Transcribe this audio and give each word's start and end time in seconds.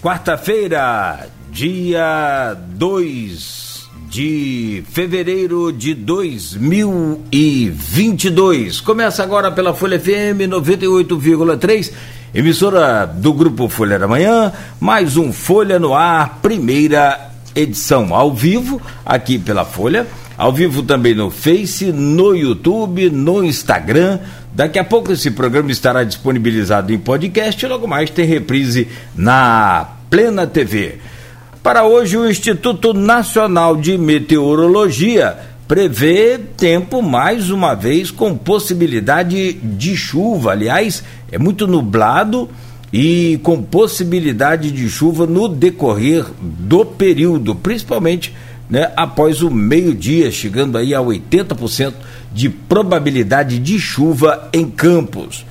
Quarta-feira, 0.00 1.26
dia 1.50 2.56
2 2.76 3.88
de 4.08 4.84
fevereiro 4.92 5.72
de 5.72 5.92
2022. 5.92 8.80
Começa 8.80 9.24
agora 9.24 9.50
pela 9.50 9.74
Folha 9.74 9.98
FM 9.98 10.46
98,3, 10.48 11.92
emissora 12.32 13.06
do 13.06 13.32
Grupo 13.32 13.68
Folha 13.68 13.98
da 13.98 14.06
Manhã, 14.06 14.52
mais 14.78 15.16
um 15.16 15.32
Folha 15.32 15.80
no 15.80 15.94
Ar, 15.94 16.38
primeira 16.40 17.32
edição 17.52 18.14
ao 18.14 18.32
vivo, 18.32 18.80
aqui 19.04 19.36
pela 19.36 19.64
Folha, 19.64 20.06
ao 20.36 20.52
vivo 20.52 20.84
também 20.84 21.12
no 21.12 21.28
Face, 21.28 21.90
no 21.90 22.36
YouTube, 22.36 23.10
no 23.10 23.42
Instagram. 23.42 24.20
Daqui 24.58 24.76
a 24.76 24.82
pouco 24.82 25.12
esse 25.12 25.30
programa 25.30 25.70
estará 25.70 26.02
disponibilizado 26.02 26.92
em 26.92 26.98
podcast 26.98 27.64
e 27.64 27.68
logo 27.68 27.86
mais 27.86 28.10
tem 28.10 28.26
reprise 28.26 28.88
na 29.14 29.86
Plena 30.10 30.48
TV. 30.48 30.96
Para 31.62 31.84
hoje, 31.84 32.16
o 32.16 32.28
Instituto 32.28 32.92
Nacional 32.92 33.76
de 33.76 33.96
Meteorologia 33.96 35.38
prevê 35.68 36.40
tempo 36.56 37.00
mais 37.00 37.50
uma 37.50 37.76
vez 37.76 38.10
com 38.10 38.36
possibilidade 38.36 39.52
de 39.52 39.96
chuva. 39.96 40.50
Aliás, 40.50 41.04
é 41.30 41.38
muito 41.38 41.64
nublado 41.68 42.50
e 42.92 43.38
com 43.44 43.62
possibilidade 43.62 44.72
de 44.72 44.88
chuva 44.90 45.24
no 45.24 45.46
decorrer 45.46 46.26
do 46.40 46.84
período, 46.84 47.54
principalmente 47.54 48.34
né, 48.68 48.92
após 48.96 49.42
o 49.42 49.50
meio-dia, 49.50 50.30
chegando 50.30 50.76
aí 50.76 50.94
a 50.94 51.00
80% 51.00 51.94
de 52.32 52.48
probabilidade 52.48 53.58
de 53.58 53.78
chuva 53.78 54.48
em 54.52 54.68
Campos. 54.68 55.44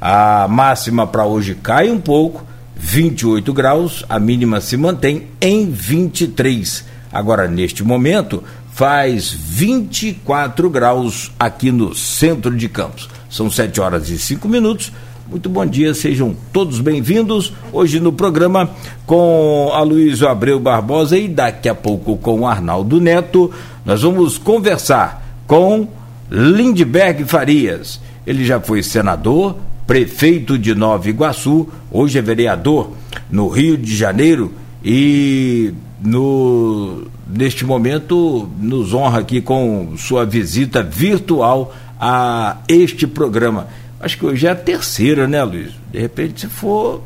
A 0.00 0.48
máxima 0.48 1.06
para 1.06 1.24
hoje 1.24 1.54
cai 1.54 1.90
um 1.90 2.00
pouco, 2.00 2.44
28 2.74 3.52
graus, 3.52 4.04
a 4.08 4.18
mínima 4.18 4.60
se 4.60 4.76
mantém 4.76 5.28
em 5.40 5.70
23. 5.70 6.84
Agora, 7.12 7.46
neste 7.46 7.84
momento, 7.84 8.42
faz 8.72 9.30
24 9.30 10.68
graus 10.70 11.30
aqui 11.38 11.70
no 11.70 11.94
centro 11.94 12.56
de 12.56 12.68
Campos. 12.68 13.08
São 13.30 13.50
7 13.50 13.80
horas 13.80 14.08
e 14.08 14.18
5 14.18 14.48
minutos. 14.48 14.90
Muito 15.32 15.48
bom 15.48 15.64
dia, 15.64 15.94
sejam 15.94 16.36
todos 16.52 16.78
bem-vindos. 16.78 17.54
Hoje 17.72 17.98
no 17.98 18.12
programa 18.12 18.68
com 19.06 19.70
a 19.72 19.80
Luísa 19.80 20.30
Abreu 20.30 20.60
Barbosa 20.60 21.16
e 21.16 21.26
daqui 21.26 21.70
a 21.70 21.74
pouco 21.74 22.18
com 22.18 22.40
o 22.40 22.46
Arnaldo 22.46 23.00
Neto, 23.00 23.50
nós 23.82 24.02
vamos 24.02 24.36
conversar 24.36 25.40
com 25.46 25.88
Lindbergh 26.30 27.24
Farias. 27.24 27.98
Ele 28.26 28.44
já 28.44 28.60
foi 28.60 28.82
senador, 28.82 29.56
prefeito 29.86 30.58
de 30.58 30.74
Nova 30.74 31.08
Iguaçu, 31.08 31.66
hoje 31.90 32.18
é 32.18 32.22
vereador 32.22 32.90
no 33.30 33.48
Rio 33.48 33.78
de 33.78 33.96
Janeiro 33.96 34.52
e 34.84 35.72
no 36.04 37.04
neste 37.26 37.64
momento 37.64 38.50
nos 38.60 38.92
honra 38.92 39.20
aqui 39.20 39.40
com 39.40 39.94
sua 39.96 40.26
visita 40.26 40.82
virtual 40.82 41.72
a 41.98 42.58
este 42.68 43.06
programa. 43.06 43.68
Acho 44.02 44.18
que 44.18 44.26
hoje 44.26 44.48
é 44.48 44.50
a 44.50 44.56
terceira, 44.56 45.28
né, 45.28 45.44
Luiz? 45.44 45.70
De 45.92 46.00
repente, 46.00 46.40
se 46.40 46.46
for 46.48 47.00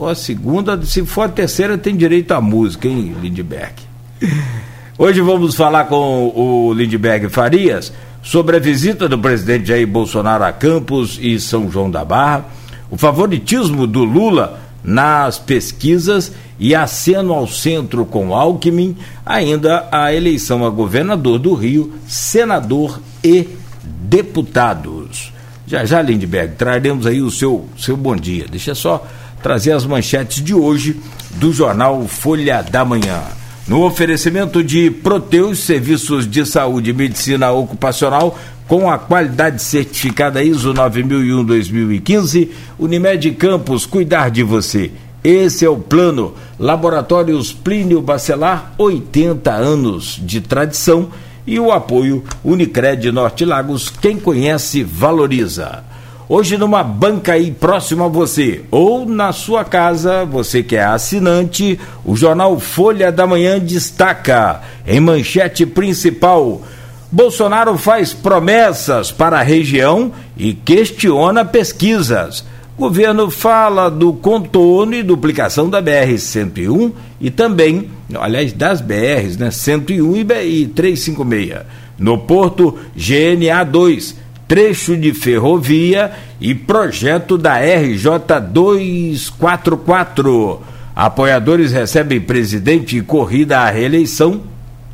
a 0.00 0.14
segunda, 0.14 0.82
se 0.86 1.04
for 1.04 1.22
a 1.26 1.28
terceira, 1.28 1.76
tem 1.76 1.94
direito 1.94 2.32
à 2.32 2.40
música, 2.40 2.88
hein, 2.88 3.14
Lindbergh? 3.20 3.74
Hoje 4.96 5.20
vamos 5.20 5.54
falar 5.54 5.84
com 5.84 6.32
o 6.34 6.72
Lindbergh 6.72 7.28
Farias 7.28 7.92
sobre 8.22 8.56
a 8.56 8.58
visita 8.58 9.06
do 9.06 9.18
presidente 9.18 9.68
Jair 9.68 9.86
Bolsonaro 9.86 10.44
a 10.44 10.52
Campos 10.52 11.18
e 11.20 11.38
São 11.38 11.70
João 11.70 11.90
da 11.90 12.06
Barra, 12.06 12.46
o 12.90 12.96
favoritismo 12.96 13.86
do 13.86 14.02
Lula 14.02 14.60
nas 14.82 15.38
pesquisas 15.38 16.32
e 16.58 16.74
aceno 16.74 17.34
ao 17.34 17.46
centro 17.46 18.06
com 18.06 18.34
Alckmin, 18.34 18.96
ainda 19.26 19.88
a 19.92 20.12
eleição 20.12 20.64
a 20.64 20.70
governador 20.70 21.38
do 21.38 21.52
Rio, 21.52 21.92
senador 22.06 22.98
e 23.22 23.46
deputados. 23.82 25.32
Já 25.70 25.84
já, 25.84 26.02
Lindbergh, 26.02 26.56
traremos 26.56 27.06
aí 27.06 27.22
o 27.22 27.30
seu, 27.30 27.64
seu 27.78 27.96
bom 27.96 28.16
dia. 28.16 28.44
Deixa 28.50 28.74
só 28.74 29.06
trazer 29.40 29.70
as 29.70 29.86
manchetes 29.86 30.42
de 30.42 30.52
hoje 30.52 30.96
do 31.36 31.52
jornal 31.52 32.08
Folha 32.08 32.60
da 32.60 32.84
Manhã. 32.84 33.22
No 33.68 33.84
oferecimento 33.84 34.64
de 34.64 34.90
Proteus, 34.90 35.60
serviços 35.60 36.28
de 36.28 36.44
saúde 36.44 36.90
e 36.90 36.92
medicina 36.92 37.52
ocupacional 37.52 38.36
com 38.66 38.90
a 38.90 38.98
qualidade 38.98 39.62
certificada 39.62 40.42
ISO 40.42 40.74
9001-2015, 40.74 42.48
Unimed 42.76 43.30
Campos, 43.34 43.86
cuidar 43.86 44.28
de 44.28 44.42
você. 44.42 44.90
Esse 45.22 45.64
é 45.64 45.70
o 45.70 45.78
plano. 45.78 46.34
Laboratórios 46.58 47.52
Plínio 47.52 48.02
Bacelar, 48.02 48.74
80 48.76 49.52
anos 49.52 50.20
de 50.20 50.40
tradição 50.40 51.10
e 51.46 51.58
o 51.58 51.72
apoio 51.72 52.24
Unicred 52.44 53.10
Norte 53.10 53.44
Lagos, 53.44 53.88
quem 53.88 54.18
conhece, 54.18 54.82
valoriza. 54.82 55.84
Hoje 56.28 56.56
numa 56.56 56.84
banca 56.84 57.32
aí 57.32 57.50
próximo 57.50 58.04
a 58.04 58.08
você 58.08 58.62
ou 58.70 59.04
na 59.04 59.32
sua 59.32 59.64
casa, 59.64 60.24
você 60.24 60.62
que 60.62 60.76
é 60.76 60.84
assinante, 60.84 61.78
o 62.04 62.14
jornal 62.14 62.60
Folha 62.60 63.10
da 63.10 63.26
Manhã 63.26 63.58
destaca 63.58 64.60
em 64.86 65.00
manchete 65.00 65.66
principal: 65.66 66.62
Bolsonaro 67.10 67.76
faz 67.76 68.14
promessas 68.14 69.10
para 69.10 69.40
a 69.40 69.42
região 69.42 70.12
e 70.36 70.54
questiona 70.54 71.44
pesquisas. 71.44 72.44
Governo 72.80 73.30
fala 73.30 73.88
do 73.90 74.14
contorno 74.14 74.94
e 74.94 75.02
duplicação 75.02 75.68
da 75.68 75.82
BR-101 75.82 76.92
e 77.20 77.30
também, 77.30 77.90
aliás, 78.18 78.54
das 78.54 78.80
BRs, 78.80 79.36
né, 79.36 79.50
101 79.50 80.16
e 80.16 80.24
356. 80.66 81.58
No 81.98 82.20
Porto, 82.20 82.78
GNA 82.96 83.64
2, 83.64 84.16
trecho 84.48 84.96
de 84.96 85.12
ferrovia 85.12 86.10
e 86.40 86.54
projeto 86.54 87.36
da 87.36 87.58
RJ 87.58 88.40
244. 88.50 90.62
Apoiadores 90.96 91.72
recebem 91.72 92.18
presidente 92.18 92.96
e 92.96 93.02
corrida 93.02 93.58
à 93.58 93.68
reeleição. 93.68 94.40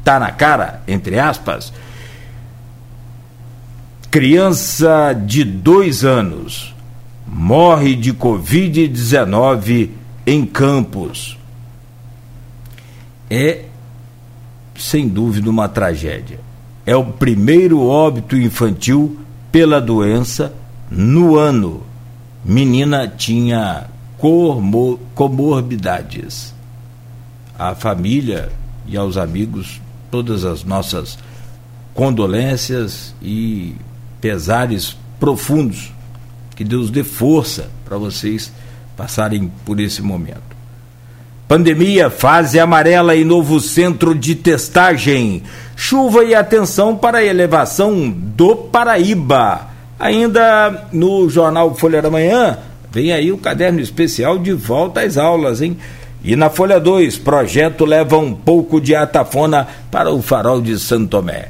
Tá 0.02 0.18
na 0.18 0.32
cara, 0.32 0.82
entre 0.88 1.20
aspas. 1.20 1.72
Criança 4.10 5.12
de 5.12 5.44
dois 5.44 6.04
anos 6.04 6.74
morre 7.36 7.94
de 7.94 8.14
Covid-19 8.14 9.90
em 10.26 10.46
Campos. 10.46 11.36
É, 13.28 13.64
sem 14.74 15.06
dúvida, 15.06 15.50
uma 15.50 15.68
tragédia. 15.68 16.40
É 16.86 16.96
o 16.96 17.04
primeiro 17.04 17.86
óbito 17.86 18.38
infantil 18.38 19.18
pela 19.52 19.82
doença 19.82 20.54
no 20.90 21.36
ano. 21.36 21.82
Menina 22.42 23.06
tinha 23.06 23.84
comorbidades. 25.14 26.54
A 27.58 27.74
família 27.74 28.50
e 28.86 28.96
aos 28.96 29.18
amigos, 29.18 29.78
todas 30.10 30.42
as 30.42 30.64
nossas 30.64 31.18
condolências 31.92 33.14
e 33.20 33.74
pesares 34.22 34.96
profundos 35.20 35.92
que 36.56 36.64
Deus 36.64 36.90
dê 36.90 37.04
força 37.04 37.70
para 37.84 37.98
vocês 37.98 38.50
passarem 38.96 39.52
por 39.64 39.78
esse 39.78 40.00
momento. 40.02 40.56
Pandemia, 41.46 42.10
fase 42.10 42.58
amarela 42.58 43.14
e 43.14 43.24
novo 43.24 43.60
centro 43.60 44.14
de 44.14 44.34
testagem. 44.34 45.44
Chuva 45.76 46.24
e 46.24 46.34
atenção 46.34 46.96
para 46.96 47.18
a 47.18 47.24
elevação 47.24 48.10
do 48.10 48.56
Paraíba. 48.56 49.68
Ainda 50.00 50.88
no 50.92 51.28
jornal 51.28 51.74
Folha 51.74 52.02
da 52.02 52.10
Manhã, 52.10 52.58
vem 52.90 53.12
aí 53.12 53.30
o 53.30 53.38
caderno 53.38 53.80
especial 53.80 54.38
de 54.38 54.52
volta 54.52 55.02
às 55.02 55.16
aulas, 55.16 55.62
hein? 55.62 55.76
E 56.24 56.34
na 56.34 56.50
Folha 56.50 56.80
2, 56.80 57.18
projeto 57.18 57.84
leva 57.84 58.18
um 58.18 58.34
pouco 58.34 58.80
de 58.80 58.96
atafona 58.96 59.68
para 59.90 60.10
o 60.10 60.20
farol 60.20 60.60
de 60.60 60.76
Santo 60.78 61.08
Tomé. 61.08 61.48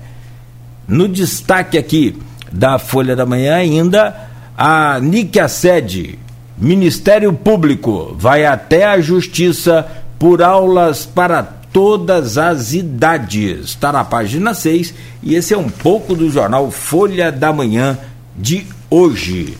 No 0.86 1.08
destaque 1.08 1.78
aqui 1.78 2.18
da 2.52 2.78
Folha 2.78 3.16
da 3.16 3.24
Manhã 3.24 3.54
ainda 3.54 4.25
a 4.56 4.98
Níquia 5.00 5.48
Sede, 5.48 6.18
Ministério 6.56 7.30
Público, 7.34 8.16
vai 8.18 8.46
até 8.46 8.86
a 8.86 8.98
Justiça 9.00 9.86
por 10.18 10.40
aulas 10.40 11.04
para 11.04 11.42
todas 11.42 12.38
as 12.38 12.72
idades. 12.72 13.66
Está 13.66 13.92
na 13.92 14.02
página 14.02 14.54
6 14.54 14.94
e 15.22 15.34
esse 15.34 15.52
é 15.52 15.58
um 15.58 15.68
pouco 15.68 16.14
do 16.14 16.30
jornal 16.30 16.70
Folha 16.70 17.30
da 17.30 17.52
Manhã 17.52 17.98
de 18.34 18.66
hoje. 18.88 19.58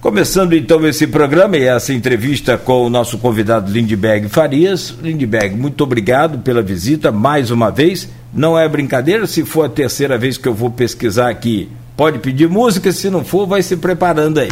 Começando 0.00 0.54
então 0.54 0.86
esse 0.86 1.06
programa 1.06 1.58
e 1.58 1.64
essa 1.64 1.92
entrevista 1.92 2.56
com 2.56 2.86
o 2.86 2.88
nosso 2.88 3.18
convidado 3.18 3.70
Lindbergh 3.70 4.28
Farias. 4.30 4.94
Lindbergh, 5.02 5.54
muito 5.54 5.84
obrigado 5.84 6.38
pela 6.38 6.62
visita 6.62 7.12
mais 7.12 7.50
uma 7.50 7.70
vez. 7.70 8.08
Não 8.32 8.58
é 8.58 8.66
brincadeira, 8.66 9.26
se 9.26 9.44
for 9.44 9.66
a 9.66 9.68
terceira 9.68 10.16
vez 10.16 10.38
que 10.38 10.48
eu 10.48 10.54
vou 10.54 10.70
pesquisar 10.70 11.28
aqui 11.28 11.68
Pode 11.96 12.18
pedir 12.18 12.48
música, 12.48 12.92
se 12.92 13.08
não 13.08 13.24
for, 13.24 13.46
vai 13.46 13.62
se 13.62 13.76
preparando 13.76 14.38
aí. 14.38 14.50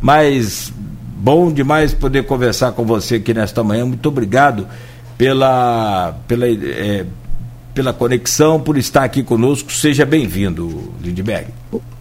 Mas 0.00 0.72
Bom 1.24 1.50
demais 1.50 1.94
poder 1.94 2.24
conversar 2.24 2.72
com 2.72 2.84
você 2.84 3.14
aqui 3.14 3.32
nesta 3.32 3.64
manhã. 3.64 3.86
Muito 3.86 4.06
obrigado 4.06 4.68
pela, 5.16 6.14
pela, 6.28 6.46
é, 6.46 7.06
pela 7.74 7.94
conexão, 7.94 8.60
por 8.60 8.76
estar 8.76 9.04
aqui 9.04 9.22
conosco. 9.22 9.72
Seja 9.72 10.04
bem-vindo, 10.04 10.92
Lindbergh. 11.00 11.46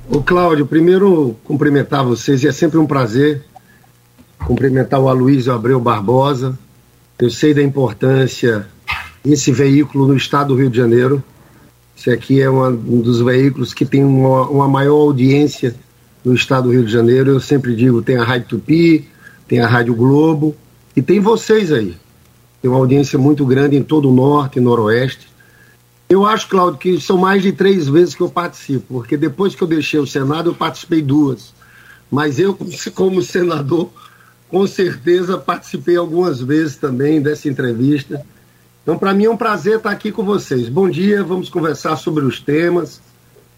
O 0.10 0.22
Cláudio, 0.22 0.66
primeiro 0.66 1.38
cumprimentar 1.46 2.04
vocês, 2.04 2.44
e 2.44 2.50
é 2.50 2.52
sempre 2.52 2.78
um 2.78 2.86
prazer 2.86 3.46
cumprimentar 4.46 5.00
o 5.00 5.08
Aloysio 5.08 5.54
Abreu 5.54 5.80
Barbosa. 5.80 6.60
Eu 7.18 7.30
sei 7.30 7.54
da 7.54 7.64
importância 7.64 8.68
desse 9.24 9.54
veículo 9.54 10.06
no 10.06 10.18
estado 10.18 10.50
do 10.50 10.60
Rio 10.60 10.70
de 10.70 10.76
Janeiro. 10.76 11.24
Esse 11.98 12.10
aqui 12.10 12.42
é 12.42 12.50
uma, 12.50 12.70
um 12.70 13.02
dos 13.02 13.22
veículos 13.22 13.74
que 13.74 13.86
tem 13.86 14.04
uma, 14.04 14.48
uma, 14.50 14.68
maior 14.68 15.00
audiência 15.02 15.76
no 16.24 16.34
estado 16.34 16.64
do 16.64 16.72
Rio 16.72 16.86
de 16.86 16.92
Janeiro. 16.92 17.32
Eu 17.32 17.40
sempre 17.40 17.76
digo, 17.76 18.02
tem 18.02 18.18
a 18.18 18.24
Rádio 18.24 18.50
Tupi, 18.50 19.08
tem 19.48 19.60
a 19.60 19.68
Rádio 19.68 19.96
Globo 19.96 20.56
e 20.96 21.02
tem 21.02 21.20
vocês 21.20 21.72
aí. 21.72 21.96
Tem 22.62 22.70
uma 22.70 22.80
audiência 22.80 23.20
muito 23.20 23.46
grande 23.46 23.76
em 23.76 23.84
todo 23.84 24.10
o 24.10 24.14
norte 24.14 24.58
e 24.58 24.62
noroeste. 24.62 25.28
Eu 26.10 26.26
acho, 26.26 26.48
Cláudio, 26.48 26.80
que 26.80 27.02
são 27.02 27.18
mais 27.18 27.42
de 27.42 27.52
três 27.52 27.88
vezes 27.88 28.14
que 28.14 28.22
eu 28.22 28.30
participo, 28.30 28.86
porque 28.88 29.18
depois 29.18 29.56
que 29.56 29.64
eu 29.64 29.68
deixei 29.68 30.00
o 30.00 30.08
Senado, 30.08 30.52
eu 30.52 30.56
participei 30.56 31.02
duas. 31.02 31.54
Mas 32.10 32.38
eu, 32.38 32.58
como 32.94 33.22
senador, 33.22 33.90
com 34.48 34.68
certeza 34.68 35.36
participei 35.36 35.98
algumas 35.98 36.40
vezes 36.40 36.76
também 36.76 37.20
dessa 37.20 37.50
entrevista. 37.50 38.24
Então, 38.84 38.98
para 38.98 39.14
mim 39.14 39.26
é 39.26 39.30
um 39.30 39.38
prazer 39.38 39.78
estar 39.78 39.92
aqui 39.92 40.12
com 40.12 40.24
vocês. 40.24 40.68
Bom 40.68 40.90
dia, 40.90 41.24
vamos 41.24 41.50
conversar 41.50 41.96
sobre 41.96 42.26
os 42.26 42.42
temas. 42.42 43.02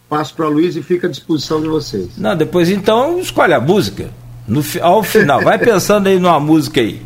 Passo 0.08 0.36
para 0.36 0.48
o 0.48 0.52
Luiz 0.52 0.76
e 0.76 0.84
fica 0.84 1.08
à 1.08 1.10
disposição 1.10 1.60
de 1.60 1.68
vocês. 1.68 2.16
Não, 2.16 2.38
depois 2.38 2.70
então 2.70 3.20
escolhe 3.20 3.54
a 3.54 3.60
música. 3.60 4.12
No, 4.48 4.64
ao 4.82 5.02
final, 5.02 5.42
vai 5.42 5.58
pensando 5.58 6.08
aí 6.08 6.20
numa 6.20 6.40
música 6.40 6.80
aí. 6.80 7.02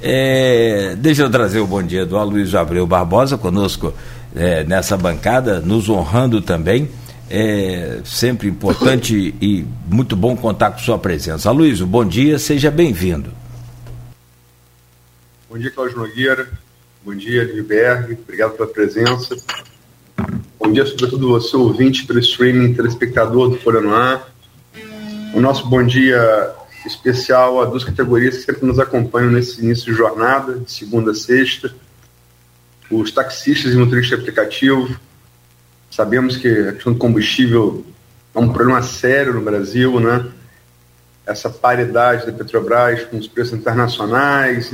É, 0.00 0.94
deixa 0.96 1.22
eu 1.22 1.30
trazer 1.30 1.60
o 1.60 1.66
bom 1.66 1.82
dia 1.82 2.06
do 2.06 2.16
Aloysio 2.16 2.58
Abreu 2.58 2.86
Barbosa 2.86 3.36
conosco 3.36 3.92
é, 4.34 4.64
nessa 4.64 4.96
bancada, 4.96 5.60
nos 5.60 5.90
honrando 5.90 6.40
também. 6.40 6.88
É 7.28 8.00
sempre 8.04 8.48
importante 8.48 9.34
e 9.42 9.66
muito 9.90 10.16
bom 10.16 10.34
contar 10.34 10.70
com 10.70 10.78
sua 10.78 10.98
presença. 10.98 11.50
Aloysio, 11.50 11.86
bom 11.86 12.04
dia, 12.04 12.38
seja 12.38 12.70
bem-vindo. 12.70 13.30
Bom 15.50 15.58
dia, 15.58 15.70
Cláudio 15.70 15.98
Nogueira. 15.98 16.61
Bom 17.04 17.14
dia, 17.14 17.46
Gilberg. 17.46 18.18
Obrigado 18.22 18.52
pela 18.52 18.68
presença. 18.68 19.36
Bom 20.58 20.72
dia, 20.72 20.86
sobretudo 20.86 21.28
você, 21.28 21.56
ouvinte 21.56 22.06
pelo 22.06 22.18
streaming, 22.18 22.74
telespectador 22.74 23.50
do 23.50 23.58
Folha 23.58 23.80
no. 23.80 24.22
O 25.34 25.40
nosso 25.40 25.68
bom 25.68 25.82
dia 25.84 26.54
especial 26.86 27.60
a 27.60 27.64
duas 27.64 27.84
categorias 27.84 28.36
que 28.36 28.42
sempre 28.42 28.66
nos 28.66 28.78
acompanham 28.78 29.30
nesse 29.30 29.60
início 29.60 29.86
de 29.86 29.92
jornada, 29.92 30.58
de 30.58 30.70
segunda 30.70 31.10
a 31.10 31.14
sexta. 31.14 31.74
Os 32.90 33.10
taxistas 33.10 33.72
e 33.72 33.76
motoristas 33.76 34.18
de 34.18 34.22
aplicativo, 34.22 34.96
Sabemos 35.92 36.38
que 36.38 36.48
a 36.48 36.72
questão 36.72 36.94
do 36.94 36.98
combustível 36.98 37.84
é 38.34 38.38
um 38.38 38.50
problema 38.50 38.80
sério 38.80 39.34
no 39.34 39.42
Brasil, 39.42 40.00
né? 40.00 40.26
Essa 41.26 41.50
paridade 41.50 42.24
da 42.24 42.32
Petrobras 42.32 43.04
com 43.04 43.18
os 43.18 43.28
preços 43.28 43.52
internacionais, 43.52 44.72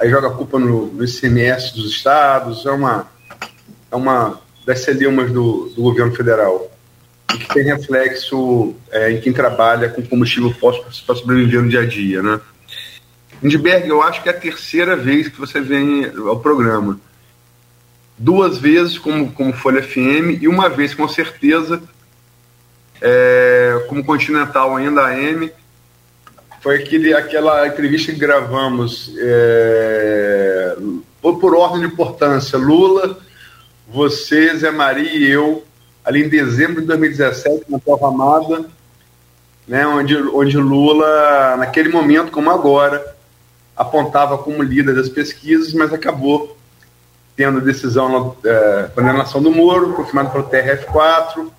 aí 0.00 0.08
joga 0.10 0.28
a 0.28 0.32
culpa 0.32 0.58
no, 0.58 0.86
no 0.86 1.04
ICMS 1.04 1.74
dos 1.74 1.90
estados, 1.90 2.64
é 2.66 2.70
uma, 2.70 3.06
é 3.90 3.96
uma 3.96 4.40
das 4.64 4.80
celeumas 4.80 5.30
do, 5.32 5.72
do 5.74 5.82
governo 5.82 6.14
federal 6.14 6.70
e 7.34 7.38
que 7.38 7.54
tem 7.54 7.64
reflexo 7.64 8.74
é, 8.90 9.12
em 9.12 9.20
quem 9.20 9.32
trabalha 9.32 9.88
com 9.88 10.02
combustível 10.02 10.52
fóssil 10.52 10.84
para 11.06 11.14
sobreviver 11.14 11.62
no 11.62 11.68
dia 11.68 11.80
a 11.80 11.86
dia, 11.86 12.22
né? 12.22 12.40
Lindbergh, 13.42 13.88
eu 13.88 14.02
acho 14.02 14.22
que 14.22 14.28
é 14.28 14.32
a 14.32 14.38
terceira 14.38 14.96
vez 14.96 15.28
que 15.28 15.38
você 15.38 15.60
vem 15.60 16.06
ao 16.26 16.40
programa 16.40 16.98
duas 18.18 18.58
vezes 18.58 18.98
como, 18.98 19.30
como 19.32 19.52
Folha 19.52 19.82
FM 19.82 20.42
e 20.42 20.48
uma 20.48 20.68
vez 20.68 20.92
com 20.92 21.06
certeza 21.06 21.80
é, 23.00 23.86
como 23.88 24.04
Continental 24.04 24.76
ainda 24.76 25.06
AM. 25.06 25.50
Foi 26.68 26.76
aquele, 26.76 27.14
aquela 27.14 27.66
entrevista 27.66 28.12
que 28.12 28.18
gravamos 28.18 29.10
é, 29.16 30.76
por, 31.22 31.38
por 31.38 31.54
ordem 31.54 31.80
de 31.80 31.86
importância. 31.86 32.58
Lula, 32.58 33.16
você, 33.88 34.54
Zé 34.54 34.70
Maria 34.70 35.10
e 35.10 35.30
eu, 35.30 35.64
ali 36.04 36.22
em 36.22 36.28
dezembro 36.28 36.82
de 36.82 36.86
2017, 36.88 37.64
na 37.70 37.78
Prova 37.78 38.08
Amada, 38.08 38.66
né, 39.66 39.86
onde, 39.86 40.14
onde 40.14 40.58
Lula, 40.58 41.56
naquele 41.56 41.88
momento 41.88 42.30
como 42.30 42.50
agora, 42.50 43.16
apontava 43.74 44.36
como 44.36 44.62
líder 44.62 44.94
das 44.94 45.08
pesquisas, 45.08 45.72
mas 45.72 45.90
acabou 45.90 46.54
tendo 47.34 47.62
decisão, 47.62 48.36
é, 48.44 48.90
condenação 48.94 49.40
do 49.40 49.50
Moro, 49.50 49.94
confirmado 49.94 50.32
pelo 50.32 50.44
TRF4, 50.44 51.50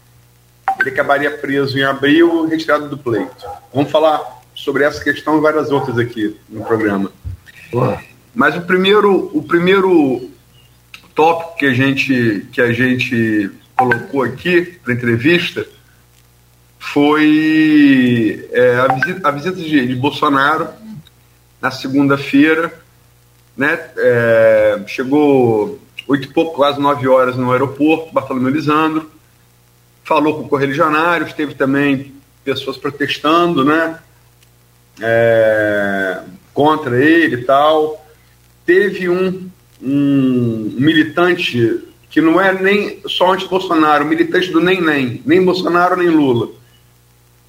ele 0.82 0.90
acabaria 0.92 1.36
preso 1.36 1.80
em 1.80 1.84
abril, 1.84 2.46
retirado 2.46 2.88
do 2.88 2.96
pleito. 2.96 3.48
Vamos 3.74 3.90
falar 3.90 4.38
sobre 4.64 4.84
essa 4.84 5.04
questão 5.04 5.38
e 5.38 5.42
várias 5.42 5.72
outras 5.72 5.98
aqui 5.98 6.36
no 6.50 6.64
programa. 6.64 7.12
Mas 8.34 8.56
o 8.56 8.62
primeiro, 8.62 9.32
o 9.34 9.44
primeiro 9.44 10.30
tópico 11.16 11.58
que 11.58 11.66
a 11.66 11.74
gente, 11.74 12.48
que 12.52 12.62
a 12.62 12.72
gente 12.72 13.50
colocou 13.76 14.24
aqui 14.24 14.62
para 14.84 14.94
entrevista 14.94 15.66
foi 16.78 18.48
é, 18.52 18.76
a 18.76 18.94
visita, 18.94 19.28
a 19.28 19.32
visita 19.32 19.56
de, 19.56 19.88
de 19.88 19.96
Bolsonaro 19.96 20.70
na 21.62 21.72
segunda-feira 21.72 22.74
né? 23.60 23.78
É, 23.98 24.82
chegou 24.88 25.78
oito 26.08 26.30
e 26.30 26.34
pouco, 26.34 26.56
quase 26.56 26.80
nove 26.80 27.06
horas 27.10 27.36
no 27.36 27.52
aeroporto, 27.52 28.14
Bartolomeu 28.14 28.50
Lisandro, 28.54 29.12
falou 30.02 30.38
com 30.38 30.48
correligionários, 30.48 31.34
teve 31.34 31.54
também 31.54 32.14
pessoas 32.42 32.78
protestando, 32.78 33.66
né? 33.66 34.00
É, 35.02 36.22
contra 36.54 37.04
ele 37.04 37.38
e 37.38 37.44
tal. 37.44 38.06
Teve 38.66 39.10
um, 39.10 39.50
um 39.82 40.74
militante 40.78 41.84
que 42.10 42.22
não 42.22 42.42
é 42.42 42.52
nem 42.54 43.02
só 43.08 43.34
anti-Bolsonaro, 43.34 44.06
militante 44.06 44.52
do 44.52 44.60
nem 44.60 44.82
nem, 44.82 45.22
nem 45.26 45.46
Bolsonaro 45.46 45.96
nem 45.96 46.10
Lula, 46.10 46.50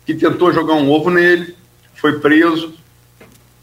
que 0.04 0.14
tentou 0.14 0.52
jogar 0.52 0.74
um 0.74 0.90
ovo 0.90 1.08
nele, 1.08 1.54
foi 1.94 2.20
preso, 2.20 2.74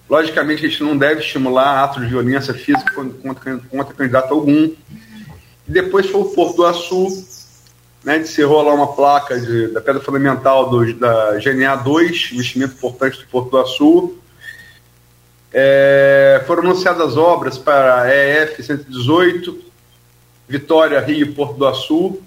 Logicamente, 0.09 0.65
a 0.65 0.69
gente 0.69 0.83
não 0.83 0.97
deve 0.97 1.19
estimular 1.19 1.83
atos 1.83 2.01
de 2.01 2.09
violência 2.09 2.53
física 2.53 2.93
contra, 2.93 3.57
contra 3.57 3.93
candidato 3.93 4.33
algum. 4.33 4.71
E 5.67 5.71
depois 5.71 6.09
foi 6.09 6.21
o 6.21 6.25
Porto 6.25 6.57
do 6.57 6.65
Açu, 6.65 7.07
né, 8.07 8.19
encerrou 8.19 8.61
lá 8.61 8.73
uma 8.73 8.93
placa 8.93 9.37
de, 9.37 9.67
da 9.67 9.81
pedra 9.81 10.01
fundamental 10.01 10.69
do, 10.69 10.93
da 10.93 11.37
GNA 11.39 11.75
2, 11.75 12.29
investimento 12.31 12.75
importante 12.75 13.19
do 13.19 13.27
Porto 13.27 13.49
do 13.49 13.57
Açu. 13.57 14.17
É, 15.51 16.41
foram 16.47 16.63
anunciadas 16.63 17.17
obras 17.17 17.57
para 17.57 18.03
a 18.03 18.15
EF 18.15 18.63
118, 18.63 19.61
Vitória, 20.47 21.01
Rio 21.01 21.27
e 21.27 21.33
Porto 21.33 21.57
do 21.57 21.67
Açu, 21.67 22.23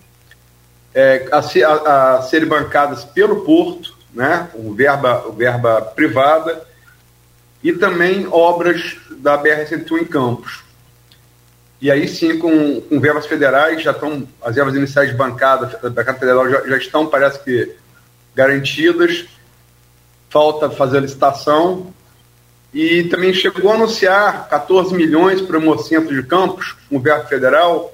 é, 0.94 1.26
a, 1.32 1.38
a, 1.38 2.16
a 2.18 2.22
serem 2.24 2.46
bancadas 2.46 3.02
pelo 3.06 3.40
Porto, 3.40 3.96
né, 4.12 4.50
o 4.52 4.74
verba, 4.74 5.28
o 5.28 5.32
verba 5.32 5.80
privada, 5.80 6.62
e 7.64 7.72
também 7.72 8.28
obras 8.30 8.98
da 9.12 9.42
BR-101 9.42 10.02
em 10.02 10.04
Campos. 10.04 10.62
E 11.80 11.90
aí 11.90 12.06
sim, 12.06 12.38
com, 12.38 12.80
com 12.80 13.00
verbas 13.00 13.26
federais, 13.26 13.82
já 13.82 13.92
estão, 13.92 14.28
as 14.42 14.54
verbas 14.54 14.74
iniciais 14.74 15.08
de 15.08 15.16
bancada 15.16 15.66
da 15.66 16.04
Câmara 16.04 16.18
Federal 16.18 16.50
já, 16.50 16.66
já 16.68 16.76
estão, 16.76 17.06
parece 17.06 17.42
que, 17.42 17.74
garantidas. 18.34 19.24
Falta 20.28 20.70
fazer 20.70 20.98
a 20.98 21.00
licitação. 21.00 21.92
E 22.72 23.04
também 23.04 23.32
chegou 23.32 23.72
a 23.72 23.74
anunciar 23.74 24.48
14 24.48 24.94
milhões 24.94 25.40
para 25.40 25.58
o 25.58 25.62
Hemocentro 25.62 26.14
de 26.14 26.22
Campos, 26.22 26.76
um 26.90 27.00
verbo 27.00 27.26
federal, 27.26 27.92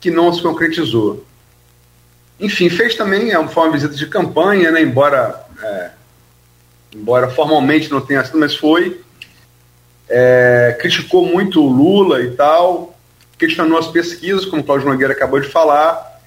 que 0.00 0.10
não 0.10 0.32
se 0.32 0.42
concretizou. 0.42 1.24
Enfim, 2.40 2.68
fez 2.68 2.96
também, 2.96 3.30
é 3.30 3.48
foi 3.48 3.64
uma 3.64 3.72
visita 3.72 3.94
de 3.94 4.06
campanha, 4.06 4.72
né, 4.72 4.82
embora 4.82 5.46
é, 5.62 5.90
embora 6.94 7.30
formalmente 7.30 7.90
não 7.90 8.00
tenha 8.00 8.24
sido, 8.24 8.38
mas 8.38 8.56
foi. 8.56 9.00
É, 10.08 10.76
criticou 10.80 11.24
muito 11.24 11.62
o 11.62 11.68
Lula 11.68 12.20
e 12.22 12.32
tal, 12.32 12.91
questionou 13.42 13.76
as 13.76 13.88
pesquisas, 13.88 14.44
como 14.44 14.62
o 14.62 14.64
Cláudio 14.64 14.88
Nogueira 14.88 15.12
acabou 15.12 15.40
de 15.40 15.48
falar. 15.48 16.20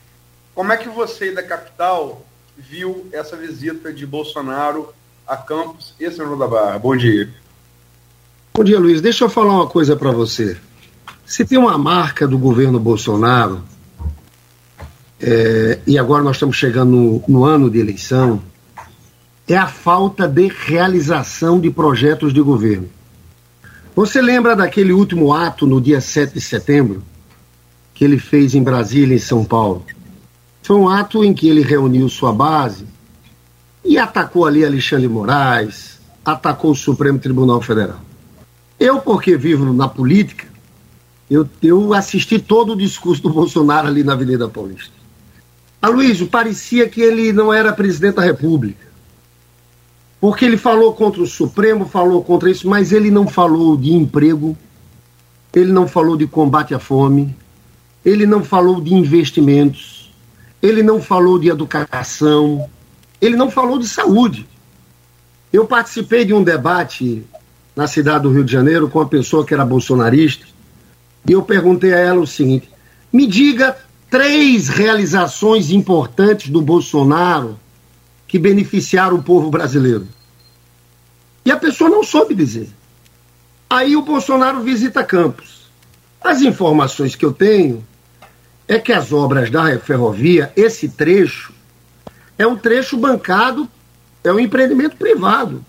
Como 0.54 0.74
é 0.74 0.76
que 0.76 0.90
você 0.90 1.32
da 1.32 1.42
capital 1.42 2.26
viu 2.58 3.08
essa 3.14 3.38
visita 3.38 3.94
de 3.94 4.06
Bolsonaro 4.06 4.94
a 5.26 5.38
Campos 5.38 5.94
e 5.98 6.12
São 6.12 6.26
João 6.26 6.38
da 6.38 6.46
Barra? 6.46 6.78
Bom 6.78 6.94
dia. 6.94 7.30
Bom 8.54 8.66
dia, 8.66 8.78
Luiz. 8.78 9.00
Deixa 9.00 9.24
eu 9.24 9.30
falar 9.30 9.54
uma 9.54 9.68
coisa 9.68 9.96
para 9.96 10.12
você. 10.12 10.58
Se 11.26 11.46
tem 11.46 11.58
uma 11.58 11.78
marca 11.78 12.28
do 12.28 12.38
governo 12.38 12.82
Bolsonaro, 12.82 13.64
é, 15.22 15.80
e 15.88 15.98
agora 15.98 16.22
nós 16.22 16.36
estamos 16.36 16.58
chegando 16.58 16.92
no, 16.92 17.24
no 17.30 17.46
ano 17.46 17.70
de 17.70 17.80
eleição, 17.80 18.44
é 19.48 19.56
a 19.56 19.68
falta 19.68 20.28
de 20.28 20.50
realização 20.50 21.62
de 21.62 21.72
projetos 21.72 22.34
de 22.34 22.42
governo. 22.42 22.90
Você 23.96 24.22
lembra 24.22 24.58
daquele 24.58 24.92
último 24.92 25.34
ato 25.34 25.66
no 25.66 25.80
dia 25.80 26.02
7 26.02 26.34
de 26.34 26.42
setembro, 26.42 27.02
que 27.94 28.04
ele 28.04 28.20
fez 28.20 28.54
em 28.54 28.62
Brasília, 28.62 29.16
em 29.16 29.20
São 29.20 29.46
Paulo? 29.46 29.86
Foi 30.62 30.76
um 30.76 30.90
ato 30.90 31.24
em 31.24 31.34
que 31.34 31.48
ele 31.48 31.62
reuniu 31.62 32.10
sua 32.10 32.34
base 32.34 32.86
e 33.86 33.98
atacou 33.98 34.46
ali 34.46 34.66
Alexandre 34.66 35.08
Moraes, 35.08 35.98
atacou 36.26 36.72
o 36.72 36.76
Supremo 36.76 37.20
Tribunal 37.20 37.62
Federal. 37.62 38.02
Eu, 38.78 39.00
porque 39.00 39.38
vivo 39.38 39.72
na 39.72 39.88
política, 39.88 40.46
eu, 41.32 41.48
eu 41.64 41.94
assisti 41.94 42.38
todo 42.38 42.74
o 42.74 42.78
discurso 42.78 43.22
do 43.22 43.30
Bolsonaro 43.30 43.88
ali 43.88 44.04
na 44.04 44.12
Avenida 44.12 44.50
Paulista. 44.50 44.92
Aloysio, 45.82 46.28
parecia 46.28 46.90
que 46.90 47.00
ele 47.00 47.32
não 47.32 47.54
era 47.54 47.72
presidente 47.72 48.16
da 48.16 48.24
República. 48.24 48.85
Porque 50.26 50.44
ele 50.44 50.58
falou 50.58 50.92
contra 50.92 51.22
o 51.22 51.28
Supremo, 51.28 51.86
falou 51.86 52.24
contra 52.24 52.50
isso, 52.50 52.68
mas 52.68 52.92
ele 52.92 53.12
não 53.12 53.28
falou 53.28 53.78
de 53.78 53.94
emprego, 53.94 54.58
ele 55.54 55.72
não 55.72 55.88
falou 55.88 56.18
de 56.18 56.26
combate 56.26 56.74
à 56.74 56.80
fome, 56.80 57.38
ele 58.04 58.26
não 58.26 58.44
falou 58.44 58.82
de 58.82 58.92
investimentos, 58.92 60.12
ele 60.64 60.82
não 60.82 61.00
falou 61.00 61.38
de 61.38 61.48
educação, 61.48 62.68
ele 63.22 63.36
não 63.36 63.52
falou 63.52 63.78
de 63.78 63.88
saúde. 63.88 64.48
Eu 65.54 65.68
participei 65.68 66.26
de 66.26 66.34
um 66.34 66.44
debate 66.44 67.24
na 67.76 67.86
cidade 67.86 68.24
do 68.24 68.32
Rio 68.32 68.44
de 68.44 68.52
Janeiro 68.52 68.90
com 68.90 68.98
uma 68.98 69.08
pessoa 69.08 69.46
que 69.46 69.54
era 69.54 69.64
bolsonarista 69.64 70.48
e 71.30 71.34
eu 71.34 71.44
perguntei 71.44 71.94
a 71.94 72.00
ela 72.00 72.22
o 72.22 72.26
seguinte: 72.26 72.68
me 73.14 73.28
diga 73.28 73.78
três 74.10 74.70
realizações 74.70 75.70
importantes 75.70 76.50
do 76.50 76.64
Bolsonaro 76.64 77.60
que 78.28 78.40
beneficiaram 78.40 79.18
o 79.18 79.24
povo 79.24 79.52
brasileiro. 79.52 80.15
E 81.46 81.52
a 81.52 81.58
pessoa 81.58 81.90
não 81.90 82.04
soube 82.04 82.34
dizer. 82.34 82.68
Aí 83.70 83.96
o 83.96 84.02
Bolsonaro 84.02 84.62
visita 84.62 85.04
Campos. 85.04 85.70
As 86.20 86.42
informações 86.42 87.16
que 87.16 87.24
eu 87.24 87.32
tenho 87.32 87.86
é 88.68 88.80
que 88.80 88.92
as 88.92 89.14
obras 89.14 89.52
da 89.52 89.78
ferrovia, 89.80 90.52
esse 90.56 90.90
trecho, 90.90 91.54
é 92.38 92.48
um 92.48 92.56
trecho 92.56 92.98
bancado, 92.98 93.70
é 94.24 94.32
um 94.32 94.40
empreendimento 94.40 94.98
privado, 94.98 95.64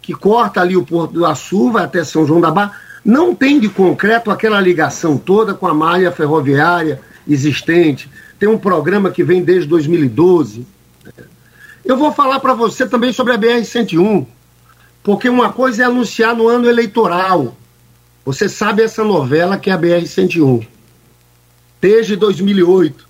que 0.00 0.14
corta 0.14 0.60
ali 0.60 0.76
o 0.76 0.86
Porto 0.86 1.12
do 1.12 1.26
Açu, 1.26 1.72
vai 1.72 1.84
até 1.84 2.04
São 2.04 2.26
João 2.26 2.40
da 2.40 2.50
Barra. 2.50 2.78
Não 3.04 3.34
tem 3.34 3.58
de 3.58 3.68
concreto 3.68 4.30
aquela 4.30 4.60
ligação 4.60 5.18
toda 5.18 5.52
com 5.52 5.66
a 5.66 5.74
malha 5.74 6.12
ferroviária 6.12 7.00
existente. 7.26 8.08
Tem 8.38 8.48
um 8.48 8.58
programa 8.58 9.10
que 9.10 9.24
vem 9.24 9.42
desde 9.42 9.68
2012. 9.68 10.66
Eu 11.84 11.96
vou 11.96 12.12
falar 12.12 12.40
para 12.40 12.54
você 12.54 12.86
também 12.86 13.12
sobre 13.12 13.32
a 13.34 13.38
BR-101, 13.38 14.26
porque 15.04 15.28
uma 15.28 15.52
coisa 15.52 15.82
é 15.82 15.86
anunciar 15.86 16.34
no 16.34 16.48
ano 16.48 16.66
eleitoral. 16.66 17.54
Você 18.24 18.48
sabe 18.48 18.82
essa 18.82 19.04
novela 19.04 19.58
que 19.58 19.68
é 19.68 19.74
a 19.74 19.78
BR-101. 19.78 20.66
Desde 21.78 22.16
2008 22.16 23.06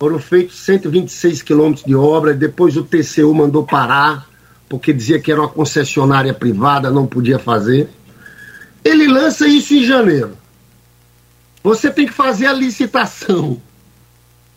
foram 0.00 0.18
feitos 0.18 0.58
126 0.58 1.42
quilômetros 1.42 1.86
de 1.86 1.94
obra, 1.94 2.34
depois 2.34 2.76
o 2.76 2.82
TCU 2.82 3.32
mandou 3.32 3.64
parar, 3.64 4.28
porque 4.68 4.92
dizia 4.92 5.20
que 5.20 5.30
era 5.30 5.40
uma 5.40 5.48
concessionária 5.48 6.34
privada, 6.34 6.90
não 6.90 7.06
podia 7.06 7.38
fazer. 7.38 7.88
Ele 8.84 9.06
lança 9.06 9.46
isso 9.46 9.74
em 9.74 9.84
janeiro. 9.84 10.36
Você 11.62 11.88
tem 11.88 12.06
que 12.06 12.12
fazer 12.12 12.46
a 12.46 12.52
licitação. 12.52 13.62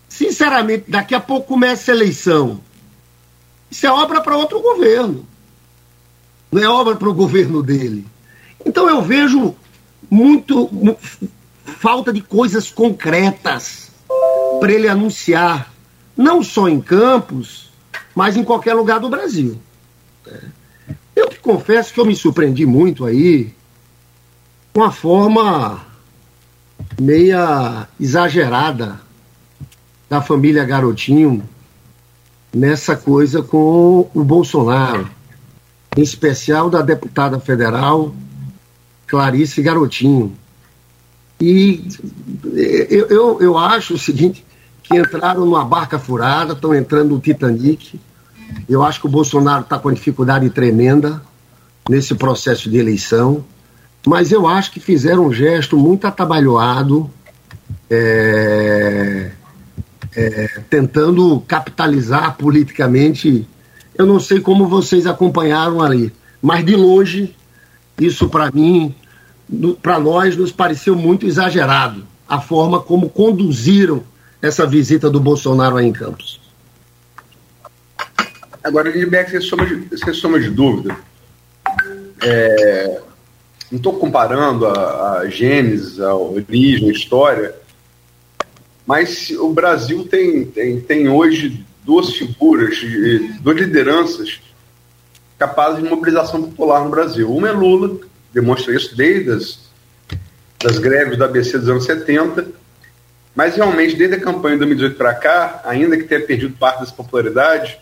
Sinceramente, 0.09 0.85
daqui 0.88 1.13
a 1.13 1.19
pouco 1.19 1.47
começa 1.47 1.91
a 1.91 1.95
eleição. 1.95 2.59
Isso 3.69 3.85
é 3.85 3.91
obra 3.91 4.19
para 4.19 4.35
outro 4.35 4.59
governo. 4.59 5.27
Não 6.51 6.62
é 6.62 6.67
obra 6.67 6.96
para 6.96 7.10
o 7.10 7.13
governo 7.13 7.63
dele. 7.63 8.05
Então 8.65 8.89
eu 8.89 9.01
vejo 9.01 9.55
muito 10.10 10.98
falta 11.63 12.12
de 12.12 12.22
coisas 12.22 12.70
concretas 12.70 13.91
para 14.60 14.72
ele 14.72 14.88
anunciar, 14.88 15.74
não 16.15 16.43
só 16.43 16.67
em 16.67 16.81
Campos, 16.81 17.72
mas 18.13 18.36
em 18.36 18.43
qualquer 18.43 18.74
lugar 18.74 19.00
do 19.00 19.10
Brasil. 19.10 19.60
Eu 21.15 21.29
te 21.29 21.39
confesso 21.39 21.93
que 21.93 22.00
eu 22.00 22.05
me 22.05 22.15
surpreendi 22.15 22.65
muito 22.65 23.05
aí 23.05 23.53
com 24.74 24.84
a 24.84 24.91
forma 24.91 25.86
meia 27.00 27.88
exagerada 28.00 29.00
da 30.10 30.22
família 30.22 30.63
Garotinho 30.65 31.48
nessa 32.53 32.96
coisa 32.96 33.41
com 33.41 34.10
o 34.13 34.24
Bolsonaro, 34.24 35.10
em 35.98 36.01
especial 36.01 36.69
da 36.69 36.81
deputada 36.81 37.39
federal 37.39 38.13
Clarice 39.07 39.62
Garotinho. 39.62 40.33
E 41.39 41.86
eu, 42.89 43.07
eu, 43.07 43.41
eu 43.41 43.57
acho 43.57 43.95
o 43.95 43.98
seguinte, 43.98 44.45
que 44.83 44.98
entraram 44.98 45.45
numa 45.45 45.65
barca 45.65 46.00
furada, 46.00 46.53
estão 46.53 46.74
entrando 46.74 47.10
no 47.10 47.19
Titanic. 47.19 48.00
Eu 48.69 48.83
acho 48.83 49.01
que 49.01 49.07
o 49.07 49.10
Bolsonaro 49.10 49.63
está 49.63 49.77
com 49.79 49.91
dificuldade 49.91 50.50
tremenda 50.50 51.21
nesse 51.89 52.15
processo 52.15 52.69
de 52.69 52.77
eleição, 52.77 53.43
mas 54.05 54.31
eu 54.31 54.48
acho 54.48 54.71
que 54.71 54.79
fizeram 54.79 55.25
um 55.25 55.33
gesto 55.33 55.75
muito 55.75 56.05
atabalhoado, 56.05 57.10
é, 57.89 59.31
é, 60.15 60.62
tentando 60.69 61.39
capitalizar 61.41 62.38
politicamente. 62.38 63.48
Eu 64.01 64.08
não 64.08 64.20
sei 64.20 64.39
como 64.39 64.67
vocês 64.67 65.05
acompanharam 65.05 65.79
ali, 65.79 66.12
mas 66.41 66.65
de 66.65 66.75
longe, 66.75 67.36
isso 68.00 68.27
para 68.27 68.51
mim, 68.51 68.96
para 69.79 70.00
nós, 70.00 70.36
nos 70.36 70.51
pareceu 70.51 70.96
muito 70.96 71.27
exagerado 71.27 72.03
a 72.27 72.41
forma 72.41 72.79
como 72.79 73.12
conduziram 73.12 74.03
essa 74.41 74.65
visita 74.65 75.08
do 75.08 75.20
Bolsonaro 75.20 75.77
aí 75.77 75.86
em 75.86 75.93
Campos. 75.93 76.41
Agora, 78.63 78.89
Lindbergh, 78.89 79.29
sem 79.29 79.41
soma 79.41 79.67
de, 79.67 79.88
sem 79.96 80.39
de 80.39 80.50
dúvida, 80.50 80.98
é, 82.24 83.01
não 83.70 83.77
estou 83.77 83.93
comparando 84.00 84.65
a, 84.65 85.20
a 85.20 85.29
Gênesis, 85.29 86.00
a 86.00 86.15
origem, 86.15 86.89
a 86.89 86.91
história, 86.91 87.53
mas 88.84 89.29
o 89.29 89.53
Brasil 89.53 90.08
tem, 90.08 90.43
tem, 90.46 90.81
tem 90.81 91.08
hoje 91.08 91.63
duas 91.83 92.13
figuras, 92.13 92.77
duas 93.41 93.57
lideranças 93.57 94.39
capazes 95.38 95.83
de 95.83 95.89
mobilização 95.89 96.43
popular 96.43 96.83
no 96.83 96.89
Brasil. 96.89 97.35
Uma 97.35 97.50
é 97.50 97.51
Lula, 97.51 97.97
demonstra 98.31 98.75
isso 98.75 98.95
desde 98.95 99.31
as 99.31 99.71
das 100.63 100.77
greves 100.77 101.17
do 101.17 101.23
ABC 101.23 101.57
dos 101.57 101.69
anos 101.69 101.85
70, 101.85 102.47
mas 103.35 103.55
realmente 103.55 103.95
desde 103.95 104.15
a 104.15 104.19
campanha 104.19 104.55
de 104.55 104.59
2018 104.59 104.97
para 104.97 105.13
cá, 105.13 105.61
ainda 105.65 105.97
que 105.97 106.03
tenha 106.03 106.21
perdido 106.21 106.55
parte 106.57 106.81
dessa 106.81 106.93
popularidade, 106.93 107.79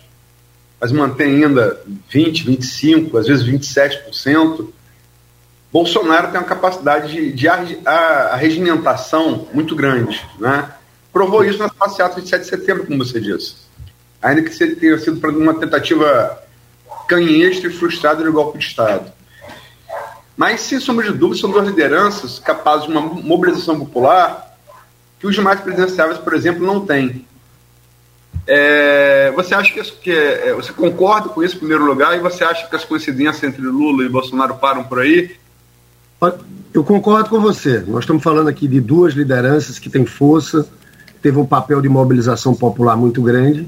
mas 0.79 0.91
mantém 0.91 1.43
ainda 1.43 1.81
20, 2.09 2.45
25, 2.45 3.17
às 3.17 3.27
vezes 3.27 3.45
27%, 3.45 4.69
Bolsonaro 5.71 6.31
tem 6.31 6.39
uma 6.39 6.47
capacidade 6.47 7.11
de, 7.11 7.33
de 7.33 7.47
arregimentação 7.47 9.47
muito 9.53 9.75
grande, 9.75 10.19
né? 10.39 10.69
provou 11.11 11.43
isso 11.43 11.59
nas 11.59 11.73
passeatas 11.73 12.23
de 12.23 12.29
7 12.29 12.41
de 12.41 12.47
setembro, 12.47 12.85
como 12.85 13.03
você 13.03 13.19
disse. 13.19 13.68
Ainda 14.21 14.41
que 14.41 14.75
tenha 14.75 14.97
sido 14.97 15.25
uma 15.29 15.53
tentativa 15.53 16.39
canhestra 17.07 17.69
e 17.69 17.73
frustrada 17.73 18.23
de 18.23 18.29
golpe 18.29 18.57
de 18.57 18.65
Estado. 18.65 19.11
Mas, 20.35 20.61
sem 20.61 20.79
sombra 20.79 21.11
de 21.11 21.17
dúvida, 21.17 21.41
são 21.41 21.51
duas 21.51 21.67
lideranças 21.67 22.39
capazes 22.39 22.85
de 22.85 22.91
uma 22.91 23.01
mobilização 23.01 23.77
popular 23.79 24.57
que 25.19 25.27
os 25.27 25.35
demais 25.35 25.59
presidenciáveis, 25.59 26.17
por 26.17 26.33
exemplo, 26.33 26.65
não 26.65 26.85
têm. 26.85 27.25
É, 28.47 29.31
você 29.35 29.53
acha 29.53 29.73
que, 29.73 29.83
que 29.97 30.11
é, 30.11 30.53
você 30.53 30.71
concorda 30.71 31.29
com 31.29 31.43
isso 31.43 31.55
em 31.55 31.59
primeiro 31.59 31.85
lugar 31.85 32.17
e 32.17 32.21
você 32.21 32.43
acha 32.43 32.67
que 32.67 32.75
as 32.75 32.85
coincidências 32.85 33.43
entre 33.43 33.61
Lula 33.61 34.05
e 34.05 34.09
Bolsonaro 34.09 34.55
param 34.55 34.83
por 34.83 34.99
aí? 34.99 35.35
Eu 36.73 36.83
concordo 36.83 37.29
com 37.29 37.39
você. 37.39 37.79
Nós 37.87 38.01
estamos 38.01 38.23
falando 38.23 38.47
aqui 38.47 38.67
de 38.67 38.79
duas 38.79 39.13
lideranças 39.13 39.77
que 39.77 39.89
têm 39.89 40.05
força, 40.05 40.67
teve 41.21 41.37
um 41.37 41.45
papel 41.45 41.81
de 41.81 41.89
mobilização 41.89 42.55
popular 42.55 42.95
muito 42.95 43.21
grande. 43.21 43.67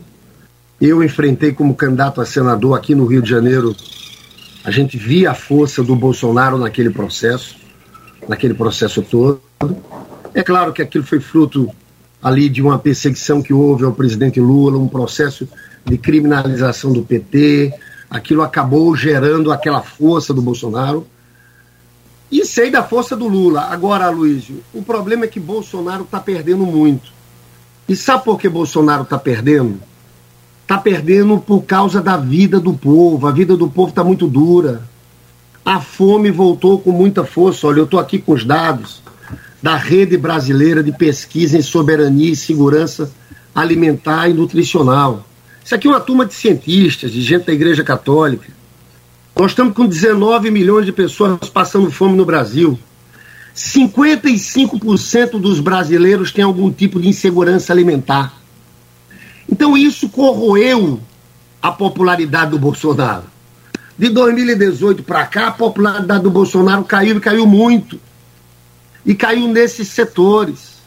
Eu 0.82 1.04
enfrentei 1.04 1.54
como 1.54 1.76
candidato 1.76 2.20
a 2.22 2.26
senador 2.26 2.76
aqui 2.76 2.96
no 2.96 3.06
Rio 3.06 3.22
de 3.22 3.30
Janeiro. 3.30 3.76
A 4.64 4.72
gente 4.72 4.98
via 4.98 5.30
a 5.30 5.36
força 5.36 5.84
do 5.84 5.96
Bolsonaro 5.96 6.58
naquele 6.58 6.90
processo, 6.90 7.56
naquele 8.28 8.56
processo 8.56 9.04
todo. 9.04 9.40
É 10.34 10.42
claro 10.42 10.74
que 10.74 10.82
aquilo 10.82 11.04
foi 11.04 11.20
fruto 11.20 11.70
ali 12.20 12.50
de 12.50 12.64
uma 12.64 12.80
perseguição 12.80 13.44
que 13.44 13.54
houve 13.54 13.84
ao 13.84 13.94
presidente 13.94 14.40
Lula, 14.40 14.80
um 14.80 14.88
processo 14.88 15.48
de 15.86 16.00
criminalização 16.00 16.92
do 16.92 17.04
PT. 17.04 17.72
Aquilo 18.10 18.42
acabou 18.42 18.96
gerando 18.96 19.52
aquela 19.52 19.84
força 19.84 20.34
do 20.34 20.42
Bolsonaro. 20.42 21.06
E 22.32 22.44
sei 22.44 22.72
da 22.72 22.82
força 22.82 23.16
do 23.16 23.28
Lula. 23.28 23.62
Agora, 23.66 24.10
Luísio, 24.10 24.64
o 24.74 24.82
problema 24.82 25.26
é 25.26 25.28
que 25.28 25.40
Bolsonaro 25.40 26.06
está 26.06 26.20
perdendo 26.20 26.66
muito. 26.66 27.12
E 27.88 27.96
sabe 27.96 28.24
por 28.24 28.40
que 28.40 28.50
Bolsonaro 28.50 29.04
está 29.04 29.20
perdendo? 29.20 29.91
Está 30.72 30.82
perdendo 30.82 31.38
por 31.38 31.64
causa 31.64 32.02
da 32.02 32.16
vida 32.16 32.58
do 32.58 32.72
povo. 32.72 33.28
A 33.28 33.32
vida 33.32 33.58
do 33.58 33.68
povo 33.68 33.90
está 33.90 34.06
muito 34.06 34.26
dura. 34.26 34.82
A 35.66 35.82
fome 35.82 36.32
voltou 36.32 36.80
com 36.80 36.94
muita 36.94 37.26
força. 37.26 37.68
Olha, 37.68 37.80
eu 37.80 37.84
estou 37.84 38.00
aqui 38.00 38.20
com 38.20 38.32
os 38.32 38.46
dados 38.46 39.02
da 39.62 39.76
Rede 39.76 40.16
Brasileira 40.16 40.82
de 40.82 40.94
Pesquisa 40.94 41.58
em 41.58 41.62
Soberania 41.62 42.32
e 42.32 42.38
Segurança 42.38 43.12
Alimentar 43.54 44.30
e 44.30 44.34
Nutricional. 44.34 45.28
Isso 45.62 45.76
aqui 45.76 45.90
é 45.90 45.92
uma 45.92 46.00
turma 46.00 46.26
de 46.26 46.34
cientistas, 46.34 47.12
de 47.12 47.22
gente 47.22 47.48
da 47.48 47.52
Igreja 47.52 47.84
Católica. 47.84 48.48
Nós 49.38 49.52
estamos 49.52 49.74
com 49.74 49.86
19 49.86 50.50
milhões 50.52 50.86
de 50.86 50.94
pessoas 50.94 51.50
passando 51.50 51.92
fome 51.92 52.16
no 52.16 52.24
Brasil. 52.24 52.80
55% 53.54 55.32
dos 55.32 55.60
brasileiros 55.60 56.32
têm 56.32 56.46
algum 56.46 56.72
tipo 56.72 56.98
de 56.98 57.10
insegurança 57.10 57.74
alimentar. 57.74 58.41
Então 59.52 59.78
isso 59.78 60.10
corroeu 60.10 61.00
a 61.62 61.72
popularidade 61.72 62.52
do 62.52 62.60
Bolsonaro. 62.60 63.26
De 63.98 64.10
2018 64.10 65.04
para 65.04 65.28
cá, 65.28 65.48
a 65.48 65.52
popularidade 65.52 66.24
do 66.24 66.32
Bolsonaro 66.32 66.84
caiu 66.84 67.18
e 67.18 67.20
caiu 67.20 67.46
muito. 67.46 68.00
E 69.06 69.14
caiu 69.14 69.48
nesses 69.48 69.90
setores. 69.90 70.78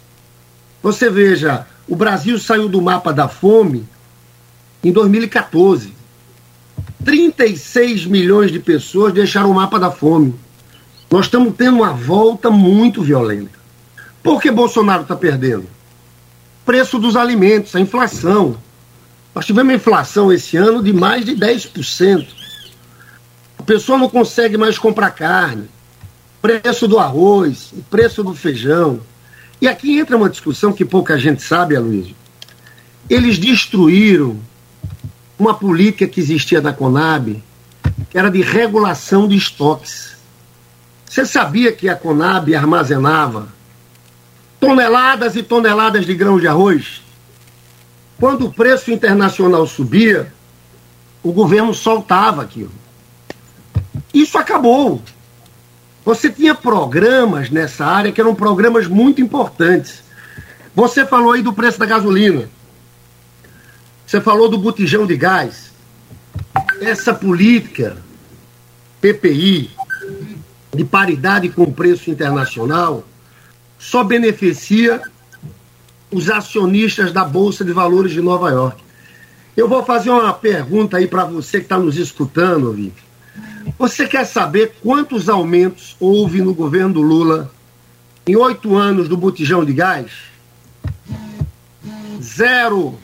Você 0.82 1.10
veja, 1.10 1.66
o 1.86 1.94
Brasil 1.94 2.38
saiu 2.38 2.68
do 2.68 2.80
mapa 2.80 3.12
da 3.12 3.28
fome 3.28 3.86
em 4.82 4.90
2014. 4.90 5.92
36 7.04 8.06
milhões 8.06 8.50
de 8.50 8.58
pessoas 8.58 9.12
deixaram 9.12 9.50
o 9.50 9.54
mapa 9.54 9.78
da 9.78 9.90
fome. 9.90 10.34
Nós 11.10 11.26
estamos 11.26 11.54
tendo 11.56 11.76
uma 11.78 11.92
volta 11.92 12.50
muito 12.50 13.02
violenta. 13.02 13.58
Por 14.22 14.40
que 14.40 14.50
Bolsonaro 14.50 15.02
está 15.02 15.14
perdendo? 15.14 15.73
Preço 16.64 16.98
dos 16.98 17.14
alimentos, 17.16 17.76
a 17.76 17.80
inflação. 17.80 18.56
Nós 19.34 19.44
tivemos 19.44 19.74
inflação 19.74 20.32
esse 20.32 20.56
ano 20.56 20.82
de 20.82 20.92
mais 20.92 21.24
de 21.24 21.36
10%. 21.36 22.26
A 23.58 23.62
pessoa 23.62 23.98
não 23.98 24.08
consegue 24.08 24.56
mais 24.56 24.78
comprar 24.78 25.10
carne. 25.10 25.68
Preço 26.40 26.86
do 26.86 26.98
arroz, 26.98 27.72
o 27.72 27.82
preço 27.82 28.22
do 28.22 28.34
feijão. 28.34 29.00
E 29.60 29.68
aqui 29.68 29.98
entra 29.98 30.16
uma 30.16 30.30
discussão 30.30 30.72
que 30.72 30.84
pouca 30.84 31.18
gente 31.18 31.42
sabe, 31.42 31.76
Aloysio. 31.76 32.14
Eles 33.08 33.38
destruíram 33.38 34.38
uma 35.38 35.54
política 35.54 36.06
que 36.06 36.20
existia 36.20 36.60
da 36.60 36.72
Conab, 36.72 37.42
que 38.10 38.18
era 38.18 38.30
de 38.30 38.40
regulação 38.40 39.28
de 39.28 39.36
estoques. 39.36 40.14
Você 41.04 41.26
sabia 41.26 41.72
que 41.72 41.88
a 41.88 41.96
Conab 41.96 42.54
armazenava 42.54 43.53
toneladas 44.66 45.36
e 45.36 45.42
toneladas 45.42 46.06
de 46.06 46.14
grãos 46.14 46.40
de 46.40 46.48
arroz? 46.48 47.02
Quando 48.18 48.46
o 48.46 48.52
preço 48.52 48.90
internacional 48.90 49.66
subia, 49.66 50.32
o 51.22 51.32
governo 51.32 51.74
soltava 51.74 52.42
aquilo. 52.42 52.72
Isso 54.12 54.38
acabou. 54.38 55.02
Você 56.04 56.30
tinha 56.30 56.54
programas 56.54 57.50
nessa 57.50 57.84
área 57.84 58.12
que 58.12 58.20
eram 58.20 58.34
programas 58.34 58.86
muito 58.86 59.20
importantes. 59.20 60.02
Você 60.74 61.06
falou 61.06 61.32
aí 61.32 61.42
do 61.42 61.52
preço 61.52 61.78
da 61.78 61.86
gasolina. 61.86 62.48
Você 64.06 64.20
falou 64.20 64.48
do 64.48 64.58
botijão 64.58 65.06
de 65.06 65.16
gás. 65.16 65.72
Essa 66.80 67.14
política 67.14 67.96
PPI 69.00 69.70
de 70.74 70.84
paridade 70.84 71.48
com 71.48 71.62
o 71.62 71.72
preço 71.72 72.10
internacional 72.10 73.04
só 73.78 74.02
beneficia 74.04 75.02
os 76.10 76.30
acionistas 76.30 77.12
da 77.12 77.24
Bolsa 77.24 77.64
de 77.64 77.72
Valores 77.72 78.12
de 78.12 78.20
Nova 78.20 78.50
York. 78.50 78.82
Eu 79.56 79.68
vou 79.68 79.84
fazer 79.84 80.10
uma 80.10 80.32
pergunta 80.32 80.96
aí 80.96 81.06
para 81.06 81.24
você 81.24 81.58
que 81.58 81.64
está 81.64 81.78
nos 81.78 81.96
escutando, 81.96 82.72
Vivi. 82.72 82.92
Você 83.78 84.06
quer 84.06 84.24
saber 84.24 84.74
quantos 84.82 85.28
aumentos 85.28 85.96
houve 85.98 86.40
no 86.40 86.54
governo 86.54 86.94
do 86.94 87.02
Lula 87.02 87.50
em 88.26 88.36
oito 88.36 88.76
anos 88.76 89.08
do 89.08 89.16
botijão 89.16 89.64
de 89.64 89.72
gás? 89.72 90.10
Zero 92.22 92.98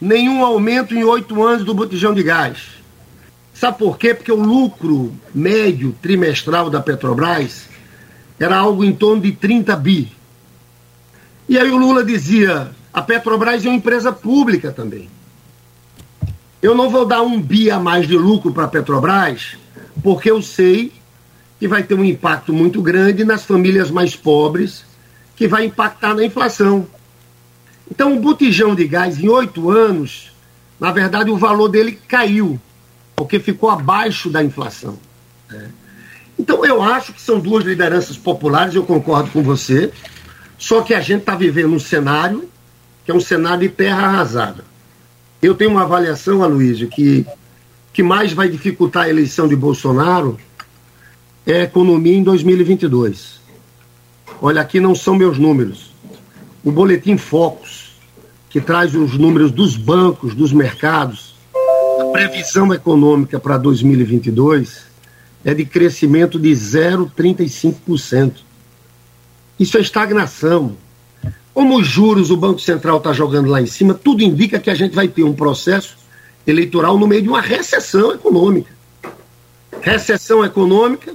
nenhum 0.00 0.44
aumento 0.44 0.94
em 0.94 1.04
oito 1.04 1.42
anos 1.42 1.64
do 1.64 1.72
botijão 1.72 2.12
de 2.12 2.22
gás. 2.22 2.58
Sabe 3.54 3.78
por 3.78 3.96
quê? 3.96 4.12
Porque 4.12 4.32
o 4.32 4.42
lucro 4.42 5.14
médio 5.32 5.94
trimestral 6.02 6.68
da 6.68 6.80
Petrobras 6.80 7.68
era 8.44 8.56
algo 8.56 8.84
em 8.84 8.92
torno 8.92 9.22
de 9.22 9.32
30 9.32 9.76
bi. 9.76 10.12
E 11.48 11.58
aí 11.58 11.70
o 11.70 11.76
Lula 11.76 12.04
dizia: 12.04 12.70
a 12.92 13.02
Petrobras 13.02 13.64
é 13.64 13.68
uma 13.68 13.76
empresa 13.76 14.12
pública 14.12 14.72
também. 14.72 15.08
Eu 16.60 16.74
não 16.74 16.88
vou 16.88 17.04
dar 17.04 17.22
um 17.22 17.40
bi 17.40 17.70
a 17.70 17.78
mais 17.78 18.06
de 18.06 18.16
lucro 18.16 18.52
para 18.52 18.64
a 18.64 18.68
Petrobras, 18.68 19.56
porque 20.02 20.30
eu 20.30 20.40
sei 20.42 20.92
que 21.58 21.68
vai 21.68 21.82
ter 21.82 21.94
um 21.94 22.04
impacto 22.04 22.52
muito 22.52 22.82
grande 22.82 23.24
nas 23.24 23.44
famílias 23.44 23.90
mais 23.90 24.16
pobres, 24.16 24.84
que 25.36 25.46
vai 25.46 25.64
impactar 25.64 26.14
na 26.14 26.24
inflação. 26.24 26.86
Então, 27.90 28.16
o 28.16 28.20
botijão 28.20 28.74
de 28.74 28.86
gás, 28.86 29.18
em 29.18 29.28
oito 29.28 29.70
anos, 29.70 30.32
na 30.80 30.90
verdade, 30.90 31.30
o 31.30 31.36
valor 31.36 31.68
dele 31.68 31.98
caiu, 32.08 32.60
porque 33.14 33.38
ficou 33.38 33.70
abaixo 33.70 34.30
da 34.30 34.42
inflação. 34.42 34.98
Né? 35.48 35.70
Então, 36.42 36.66
eu 36.66 36.82
acho 36.82 37.12
que 37.12 37.22
são 37.22 37.38
duas 37.38 37.64
lideranças 37.64 38.16
populares, 38.16 38.74
eu 38.74 38.82
concordo 38.82 39.30
com 39.30 39.44
você, 39.44 39.92
só 40.58 40.82
que 40.82 40.92
a 40.92 41.00
gente 41.00 41.20
está 41.20 41.36
vivendo 41.36 41.72
um 41.72 41.78
cenário 41.78 42.50
que 43.04 43.12
é 43.12 43.14
um 43.14 43.20
cenário 43.20 43.60
de 43.60 43.68
terra 43.68 44.08
arrasada. 44.08 44.64
Eu 45.40 45.54
tenho 45.54 45.70
uma 45.70 45.82
avaliação, 45.82 46.42
Aloysio, 46.42 46.88
que 46.88 47.24
que 47.92 48.02
mais 48.02 48.32
vai 48.32 48.48
dificultar 48.48 49.04
a 49.04 49.08
eleição 49.08 49.46
de 49.46 49.54
Bolsonaro 49.54 50.36
é 51.46 51.60
a 51.60 51.62
economia 51.62 52.16
em 52.16 52.24
2022. 52.24 53.40
Olha, 54.40 54.62
aqui 54.62 54.80
não 54.80 54.96
são 54.96 55.14
meus 55.14 55.38
números. 55.38 55.92
O 56.64 56.72
boletim 56.72 57.16
Focus 57.16 57.92
que 58.50 58.60
traz 58.60 58.96
os 58.96 59.16
números 59.16 59.52
dos 59.52 59.76
bancos, 59.76 60.34
dos 60.34 60.52
mercados, 60.52 61.36
a 62.00 62.04
previsão 62.12 62.74
econômica 62.74 63.38
para 63.38 63.58
2022 63.58 64.91
é 65.44 65.52
de 65.54 65.64
crescimento 65.64 66.38
de 66.38 66.50
0,35%. 66.50 68.34
Isso 69.58 69.76
é 69.76 69.80
estagnação. 69.80 70.76
Como 71.52 71.78
os 71.78 71.86
juros 71.86 72.30
o 72.30 72.36
Banco 72.36 72.60
Central 72.60 72.98
está 72.98 73.12
jogando 73.12 73.50
lá 73.50 73.60
em 73.60 73.66
cima, 73.66 73.94
tudo 73.94 74.22
indica 74.22 74.58
que 74.58 74.70
a 74.70 74.74
gente 74.74 74.94
vai 74.94 75.08
ter 75.08 75.22
um 75.22 75.34
processo 75.34 75.96
eleitoral 76.46 76.98
no 76.98 77.06
meio 77.06 77.22
de 77.22 77.28
uma 77.28 77.40
recessão 77.40 78.12
econômica. 78.12 78.70
Recessão 79.80 80.44
econômica, 80.44 81.14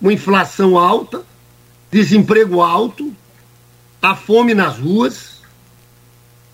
uma 0.00 0.12
inflação 0.12 0.78
alta, 0.78 1.22
desemprego 1.90 2.60
alto, 2.60 3.12
a 4.00 4.14
fome 4.14 4.54
nas 4.54 4.78
ruas, 4.78 5.38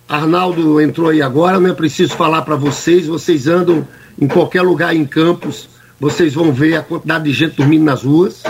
Arnaldo 0.08 0.80
entrou 0.80 1.08
aí 1.08 1.22
agora, 1.22 1.58
não 1.58 1.70
é 1.70 1.74
preciso 1.74 2.14
falar 2.14 2.42
para 2.42 2.56
vocês, 2.56 3.06
vocês 3.06 3.46
andam 3.46 3.87
em 4.20 4.28
qualquer 4.28 4.62
lugar 4.62 4.94
em 4.94 5.04
Campos, 5.04 5.68
vocês 5.98 6.35
vão 6.35 6.52
ver 6.52 6.76
a 6.76 6.83
quantidade 6.83 7.24
de 7.24 7.33
gente 7.33 7.57
dormindo 7.57 7.85
nas 7.85 8.02
ruas. 8.02 8.42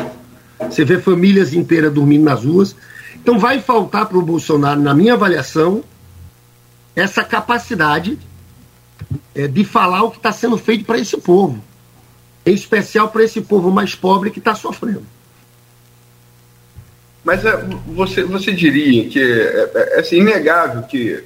Você 0.58 0.84
vê 0.84 0.98
famílias 1.00 1.52
inteiras 1.52 1.92
dormindo 1.92 2.24
nas 2.24 2.44
ruas. 2.44 2.74
Então 3.16 3.38
vai 3.38 3.60
faltar 3.60 4.06
para 4.06 4.18
o 4.18 4.22
Bolsonaro, 4.22 4.80
na 4.80 4.94
minha 4.94 5.14
avaliação, 5.14 5.82
essa 6.94 7.24
capacidade 7.24 8.18
é, 9.34 9.46
de 9.46 9.64
falar 9.64 10.02
o 10.02 10.10
que 10.10 10.16
está 10.16 10.32
sendo 10.32 10.56
feito 10.56 10.84
para 10.84 10.98
esse 10.98 11.16
povo. 11.16 11.62
Em 12.46 12.54
especial 12.54 13.08
para 13.08 13.24
esse 13.24 13.40
povo 13.40 13.70
mais 13.70 13.94
pobre 13.94 14.30
que 14.30 14.38
está 14.38 14.54
sofrendo. 14.54 15.06
Mas 17.24 17.44
é, 17.44 17.56
você, 17.86 18.22
você 18.24 18.52
diria 18.52 19.08
que 19.08 19.18
é, 19.18 19.70
é, 19.74 19.96
é 19.96 20.00
assim, 20.00 20.16
inegável 20.18 20.82
que 20.82 21.24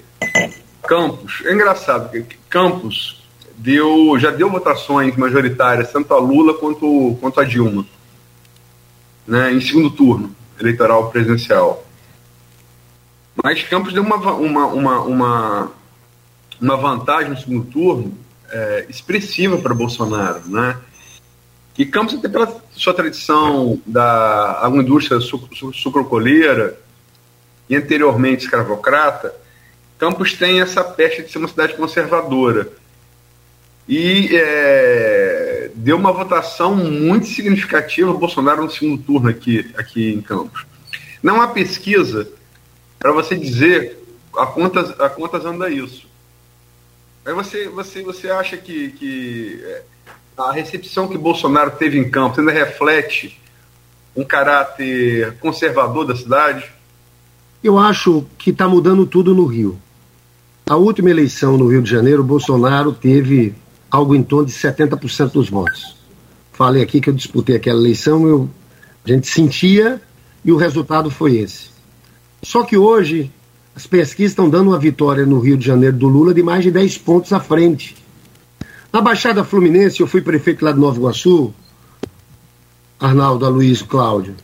Campos, 0.86 1.42
é 1.44 1.52
engraçado, 1.52 2.10
Campos 2.48 3.17
deu, 3.58 4.18
já 4.18 4.30
deu 4.30 4.48
votações 4.48 5.16
majoritárias, 5.16 5.92
tanto 5.92 6.14
a 6.14 6.18
Lula 6.18 6.54
quanto, 6.54 7.16
quanto 7.20 7.40
a 7.40 7.44
Dilma, 7.44 7.84
né, 9.26 9.52
em 9.52 9.60
segundo 9.60 9.90
turno 9.90 10.34
eleitoral 10.58 11.10
presidencial. 11.10 11.84
Mas 13.42 13.62
Campos 13.64 13.92
deu 13.92 14.02
uma, 14.02 14.16
uma, 14.16 14.66
uma, 14.66 15.00
uma, 15.02 15.72
uma 16.60 16.76
vantagem 16.76 17.30
no 17.30 17.36
segundo 17.36 17.64
turno 17.66 18.14
é, 18.50 18.86
expressiva 18.88 19.58
para 19.58 19.74
Bolsonaro, 19.74 20.42
né? 20.46 20.76
E 21.76 21.86
Campos, 21.86 22.14
até 22.14 22.28
pela 22.28 22.60
sua 22.72 22.92
tradição 22.92 23.80
da 23.86 24.58
agroindústria 24.62 25.20
sucrocoleira 25.20 26.76
e 27.68 27.76
anteriormente 27.76 28.44
escravocrata, 28.44 29.32
Campos 29.96 30.32
tem 30.32 30.60
essa 30.60 30.82
peste 30.82 31.22
de 31.22 31.30
ser 31.30 31.38
uma 31.38 31.46
cidade 31.46 31.74
conservadora. 31.74 32.68
E 33.88 34.28
é, 34.36 35.70
deu 35.74 35.96
uma 35.96 36.12
votação 36.12 36.76
muito 36.76 37.26
significativa 37.26 38.12
Bolsonaro 38.12 38.64
no 38.64 38.70
segundo 38.70 39.02
turno 39.02 39.30
aqui, 39.30 39.70
aqui 39.78 40.12
em 40.12 40.20
Campos. 40.20 40.66
Não 41.22 41.40
há 41.40 41.48
pesquisa 41.48 42.28
para 42.98 43.12
você 43.12 43.34
dizer 43.34 43.98
a 44.36 44.44
quantas, 44.44 44.90
a 45.00 45.08
quantas 45.08 45.44
anda 45.46 45.70
isso. 45.70 46.06
Mas 47.24 47.34
você, 47.34 47.68
você, 47.68 48.02
você 48.02 48.30
acha 48.30 48.58
que, 48.58 48.90
que 48.90 49.60
é, 49.64 49.82
a 50.36 50.52
recepção 50.52 51.08
que 51.08 51.16
Bolsonaro 51.16 51.70
teve 51.70 51.98
em 51.98 52.10
campo 52.10 52.40
ainda 52.40 52.52
reflete 52.52 53.40
um 54.14 54.22
caráter 54.22 55.34
conservador 55.40 56.06
da 56.06 56.14
cidade? 56.14 56.70
Eu 57.64 57.78
acho 57.78 58.26
que 58.36 58.50
está 58.50 58.68
mudando 58.68 59.06
tudo 59.06 59.34
no 59.34 59.46
Rio. 59.46 59.78
A 60.68 60.76
última 60.76 61.10
eleição 61.10 61.56
no 61.56 61.68
Rio 61.68 61.82
de 61.82 61.90
Janeiro, 61.90 62.22
Bolsonaro 62.22 62.92
teve 62.92 63.54
algo 63.90 64.14
em 64.14 64.22
torno 64.22 64.46
de 64.46 64.52
70% 64.52 65.32
dos 65.32 65.48
votos. 65.48 65.96
Falei 66.52 66.82
aqui 66.82 67.00
que 67.00 67.08
eu 67.08 67.14
disputei 67.14 67.56
aquela 67.56 67.78
eleição, 67.78 68.26
eu, 68.26 68.50
a 69.04 69.08
gente 69.08 69.28
sentia 69.28 70.00
e 70.44 70.52
o 70.52 70.56
resultado 70.56 71.10
foi 71.10 71.36
esse. 71.36 71.70
Só 72.42 72.62
que 72.62 72.76
hoje 72.76 73.30
as 73.74 73.86
pesquisas 73.86 74.32
estão 74.32 74.50
dando 74.50 74.70
uma 74.70 74.78
vitória 74.78 75.24
no 75.24 75.38
Rio 75.38 75.56
de 75.56 75.64
Janeiro 75.64 75.96
do 75.96 76.08
Lula 76.08 76.34
de 76.34 76.42
mais 76.42 76.64
de 76.64 76.70
10 76.70 76.98
pontos 76.98 77.32
à 77.32 77.40
frente. 77.40 77.96
Na 78.92 79.00
Baixada 79.00 79.44
Fluminense, 79.44 80.00
eu 80.00 80.06
fui 80.06 80.20
prefeito 80.20 80.64
lá 80.64 80.72
de 80.72 80.78
Nova 80.78 80.98
Iguaçu, 80.98 81.54
Arnaldo, 82.98 83.46
Aloysio, 83.46 83.86
Cláudio. 83.86 84.34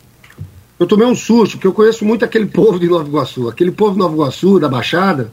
Eu 0.78 0.87
tomei 0.87 1.07
um 1.07 1.14
susto, 1.14 1.52
porque 1.52 1.66
eu 1.66 1.72
conheço 1.72 2.04
muito 2.04 2.24
aquele 2.24 2.46
povo 2.52 2.78
de 2.78 2.87
Nova 2.87 3.09
Iguaçu. 3.09 3.48
Aquele 3.48 3.72
povo 3.72 3.92
de 3.92 3.98
Nova 3.98 4.14
Iguaçu, 4.14 4.61
da 4.61 4.68
Baixada, 4.68 5.33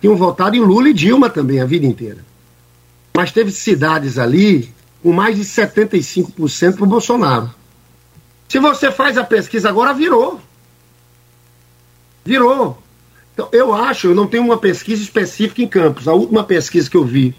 tinham 0.00 0.16
votado 0.16 0.54
em 0.54 0.60
Lula 0.60 0.88
e 0.88 0.94
Dilma 0.94 1.30
também 1.30 1.60
a 1.60 1.64
vida 1.64 1.86
inteira. 1.86 2.18
Mas 3.14 3.32
teve 3.32 3.50
cidades 3.50 4.18
ali 4.18 4.72
com 5.02 5.12
mais 5.12 5.36
de 5.36 5.42
75% 5.42 6.76
para 6.76 6.84
o 6.84 6.86
Bolsonaro. 6.86 7.50
Se 8.48 8.58
você 8.58 8.90
faz 8.90 9.18
a 9.18 9.24
pesquisa 9.24 9.68
agora, 9.68 9.92
virou. 9.92 10.40
Virou. 12.24 12.82
Então, 13.34 13.48
eu 13.50 13.74
acho, 13.74 14.08
eu 14.08 14.14
não 14.14 14.26
tenho 14.26 14.44
uma 14.44 14.58
pesquisa 14.58 15.02
específica 15.02 15.62
em 15.62 15.66
Campos. 15.66 16.06
A 16.06 16.12
última 16.12 16.44
pesquisa 16.44 16.88
que 16.88 16.96
eu 16.96 17.04
vi 17.04 17.34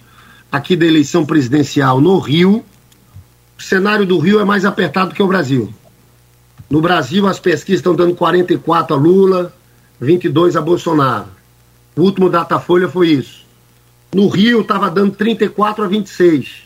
aqui 0.51 0.75
da 0.75 0.85
eleição 0.85 1.25
presidencial 1.25 2.01
no 2.01 2.17
Rio, 2.19 2.63
o 3.57 3.61
cenário 3.61 4.05
do 4.05 4.17
Rio 4.17 4.39
é 4.39 4.43
mais 4.43 4.65
apertado 4.65 5.13
que 5.13 5.23
o 5.23 5.27
Brasil. 5.27 5.73
No 6.69 6.81
Brasil, 6.81 7.27
as 7.27 7.39
pesquisas 7.39 7.79
estão 7.79 7.95
dando 7.95 8.15
44 8.15 8.95
a 8.95 8.99
Lula, 8.99 9.53
22 9.99 10.55
a 10.55 10.61
Bolsonaro. 10.61 11.27
O 11.95 12.01
último 12.01 12.29
Datafolha 12.29 12.89
foi 12.89 13.09
isso. 13.09 13.42
No 14.13 14.27
Rio, 14.27 14.61
estava 14.61 14.89
dando 14.89 15.15
34 15.15 15.83
a 15.83 15.87
26. 15.87 16.63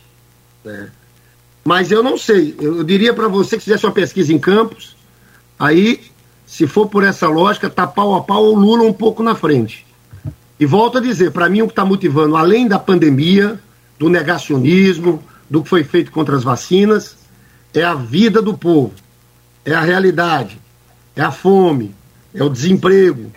Né? 0.66 0.90
Mas 1.64 1.92
eu 1.92 2.04
não 2.04 2.18
sei. 2.18 2.56
Eu 2.60 2.84
diria 2.84 3.14
para 3.14 3.28
você 3.28 3.58
que 3.58 3.64
fizesse 3.64 3.86
uma 3.86 3.92
pesquisa 3.92 4.34
em 4.34 4.40
Campos, 4.40 4.96
aí, 5.58 6.02
se 6.46 6.68
for 6.68 6.88
por 6.88 7.04
essa 7.04 7.28
lógica, 7.28 7.70
tá 7.70 7.86
pau 7.86 8.16
a 8.16 8.24
pau 8.24 8.44
o 8.46 8.56
Lula 8.56 8.84
um 8.84 8.94
pouco 8.94 9.24
na 9.24 9.36
frente. 9.36 9.86
E 10.60 10.66
volto 10.66 10.98
a 10.98 11.02
dizer, 11.02 11.32
para 11.32 11.50
mim 11.50 11.62
o 11.62 11.68
que 11.68 11.74
está 11.74 11.86
motivando, 11.86 12.36
além 12.36 12.68
da 12.68 12.80
pandemia, 12.80 13.60
do 14.00 14.10
negacionismo, 14.10 15.24
do 15.50 15.62
que 15.62 15.70
foi 15.70 15.84
feito 15.84 16.12
contra 16.12 16.36
as 16.36 16.44
vacinas, 16.44 17.18
é 17.74 17.84
a 17.84 17.94
vida 17.94 18.42
do 18.42 18.58
povo, 18.58 18.94
é 19.64 19.74
a 19.74 19.82
realidade, 19.82 20.60
é 21.16 21.22
a 21.22 21.32
fome, 21.32 21.94
é 22.34 22.44
o 22.44 22.50
desemprego, 22.50 23.32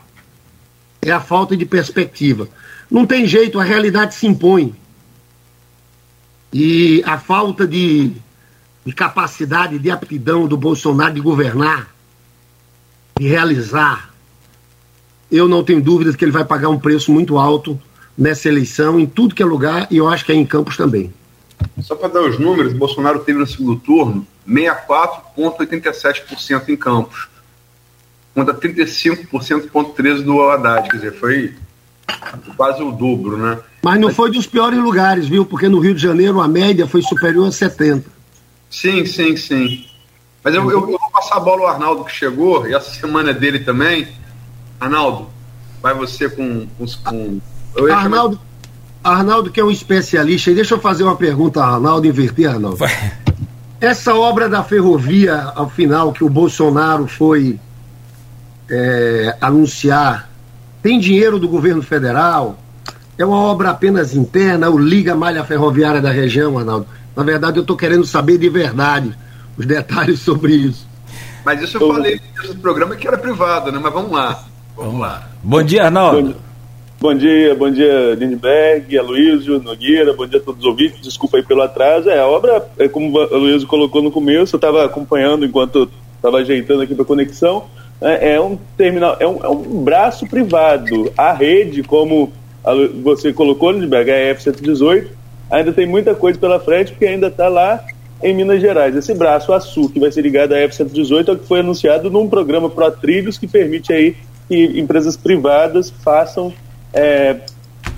é 1.02 1.10
a 1.10 1.20
falta 1.20 1.56
de 1.56 1.66
perspectiva. 1.66 2.48
Não 2.90 3.06
tem 3.06 3.26
jeito, 3.26 3.60
a 3.60 3.64
realidade 3.64 4.14
se 4.14 4.26
impõe. 4.26 4.74
E 6.52 7.02
a 7.06 7.18
falta 7.18 7.66
de, 7.66 8.12
de 8.84 8.92
capacidade, 8.92 9.78
de 9.78 9.90
aptidão 9.90 10.48
do 10.48 10.56
Bolsonaro 10.56 11.14
de 11.14 11.20
governar, 11.20 11.94
de 13.18 13.28
realizar, 13.28 14.10
eu 15.30 15.46
não 15.46 15.62
tenho 15.62 15.80
dúvidas 15.80 16.16
que 16.16 16.24
ele 16.24 16.32
vai 16.32 16.44
pagar 16.44 16.70
um 16.70 16.78
preço 16.78 17.12
muito 17.12 17.38
alto 17.38 17.80
nessa 18.18 18.48
eleição, 18.48 18.98
em 18.98 19.06
tudo 19.06 19.34
que 19.34 19.42
é 19.42 19.46
lugar, 19.46 19.86
e 19.90 19.96
eu 19.96 20.08
acho 20.08 20.24
que 20.24 20.32
é 20.32 20.34
em 20.34 20.44
Campos 20.44 20.76
também. 20.76 21.14
Só 21.80 21.94
para 21.94 22.08
dar 22.08 22.22
os 22.22 22.36
números, 22.38 22.72
Bolsonaro 22.72 23.20
teve 23.20 23.38
no 23.38 23.46
segundo 23.46 23.78
turno 23.78 24.26
64,87% 24.48 26.68
em 26.68 26.76
Campos, 26.76 27.28
contra 28.34 28.52
35,13% 28.54 30.22
do 30.22 30.42
Haddad, 30.42 30.88
quer 30.88 30.96
dizer, 30.96 31.12
foi 31.14 31.54
quase 32.56 32.82
o 32.82 32.92
dobro, 32.92 33.36
né? 33.36 33.58
Mas 33.82 34.00
não 34.00 34.12
foi 34.12 34.30
dos 34.30 34.46
piores 34.46 34.78
lugares, 34.78 35.26
viu? 35.26 35.44
Porque 35.44 35.68
no 35.68 35.80
Rio 35.80 35.94
de 35.94 36.02
Janeiro 36.02 36.40
a 36.40 36.48
média 36.48 36.86
foi 36.86 37.02
superior 37.02 37.48
a 37.48 37.52
70. 37.52 38.08
Sim, 38.70 39.04
sim, 39.04 39.36
sim. 39.36 39.86
Mas 40.42 40.54
eu, 40.54 40.62
eu, 40.70 40.80
eu 40.80 40.98
vou 40.98 41.10
passar 41.12 41.36
a 41.36 41.40
bola 41.40 41.62
ao 41.62 41.68
Arnaldo 41.68 42.04
que 42.04 42.12
chegou, 42.12 42.66
e 42.66 42.74
essa 42.74 42.90
semana 42.90 43.30
é 43.30 43.34
dele 43.34 43.60
também. 43.60 44.08
Arnaldo, 44.78 45.28
vai 45.82 45.94
você 45.94 46.28
com. 46.28 46.66
com, 46.78 46.86
com... 46.86 47.40
Arnaldo, 47.92 48.36
chamar... 48.36 49.18
Arnaldo, 49.18 49.50
que 49.50 49.60
é 49.60 49.64
um 49.64 49.70
especialista, 49.70 50.50
e 50.50 50.54
deixa 50.54 50.74
eu 50.74 50.80
fazer 50.80 51.02
uma 51.02 51.16
pergunta 51.16 51.62
a 51.62 51.74
Arnaldo, 51.74 52.06
inverter, 52.06 52.50
Arnaldo. 52.50 52.76
Vai. 52.76 53.12
Essa 53.80 54.14
obra 54.14 54.48
da 54.48 54.62
ferrovia, 54.62 55.52
ao 55.54 55.68
final, 55.68 56.12
que 56.12 56.22
o 56.22 56.28
Bolsonaro 56.28 57.06
foi 57.06 57.58
é, 58.70 59.36
anunciar, 59.40 60.29
tem 60.82 60.98
dinheiro 60.98 61.38
do 61.38 61.48
governo 61.48 61.82
federal? 61.82 62.58
É 63.18 63.24
uma 63.24 63.36
obra 63.36 63.70
apenas 63.70 64.14
interna, 64.14 64.70
o 64.70 64.78
Liga 64.78 65.14
Malha 65.14 65.44
Ferroviária 65.44 66.00
da 66.00 66.10
região, 66.10 66.58
Arnaldo? 66.58 66.86
Na 67.14 67.22
verdade, 67.22 67.58
eu 67.58 67.62
estou 67.62 67.76
querendo 67.76 68.04
saber 68.06 68.38
de 68.38 68.48
verdade 68.48 69.14
os 69.58 69.66
detalhes 69.66 70.20
sobre 70.24 70.54
isso. 70.54 70.88
Mas 71.44 71.62
isso 71.62 71.78
eu 71.78 71.92
falei 71.92 72.20
no 72.48 72.54
programa 72.56 72.96
que 72.96 73.06
era 73.06 73.18
privado, 73.18 73.72
né? 73.72 73.78
Mas 73.82 73.92
vamos 73.92 74.12
lá. 74.12 74.44
Vamos 74.76 75.00
lá. 75.00 75.28
Bom 75.42 75.62
dia, 75.62 75.84
Arnaldo. 75.84 76.36
Bom, 77.00 77.14
dia, 77.14 77.54
bom 77.54 77.70
dia, 77.70 78.14
Lindbergh, 78.14 78.98
Aloysio, 78.98 79.58
Nogueira, 79.62 80.12
bom 80.12 80.26
dia 80.26 80.38
a 80.38 80.42
todos 80.42 80.60
os 80.60 80.66
ouvintes, 80.66 81.00
desculpa 81.00 81.38
aí 81.38 81.42
pelo 81.42 81.62
atraso. 81.62 82.10
É, 82.10 82.20
a 82.20 82.26
obra, 82.26 82.68
é 82.78 82.88
como 82.88 83.10
o 83.10 83.18
Aloysio 83.18 83.66
colocou 83.66 84.02
no 84.02 84.10
começo, 84.10 84.54
eu 84.54 84.58
estava 84.58 84.84
acompanhando 84.84 85.46
enquanto 85.46 85.90
estava 86.16 86.36
ajeitando 86.38 86.82
aqui 86.82 86.94
para 86.94 87.06
conexão, 87.06 87.64
é, 88.00 88.34
é, 88.34 88.40
um 88.40 88.58
terminal, 88.76 89.16
é 89.20 89.26
um, 89.26 89.44
é 89.44 89.48
um 89.48 89.82
braço 89.84 90.26
privado. 90.26 91.12
A 91.16 91.32
rede, 91.32 91.82
como 91.82 92.32
você 93.02 93.32
colocou, 93.32 93.70
Lindbergh, 93.70 94.10
a 94.10 94.16
F-118, 94.34 95.08
ainda 95.50 95.72
tem 95.72 95.86
muita 95.86 96.14
coisa 96.14 96.38
pela 96.38 96.60
frente, 96.60 96.92
porque 96.92 97.06
ainda 97.06 97.28
está 97.28 97.48
lá 97.48 97.84
em 98.22 98.34
Minas 98.34 98.60
Gerais. 98.60 98.94
Esse 98.94 99.14
braço 99.14 99.52
Açu, 99.52 99.88
que 99.88 100.00
vai 100.00 100.10
ser 100.12 100.22
ligado 100.22 100.52
à 100.52 100.58
F-118, 100.58 101.28
é 101.28 101.32
o 101.32 101.38
que 101.38 101.46
foi 101.46 101.60
anunciado 101.60 102.10
num 102.10 102.28
programa 102.28 102.68
Pro 102.68 102.90
Trilhos, 102.90 103.38
que 103.38 103.46
permite 103.46 103.92
aí 103.92 104.16
que 104.48 104.78
empresas 104.78 105.16
privadas 105.16 105.90
façam, 105.90 106.52
é, 106.92 107.36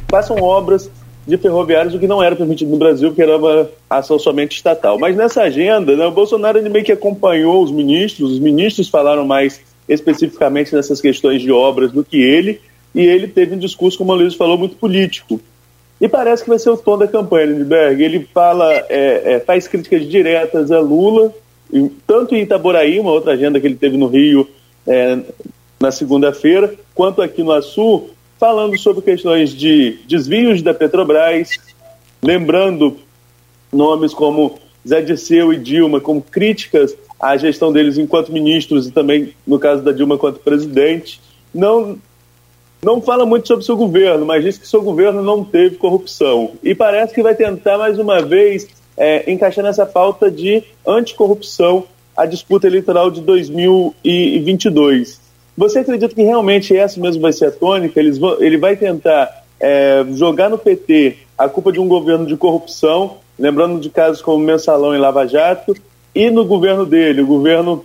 façam 0.08 0.36
obras 0.36 0.90
de 1.26 1.36
ferroviários, 1.38 1.94
o 1.94 1.98
que 1.98 2.06
não 2.06 2.22
era 2.22 2.34
permitido 2.34 2.70
no 2.70 2.76
Brasil, 2.76 3.08
porque 3.08 3.22
era 3.22 3.36
uma 3.36 3.68
ação 3.88 4.18
somente 4.18 4.56
estatal. 4.56 4.98
Mas 4.98 5.16
nessa 5.16 5.42
agenda, 5.42 5.96
né, 5.96 6.04
o 6.04 6.10
Bolsonaro 6.10 6.58
ele 6.58 6.68
meio 6.68 6.84
que 6.84 6.92
acompanhou 6.92 7.62
os 7.62 7.70
ministros, 7.70 8.32
os 8.32 8.38
ministros 8.40 8.88
falaram 8.88 9.24
mais 9.24 9.60
especificamente 9.92 10.74
nessas 10.74 11.00
questões 11.00 11.42
de 11.42 11.50
obras 11.50 11.92
do 11.92 12.05
que 12.05 12.20
ele, 12.20 12.61
e 12.94 13.00
ele 13.00 13.26
teve 13.26 13.55
um 13.55 13.59
discurso, 13.59 13.98
como 13.98 14.12
a 14.12 14.14
Luiz 14.14 14.35
falou, 14.35 14.59
muito 14.59 14.76
político. 14.76 15.40
E 16.00 16.09
parece 16.09 16.42
que 16.42 16.48
vai 16.48 16.59
ser 16.59 16.70
o 16.70 16.76
tom 16.76 16.98
da 16.98 17.07
campanha, 17.07 17.46
Lindbergh. 17.46 18.02
Ele 18.02 18.28
fala, 18.35 18.72
é, 18.88 19.35
é, 19.35 19.40
faz 19.40 19.68
críticas 19.68 20.09
diretas 20.09 20.70
a 20.72 20.81
Lula, 20.81 21.33
tanto 22.07 22.35
em 22.35 22.42
Itaboraí, 22.42 22.98
uma 22.98 23.12
outra 23.12 23.33
agenda 23.33 23.61
que 23.61 23.66
ele 23.66 23.76
teve 23.76 23.96
no 23.96 24.09
Rio 24.09 24.48
é, 24.87 25.18
na 25.81 25.90
segunda-feira, 25.90 26.74
quanto 26.94 27.22
aqui 27.22 27.42
no 27.42 27.52
Açu, 27.52 28.11
falando 28.38 28.76
sobre 28.78 29.02
questões 29.02 29.50
de 29.50 29.98
desvios 30.07 30.61
da 30.61 30.74
Petrobras, 30.74 31.50
lembrando 32.22 32.96
nomes 33.72 34.12
como 34.12 34.59
Zé 34.87 35.00
Disseu 35.00 35.52
e 35.52 35.57
Dilma 35.57 36.00
como 36.00 36.20
críticas 36.20 36.94
à 37.22 37.37
gestão 37.37 37.72
deles 37.72 37.96
enquanto 37.96 38.32
ministros 38.32 38.88
e 38.88 38.90
também, 38.90 39.32
no 39.46 39.61
caso 39.61 39.80
da 39.80 39.92
Dilma, 39.92 40.16
enquanto 40.16 40.40
presidente. 40.40 41.20
Não, 41.54 41.96
não 42.82 43.00
fala 43.00 43.24
muito 43.24 43.46
sobre 43.46 43.64
seu 43.64 43.76
governo, 43.76 44.26
mas 44.26 44.42
diz 44.42 44.58
que 44.58 44.66
seu 44.66 44.82
governo 44.82 45.22
não 45.22 45.44
teve 45.44 45.76
corrupção. 45.76 46.50
E 46.64 46.74
parece 46.74 47.14
que 47.14 47.22
vai 47.22 47.37
tentar 47.37 47.78
mais 47.78 47.96
uma 47.96 48.20
vez 48.20 48.66
é, 48.96 49.30
encaixar 49.30 49.64
nessa 49.64 49.87
pauta 49.87 50.28
de 50.28 50.64
anticorrupção 50.85 51.85
a 52.16 52.26
disputa 52.26 52.66
eleitoral 52.66 53.08
de 53.08 53.20
2022. 53.20 55.20
Você 55.56 55.78
acredita 55.78 56.14
que 56.14 56.22
realmente 56.22 56.76
essa 56.76 57.00
mesmo 57.00 57.22
vai 57.22 57.32
ser 57.32 57.46
a 57.46 57.52
tônica? 57.52 58.00
Eles 58.00 58.18
vão, 58.18 58.42
ele 58.42 58.58
vai 58.58 58.74
tentar 58.74 59.44
é, 59.61 60.04
jogar 60.12 60.50
no 60.50 60.58
PT 60.58 61.18
a 61.38 61.48
culpa 61.48 61.70
de 61.70 61.78
um 61.78 61.87
governo 61.87 62.26
de 62.26 62.37
corrupção, 62.37 63.18
lembrando 63.38 63.78
de 63.78 63.90
casos 63.90 64.20
como 64.20 64.44
Mensalão 64.44 64.94
e 64.94 64.98
Lava 64.98 65.26
Jato, 65.26 65.74
e 66.14 66.31
no 66.31 66.44
governo 66.44 66.85
dele, 66.85 67.22
o 67.22 67.27
governo 67.27 67.85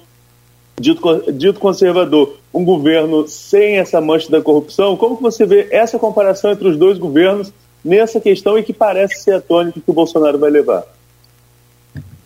dito, 0.80 1.32
dito 1.32 1.60
conservador, 1.60 2.38
um 2.54 2.64
governo 2.64 3.28
sem 3.28 3.78
essa 3.78 4.00
mancha 4.02 4.30
da 4.30 4.42
corrupção, 4.42 4.98
como 4.98 5.18
que 5.18 5.24
você 5.24 5.46
vê 5.46 5.68
essa 5.72 5.98
comparação 5.98 6.52
entre 6.52 6.68
os 6.68 6.78
dois 6.78 6.98
governos 6.98 7.52
nessa 7.84 8.20
questão 8.20 8.58
e 8.58 8.64
que 8.64 8.74
parece 8.74 9.22
ser 9.22 9.34
a 9.36 9.42
tônica 9.42 9.80
que 9.80 9.92
o 9.92 9.94
Bolsonaro 9.94 10.38
vai 10.38 10.50
levar? 10.50 10.84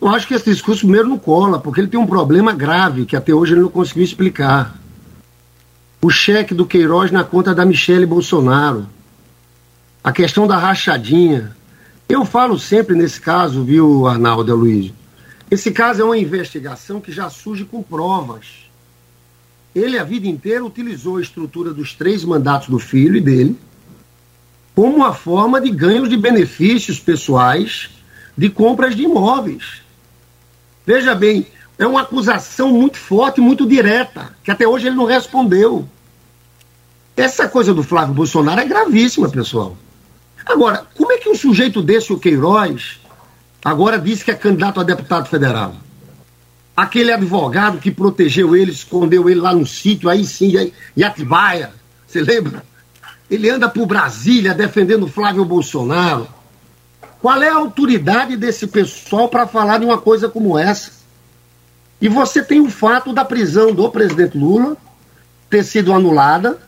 Eu 0.00 0.08
acho 0.08 0.26
que 0.26 0.34
esse 0.34 0.50
discurso 0.50 0.80
primeiro 0.80 1.08
não 1.08 1.18
cola, 1.18 1.60
porque 1.60 1.80
ele 1.80 1.88
tem 1.88 2.00
um 2.00 2.06
problema 2.06 2.52
grave 2.52 3.06
que 3.06 3.14
até 3.14 3.32
hoje 3.32 3.54
ele 3.54 3.60
não 3.60 3.68
conseguiu 3.68 4.02
explicar. 4.02 4.76
O 6.02 6.10
cheque 6.10 6.52
do 6.52 6.66
Queiroz 6.66 7.12
na 7.12 7.22
conta 7.22 7.54
da 7.54 7.64
Michele 7.64 8.04
Bolsonaro. 8.04 8.86
a 10.02 10.10
questão 10.10 10.48
da 10.48 10.56
rachadinha. 10.56 11.56
Eu 12.08 12.24
falo 12.24 12.58
sempre 12.58 12.96
nesse 12.96 13.20
caso, 13.20 13.62
viu, 13.62 14.06
Arnaldo 14.08 14.56
Luiz? 14.56 14.92
Esse 15.52 15.70
caso 15.70 16.00
é 16.00 16.04
uma 16.06 16.16
investigação 16.16 16.98
que 16.98 17.12
já 17.12 17.28
surge 17.28 17.66
com 17.66 17.82
provas. 17.82 18.70
Ele, 19.74 19.98
a 19.98 20.02
vida 20.02 20.26
inteira, 20.26 20.64
utilizou 20.64 21.18
a 21.18 21.20
estrutura 21.20 21.74
dos 21.74 21.92
três 21.92 22.24
mandatos 22.24 22.70
do 22.70 22.78
filho 22.78 23.16
e 23.16 23.20
dele 23.20 23.58
como 24.74 24.96
uma 24.96 25.12
forma 25.12 25.60
de 25.60 25.68
ganhos 25.68 26.08
de 26.08 26.16
benefícios 26.16 26.98
pessoais 26.98 27.90
de 28.34 28.48
compras 28.48 28.96
de 28.96 29.02
imóveis. 29.02 29.82
Veja 30.86 31.14
bem, 31.14 31.46
é 31.78 31.86
uma 31.86 32.00
acusação 32.00 32.70
muito 32.70 32.96
forte, 32.96 33.38
muito 33.38 33.66
direta, 33.66 34.34
que 34.42 34.50
até 34.50 34.66
hoje 34.66 34.86
ele 34.86 34.96
não 34.96 35.04
respondeu. 35.04 35.86
Essa 37.14 37.46
coisa 37.46 37.74
do 37.74 37.82
Flávio 37.82 38.14
Bolsonaro 38.14 38.62
é 38.62 38.64
gravíssima, 38.64 39.28
pessoal. 39.28 39.76
Agora, 40.46 40.86
como 40.96 41.12
é 41.12 41.18
que 41.18 41.28
um 41.28 41.34
sujeito 41.34 41.82
desse, 41.82 42.10
o 42.10 42.18
Queiroz, 42.18 43.01
agora 43.64 43.98
disse 43.98 44.24
que 44.24 44.30
é 44.30 44.34
candidato 44.34 44.80
a 44.80 44.84
deputado 44.84 45.28
federal? 45.28 45.74
Aquele 46.76 47.12
advogado 47.12 47.78
que 47.78 47.90
protegeu 47.90 48.56
ele, 48.56 48.70
escondeu 48.70 49.28
ele 49.28 49.40
lá 49.40 49.54
no 49.54 49.66
sítio, 49.66 50.08
aí 50.08 50.24
sim, 50.24 50.72
em 50.96 51.02
Atibaia, 51.02 51.72
você 52.06 52.20
lembra? 52.22 52.62
Ele 53.30 53.48
anda 53.48 53.68
por 53.68 53.86
Brasília 53.86 54.54
defendendo 54.54 55.06
Flávio 55.06 55.44
Bolsonaro. 55.44 56.28
Qual 57.20 57.42
é 57.42 57.48
a 57.48 57.56
autoridade 57.56 58.36
desse 58.36 58.66
pessoal 58.66 59.28
para 59.28 59.46
falar 59.46 59.78
de 59.78 59.84
uma 59.84 59.98
coisa 59.98 60.28
como 60.28 60.58
essa? 60.58 60.92
E 62.00 62.08
você 62.08 62.42
tem 62.42 62.60
o 62.60 62.68
fato 62.68 63.12
da 63.12 63.24
prisão 63.24 63.72
do 63.72 63.88
presidente 63.88 64.36
Lula 64.36 64.76
ter 65.48 65.62
sido 65.62 65.92
anulada. 65.92 66.58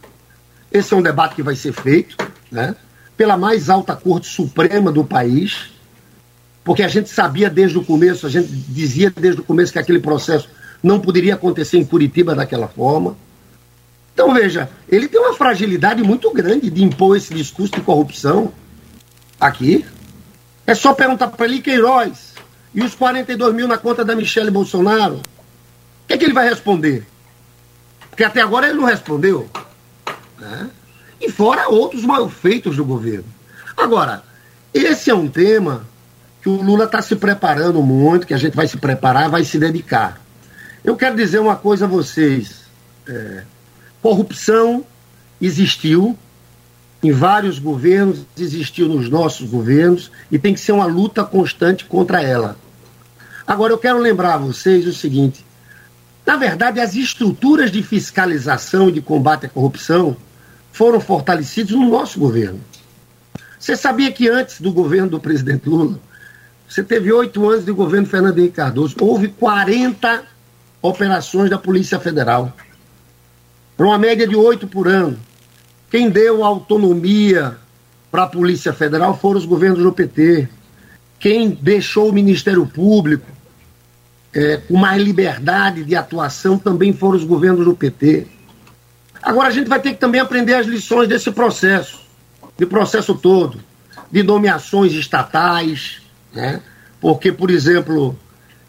Esse 0.70 0.94
é 0.94 0.96
um 0.96 1.02
debate 1.02 1.35
que 1.35 1.42
vai 1.42 1.57
ser 1.57 1.72
feito, 1.72 2.16
né? 2.52 2.76
Pela 3.16 3.37
mais 3.37 3.68
alta 3.68 3.96
Corte 3.96 4.28
Suprema 4.28 4.92
do 4.92 5.04
país, 5.04 5.70
porque 6.64 6.83
a 6.83 6.88
gente 6.88 7.11
sabia 7.11 7.50
desde 7.50 7.77
o 7.77 7.85
começo, 7.85 8.27
a 8.27 8.31
gente 8.31 8.48
dizia 8.48 9.12
desde 9.14 9.42
o 9.42 9.44
começo 9.44 9.70
que 9.70 9.79
aquele 9.79 10.00
processo 10.00 10.48
não 10.83 10.98
poderia 10.98 11.35
acontecer 11.35 11.77
em 11.77 11.85
Curitiba 11.85 12.35
daquela 12.35 12.66
forma. 12.66 13.16
Então, 14.14 14.33
veja, 14.33 14.70
ele 14.88 15.07
tem 15.07 15.20
uma 15.20 15.35
fragilidade 15.35 16.03
muito 16.03 16.33
grande 16.33 16.70
de 16.70 16.83
impor 16.83 17.16
esse 17.16 17.35
discurso 17.35 17.74
de 17.74 17.83
corrupção 17.83 18.53
aqui. 19.38 19.85
É 20.66 20.74
só 20.74 20.94
perguntar 20.94 21.29
para 21.29 21.44
ele, 21.44 21.61
Queiroz, 21.61 22.33
e 22.74 22.83
os 22.83 22.94
42 22.94 23.55
mil 23.55 23.68
na 23.68 23.77
conta 23.77 24.05
da 24.05 24.16
Michelle 24.16 24.50
Bolsonaro? 24.50 25.16
O 25.16 26.07
que, 26.09 26.14
é 26.14 26.18
que 26.18 26.24
ele 26.24 26.33
vai 26.33 26.48
responder? 26.48 27.05
Porque 28.09 28.24
até 28.24 28.40
agora 28.40 28.68
ele 28.68 28.79
não 28.79 28.85
respondeu. 28.85 29.50
Né? 30.38 30.70
E 31.20 31.31
fora 31.31 31.68
outros 31.68 32.05
malfeitos 32.05 32.77
do 32.77 32.85
governo. 32.85 33.27
Agora, 33.77 34.22
esse 34.72 35.11
é 35.11 35.14
um 35.14 35.29
tema 35.29 35.87
que 36.44 36.50
o 36.50 36.61
Lula 36.61 36.85
está 36.85 37.00
se 37.00 37.16
preparando 37.16 37.83
muito, 37.83 38.26
que 38.26 38.35
a 38.35 38.37
gente 38.37 38.54
vai 38.54 38.68
se 38.68 38.76
preparar, 38.76 39.30
vai 39.30 39.44
se 39.44 39.59
dedicar. 39.59 40.20
Eu 40.85 40.94
quero 40.94 41.16
dizer 41.16 41.38
uma 41.38 41.57
coisa 41.57 41.87
a 41.87 41.88
vocês. 41.88 42.64
É, 43.09 43.44
corrupção 44.02 44.85
existiu, 45.40 46.18
em 47.02 47.12
vários 47.12 47.59
governos, 47.59 48.26
existiu 48.37 48.88
nos 48.88 49.09
nossos 49.09 49.48
governos 49.48 50.11
e 50.30 50.38
tem 50.38 50.52
que 50.52 50.61
ser 50.61 50.72
uma 50.72 50.85
luta 50.85 51.24
constante 51.24 51.87
contra 51.87 52.22
ela. 52.22 52.59
Agora, 53.46 53.72
eu 53.72 53.78
quero 53.78 53.96
lembrar 53.96 54.35
a 54.35 54.38
vocês 54.38 54.87
o 54.87 54.92
seguinte: 54.92 55.42
na 56.26 56.37
verdade, 56.37 56.78
as 56.78 56.94
estruturas 56.94 57.72
de 57.72 57.83
fiscalização 57.83 58.90
e 58.90 58.92
de 58.92 59.00
combate 59.00 59.46
à 59.46 59.48
corrupção 59.48 60.14
foram 60.70 61.00
fortalecidas 61.00 61.72
no 61.72 61.88
nosso 61.88 62.18
governo. 62.18 62.61
Você 63.59 63.74
sabia 63.74 64.12
que 64.12 64.28
antes 64.28 64.61
do 64.61 64.70
governo 64.70 65.09
do 65.09 65.20
presidente 65.20 65.70
Lula, 65.70 65.98
você 66.68 66.83
teve 66.83 67.12
oito 67.12 67.48
anos 67.48 67.64
de 67.64 67.72
governo 67.72 68.07
Fernando 68.07 68.38
Henrique 68.38 68.57
Cardoso, 68.57 68.96
houve 69.00 69.29
40 69.29 70.24
operações 70.81 71.50
da 71.50 71.59
Polícia 71.59 71.98
Federal, 71.98 72.53
para 73.77 73.87
uma 73.87 73.98
média 73.98 74.27
de 74.27 74.37
oito 74.37 74.66
por 74.66 74.87
ano. 74.88 75.18
Quem 75.90 76.11
deu 76.11 76.44
autonomia 76.44 77.57
para 78.11 78.24
a 78.24 78.29
Polícia 78.29 78.72
Federal 78.72 79.18
foram 79.18 79.38
os 79.38 79.46
governos 79.46 79.83
do 79.83 79.92
PT. 79.92 80.48
Quem 81.18 81.50
deixou 81.50 82.09
o 82.09 82.12
Ministério 82.12 82.66
Público 82.66 83.27
é, 84.33 84.57
com 84.57 84.77
mais 84.77 85.03
liberdade 85.03 85.85
de 85.85 85.94
atuação 85.94 86.59
também 86.59 86.92
foram 86.92 87.16
os 87.16 87.24
governos 87.24 87.64
do 87.64 87.74
PT. 87.74 88.27
Agora 89.22 89.48
a 89.48 89.50
gente 89.50 89.68
vai 89.68 89.81
ter 89.81 89.94
que 89.94 89.98
também 89.98 90.20
aprender 90.20 90.55
as 90.55 90.66
lições 90.66 91.09
desse 91.09 91.31
processo, 91.31 92.00
de 92.59 92.66
processo 92.66 93.14
todo, 93.14 93.59
de 94.11 94.22
nomeações 94.22 94.92
estatais, 94.92 96.03
né? 96.35 96.61
Porque, 97.01 97.31
por 97.31 97.51
exemplo, 97.51 98.18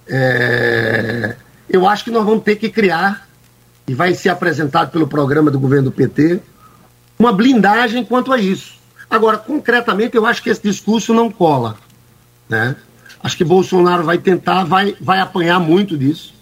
é, 0.08 1.36
eu 1.70 1.88
acho 1.88 2.04
que 2.04 2.12
nós 2.12 2.26
vamos 2.26 2.44
ter 2.44 2.56
que 2.56 2.70
criar, 2.70 3.28
e 3.88 3.94
vai 3.94 4.14
ser 4.14 4.30
apresentado 4.30 4.92
pelo 4.92 5.08
programa 5.08 5.52
do 5.52 5.60
governo 5.60 5.86
do 5.86 5.92
PT, 5.92 6.40
uma 7.18 7.32
blindagem 7.32 8.04
quanto 8.04 8.32
a 8.34 8.38
isso. 8.38 8.76
Agora, 9.10 9.38
concretamente, 9.38 10.16
eu 10.16 10.26
acho 10.26 10.42
que 10.42 10.50
esse 10.50 10.62
discurso 10.62 11.14
não 11.14 11.32
cola. 11.32 11.78
Né? 12.50 12.76
Acho 13.22 13.38
que 13.38 13.44
Bolsonaro 13.44 14.04
vai 14.04 14.18
tentar, 14.18 14.64
vai, 14.64 14.96
vai 15.00 15.20
apanhar 15.20 15.60
muito 15.60 15.98
disso, 15.98 16.34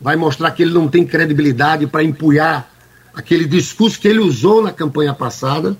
vai 0.00 0.16
mostrar 0.16 0.50
que 0.52 0.62
ele 0.62 0.72
não 0.72 0.88
tem 0.88 1.04
credibilidade 1.04 1.86
para 1.86 2.04
empunhar 2.04 2.70
aquele 3.14 3.46
discurso 3.46 3.98
que 3.98 4.06
ele 4.06 4.20
usou 4.20 4.62
na 4.62 4.72
campanha 4.72 5.14
passada 5.14 5.76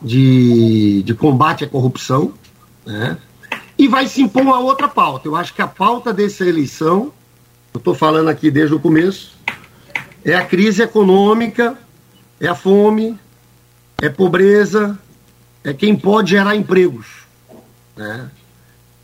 de, 0.00 1.02
de 1.02 1.14
combate 1.14 1.64
à 1.64 1.68
corrupção, 1.68 2.32
né? 2.86 3.18
E 3.78 3.88
vai 3.88 4.06
se 4.06 4.22
impor 4.22 4.42
uma 4.42 4.58
outra 4.58 4.88
pauta. 4.88 5.28
Eu 5.28 5.36
acho 5.36 5.54
que 5.54 5.62
a 5.62 5.66
pauta 5.66 6.12
dessa 6.12 6.44
eleição, 6.44 7.12
eu 7.72 7.78
estou 7.78 7.94
falando 7.94 8.28
aqui 8.28 8.50
desde 8.50 8.74
o 8.74 8.80
começo, 8.80 9.36
é 10.24 10.34
a 10.34 10.44
crise 10.44 10.82
econômica, 10.82 11.76
é 12.40 12.46
a 12.46 12.54
fome, 12.54 13.18
é 14.00 14.08
pobreza, 14.08 14.98
é 15.62 15.72
quem 15.72 15.96
pode 15.96 16.30
gerar 16.30 16.56
empregos. 16.56 17.06
Né? 17.96 18.30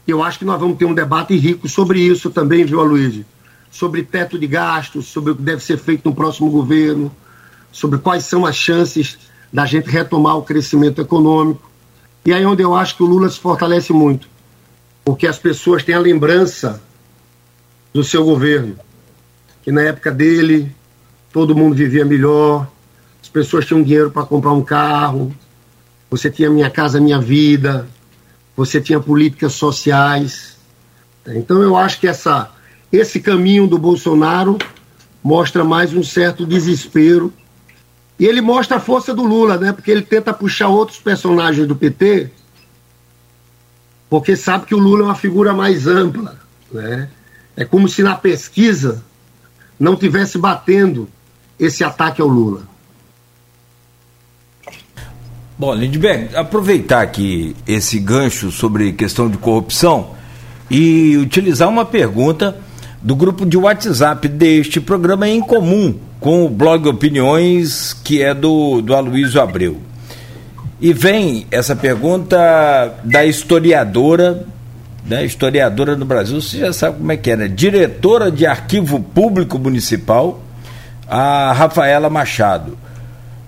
Eu 0.07 0.23
acho 0.23 0.39
que 0.39 0.45
nós 0.45 0.59
vamos 0.59 0.79
ter 0.79 0.85
um 0.85 0.95
debate 0.95 1.37
rico 1.37 1.69
sobre 1.69 2.01
isso 2.01 2.31
também, 2.31 2.65
viu, 2.65 2.81
Aloysio? 2.81 3.25
Sobre 3.71 4.03
teto 4.03 4.39
de 4.39 4.47
gastos, 4.47 5.07
sobre 5.07 5.33
o 5.33 5.37
que 5.37 5.43
deve 5.43 5.63
ser 5.63 5.79
feito 5.79 6.09
no 6.09 6.15
próximo 6.15 6.51
governo, 6.51 7.15
sobre 7.71 7.99
quais 7.99 8.25
são 8.25 8.45
as 8.45 8.57
chances 8.57 9.19
da 9.53 9.67
gente 9.67 9.89
retomar 9.89 10.37
o 10.37 10.43
crescimento 10.43 11.01
econômico. 11.01 11.71
E 12.25 12.33
aí 12.33 12.43
é 12.43 12.47
onde 12.47 12.63
eu 12.63 12.75
acho 12.75 12.97
que 12.97 13.03
o 13.03 13.07
Lula 13.07 13.29
se 13.29 13.39
fortalece 13.39 13.93
muito, 13.93 14.29
porque 15.05 15.27
as 15.27 15.39
pessoas 15.39 15.83
têm 15.83 15.95
a 15.95 16.01
lembrança 16.01 16.83
do 17.93 18.05
seu 18.05 18.25
governo, 18.25 18.79
que 19.63 19.73
na 19.73 19.83
época 19.83 20.11
dele 20.11 20.75
todo 21.33 21.55
mundo 21.55 21.75
vivia 21.75 22.05
melhor, 22.05 22.67
pessoas 23.31 23.65
tinham 23.65 23.83
dinheiro 23.83 24.11
para 24.11 24.25
comprar 24.25 24.53
um 24.53 24.63
carro, 24.63 25.35
você 26.11 26.31
tinha 26.31 26.51
Minha 26.51 26.71
Casa 26.71 27.01
Minha 27.01 27.21
Vida, 27.21 27.89
você 28.57 28.81
tinha 28.81 29.01
políticas 29.01 29.53
sociais. 29.53 30.57
Então 31.27 31.63
eu 31.63 31.77
acho 31.77 32.01
que 32.01 32.09
essa, 32.09 32.51
esse 32.93 33.21
caminho 33.21 33.67
do 33.67 33.79
Bolsonaro 33.79 34.59
mostra 35.23 35.65
mais 35.65 35.95
um 35.95 36.03
certo 36.03 36.45
desespero. 36.45 37.33
E 38.19 38.27
ele 38.27 38.41
mostra 38.41 38.77
a 38.77 38.81
força 38.81 39.15
do 39.15 39.25
Lula, 39.25 39.57
né? 39.57 39.73
Porque 39.73 39.91
ele 39.91 40.03
tenta 40.03 40.33
puxar 40.33 40.69
outros 40.69 40.99
personagens 40.99 41.67
do 41.67 41.75
PT, 41.75 42.31
porque 44.11 44.37
sabe 44.37 44.67
que 44.67 44.75
o 44.75 44.79
Lula 44.79 45.03
é 45.03 45.05
uma 45.05 45.15
figura 45.15 45.55
mais 45.55 45.87
ampla, 45.87 46.37
né? 46.73 47.09
É 47.57 47.65
como 47.65 47.89
se 47.89 48.03
na 48.03 48.17
pesquisa 48.17 49.03
não 49.79 49.95
tivesse 49.95 50.37
batendo 50.37 51.09
esse 51.59 51.85
ataque 51.85 52.21
ao 52.21 52.27
Lula. 52.27 52.69
Bom, 55.57 55.75
Lindbergh, 55.75 56.35
aproveitar 56.35 57.03
aqui 57.03 57.55
esse 57.67 58.01
gancho 58.01 58.51
sobre 58.51 58.93
questão 58.93 59.29
de 59.29 59.37
corrupção 59.39 60.15
e 60.71 61.17
utilizar 61.19 61.69
uma 61.69 61.85
pergunta 61.85 62.59
do 63.03 63.15
grupo 63.15 63.47
de 63.47 63.57
WhatsApp 63.57 64.27
deste 64.27 64.81
programa 64.81 65.29
em 65.29 65.41
comum 65.41 65.99
com 66.19 66.45
o 66.45 66.49
blog 66.49 66.89
Opiniões, 66.89 67.93
que 67.93 68.23
é 68.23 68.35
do, 68.35 68.81
do 68.81 68.95
Aloysio 68.95 69.41
Abreu. 69.41 69.90
E 70.81 70.95
vem 70.95 71.47
essa 71.51 71.77
pergunta 71.77 72.95
da 73.05 73.25
historiadora, 73.25 74.47
né, 75.05 75.25
historiadora 75.25 75.95
no 75.95 76.07
Brasil, 76.07 76.41
você 76.41 76.59
já 76.59 76.73
sabe 76.73 76.97
como 76.97 77.13
é 77.13 77.19
que 77.19 77.31
é, 77.31 77.37
né? 77.37 77.49
Diretora 77.49 78.31
de 78.31 78.47
Arquivo 78.47 78.99
Público 78.99 79.59
Municipal, 79.59 80.41
a 81.07 81.53
Rafaela 81.53 82.09
Machado. 82.09 82.79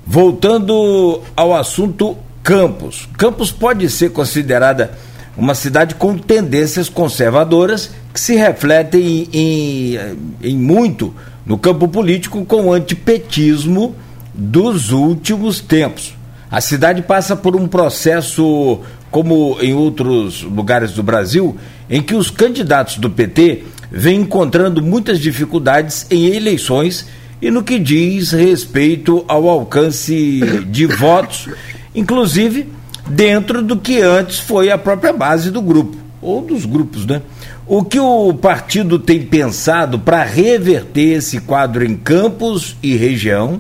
Voltando 0.06 1.22
ao 1.34 1.54
assunto 1.54 2.18
Campos. 2.42 3.08
Campos 3.16 3.50
pode 3.50 3.88
ser 3.88 4.10
considerada 4.10 4.90
uma 5.34 5.54
cidade 5.54 5.94
com 5.94 6.18
tendências 6.18 6.88
conservadoras 6.88 7.90
que 8.12 8.20
se 8.20 8.34
refletem 8.34 9.28
em, 9.32 9.94
em, 9.94 9.98
em 10.42 10.56
muito 10.56 11.14
no 11.46 11.56
campo 11.56 11.88
político 11.88 12.44
com 12.44 12.66
o 12.66 12.72
antipetismo 12.72 13.94
dos 14.34 14.90
últimos 14.90 15.60
tempos. 15.60 16.14
A 16.52 16.60
cidade 16.60 17.00
passa 17.00 17.34
por 17.34 17.56
um 17.56 17.66
processo, 17.66 18.80
como 19.10 19.56
em 19.62 19.72
outros 19.72 20.42
lugares 20.42 20.92
do 20.92 21.02
Brasil, 21.02 21.56
em 21.88 22.02
que 22.02 22.14
os 22.14 22.30
candidatos 22.30 22.98
do 22.98 23.08
PT 23.08 23.64
vêm 23.90 24.20
encontrando 24.20 24.82
muitas 24.82 25.18
dificuldades 25.18 26.06
em 26.10 26.26
eleições 26.26 27.08
e 27.40 27.50
no 27.50 27.62
que 27.62 27.78
diz 27.78 28.32
respeito 28.32 29.24
ao 29.26 29.48
alcance 29.48 30.40
de 30.66 30.84
votos, 30.94 31.48
inclusive 31.94 32.68
dentro 33.08 33.62
do 33.62 33.78
que 33.78 34.02
antes 34.02 34.38
foi 34.38 34.70
a 34.70 34.76
própria 34.76 35.14
base 35.14 35.50
do 35.50 35.62
grupo, 35.62 35.96
ou 36.20 36.42
dos 36.42 36.66
grupos, 36.66 37.06
né? 37.06 37.22
O 37.66 37.82
que 37.82 37.98
o 37.98 38.34
partido 38.34 38.98
tem 38.98 39.22
pensado 39.22 39.98
para 39.98 40.22
reverter 40.22 41.16
esse 41.16 41.40
quadro 41.40 41.82
em 41.82 41.96
campos 41.96 42.76
e 42.82 42.94
região? 42.94 43.58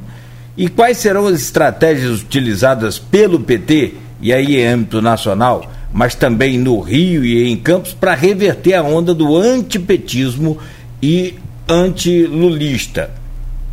E 0.56 0.68
quais 0.68 0.98
serão 0.98 1.26
as 1.26 1.40
estratégias 1.40 2.20
utilizadas 2.22 2.98
pelo 2.98 3.40
PT, 3.40 3.94
e 4.20 4.32
aí 4.32 4.56
em 4.56 4.66
âmbito 4.66 5.00
nacional, 5.00 5.70
mas 5.92 6.14
também 6.14 6.58
no 6.58 6.80
Rio 6.80 7.24
e 7.24 7.48
em 7.48 7.56
Campos, 7.56 7.94
para 7.94 8.14
reverter 8.14 8.74
a 8.74 8.82
onda 8.82 9.14
do 9.14 9.36
antipetismo 9.36 10.58
e 11.02 11.34
antilulista? 11.68 13.10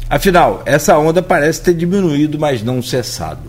Afinal, 0.10 0.64
essa 0.66 0.98
onda 0.98 1.22
parece 1.22 1.62
ter 1.62 1.74
diminuído, 1.74 2.40
mas 2.40 2.64
não 2.64 2.82
cessado. 2.82 3.42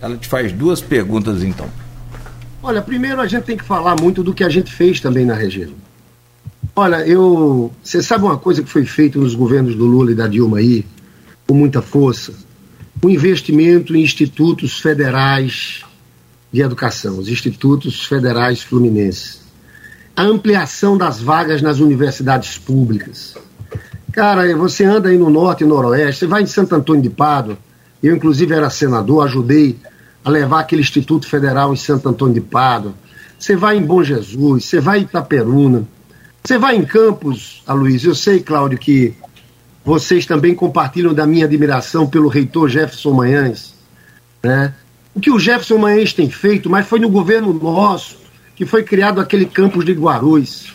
Ela 0.00 0.16
te 0.16 0.28
faz 0.28 0.52
duas 0.52 0.80
perguntas 0.80 1.42
então. 1.42 1.66
Olha, 2.62 2.82
primeiro 2.82 3.20
a 3.20 3.26
gente 3.26 3.44
tem 3.44 3.56
que 3.56 3.64
falar 3.64 3.96
muito 4.00 4.22
do 4.22 4.34
que 4.34 4.44
a 4.44 4.48
gente 4.48 4.70
fez 4.70 5.00
também 5.00 5.24
na 5.24 5.34
região. 5.34 5.70
Olha, 6.76 6.96
eu. 7.06 7.72
Você 7.82 8.02
sabe 8.02 8.24
uma 8.24 8.36
coisa 8.36 8.62
que 8.62 8.68
foi 8.68 8.84
feita 8.84 9.18
nos 9.18 9.34
governos 9.34 9.74
do 9.74 9.86
Lula 9.86 10.12
e 10.12 10.14
da 10.14 10.26
Dilma 10.26 10.58
aí, 10.58 10.84
com 11.46 11.54
muita 11.54 11.80
força? 11.80 12.34
O 13.04 13.10
investimento 13.10 13.94
em 13.94 14.00
institutos 14.00 14.80
federais 14.80 15.84
de 16.50 16.62
educação, 16.62 17.18
os 17.18 17.28
institutos 17.28 18.06
federais 18.06 18.62
fluminenses. 18.62 19.42
A 20.16 20.22
ampliação 20.22 20.96
das 20.96 21.20
vagas 21.20 21.60
nas 21.60 21.80
universidades 21.80 22.56
públicas. 22.56 23.36
Cara, 24.10 24.56
você 24.56 24.84
anda 24.84 25.10
aí 25.10 25.18
no 25.18 25.28
norte 25.28 25.64
e 25.64 25.66
noroeste, 25.66 26.20
você 26.20 26.26
vai 26.26 26.44
em 26.44 26.46
Santo 26.46 26.74
Antônio 26.74 27.02
de 27.02 27.10
Pádua, 27.10 27.58
eu 28.02 28.16
inclusive 28.16 28.54
era 28.54 28.70
senador, 28.70 29.26
ajudei 29.26 29.76
a 30.24 30.30
levar 30.30 30.60
aquele 30.60 30.80
Instituto 30.80 31.28
Federal 31.28 31.74
em 31.74 31.76
Santo 31.76 32.08
Antônio 32.08 32.32
de 32.32 32.40
Pádua. 32.40 32.94
Você 33.38 33.54
vai 33.54 33.76
em 33.76 33.84
Bom 33.84 34.02
Jesus, 34.02 34.64
você 34.64 34.80
vai 34.80 35.00
em 35.00 35.02
Itaperuna, 35.02 35.86
você 36.42 36.56
vai 36.56 36.74
em 36.74 36.86
Campos, 36.86 37.62
Aloysio, 37.66 38.12
eu 38.12 38.14
sei, 38.14 38.40
Cláudio, 38.40 38.78
que 38.78 39.12
vocês 39.84 40.24
também 40.24 40.54
compartilham 40.54 41.12
da 41.12 41.26
minha 41.26 41.44
admiração 41.44 42.06
pelo 42.06 42.28
reitor 42.28 42.68
Jefferson 42.68 43.12
Manhães, 43.12 43.74
né? 44.42 44.74
O 45.14 45.20
que 45.20 45.30
o 45.30 45.38
Jefferson 45.38 45.78
Manhães 45.78 46.12
tem 46.12 46.28
feito, 46.28 46.68
mas 46.68 46.86
foi 46.86 46.98
no 46.98 47.08
governo 47.08 47.52
nosso 47.52 48.16
que 48.56 48.64
foi 48.64 48.82
criado 48.82 49.20
aquele 49.20 49.46
campus 49.46 49.84
de 49.84 49.92
Guarulhos. 49.92 50.72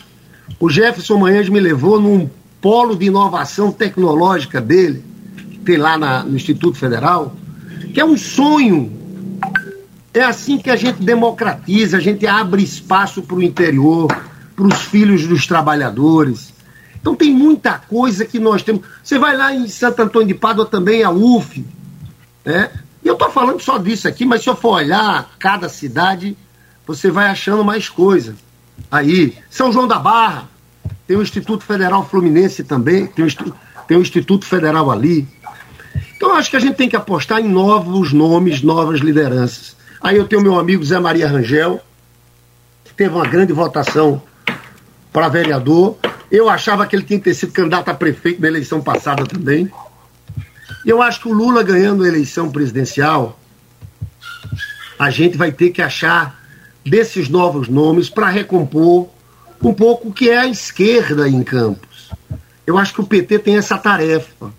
O 0.58 0.68
Jefferson 0.68 1.18
Manhães 1.18 1.48
me 1.48 1.60
levou 1.60 2.00
num 2.00 2.28
polo 2.60 2.94
de 2.94 3.06
inovação 3.06 3.72
tecnológica 3.72 4.60
dele, 4.60 5.02
que 5.50 5.58
tem 5.58 5.76
lá 5.76 5.96
na, 5.96 6.22
no 6.22 6.36
Instituto 6.36 6.76
Federal, 6.76 7.34
que 7.92 8.00
é 8.00 8.04
um 8.04 8.16
sonho. 8.16 8.92
É 10.12 10.22
assim 10.22 10.58
que 10.58 10.70
a 10.70 10.76
gente 10.76 11.02
democratiza, 11.02 11.96
a 11.96 12.00
gente 12.00 12.26
abre 12.26 12.62
espaço 12.62 13.22
para 13.22 13.36
o 13.36 13.42
interior, 13.42 14.08
para 14.54 14.66
os 14.66 14.82
filhos 14.82 15.26
dos 15.26 15.46
trabalhadores. 15.46 16.52
Então 17.00 17.14
tem 17.14 17.32
muita 17.32 17.78
coisa 17.78 18.24
que 18.24 18.38
nós 18.38 18.62
temos. 18.62 18.82
Você 19.02 19.18
vai 19.18 19.36
lá 19.36 19.54
em 19.54 19.68
Santo 19.68 20.02
Antônio 20.02 20.28
de 20.28 20.34
Pádua 20.34 20.66
também, 20.66 21.02
a 21.02 21.10
UF, 21.10 21.64
né? 22.44 22.70
E 23.02 23.08
eu 23.08 23.14
estou 23.14 23.30
falando 23.30 23.60
só 23.60 23.78
disso 23.78 24.06
aqui, 24.06 24.26
mas 24.26 24.42
se 24.42 24.50
eu 24.50 24.56
for 24.56 24.74
olhar 24.74 25.30
cada 25.38 25.68
cidade, 25.68 26.36
você 26.86 27.10
vai 27.10 27.28
achando 27.28 27.64
mais 27.64 27.88
coisa. 27.88 28.34
Aí, 28.90 29.36
São 29.48 29.72
João 29.72 29.88
da 29.88 29.98
Barra, 29.98 30.48
tem 31.06 31.16
o 31.16 31.22
Instituto 31.22 31.64
Federal 31.64 32.06
Fluminense 32.06 32.62
também, 32.62 33.06
tem 33.06 33.24
o, 33.24 33.28
tem 33.88 33.96
o 33.96 34.02
Instituto 34.02 34.44
Federal 34.44 34.90
ali. 34.90 35.26
Então, 36.16 36.30
eu 36.30 36.36
acho 36.36 36.50
que 36.50 36.56
a 36.56 36.60
gente 36.60 36.76
tem 36.76 36.88
que 36.88 36.96
apostar 36.96 37.40
em 37.40 37.48
novos 37.48 38.12
nomes, 38.12 38.62
novas 38.62 39.00
lideranças. 39.00 39.74
Aí 40.02 40.16
eu 40.16 40.26
tenho 40.26 40.42
meu 40.42 40.58
amigo 40.58 40.84
Zé 40.84 40.98
Maria 40.98 41.28
Rangel, 41.28 41.80
que 42.84 42.92
teve 42.92 43.14
uma 43.14 43.26
grande 43.26 43.52
votação 43.52 44.22
para 45.12 45.28
vereador. 45.28 45.96
Eu 46.30 46.48
achava 46.48 46.86
que 46.86 46.94
ele 46.94 47.04
tinha 47.04 47.18
que 47.18 47.24
ter 47.24 47.34
sido 47.34 47.52
candidato 47.52 47.88
a 47.88 47.94
prefeito 47.94 48.40
na 48.40 48.48
eleição 48.48 48.80
passada 48.80 49.26
também. 49.26 49.70
Eu 50.86 51.02
acho 51.02 51.20
que 51.20 51.28
o 51.28 51.32
Lula 51.32 51.62
ganhando 51.62 52.04
a 52.04 52.08
eleição 52.08 52.50
presidencial, 52.50 53.38
a 54.98 55.10
gente 55.10 55.36
vai 55.36 55.50
ter 55.50 55.70
que 55.70 55.82
achar 55.82 56.40
desses 56.84 57.28
novos 57.28 57.68
nomes 57.68 58.08
para 58.08 58.28
recompor 58.28 59.08
um 59.62 59.74
pouco 59.74 60.08
o 60.08 60.12
que 60.12 60.30
é 60.30 60.38
a 60.38 60.46
esquerda 60.46 61.28
em 61.28 61.42
Campos. 61.42 62.10
Eu 62.66 62.78
acho 62.78 62.94
que 62.94 63.00
o 63.00 63.06
PT 63.06 63.40
tem 63.40 63.56
essa 63.56 63.76
tarefa 63.76 64.52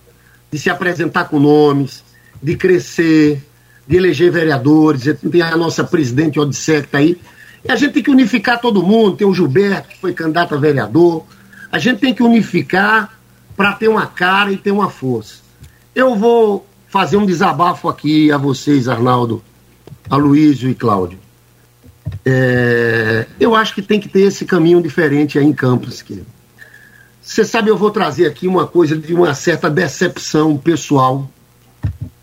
de 0.51 0.59
se 0.59 0.69
apresentar 0.69 1.25
com 1.25 1.39
nomes, 1.39 2.03
de 2.41 2.55
crescer, 2.55 3.41
de 3.87 3.95
eleger 3.97 4.31
vereadores. 4.31 5.03
Tem 5.31 5.41
a 5.41 5.55
nossa 5.57 5.83
presidente 5.83 6.39
Odisseia 6.39 6.81
que 6.81 6.87
está 6.87 6.97
aí. 6.97 7.17
E 7.63 7.71
a 7.71 7.75
gente 7.75 7.93
tem 7.93 8.03
que 8.03 8.11
unificar 8.11 8.59
todo 8.59 8.83
mundo. 8.83 9.15
Tem 9.15 9.25
o 9.25 9.33
Gilberto, 9.33 9.89
que 9.89 9.97
foi 9.97 10.13
candidato 10.13 10.53
a 10.53 10.57
vereador. 10.57 11.25
A 11.71 11.79
gente 11.79 11.99
tem 11.99 12.13
que 12.13 12.21
unificar 12.21 13.17
para 13.55 13.73
ter 13.73 13.87
uma 13.87 14.05
cara 14.05 14.51
e 14.51 14.57
ter 14.57 14.71
uma 14.71 14.89
força. 14.89 15.35
Eu 15.95 16.15
vou 16.15 16.67
fazer 16.87 17.17
um 17.17 17.25
desabafo 17.25 17.87
aqui 17.87 18.31
a 18.31 18.37
vocês, 18.37 18.87
Arnaldo, 18.87 19.41
a 20.09 20.15
Luísio 20.15 20.69
e 20.69 20.75
Cláudio. 20.75 21.19
É, 22.25 23.25
eu 23.39 23.55
acho 23.55 23.73
que 23.73 23.81
tem 23.81 23.99
que 23.99 24.09
ter 24.09 24.21
esse 24.21 24.45
caminho 24.45 24.81
diferente 24.81 25.39
aí 25.39 25.45
em 25.45 25.53
Campos. 25.53 26.03
Você 27.21 27.45
sabe, 27.45 27.69
eu 27.69 27.77
vou 27.77 27.91
trazer 27.91 28.25
aqui 28.25 28.47
uma 28.47 28.67
coisa 28.67 28.97
de 28.97 29.13
uma 29.13 29.33
certa 29.33 29.69
decepção 29.69 30.57
pessoal 30.57 31.29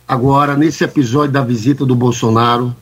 agora, 0.06 0.56
nesse 0.56 0.84
episódio 0.84 1.32
da 1.32 1.42
visita 1.42 1.84
do 1.84 1.94
Bolsonaro 1.94 2.74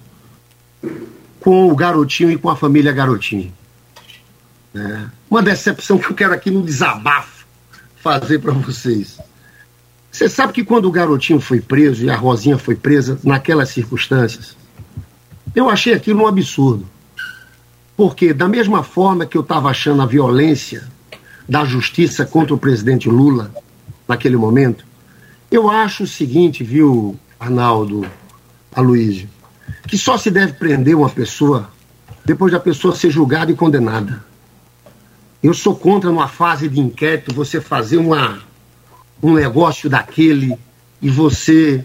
com 1.40 1.70
o 1.70 1.76
garotinho 1.76 2.32
e 2.32 2.38
com 2.38 2.50
a 2.50 2.56
família 2.56 2.90
garotinho. 2.90 3.52
É, 4.74 5.04
uma 5.30 5.42
decepção 5.42 5.98
que 5.98 6.10
eu 6.10 6.14
quero 6.14 6.32
aqui 6.32 6.50
no 6.50 6.62
desabafo 6.62 7.46
fazer 7.96 8.38
para 8.38 8.52
vocês. 8.52 9.18
Você 10.10 10.28
sabe 10.28 10.52
que 10.52 10.64
quando 10.64 10.86
o 10.86 10.90
garotinho 10.90 11.40
foi 11.40 11.60
preso 11.60 12.04
e 12.04 12.10
a 12.10 12.16
Rosinha 12.16 12.56
foi 12.56 12.74
presa, 12.74 13.18
naquelas 13.22 13.68
circunstâncias, 13.70 14.56
eu 15.54 15.68
achei 15.68 15.92
aquilo 15.92 16.22
um 16.22 16.26
absurdo. 16.26 16.86
Porque, 17.96 18.32
da 18.32 18.48
mesma 18.48 18.82
forma 18.82 19.26
que 19.26 19.36
eu 19.36 19.42
estava 19.42 19.68
achando 19.68 20.02
a 20.02 20.06
violência 20.06 20.86
da 21.48 21.64
justiça 21.64 22.24
contra 22.24 22.54
o 22.54 22.58
presidente 22.58 23.08
Lula, 23.08 23.52
naquele 24.06 24.36
momento, 24.36 24.84
eu 25.50 25.70
acho 25.70 26.04
o 26.04 26.06
seguinte, 26.06 26.62
viu, 26.62 27.18
Arnaldo, 27.38 28.06
Aloysio, 28.74 29.28
que 29.88 29.96
só 29.96 30.16
se 30.18 30.30
deve 30.30 30.54
prender 30.54 30.96
uma 30.96 31.08
pessoa 31.08 31.70
depois 32.24 32.52
da 32.52 32.60
pessoa 32.60 32.94
ser 32.94 33.10
julgada 33.10 33.52
e 33.52 33.54
condenada. 33.54 34.24
Eu 35.46 35.54
sou 35.54 35.76
contra, 35.76 36.10
numa 36.10 36.26
fase 36.26 36.68
de 36.68 36.80
inquérito, 36.80 37.32
você 37.32 37.60
fazer 37.60 37.98
uma 37.98 38.40
um 39.22 39.32
negócio 39.32 39.88
daquele 39.88 40.58
e 41.00 41.08
você. 41.08 41.84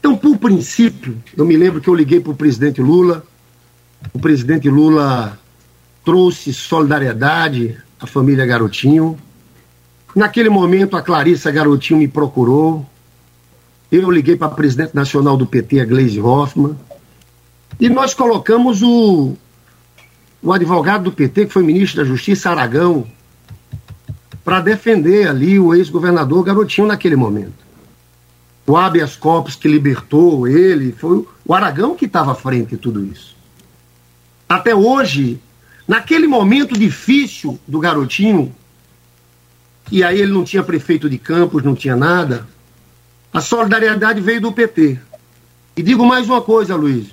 Então, 0.00 0.16
por 0.16 0.38
princípio, 0.38 1.22
eu 1.36 1.44
me 1.44 1.54
lembro 1.54 1.82
que 1.82 1.88
eu 1.88 1.94
liguei 1.94 2.18
para 2.18 2.32
o 2.32 2.34
presidente 2.34 2.80
Lula, 2.80 3.22
o 4.10 4.18
presidente 4.18 4.70
Lula 4.70 5.38
trouxe 6.02 6.54
solidariedade 6.54 7.76
à 8.00 8.06
família 8.06 8.46
Garotinho. 8.46 9.18
Naquele 10.16 10.48
momento, 10.48 10.96
a 10.96 11.02
Clarissa 11.02 11.50
Garotinho 11.50 11.98
me 11.98 12.08
procurou. 12.08 12.86
Eu 13.92 14.10
liguei 14.10 14.34
para 14.34 14.46
a 14.46 14.50
presidente 14.50 14.94
nacional 14.94 15.36
do 15.36 15.44
PT, 15.44 15.78
a 15.78 15.84
Gleisi 15.84 16.22
Hoffmann. 16.22 16.74
E 17.78 17.90
nós 17.90 18.14
colocamos 18.14 18.80
o, 18.82 19.36
o 20.44 20.52
advogado 20.52 21.04
do 21.04 21.12
PT, 21.12 21.46
que 21.46 21.52
foi 21.54 21.62
ministro 21.62 22.02
da 22.02 22.04
Justiça, 22.06 22.50
Aragão, 22.50 23.06
para 24.44 24.60
defender 24.60 25.26
ali 25.26 25.58
o 25.58 25.74
ex-governador 25.74 26.44
Garotinho 26.44 26.86
naquele 26.86 27.16
momento. 27.16 27.64
O 28.66 28.76
habeas 28.76 29.16
corpus 29.16 29.56
que 29.56 29.66
libertou 29.66 30.46
ele 30.46 30.92
foi 30.92 31.26
o 31.46 31.54
Aragão 31.54 31.94
que 31.94 32.04
estava 32.04 32.32
à 32.32 32.34
frente 32.34 32.70
de 32.70 32.76
tudo 32.76 33.02
isso. 33.02 33.34
Até 34.46 34.74
hoje, 34.74 35.40
naquele 35.88 36.26
momento 36.26 36.78
difícil 36.78 37.58
do 37.66 37.80
Garotinho, 37.80 38.54
e 39.90 40.04
aí 40.04 40.20
ele 40.20 40.32
não 40.32 40.44
tinha 40.44 40.62
prefeito 40.62 41.08
de 41.08 41.16
Campos, 41.16 41.62
não 41.62 41.74
tinha 41.74 41.96
nada, 41.96 42.46
a 43.32 43.40
solidariedade 43.40 44.20
veio 44.20 44.42
do 44.42 44.52
PT. 44.52 44.98
E 45.74 45.82
digo 45.82 46.04
mais 46.04 46.28
uma 46.28 46.42
coisa, 46.42 46.76
Luiz. 46.76 47.06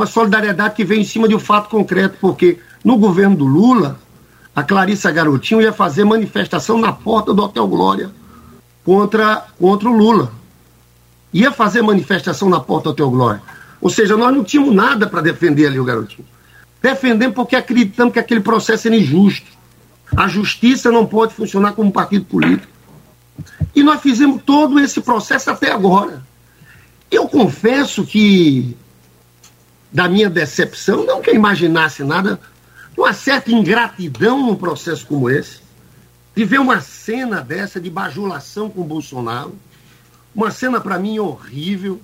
Uma 0.00 0.06
solidariedade 0.06 0.76
que 0.76 0.82
veio 0.82 1.02
em 1.02 1.04
cima 1.04 1.28
de 1.28 1.34
um 1.34 1.38
fato 1.38 1.68
concreto, 1.68 2.16
porque 2.22 2.58
no 2.82 2.96
governo 2.96 3.36
do 3.36 3.44
Lula, 3.44 4.00
a 4.56 4.62
Clarissa 4.62 5.10
Garotinho 5.10 5.60
ia 5.60 5.74
fazer 5.74 6.04
manifestação 6.06 6.78
na 6.78 6.90
porta 6.90 7.34
do 7.34 7.42
Hotel 7.42 7.68
Glória 7.68 8.10
contra, 8.82 9.44
contra 9.58 9.90
o 9.90 9.94
Lula. 9.94 10.32
Ia 11.34 11.52
fazer 11.52 11.82
manifestação 11.82 12.48
na 12.48 12.58
porta 12.60 12.84
do 12.84 12.92
Hotel 12.92 13.10
Glória. 13.10 13.42
Ou 13.78 13.90
seja, 13.90 14.16
nós 14.16 14.34
não 14.34 14.42
tínhamos 14.42 14.74
nada 14.74 15.06
para 15.06 15.20
defender 15.20 15.66
ali 15.66 15.78
o 15.78 15.84
garotinho. 15.84 16.26
Defendemos 16.80 17.34
porque 17.34 17.54
acreditamos 17.54 18.14
que 18.14 18.18
aquele 18.18 18.40
processo 18.40 18.88
era 18.88 18.96
injusto. 18.96 19.48
A 20.16 20.26
justiça 20.28 20.90
não 20.90 21.04
pode 21.04 21.34
funcionar 21.34 21.72
como 21.72 21.92
partido 21.92 22.24
político. 22.24 22.72
E 23.76 23.82
nós 23.82 24.00
fizemos 24.00 24.40
todo 24.46 24.80
esse 24.80 25.02
processo 25.02 25.50
até 25.50 25.70
agora. 25.70 26.24
Eu 27.10 27.28
confesso 27.28 28.02
que, 28.06 28.74
da 29.92 30.08
minha 30.08 30.30
decepção, 30.30 31.04
não 31.04 31.20
que 31.20 31.30
eu 31.30 31.34
imaginasse 31.34 32.04
nada, 32.04 32.40
uma 32.96 33.12
certa 33.12 33.50
ingratidão 33.50 34.46
num 34.46 34.54
processo 34.54 35.06
como 35.06 35.28
esse, 35.28 35.60
de 36.34 36.44
ver 36.44 36.60
uma 36.60 36.80
cena 36.80 37.40
dessa 37.40 37.80
de 37.80 37.90
bajulação 37.90 38.70
com 38.70 38.82
Bolsonaro, 38.82 39.54
uma 40.34 40.50
cena 40.50 40.80
para 40.80 40.98
mim 40.98 41.18
horrível. 41.18 42.00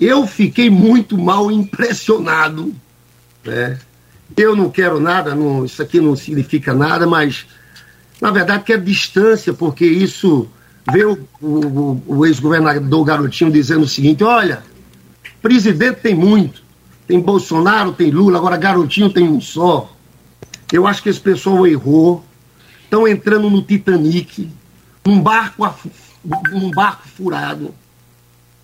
Eu 0.00 0.26
fiquei 0.26 0.70
muito 0.70 1.18
mal 1.18 1.50
impressionado. 1.50 2.74
Né? 3.44 3.78
Eu 4.36 4.56
não 4.56 4.70
quero 4.70 4.98
nada, 4.98 5.34
não, 5.34 5.64
isso 5.64 5.82
aqui 5.82 6.00
não 6.00 6.16
significa 6.16 6.72
nada, 6.72 7.06
mas 7.06 7.46
na 8.20 8.30
verdade 8.30 8.64
quero 8.64 8.82
distância, 8.82 9.52
porque 9.52 9.84
isso 9.84 10.48
ver 10.92 11.06
o, 11.06 11.28
o, 11.40 12.02
o 12.06 12.26
ex-governador 12.26 13.04
Garotinho 13.04 13.50
dizendo 13.50 13.84
o 13.84 13.88
seguinte: 13.88 14.24
olha, 14.24 14.62
presidente 15.42 16.00
tem 16.00 16.14
muito, 16.14 16.62
tem 17.06 17.20
Bolsonaro, 17.20 17.92
tem 17.92 18.10
Lula, 18.10 18.38
agora 18.38 18.56
Garotinho 18.56 19.10
tem 19.10 19.28
um 19.28 19.40
só. 19.40 19.92
Eu 20.72 20.86
acho 20.86 21.02
que 21.02 21.08
esse 21.08 21.20
pessoal 21.20 21.66
errou, 21.66 22.24
estão 22.82 23.06
entrando 23.06 23.48
no 23.48 23.62
Titanic, 23.62 24.50
um 25.06 25.20
barco, 25.20 25.72
um 26.52 26.70
barco 26.70 27.06
furado. 27.08 27.74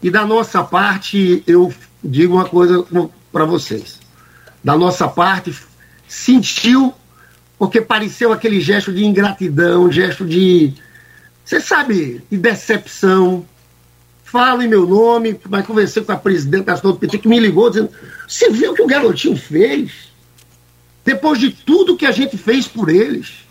E 0.03 0.11
da 0.11 0.27
nossa 0.27 0.63
parte, 0.65 1.45
eu 1.47 1.73
digo 2.03 2.35
uma 2.35 2.45
coisa 2.45 2.85
para 3.31 3.45
vocês. 3.45 4.01
Da 4.63 4.77
nossa 4.77 5.07
parte, 5.07 5.55
sentiu, 6.09 6.93
porque 7.59 7.81
pareceu 7.81 8.33
aquele 8.33 8.61
gesto 8.61 8.93
de 8.93 9.05
ingratidão, 9.05 9.91
gesto 9.91 10.25
de 10.25 10.75
você 11.45 11.61
sabe, 11.61 12.25
de 12.31 12.37
decepção. 12.39 13.45
Fala 14.33 14.65
em 14.65 14.69
meu 14.69 14.87
nome, 14.87 15.39
mas 15.47 15.67
conversei 15.67 16.03
com 16.03 16.11
a 16.11 16.17
presidenta 16.17 16.75
do 16.77 16.97
PT 16.97 17.19
que 17.19 17.29
me 17.29 17.39
ligou 17.39 17.69
dizendo: 17.69 17.91
Você 18.27 18.49
viu 18.49 18.73
o 18.73 18.75
que 18.75 18.81
o 18.81 18.87
garotinho 18.87 19.37
fez? 19.37 20.11
Depois 21.05 21.39
de 21.39 21.51
tudo 21.51 21.99
que 21.99 22.07
a 22.07 22.11
gente 22.13 22.39
fez 22.39 22.67
por 22.67 22.89
eles. 22.89 23.45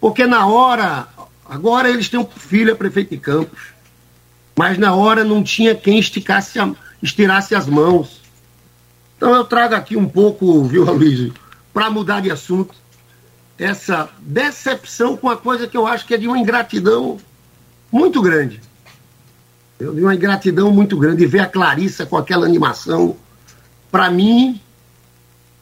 Porque 0.00 0.26
na 0.26 0.46
hora, 0.46 1.06
agora 1.44 1.90
eles 1.90 2.08
têm 2.08 2.18
um 2.18 2.24
filho, 2.24 2.70
é 2.70 2.74
prefeito 2.74 3.10
de 3.10 3.18
Campos. 3.18 3.60
Mas 4.56 4.78
na 4.78 4.94
hora 4.94 5.24
não 5.24 5.44
tinha 5.44 5.74
quem 5.74 5.98
esticasse 5.98 6.58
a, 6.58 6.72
estirasse 7.02 7.54
as 7.54 7.66
mãos. 7.66 8.22
Então 9.14 9.34
eu 9.34 9.44
trago 9.44 9.74
aqui 9.74 9.94
um 9.94 10.08
pouco, 10.08 10.64
viu, 10.64 10.84
Luiz, 10.90 11.34
para 11.70 11.90
mudar 11.90 12.22
de 12.22 12.30
assunto 12.30 12.74
essa 13.58 14.08
decepção 14.20 15.18
com 15.18 15.28
a 15.28 15.36
coisa 15.36 15.66
que 15.66 15.76
eu 15.76 15.86
acho 15.86 16.06
que 16.06 16.14
é 16.14 16.16
de 16.16 16.26
uma 16.26 16.38
ingratidão 16.38 17.18
muito 17.92 18.22
grande. 18.22 18.67
Eu 19.78 19.94
de 19.94 20.00
uma 20.00 20.14
ingratidão 20.14 20.72
muito 20.72 20.96
grande. 20.96 21.24
E 21.24 21.26
ver 21.26 21.40
a 21.40 21.46
Clarissa 21.46 22.04
com 22.04 22.16
aquela 22.16 22.46
animação, 22.46 23.16
para 23.90 24.10
mim, 24.10 24.60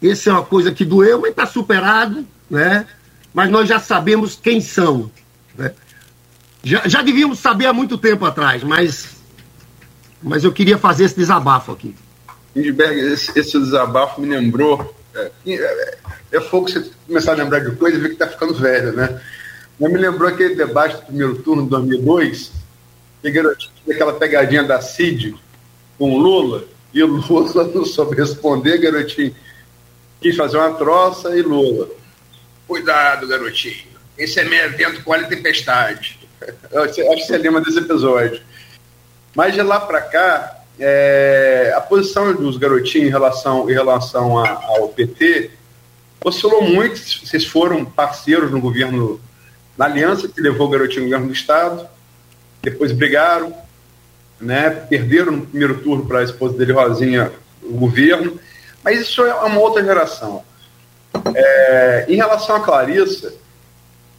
essa 0.02 0.30
é 0.30 0.32
uma 0.32 0.44
coisa 0.44 0.72
que 0.72 0.84
doeu, 0.84 1.20
mas 1.20 1.30
está 1.30 1.46
superado, 1.46 2.26
né? 2.50 2.86
Mas 3.34 3.50
nós 3.50 3.68
já 3.68 3.78
sabemos 3.78 4.38
quem 4.42 4.60
são. 4.60 5.10
Né? 5.56 5.72
Já, 6.64 6.88
já 6.88 7.02
devíamos 7.02 7.38
saber 7.38 7.66
há 7.66 7.72
muito 7.72 7.98
tempo 7.98 8.24
atrás, 8.24 8.62
mas, 8.64 9.16
mas 10.22 10.44
eu 10.44 10.52
queria 10.52 10.78
fazer 10.78 11.04
esse 11.04 11.16
desabafo 11.16 11.72
aqui. 11.72 11.94
Lindbergh, 12.54 12.98
esse, 12.98 13.38
esse 13.38 13.58
desabafo 13.58 14.20
me 14.20 14.28
lembrou. 14.28 14.94
É, 15.14 15.30
é, 15.46 15.98
é 16.32 16.40
fogo 16.40 16.68
você 16.68 16.90
começar 17.06 17.32
a 17.32 17.36
lembrar 17.36 17.60
de 17.60 17.76
coisa 17.76 17.96
e 17.96 18.00
ver 18.00 18.08
que 18.08 18.14
está 18.14 18.28
ficando 18.28 18.54
velho, 18.54 18.92
né? 18.92 19.20
Mas 19.78 19.92
me 19.92 19.98
lembrou 19.98 20.28
aquele 20.28 20.54
debate 20.54 20.96
do 20.96 21.02
primeiro 21.02 21.36
turno 21.42 21.64
de 21.64 21.68
2002, 21.68 22.52
que 23.26 23.36
garotinho 23.42 23.72
aquela 23.90 24.12
pegadinha 24.12 24.62
da 24.62 24.80
Cid 24.80 25.34
com 25.98 26.16
Lula, 26.16 26.64
e 26.92 27.02
Lula 27.02 27.64
não 27.74 27.84
soube 27.84 28.16
responder, 28.16 28.78
garotinho. 28.78 29.34
Quis 30.20 30.36
fazer 30.36 30.56
uma 30.56 30.74
troça 30.74 31.36
e 31.36 31.42
Lula. 31.42 31.88
Cuidado, 32.66 33.26
garotinho. 33.26 33.96
Esse 34.16 34.40
é 34.40 34.44
meio 34.44 34.76
vento 34.76 35.02
com 35.02 35.12
tempestade. 35.24 36.18
Eu 36.70 36.82
acho 36.82 36.94
que 36.94 37.26
você 37.26 37.38
lembra 37.38 37.60
desse 37.60 37.78
episódio. 37.78 38.40
Mas 39.34 39.54
de 39.54 39.62
lá 39.62 39.80
para 39.80 40.00
cá, 40.00 40.62
é, 40.78 41.72
a 41.76 41.80
posição 41.80 42.34
dos 42.34 42.56
garotinhos 42.56 43.08
em 43.08 43.10
relação, 43.10 43.68
em 43.68 43.72
relação 43.72 44.38
a, 44.38 44.50
ao 44.50 44.88
PT 44.88 45.50
oscilou 46.24 46.62
muito. 46.62 46.98
Vocês 46.98 47.44
foram 47.44 47.84
parceiros 47.84 48.50
no 48.50 48.60
governo, 48.60 49.20
na 49.76 49.84
aliança 49.84 50.28
que 50.28 50.40
levou 50.40 50.66
o 50.66 50.70
garotinho 50.70 51.02
ao 51.02 51.08
governo 51.08 51.26
do 51.26 51.34
Estado, 51.34 51.86
depois 52.66 52.90
brigaram, 52.90 53.56
né, 54.40 54.70
perderam 54.70 55.30
no 55.30 55.46
primeiro 55.46 55.78
turno 55.82 56.04
para 56.04 56.18
a 56.18 56.24
esposa 56.24 56.58
dele, 56.58 56.72
Rosinha, 56.72 57.30
o 57.62 57.74
governo, 57.74 58.40
mas 58.82 59.00
isso 59.00 59.24
é 59.24 59.32
uma 59.34 59.60
outra 59.60 59.84
geração. 59.84 60.42
É, 61.32 62.06
em 62.08 62.16
relação 62.16 62.56
a 62.56 62.60
Clarissa, 62.60 63.32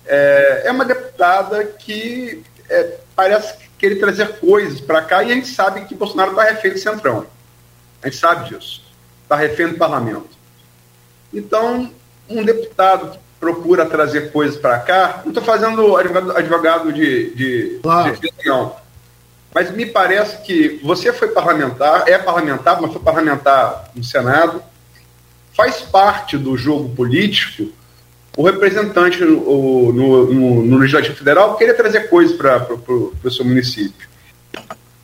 é, 0.06 0.62
é 0.64 0.72
uma 0.72 0.86
deputada 0.86 1.62
que 1.66 2.42
é, 2.70 2.96
parece 3.14 3.56
querer 3.78 3.98
trazer 3.98 4.40
coisas 4.40 4.80
para 4.80 5.02
cá 5.02 5.24
e 5.24 5.32
a 5.34 5.36
gente 5.36 5.50
sabe 5.50 5.84
que 5.84 5.94
Bolsonaro 5.94 6.32
está 6.32 6.44
refém 6.44 6.72
do 6.72 6.80
Centrão. 6.80 7.28
A 8.02 8.08
gente 8.08 8.18
sabe 8.18 8.50
disso. 8.50 8.82
Está 9.24 9.36
refém 9.36 9.68
do 9.68 9.78
parlamento. 9.78 10.30
Então, 11.34 11.92
um 12.30 12.46
deputado 12.46 13.12
que 13.12 13.20
procura 13.40 13.86
trazer 13.86 14.32
coisas 14.32 14.58
para 14.58 14.80
cá, 14.80 15.22
não 15.24 15.32
estou 15.32 15.44
fazendo 15.44 15.96
advogado, 15.96 16.38
advogado 16.38 16.94
de, 16.94 17.36
de, 17.36 17.80
claro. 17.84 18.18
de 18.18 18.32
mas 19.54 19.72
me 19.72 19.86
parece 19.86 20.42
que 20.44 20.80
você 20.84 21.12
foi 21.14 21.30
parlamentar, 21.30 22.08
é 22.08 22.18
parlamentar, 22.18 22.82
mas 22.82 22.92
foi 22.92 23.02
parlamentar 23.02 23.92
no 23.96 24.04
Senado, 24.04 24.62
faz 25.56 25.82
parte 25.82 26.38
do 26.38 26.58
jogo 26.58 26.90
político 26.96 27.72
o 28.38 28.44
representante 28.44 29.20
no, 29.26 29.92
no, 29.92 30.32
no, 30.32 30.64
no 30.64 30.78
Legislativo 30.78 31.16
Federal 31.16 31.58
querer 31.58 31.74
trazer 31.74 32.08
coisas 32.08 32.38
para 32.38 32.68
o 32.72 33.32
seu 33.32 33.44
município. 33.44 34.08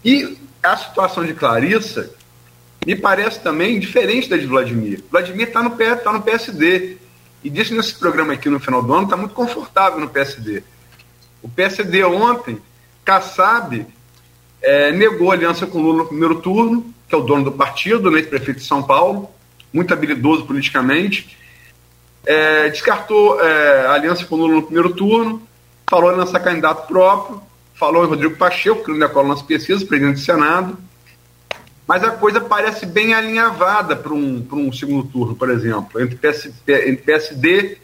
E 0.05 0.37
a 0.61 0.77
situação 0.77 1.25
de 1.25 1.33
Clarissa 1.33 2.11
me 2.85 2.95
parece 2.95 3.39
também 3.39 3.79
diferente 3.79 4.29
da 4.29 4.37
de 4.37 4.45
Vladimir. 4.45 5.03
Vladimir 5.09 5.47
está 5.47 5.63
no, 5.63 5.71
tá 5.71 6.13
no 6.13 6.21
PSD. 6.21 6.97
E 7.43 7.49
disse 7.49 7.73
nesse 7.73 7.95
programa 7.95 8.33
aqui 8.33 8.49
no 8.49 8.59
final 8.59 8.81
do 8.81 8.93
ano, 8.93 9.03
está 9.03 9.17
muito 9.17 9.33
confortável 9.33 9.99
no 9.99 10.07
PSD. 10.07 10.63
O 11.41 11.49
PSD 11.49 12.03
ontem, 12.05 12.57
Kassab, 13.03 13.85
é, 14.61 14.91
negou 14.93 15.31
aliança 15.31 15.67
com 15.67 15.81
Lula 15.81 16.03
no 16.03 16.07
primeiro 16.07 16.35
turno, 16.35 16.93
que 17.07 17.13
é 17.13 17.17
o 17.17 17.21
dono 17.21 17.43
do 17.43 17.51
partido, 17.51 18.09
né, 18.09 18.21
prefeito 18.21 18.59
de 18.59 18.65
São 18.65 18.81
Paulo, 18.81 19.29
muito 19.73 19.93
habilidoso 19.93 20.45
politicamente. 20.45 21.37
É, 22.25 22.69
descartou 22.69 23.41
é, 23.41 23.87
a 23.87 23.93
aliança 23.93 24.25
com 24.25 24.37
Lula 24.37 24.55
no 24.55 24.63
primeiro 24.63 24.93
turno, 24.93 25.41
falou 25.89 26.13
em 26.13 26.15
lançar 26.15 26.39
candidato 26.39 26.87
próprio, 26.87 27.41
falou 27.75 28.05
em 28.05 28.07
Rodrigo 28.07 28.37
Pacheco, 28.37 28.85
que 28.85 28.91
não 28.91 28.99
decola 28.99 29.27
nas 29.27 29.41
pesquisas, 29.41 29.83
presidente 29.83 30.15
do 30.15 30.21
Senado 30.21 30.77
mas 31.87 32.03
a 32.03 32.11
coisa 32.11 32.39
parece 32.39 32.85
bem 32.85 33.13
alinhavada 33.13 33.95
para 33.95 34.13
um, 34.13 34.45
um 34.51 34.71
segundo 34.71 35.07
turno, 35.07 35.35
por 35.35 35.49
exemplo, 35.49 36.01
entre, 36.01 36.15
PS, 36.15 36.45
entre 36.67 36.97
PSD 36.97 37.77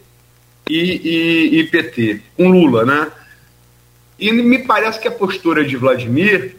e, 0.68 0.78
e, 0.78 1.60
e, 1.60 1.64
PT, 1.64 2.22
com 2.36 2.48
Lula, 2.48 2.84
né? 2.84 3.10
E 4.18 4.32
me 4.32 4.58
parece 4.60 4.98
que 4.98 5.08
a 5.08 5.12
postura 5.12 5.64
de 5.64 5.76
Vladimir 5.76 6.56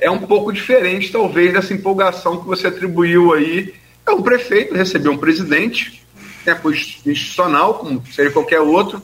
é 0.00 0.10
um 0.10 0.20
pouco 0.20 0.52
diferente, 0.52 1.12
talvez, 1.12 1.52
dessa 1.52 1.74
empolgação 1.74 2.40
que 2.40 2.46
você 2.46 2.68
atribuiu 2.68 3.32
aí. 3.32 3.74
É 4.06 4.10
um 4.10 4.22
prefeito, 4.22 4.74
recebeu 4.74 5.12
um 5.12 5.18
presidente, 5.18 6.04
tem 6.44 6.54
institucional, 6.72 7.74
como 7.74 8.02
seria 8.06 8.30
qualquer 8.30 8.60
outro, 8.60 9.02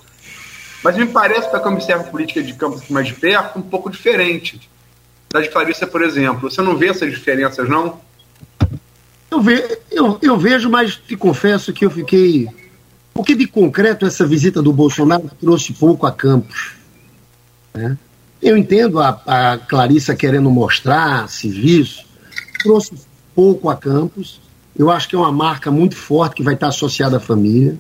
mas 0.82 0.96
me 0.96 1.06
parece, 1.06 1.48
para 1.50 1.60
quem 1.60 1.72
observa 1.72 2.02
a 2.02 2.10
política 2.10 2.42
de 2.42 2.54
campo 2.54 2.80
mais 2.88 3.08
de 3.08 3.14
perto, 3.14 3.58
um 3.58 3.62
pouco 3.62 3.90
diferente 3.90 4.60
da 5.36 5.42
de 5.42 5.48
Clarissa, 5.50 5.86
por 5.86 6.02
exemplo. 6.02 6.50
Você 6.50 6.62
não 6.62 6.76
vê 6.76 6.88
essas 6.88 7.10
diferenças, 7.10 7.68
não? 7.68 8.00
Eu, 9.30 9.40
ve, 9.40 9.78
eu, 9.90 10.18
eu 10.22 10.38
vejo, 10.38 10.70
mas 10.70 10.96
te 10.96 11.16
confesso 11.16 11.72
que 11.72 11.84
eu 11.84 11.90
fiquei. 11.90 12.48
O 13.14 13.22
que 13.22 13.34
de 13.34 13.46
concreto 13.46 14.06
essa 14.06 14.26
visita 14.26 14.62
do 14.62 14.72
Bolsonaro 14.72 15.30
trouxe 15.40 15.72
pouco 15.72 16.06
a 16.06 16.12
Campos? 16.12 16.72
Né? 17.74 17.98
Eu 18.40 18.56
entendo 18.56 19.00
a, 19.00 19.20
a 19.26 19.58
Clarissa 19.58 20.14
querendo 20.14 20.50
mostrar 20.50 21.28
serviço, 21.28 22.04
trouxe 22.62 22.94
pouco 23.34 23.68
a 23.68 23.76
Campos. 23.76 24.40
Eu 24.78 24.90
acho 24.90 25.08
que 25.08 25.16
é 25.16 25.18
uma 25.18 25.32
marca 25.32 25.70
muito 25.70 25.96
forte 25.96 26.36
que 26.36 26.42
vai 26.42 26.54
estar 26.54 26.68
associada 26.68 27.16
à 27.16 27.20
família. 27.20 27.76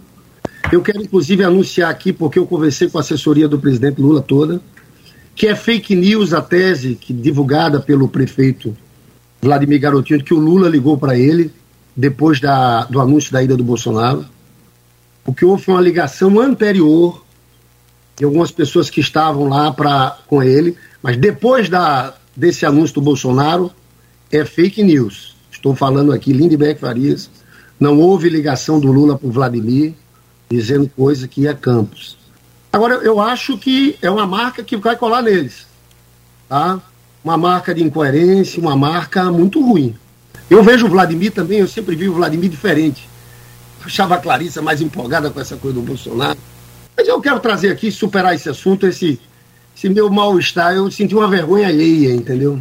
Eu 0.72 0.82
quero, 0.82 1.02
inclusive, 1.02 1.44
anunciar 1.44 1.90
aqui, 1.90 2.12
porque 2.12 2.38
eu 2.38 2.46
conversei 2.46 2.88
com 2.88 2.98
a 2.98 3.02
assessoria 3.02 3.46
do 3.46 3.58
presidente 3.58 4.00
Lula 4.00 4.20
toda 4.20 4.60
que 5.36 5.46
é 5.46 5.54
fake 5.54 5.94
news 5.94 6.32
a 6.32 6.40
tese 6.40 6.94
que 6.94 7.12
divulgada 7.12 7.78
pelo 7.78 8.08
prefeito 8.08 8.74
Vladimir 9.40 9.78
Garotinho, 9.78 10.24
que 10.24 10.32
o 10.32 10.38
Lula 10.38 10.66
ligou 10.66 10.96
para 10.96 11.16
ele 11.16 11.52
depois 11.94 12.40
da, 12.40 12.84
do 12.84 12.98
anúncio 13.00 13.30
da 13.30 13.42
ida 13.42 13.54
do 13.54 13.62
Bolsonaro. 13.62 14.24
O 15.26 15.34
que 15.34 15.44
houve 15.44 15.64
uma 15.68 15.80
ligação 15.80 16.40
anterior 16.40 17.22
de 18.16 18.24
algumas 18.24 18.50
pessoas 18.50 18.88
que 18.88 19.00
estavam 19.00 19.46
lá 19.46 19.70
pra, 19.70 20.18
com 20.26 20.42
ele, 20.42 20.74
mas 21.02 21.18
depois 21.18 21.68
da, 21.68 22.14
desse 22.34 22.64
anúncio 22.64 22.94
do 22.94 23.02
Bolsonaro, 23.02 23.70
é 24.32 24.42
fake 24.42 24.82
news. 24.82 25.36
Estou 25.50 25.76
falando 25.76 26.12
aqui, 26.12 26.32
Lindbergh 26.32 26.80
Farias, 26.80 27.30
não 27.78 27.98
houve 27.98 28.30
ligação 28.30 28.80
do 28.80 28.90
Lula 28.90 29.18
para 29.18 29.28
o 29.28 29.30
Vladimir 29.30 29.94
dizendo 30.48 30.90
coisa 30.96 31.28
que 31.28 31.46
é 31.46 31.52
Campos. 31.52 32.16
Agora, 32.72 32.94
eu 32.96 33.20
acho 33.20 33.56
que 33.56 33.96
é 34.02 34.10
uma 34.10 34.26
marca 34.26 34.62
que 34.62 34.76
vai 34.76 34.96
colar 34.96 35.22
neles. 35.22 35.66
Tá? 36.48 36.80
Uma 37.24 37.36
marca 37.36 37.74
de 37.74 37.82
incoerência, 37.82 38.60
uma 38.60 38.76
marca 38.76 39.30
muito 39.32 39.60
ruim. 39.60 39.96
Eu 40.48 40.62
vejo 40.62 40.86
o 40.86 40.90
Vladimir 40.90 41.32
também, 41.32 41.58
eu 41.58 41.66
sempre 41.68 41.96
vi 41.96 42.08
o 42.08 42.14
Vladimir 42.14 42.48
diferente. 42.48 43.08
Achava 43.84 44.16
a 44.16 44.18
Clarissa 44.18 44.60
mais 44.62 44.80
empolgada 44.80 45.30
com 45.30 45.40
essa 45.40 45.56
coisa 45.56 45.76
do 45.76 45.82
Bolsonaro. 45.82 46.38
Mas 46.96 47.06
eu 47.06 47.20
quero 47.20 47.38
trazer 47.40 47.70
aqui, 47.70 47.90
superar 47.90 48.34
esse 48.34 48.48
assunto, 48.48 48.86
esse, 48.86 49.20
esse 49.76 49.88
meu 49.88 50.08
mal-estar. 50.10 50.74
Eu 50.74 50.90
senti 50.90 51.14
uma 51.14 51.28
vergonha 51.28 51.68
alheia, 51.68 52.14
entendeu? 52.14 52.60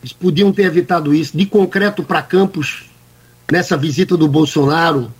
Eles 0.00 0.12
podiam 0.12 0.52
ter 0.52 0.64
evitado 0.64 1.14
isso. 1.14 1.36
De 1.36 1.46
concreto 1.46 2.02
para 2.02 2.22
Campos, 2.22 2.84
nessa 3.50 3.76
visita 3.76 4.16
do 4.16 4.28
Bolsonaro, 4.28 5.12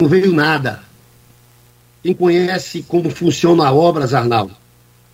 não 0.00 0.08
veio 0.08 0.32
nada. 0.32 0.82
Quem 2.02 2.14
conhece 2.14 2.82
como 2.82 3.10
funciona 3.10 3.66
a 3.66 3.72
obra, 3.72 4.04
Arnaldo, 4.04 4.54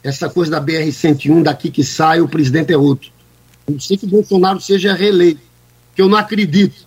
essa 0.02 0.28
coisa 0.28 0.50
da 0.50 0.60
BR-101, 0.60 1.42
daqui 1.42 1.70
que 1.70 1.82
sai, 1.82 2.20
o 2.20 2.28
presidente 2.28 2.72
é 2.72 2.76
outro. 2.76 3.10
Não 3.66 3.80
sei 3.80 3.96
que 3.96 4.06
Bolsonaro 4.06 4.60
seja 4.60 4.92
reeleito, 4.92 5.40
que 5.94 6.02
eu 6.02 6.08
não 6.08 6.18
acredito, 6.18 6.86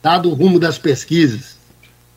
dado 0.00 0.30
o 0.30 0.34
rumo 0.34 0.60
das 0.60 0.78
pesquisas. 0.78 1.56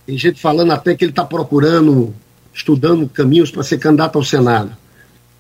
Tem 0.06 0.18
gente 0.18 0.40
falando 0.40 0.72
até 0.72 0.96
que 0.96 1.04
ele 1.04 1.12
está 1.12 1.26
procurando, 1.26 2.14
estudando 2.54 3.10
caminhos 3.10 3.50
para 3.50 3.64
ser 3.64 3.80
candidato 3.80 4.18
ao 4.18 4.24
Senado. 4.24 4.78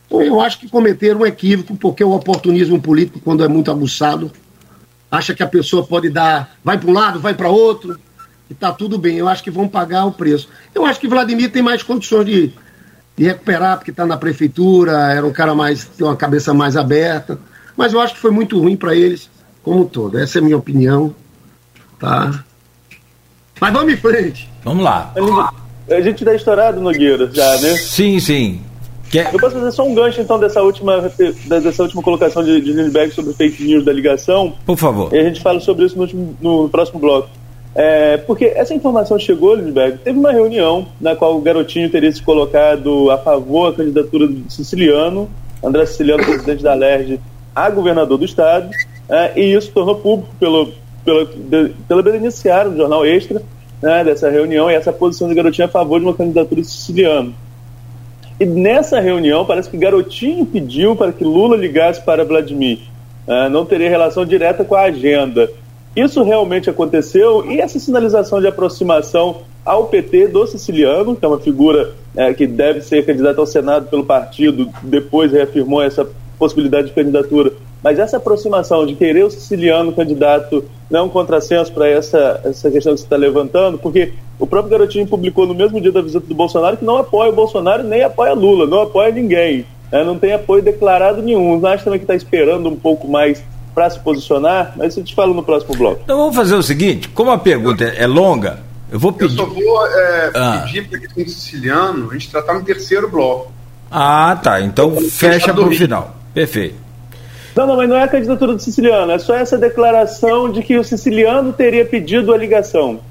Então, 0.07 0.21
eu 0.21 0.41
acho 0.41 0.59
que 0.59 0.67
cometeram 0.67 1.21
um 1.21 1.25
equívoco, 1.25 1.75
porque 1.75 2.03
o 2.03 2.11
oportunismo 2.11 2.81
político, 2.81 3.19
quando 3.19 3.43
é 3.43 3.47
muito 3.47 3.69
aguçado, 3.69 4.31
acha 5.11 5.35
que 5.35 5.43
a 5.43 5.47
pessoa 5.47 5.85
pode 5.85 6.09
dar, 6.09 6.57
vai 6.63 6.77
para 6.77 6.89
um 6.89 6.93
lado, 6.93 7.19
vai 7.19 7.33
para 7.33 7.49
outro, 7.49 7.99
e 8.51 8.53
está 8.53 8.73
tudo 8.73 8.97
bem. 8.97 9.15
Eu 9.15 9.29
acho 9.29 9.41
que 9.41 9.49
vão 9.49 9.65
pagar 9.65 10.05
o 10.05 10.11
preço. 10.11 10.49
Eu 10.75 10.85
acho 10.85 10.99
que 10.99 11.07
Vladimir 11.07 11.49
tem 11.49 11.63
mais 11.63 11.81
condições 11.81 12.25
de, 12.25 12.51
de 13.15 13.23
recuperar, 13.23 13.77
porque 13.77 13.91
está 13.91 14.05
na 14.05 14.17
prefeitura, 14.17 14.91
era 15.13 15.25
um 15.25 15.31
cara 15.31 15.55
mais, 15.55 15.85
tem 15.85 16.05
uma 16.05 16.17
cabeça 16.17 16.53
mais 16.53 16.75
aberta. 16.75 17.39
Mas 17.77 17.93
eu 17.93 18.01
acho 18.01 18.13
que 18.13 18.19
foi 18.19 18.29
muito 18.29 18.59
ruim 18.59 18.75
para 18.75 18.93
eles, 18.93 19.29
como 19.63 19.83
um 19.83 19.85
todo. 19.85 20.19
Essa 20.19 20.37
é 20.37 20.41
a 20.41 20.43
minha 20.43 20.57
opinião. 20.57 21.15
Tá? 21.97 22.43
Mas 23.59 23.73
vamos 23.73 23.93
em 23.93 23.97
frente. 23.97 24.49
Vamos 24.65 24.83
lá. 24.83 25.13
A 25.89 26.01
gente 26.01 26.19
está 26.19 26.35
estourado, 26.35 26.81
Nogueira, 26.81 27.29
já, 27.33 27.57
né? 27.59 27.77
Sim, 27.77 28.19
sim. 28.19 28.61
Eu 29.13 29.39
posso 29.39 29.55
fazer 29.55 29.71
só 29.71 29.85
um 29.85 29.93
gancho, 29.93 30.21
então, 30.21 30.39
dessa 30.39 30.61
última, 30.61 31.09
dessa 31.47 31.83
última 31.83 32.01
colocação 32.01 32.43
de, 32.43 32.61
de 32.61 32.71
Lindbergh 32.71 33.13
sobre 33.13 33.33
fake 33.33 33.63
news 33.63 33.83
da 33.83 33.91
ligação. 33.91 34.55
Por 34.65 34.77
favor. 34.77 35.13
E 35.13 35.19
a 35.19 35.23
gente 35.23 35.41
fala 35.41 35.59
sobre 35.59 35.85
isso 35.85 35.95
no, 35.95 36.03
último, 36.03 36.37
no 36.41 36.69
próximo 36.69 36.99
bloco. 36.99 37.29
É, 37.73 38.17
porque 38.17 38.45
essa 38.45 38.73
informação 38.73 39.17
chegou, 39.17 39.55
Lindbergh, 39.55 39.97
teve 40.03 40.19
uma 40.19 40.31
reunião 40.31 40.87
na 40.99 41.15
qual 41.15 41.37
o 41.37 41.41
garotinho 41.41 41.89
teria 41.89 42.11
se 42.11 42.21
colocado 42.21 43.09
a 43.09 43.17
favor 43.17 43.71
da 43.71 43.77
candidatura 43.77 44.27
do 44.27 44.51
siciliano, 44.51 45.29
André 45.63 45.85
Siciliano, 45.85 46.23
presidente 46.23 46.63
da 46.63 46.73
LERJ, 46.73 47.19
a 47.55 47.69
governador 47.69 48.17
do 48.17 48.25
estado, 48.25 48.69
é, 49.07 49.39
e 49.39 49.53
isso 49.53 49.71
tornou 49.71 49.95
público 49.95 50.33
pelo, 50.39 50.73
pelo, 51.05 51.25
de, 51.25 51.71
pela 51.87 52.01
beneficiária 52.01 52.69
do 52.69 52.77
jornal 52.77 53.05
Extra 53.05 53.41
né, 53.81 54.03
dessa 54.03 54.29
reunião 54.29 54.69
e 54.69 54.75
essa 54.75 54.91
posição 54.91 55.27
de 55.27 55.35
garotinho 55.35 55.67
a 55.67 55.71
favor 55.71 55.99
de 55.99 56.05
uma 56.05 56.13
candidatura 56.13 56.63
siciliana. 56.63 57.31
E 58.39 58.45
nessa 58.45 58.99
reunião, 58.99 59.45
parece 59.45 59.69
que 59.69 59.77
Garotinho 59.77 60.47
pediu 60.47 60.95
para 60.95 61.11
que 61.11 61.23
Lula 61.23 61.55
ligasse 61.55 62.01
para 62.01 62.25
Vladimir. 62.25 62.79
Uh, 63.27 63.47
não 63.51 63.63
teria 63.65 63.87
relação 63.87 64.25
direta 64.25 64.63
com 64.63 64.73
a 64.73 64.81
agenda. 64.81 65.47
Isso 65.95 66.23
realmente 66.23 66.69
aconteceu 66.69 67.45
e 67.51 67.59
essa 67.59 67.77
sinalização 67.77 68.39
de 68.39 68.47
aproximação 68.47 69.41
ao 69.65 69.87
PT 69.87 70.29
do 70.29 70.47
siciliano, 70.47 71.15
que 71.15 71.25
é 71.25 71.27
uma 71.27 71.39
figura 71.39 71.93
é, 72.15 72.33
que 72.33 72.47
deve 72.47 72.81
ser 72.81 73.05
candidata 73.05 73.39
ao 73.39 73.45
Senado 73.45 73.87
pelo 73.87 74.05
partido, 74.05 74.69
depois 74.81 75.31
reafirmou 75.31 75.81
essa 75.81 76.07
possibilidade 76.39 76.87
de 76.87 76.93
candidatura. 76.93 77.51
Mas 77.83 77.99
essa 77.99 78.17
aproximação 78.17 78.85
de 78.85 78.95
querer 78.95 79.25
o 79.25 79.31
siciliano 79.31 79.91
candidato 79.91 80.63
não 80.89 80.99
é 80.99 81.03
um 81.03 81.09
contrassenso 81.09 81.71
para 81.73 81.87
essa, 81.87 82.39
essa 82.43 82.71
questão 82.71 82.93
que 82.93 82.99
você 82.99 83.05
está 83.05 83.17
levantando, 83.17 83.77
porque 83.77 84.13
o 84.39 84.47
próprio 84.47 84.71
Garotinho 84.71 85.07
publicou 85.07 85.45
no 85.45 85.53
mesmo 85.53 85.81
dia 85.81 85.91
da 85.91 86.01
visita 86.01 86.25
do 86.25 86.35
Bolsonaro 86.35 86.77
que 86.77 86.85
não 86.85 86.97
apoia 86.97 87.31
o 87.31 87.35
Bolsonaro 87.35 87.83
nem 87.83 88.01
apoia 88.01 88.33
Lula, 88.33 88.65
não 88.65 88.81
apoia 88.81 89.11
ninguém. 89.11 89.65
Né? 89.91 90.03
Não 90.03 90.17
tem 90.17 90.31
apoio 90.31 90.63
declarado 90.63 91.21
nenhum. 91.21 91.65
Acho 91.65 91.83
também 91.83 91.99
que 91.99 92.05
está 92.05 92.15
esperando 92.15 92.69
um 92.69 92.75
pouco 92.75 93.07
mais 93.07 93.43
para 93.73 93.89
se 93.89 93.99
posicionar, 93.99 94.73
mas 94.75 94.95
eu 94.97 95.03
te 95.03 95.15
falo 95.15 95.33
no 95.33 95.43
próximo 95.43 95.75
bloco. 95.75 96.01
Então 96.03 96.17
vamos 96.17 96.35
fazer 96.35 96.55
o 96.55 96.63
seguinte: 96.63 97.09
como 97.09 97.31
a 97.31 97.37
pergunta 97.37 97.83
é 97.83 98.05
longa, 98.07 98.59
eu 98.91 98.99
vou 98.99 99.13
pedir. 99.13 99.39
Eu 99.39 99.45
só 99.45 99.53
vou 99.53 99.87
é, 99.87 100.31
ah. 100.35 100.63
pedir 100.65 100.87
para 100.87 100.99
que 100.99 101.21
o 101.21 101.29
siciliano 101.29 102.09
a 102.09 102.13
gente 102.13 102.29
tratar 102.29 102.53
no 102.53 102.63
terceiro 102.63 103.09
bloco. 103.09 103.51
Ah, 103.89 104.39
tá. 104.41 104.61
Então 104.61 104.95
fecha 105.09 105.53
para 105.53 105.63
o 105.63 105.71
final. 105.71 106.15
Perfeito. 106.33 106.75
Não, 107.55 107.67
não, 107.67 107.75
mas 107.75 107.89
não 107.89 107.97
é 107.97 108.03
a 108.03 108.07
candidatura 108.07 108.53
do 108.53 108.61
siciliano, 108.61 109.11
é 109.11 109.19
só 109.19 109.35
essa 109.35 109.57
declaração 109.57 110.49
de 110.49 110.63
que 110.63 110.77
o 110.77 110.83
siciliano 110.83 111.51
teria 111.51 111.85
pedido 111.85 112.33
a 112.33 112.37
ligação. 112.37 113.01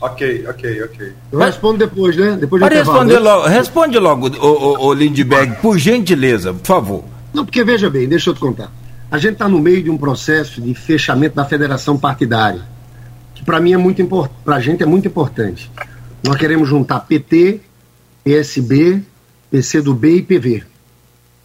Ok, 0.00 0.44
ok, 0.48 0.82
ok. 0.82 1.12
Eu 1.30 1.38
respondo 1.38 1.78
depois, 1.78 2.16
né? 2.16 2.36
Depois 2.40 2.60
Pode 2.60 2.74
responder 2.74 3.18
logo, 3.18 3.46
responde 3.46 3.98
logo, 3.98 4.28
o, 4.28 4.46
o, 4.46 4.86
o 4.86 4.92
Lindbergh, 4.94 5.56
por 5.60 5.78
gentileza, 5.78 6.52
por 6.52 6.66
favor. 6.66 7.04
Não, 7.32 7.44
porque 7.44 7.62
veja 7.64 7.90
bem, 7.90 8.08
deixa 8.08 8.30
eu 8.30 8.34
te 8.34 8.40
contar. 8.40 8.70
A 9.14 9.18
gente 9.18 9.34
está 9.34 9.48
no 9.48 9.60
meio 9.60 9.80
de 9.80 9.88
um 9.88 9.96
processo 9.96 10.60
de 10.60 10.74
fechamento 10.74 11.36
da 11.36 11.44
federação 11.44 11.96
partidária, 11.96 12.62
que 13.32 13.44
para 13.44 13.60
mim 13.60 13.72
é 13.72 13.76
muito 13.76 14.02
importante, 14.02 14.36
para 14.44 14.56
a 14.56 14.60
gente 14.60 14.82
é 14.82 14.86
muito 14.86 15.06
importante. 15.06 15.70
Nós 16.20 16.36
queremos 16.36 16.68
juntar 16.68 16.98
PT, 16.98 17.60
PSB, 18.24 19.04
PCdoB 19.52 20.16
e 20.16 20.22
PV. 20.22 20.64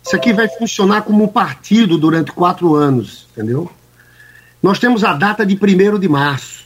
Isso 0.03 0.15
aqui 0.15 0.33
vai 0.33 0.49
funcionar 0.49 1.03
como 1.03 1.23
um 1.23 1.27
partido 1.27 1.95
durante 1.99 2.31
quatro 2.31 2.73
anos, 2.73 3.27
entendeu? 3.33 3.69
Nós 4.63 4.79
temos 4.79 5.03
a 5.03 5.13
data 5.13 5.45
de 5.45 5.53
1 5.53 5.99
de 5.99 6.09
março. 6.09 6.65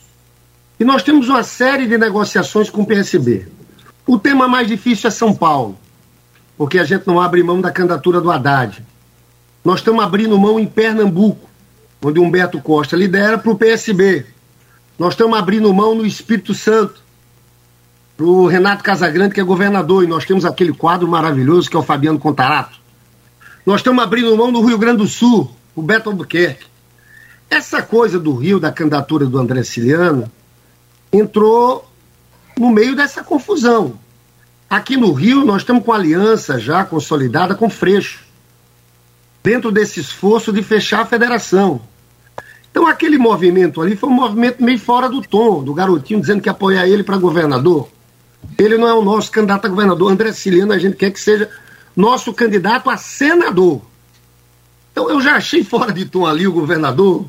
E 0.79 0.85
nós 0.85 1.03
temos 1.03 1.27
uma 1.27 1.43
série 1.43 1.85
de 1.85 1.97
negociações 1.97 2.69
com 2.69 2.83
o 2.83 2.85
PSB. 2.85 3.45
O 4.07 4.17
tema 4.17 4.47
mais 4.47 4.69
difícil 4.69 5.09
é 5.09 5.11
São 5.11 5.35
Paulo, 5.35 5.77
porque 6.57 6.79
a 6.79 6.85
gente 6.85 7.05
não 7.05 7.19
abre 7.19 7.43
mão 7.43 7.59
da 7.59 7.71
candidatura 7.71 8.21
do 8.21 8.31
Haddad. 8.31 8.92
Nós 9.63 9.79
estamos 9.79 10.03
abrindo 10.03 10.37
mão 10.37 10.59
em 10.59 10.65
Pernambuco, 10.65 11.49
onde 12.01 12.19
Humberto 12.19 12.59
Costa 12.61 12.97
lidera, 12.97 13.37
para 13.37 13.51
o 13.51 13.57
PSB. 13.57 14.25
Nós 14.99 15.13
estamos 15.13 15.37
abrindo 15.37 15.73
mão 15.73 15.95
no 15.95 16.05
Espírito 16.05 16.53
Santo, 16.53 17.01
para 18.17 18.25
o 18.25 18.45
Renato 18.45 18.83
Casagrande, 18.83 19.33
que 19.33 19.41
é 19.41 19.43
governador, 19.43 20.03
e 20.03 20.07
nós 20.07 20.25
temos 20.25 20.45
aquele 20.45 20.73
quadro 20.73 21.07
maravilhoso 21.07 21.69
que 21.69 21.75
é 21.75 21.79
o 21.79 21.83
Fabiano 21.83 22.19
Contarato. 22.19 22.77
Nós 23.65 23.79
estamos 23.79 24.03
abrindo 24.03 24.35
mão 24.35 24.51
do 24.51 24.61
Rio 24.61 24.77
Grande 24.77 24.97
do 24.97 25.07
Sul, 25.07 25.49
o 25.75 25.81
Beto 25.81 26.09
Albuquerque. 26.09 26.65
Essa 27.49 27.81
coisa 27.81 28.19
do 28.19 28.33
Rio, 28.33 28.59
da 28.59 28.71
candidatura 28.71 29.25
do 29.25 29.37
André 29.37 29.63
Ciliano, 29.63 30.29
entrou 31.11 31.89
no 32.59 32.69
meio 32.69 32.95
dessa 32.95 33.23
confusão. 33.23 33.97
Aqui 34.69 34.97
no 34.97 35.13
Rio, 35.13 35.45
nós 35.45 35.61
estamos 35.61 35.83
com 35.85 35.93
aliança 35.93 36.59
já 36.59 36.83
consolidada 36.83 37.55
com 37.55 37.69
Freixo, 37.69 38.22
dentro 39.43 39.71
desse 39.71 39.99
esforço 39.99 40.53
de 40.53 40.63
fechar 40.63 41.01
a 41.01 41.05
federação. 41.05 41.81
Então, 42.71 42.87
aquele 42.87 43.17
movimento 43.17 43.81
ali 43.81 43.95
foi 43.95 44.09
um 44.09 44.13
movimento 44.13 44.63
meio 44.63 44.79
fora 44.79 45.07
do 45.07 45.21
tom, 45.21 45.63
do 45.63 45.73
garotinho 45.73 46.21
dizendo 46.21 46.41
que 46.41 46.47
ia 46.47 46.53
apoiar 46.53 46.87
ele 46.87 47.03
para 47.03 47.17
governador. 47.17 47.89
Ele 48.57 48.77
não 48.77 48.87
é 48.87 48.93
o 48.93 49.03
nosso 49.03 49.29
candidato 49.29 49.65
a 49.65 49.69
governador. 49.69 50.11
André 50.11 50.31
Ciliano, 50.31 50.73
a 50.73 50.79
gente 50.79 50.95
quer 50.95 51.11
que 51.11 51.19
seja 51.19 51.49
nosso 51.95 52.33
candidato 52.33 52.89
a 52.89 52.97
senador. 52.97 53.81
Então 54.91 55.09
eu 55.09 55.21
já 55.21 55.35
achei 55.35 55.63
fora 55.63 55.91
de 55.91 56.05
tom 56.05 56.25
ali 56.25 56.47
o 56.47 56.51
governador, 56.51 57.25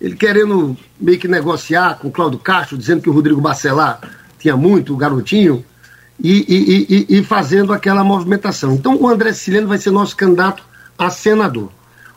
ele 0.00 0.16
querendo 0.16 0.76
meio 1.00 1.18
que 1.18 1.26
negociar 1.26 1.98
com 1.98 2.08
o 2.08 2.10
Cláudio 2.10 2.38
Castro, 2.38 2.76
dizendo 2.76 3.02
que 3.02 3.08
o 3.08 3.12
Rodrigo 3.12 3.40
Bacelar 3.40 4.00
tinha 4.38 4.56
muito, 4.56 4.92
o 4.92 4.96
garotinho, 4.96 5.64
e, 6.22 6.44
e, 6.48 6.86
e, 6.88 7.18
e 7.18 7.24
fazendo 7.24 7.72
aquela 7.72 8.04
movimentação. 8.04 8.74
Então 8.74 8.96
o 8.96 9.08
André 9.08 9.32
Sileno 9.32 9.68
vai 9.68 9.78
ser 9.78 9.90
nosso 9.90 10.16
candidato 10.16 10.62
a 10.98 11.10
senador. 11.10 11.70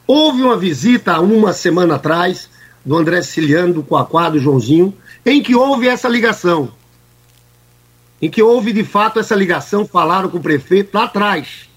Houve 0.08 0.42
uma 0.42 0.58
visita 0.58 1.14
há 1.14 1.20
uma 1.20 1.54
semana 1.54 1.96
atrás 1.96 2.50
do 2.86 2.96
André 2.96 3.22
Ciliano, 3.22 3.74
do 3.74 3.84
Coaquá, 3.84 4.30
do 4.30 4.40
Joãozinho, 4.40 4.94
em 5.26 5.42
que 5.44 5.56
houve 5.56 5.88
essa 5.88 6.08
ligação. 6.08 6.72
Em 8.22 8.30
que 8.30 8.42
houve 8.42 8.74
de 8.74 8.84
fato 8.84 9.20
essa 9.20 9.36
ligação, 9.36 9.86
falaram 9.86 10.30
com 10.30 10.38
o 10.38 10.42
prefeito 10.42 10.94
lá 10.94 11.06
atrás 11.06 11.70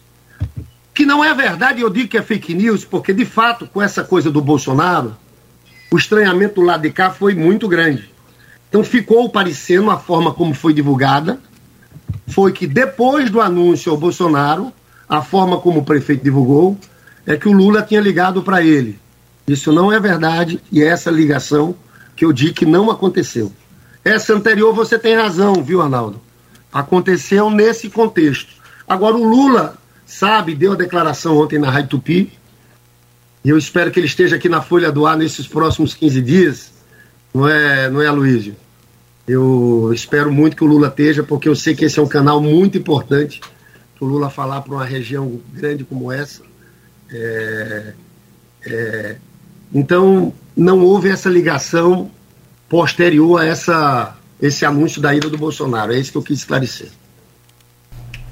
que 0.95 1.07
não 1.07 1.25
é 1.25 1.33
verdade, 1.35 1.81
eu 1.81 1.91
digo 1.91 2.09
que 2.09 2.19
é 2.19 2.23
fake 2.23 2.55
news, 2.55 2.85
porque 2.85 3.13
de 3.13 3.25
fato, 3.25 3.67
com 3.67 3.81
essa 3.81 4.05
coisa 4.05 4.31
do 4.31 4.43
Bolsonaro, 4.43 5.17
o 5.91 5.97
estranhamento 5.97 6.61
lado 6.61 6.83
de 6.83 6.91
cá 6.91 7.11
foi 7.11 7.35
muito 7.35 7.67
grande. 7.67 8.11
Então 8.69 8.85
ficou 8.85 9.29
parecendo 9.29 9.91
a 9.91 9.99
forma 9.99 10.33
como 10.33 10.55
foi 10.55 10.73
divulgada, 10.73 11.41
foi 12.29 12.53
que 12.53 12.67
depois 12.67 13.31
do 13.31 13.41
anúncio 13.41 13.91
ao 13.91 13.99
Bolsonaro, 13.99 14.73
a 15.09 15.23
forma 15.23 15.59
como 15.59 15.81
o 15.81 15.85
prefeito 15.85 16.25
divulgou, 16.25 16.79
é 17.27 17.37
que 17.37 17.49
o 17.49 17.53
Lula 17.53 17.83
tinha 17.83 18.01
ligado 18.01 18.43
para 18.43 18.63
ele. 18.63 18.99
Isso 19.47 19.73
não 19.73 19.93
é 19.93 19.99
verdade 19.99 20.61
e 20.71 20.83
é 20.83 20.87
essa 20.87 21.11
ligação 21.11 21.75
que 22.15 22.25
eu 22.25 22.33
digo 22.33 22.55
que 22.55 22.67
não 22.67 22.91
aconteceu. 22.91 23.53
Essa 24.05 24.35
anterior 24.35 24.75
você 24.75 24.99
tem 24.99 25.15
razão, 25.15 25.55
viu, 25.63 25.81
Arnaldo? 25.81 26.21
Aconteceu 26.73 27.51
nesse 27.51 27.89
contexto. 27.89 28.53
Agora, 28.89 29.17
o 29.17 29.25
Lula, 29.25 29.77
sabe, 30.05 30.55
deu 30.55 30.73
a 30.73 30.77
declaração 30.77 31.37
ontem 31.39 31.59
na 31.59 31.71
Rádio 31.71 31.91
Tupi, 31.91 32.33
e 33.45 33.49
eu 33.49 33.59
espero 33.59 33.91
que 33.91 33.99
ele 33.99 34.07
esteja 34.07 34.37
aqui 34.37 34.49
na 34.49 34.63
Folha 34.63 34.93
do 34.93 35.07
Ar 35.07 35.17
nesses 35.17 35.47
próximos 35.47 35.95
15 35.95 36.23
dias, 36.23 36.73
não 37.35 37.49
é, 37.49 37.91
não 37.91 38.01
é, 38.01 38.07
Aloysio? 38.07 38.57
Eu 39.27 39.91
espero 39.95 40.33
muito 40.33 40.57
que 40.57 40.65
o 40.65 40.67
Lula 40.67 40.89
esteja, 40.89 41.23
porque 41.23 41.49
eu 41.49 41.55
sei 41.55 41.75
que 41.75 41.85
esse 41.85 41.99
é 41.99 42.03
um 42.03 42.09
canal 42.09 42.41
muito 42.41 42.77
importante 42.77 43.41
para 43.97 44.05
o 44.05 44.09
Lula 44.09 44.31
falar 44.31 44.63
para 44.63 44.75
uma 44.75 44.85
região 44.85 45.41
grande 45.53 45.85
como 45.85 46.11
essa. 46.11 46.43
É, 47.13 47.93
é, 48.67 49.17
então, 49.75 50.33
não 50.57 50.81
houve 50.81 51.09
essa 51.09 51.29
ligação 51.29 52.11
posterior 52.69 53.41
a 53.41 53.45
essa, 53.45 54.17
esse 54.41 54.65
anúncio 54.65 55.01
da 55.01 55.15
ida 55.15 55.29
do 55.29 55.39
Bolsonaro. 55.39 55.93
É 55.93 55.99
isso 55.99 56.13
que 56.13 56.19
eu 56.19 56.23
quis 56.23 56.39
esclarecer. 56.39 56.89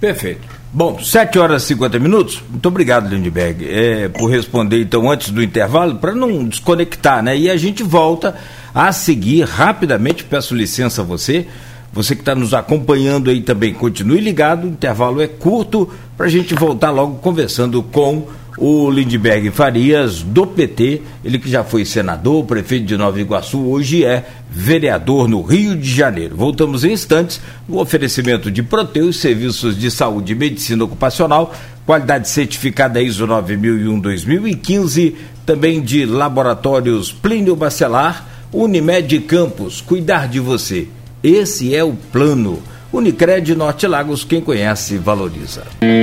Perfeito. 0.00 0.48
Bom, 0.72 0.98
7 0.98 1.38
horas 1.38 1.64
e 1.64 1.66
50 1.66 1.98
minutos. 1.98 2.42
Muito 2.48 2.66
obrigado, 2.66 3.08
Lindbergh, 3.08 3.66
é, 3.68 4.08
por 4.08 4.30
responder 4.30 4.80
então 4.80 5.10
antes 5.10 5.30
do 5.30 5.42
intervalo, 5.42 5.96
para 5.96 6.14
não 6.14 6.44
desconectar, 6.44 7.22
né? 7.22 7.36
E 7.36 7.50
a 7.50 7.56
gente 7.56 7.82
volta 7.82 8.36
a 8.74 8.92
seguir 8.92 9.42
rapidamente. 9.42 10.24
Peço 10.24 10.54
licença 10.54 11.02
a 11.02 11.04
você. 11.04 11.46
Você 11.92 12.14
que 12.14 12.22
está 12.22 12.36
nos 12.36 12.54
acompanhando 12.54 13.30
aí 13.30 13.42
também, 13.42 13.74
continue 13.74 14.20
ligado. 14.20 14.64
O 14.64 14.70
intervalo 14.70 15.20
é 15.20 15.26
curto 15.26 15.90
para 16.16 16.26
a 16.26 16.30
gente 16.30 16.54
voltar 16.54 16.90
logo 16.90 17.16
conversando 17.16 17.82
com 17.82 18.28
o 18.60 18.90
Lindbergh 18.90 19.50
Farias, 19.50 20.22
do 20.22 20.46
PT, 20.46 21.00
ele 21.24 21.38
que 21.38 21.48
já 21.48 21.64
foi 21.64 21.82
senador, 21.86 22.44
prefeito 22.44 22.84
de 22.84 22.94
Nova 22.94 23.18
Iguaçu, 23.18 23.58
hoje 23.58 24.04
é 24.04 24.26
vereador 24.50 25.26
no 25.26 25.40
Rio 25.40 25.74
de 25.74 25.90
Janeiro. 25.90 26.36
Voltamos 26.36 26.84
em 26.84 26.92
instantes 26.92 27.40
no 27.66 27.80
oferecimento 27.80 28.50
de 28.50 28.62
Proteus, 28.62 29.16
serviços 29.16 29.78
de 29.78 29.90
saúde 29.90 30.32
e 30.32 30.36
medicina 30.36 30.84
ocupacional, 30.84 31.54
qualidade 31.86 32.28
certificada 32.28 33.00
ISO 33.00 33.26
9001-2015, 33.26 35.14
também 35.46 35.80
de 35.80 36.04
laboratórios 36.04 37.10
Plínio 37.10 37.56
Bacelar, 37.56 38.28
Unimed 38.52 39.20
Campos, 39.20 39.80
cuidar 39.80 40.28
de 40.28 40.38
você. 40.38 40.86
Esse 41.22 41.74
é 41.74 41.82
o 41.82 41.94
plano. 41.94 42.62
Unicred 42.92 43.54
Norte 43.54 43.86
Lagos, 43.86 44.24
quem 44.24 44.40
conhece, 44.40 44.98
valoriza. 44.98 45.62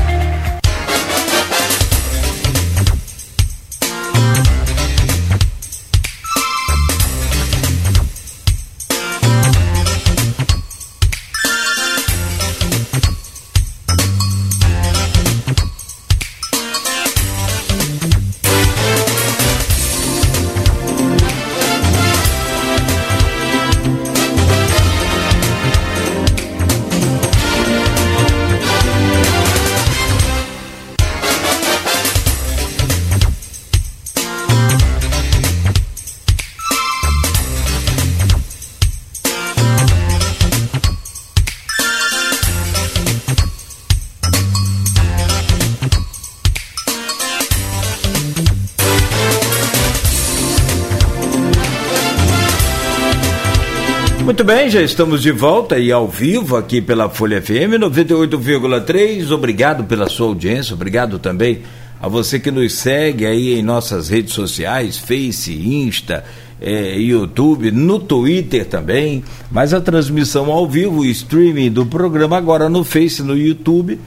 Já 54.71 54.81
estamos 54.81 55.21
de 55.21 55.33
volta 55.33 55.77
e 55.77 55.91
ao 55.91 56.07
vivo 56.07 56.55
aqui 56.55 56.79
pela 56.79 57.09
Folha 57.09 57.41
FM 57.41 57.75
98,3. 57.77 59.29
Obrigado 59.29 59.83
pela 59.83 60.07
sua 60.07 60.27
audiência, 60.27 60.73
obrigado 60.73 61.19
também 61.19 61.63
a 62.01 62.07
você 62.07 62.39
que 62.39 62.49
nos 62.49 62.75
segue 62.75 63.25
aí 63.25 63.59
em 63.59 63.61
nossas 63.61 64.07
redes 64.07 64.33
sociais, 64.33 64.97
Face, 64.97 65.53
Insta, 65.53 66.23
eh, 66.61 66.97
YouTube, 66.97 67.69
no 67.69 67.99
Twitter 67.99 68.65
também. 68.65 69.25
Mas 69.51 69.73
a 69.73 69.81
transmissão 69.81 70.49
ao 70.49 70.65
vivo, 70.65 71.01
o 71.01 71.05
streaming 71.05 71.69
do 71.69 71.85
programa 71.85 72.37
agora 72.37 72.69
no 72.69 72.85
Face, 72.85 73.21
no 73.21 73.35
YouTube, 73.35 73.99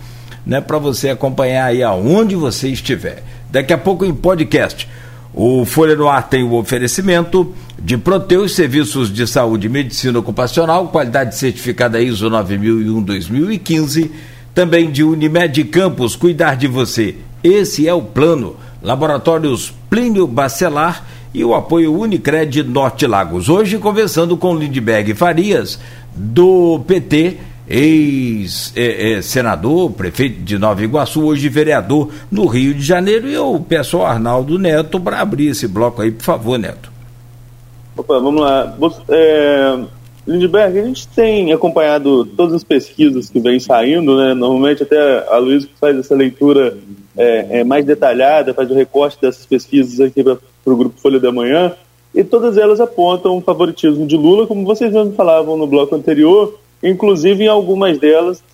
né, 0.46 0.62
para 0.62 0.78
você 0.78 1.10
acompanhar 1.10 1.66
aí 1.66 1.82
aonde 1.82 2.34
você 2.36 2.70
estiver. 2.70 3.22
Daqui 3.50 3.74
a 3.74 3.78
pouco 3.78 4.02
em 4.06 4.14
podcast. 4.14 4.88
O 5.36 5.64
Folha 5.64 5.96
no 5.96 6.08
Ar 6.08 6.28
tem 6.28 6.44
o 6.44 6.54
oferecimento 6.54 7.52
de 7.76 7.98
Proteus 7.98 8.54
Serviços 8.54 9.12
de 9.12 9.26
Saúde 9.26 9.66
e 9.66 9.70
Medicina 9.70 10.16
Ocupacional, 10.20 10.86
qualidade 10.86 11.36
certificada 11.36 12.00
ISO 12.00 12.30
9001-2015, 12.30 14.12
também 14.54 14.92
de 14.92 15.02
Unimed 15.02 15.64
Campos, 15.64 16.14
cuidar 16.14 16.54
de 16.54 16.68
você. 16.68 17.16
Esse 17.42 17.88
é 17.88 17.92
o 17.92 18.00
plano. 18.00 18.54
Laboratórios 18.80 19.74
Plínio 19.90 20.28
Bacelar 20.28 21.04
e 21.34 21.44
o 21.44 21.52
apoio 21.52 21.98
Unicred 21.98 22.62
Norte 22.62 23.04
Lagos. 23.04 23.48
Hoje 23.48 23.76
conversando 23.78 24.36
com 24.36 24.56
Lindbergh 24.56 25.14
Farias, 25.16 25.80
do 26.14 26.78
PT, 26.86 27.38
ex-senador, 27.68 29.12
prefeito 29.92 30.40
de 30.42 30.58
Nova 30.58 30.82
Iguaçu, 30.82 31.24
hoje 31.24 31.48
vereador 31.48 32.10
no 32.30 32.46
Rio 32.46 32.74
de 32.74 32.82
Janeiro. 32.82 33.28
E 33.28 33.34
eu 33.34 33.64
peço 33.68 33.98
ao 33.98 34.06
Arnaldo 34.06 34.58
Neto 34.58 35.00
para 35.00 35.20
abrir 35.20 35.48
esse 35.48 35.66
bloco 35.66 36.02
aí, 36.02 36.10
por 36.10 36.24
favor, 36.24 36.58
Neto. 36.58 36.92
Opa, 37.96 38.18
vamos 38.18 38.40
lá. 38.40 38.76
É, 39.08 39.78
Lindbergh, 40.26 40.78
a 40.78 40.84
gente 40.84 41.06
tem 41.08 41.52
acompanhado 41.52 42.24
todas 42.24 42.54
as 42.54 42.64
pesquisas 42.64 43.28
que 43.28 43.38
vêm 43.38 43.60
saindo, 43.60 44.16
né? 44.16 44.34
Normalmente 44.34 44.82
até 44.82 45.26
a 45.28 45.36
Luísa 45.38 45.68
faz 45.80 45.98
essa 45.98 46.14
leitura 46.14 46.76
é, 47.16 47.60
é, 47.60 47.64
mais 47.64 47.84
detalhada, 47.84 48.54
faz 48.54 48.70
o 48.70 48.74
recorte 48.74 49.18
dessas 49.20 49.46
pesquisas 49.46 50.00
aqui 50.00 50.24
para 50.24 50.38
o 50.66 50.76
Grupo 50.76 51.00
Folha 51.00 51.20
da 51.20 51.30
Manhã, 51.30 51.72
e 52.14 52.24
todas 52.24 52.56
elas 52.56 52.80
apontam 52.80 53.36
o 53.36 53.40
favoritismo 53.40 54.06
de 54.06 54.16
Lula, 54.16 54.46
como 54.46 54.64
vocês 54.64 54.92
mesmo 54.92 55.12
falavam 55.12 55.56
no 55.56 55.66
bloco 55.66 55.94
anterior, 55.94 56.58
inclusive 56.84 57.44
em 57.44 57.48
algumas 57.48 57.98
delas 57.98 58.44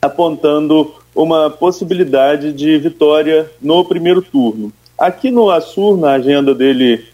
apontando 0.00 0.94
uma 1.14 1.48
possibilidade 1.48 2.52
de 2.52 2.78
vitória 2.78 3.50
no 3.60 3.84
primeiro 3.84 4.20
turno. 4.20 4.70
Aqui 4.98 5.30
no 5.30 5.50
Assur, 5.50 5.96
na 5.96 6.12
agenda 6.12 6.54
dele 6.54 7.04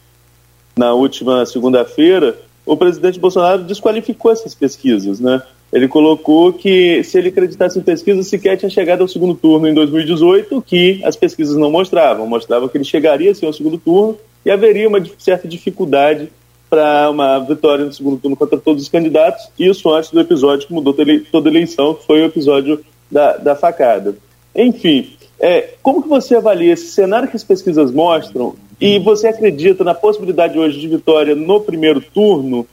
na 0.76 0.92
última 0.92 1.46
segunda-feira, 1.46 2.36
o 2.66 2.76
presidente 2.76 3.20
Bolsonaro 3.20 3.62
desqualificou 3.62 4.32
essas 4.32 4.54
pesquisas, 4.54 5.20
né? 5.20 5.42
Ele 5.72 5.88
colocou 5.88 6.52
que 6.52 7.02
se 7.02 7.16
ele 7.16 7.28
acreditasse 7.28 7.78
em 7.78 7.82
pesquisas, 7.82 8.26
sequer 8.26 8.58
tinha 8.58 8.68
chegado 8.68 9.00
ao 9.00 9.08
segundo 9.08 9.34
turno 9.34 9.66
em 9.66 9.72
2018, 9.72 10.60
que 10.62 11.00
as 11.02 11.16
pesquisas 11.16 11.56
não 11.56 11.70
mostravam. 11.70 12.26
Mostravam 12.26 12.68
que 12.68 12.76
ele 12.76 12.84
chegaria 12.84 13.34
sim 13.34 13.46
ao 13.46 13.54
segundo 13.54 13.78
turno 13.78 14.18
e 14.44 14.50
haveria 14.50 14.86
uma 14.86 15.02
certa 15.16 15.48
dificuldade 15.48 16.30
para 16.72 17.10
uma 17.10 17.38
vitória 17.38 17.84
no 17.84 17.92
segundo 17.92 18.16
turno 18.16 18.34
contra 18.34 18.56
todos 18.56 18.84
os 18.84 18.88
candidatos. 18.88 19.46
Isso 19.58 19.92
antes 19.92 20.10
do 20.10 20.18
episódio 20.18 20.66
que 20.66 20.72
mudou 20.72 20.96
toda 21.30 21.50
a 21.50 21.52
eleição, 21.52 21.92
que 21.92 22.06
foi 22.06 22.22
o 22.22 22.24
episódio 22.24 22.82
da, 23.10 23.36
da 23.36 23.54
facada. 23.54 24.16
Enfim, 24.56 25.10
é, 25.38 25.74
como 25.82 26.02
que 26.02 26.08
você 26.08 26.34
avalia 26.34 26.72
esse 26.72 26.86
cenário 26.86 27.28
que 27.28 27.36
as 27.36 27.44
pesquisas 27.44 27.90
mostram 27.90 28.54
e 28.80 28.98
você 28.98 29.28
acredita 29.28 29.84
na 29.84 29.92
possibilidade 29.92 30.58
hoje 30.58 30.80
de 30.80 30.88
vitória 30.88 31.34
no 31.34 31.60
primeiro 31.60 32.00
turno? 32.00 32.66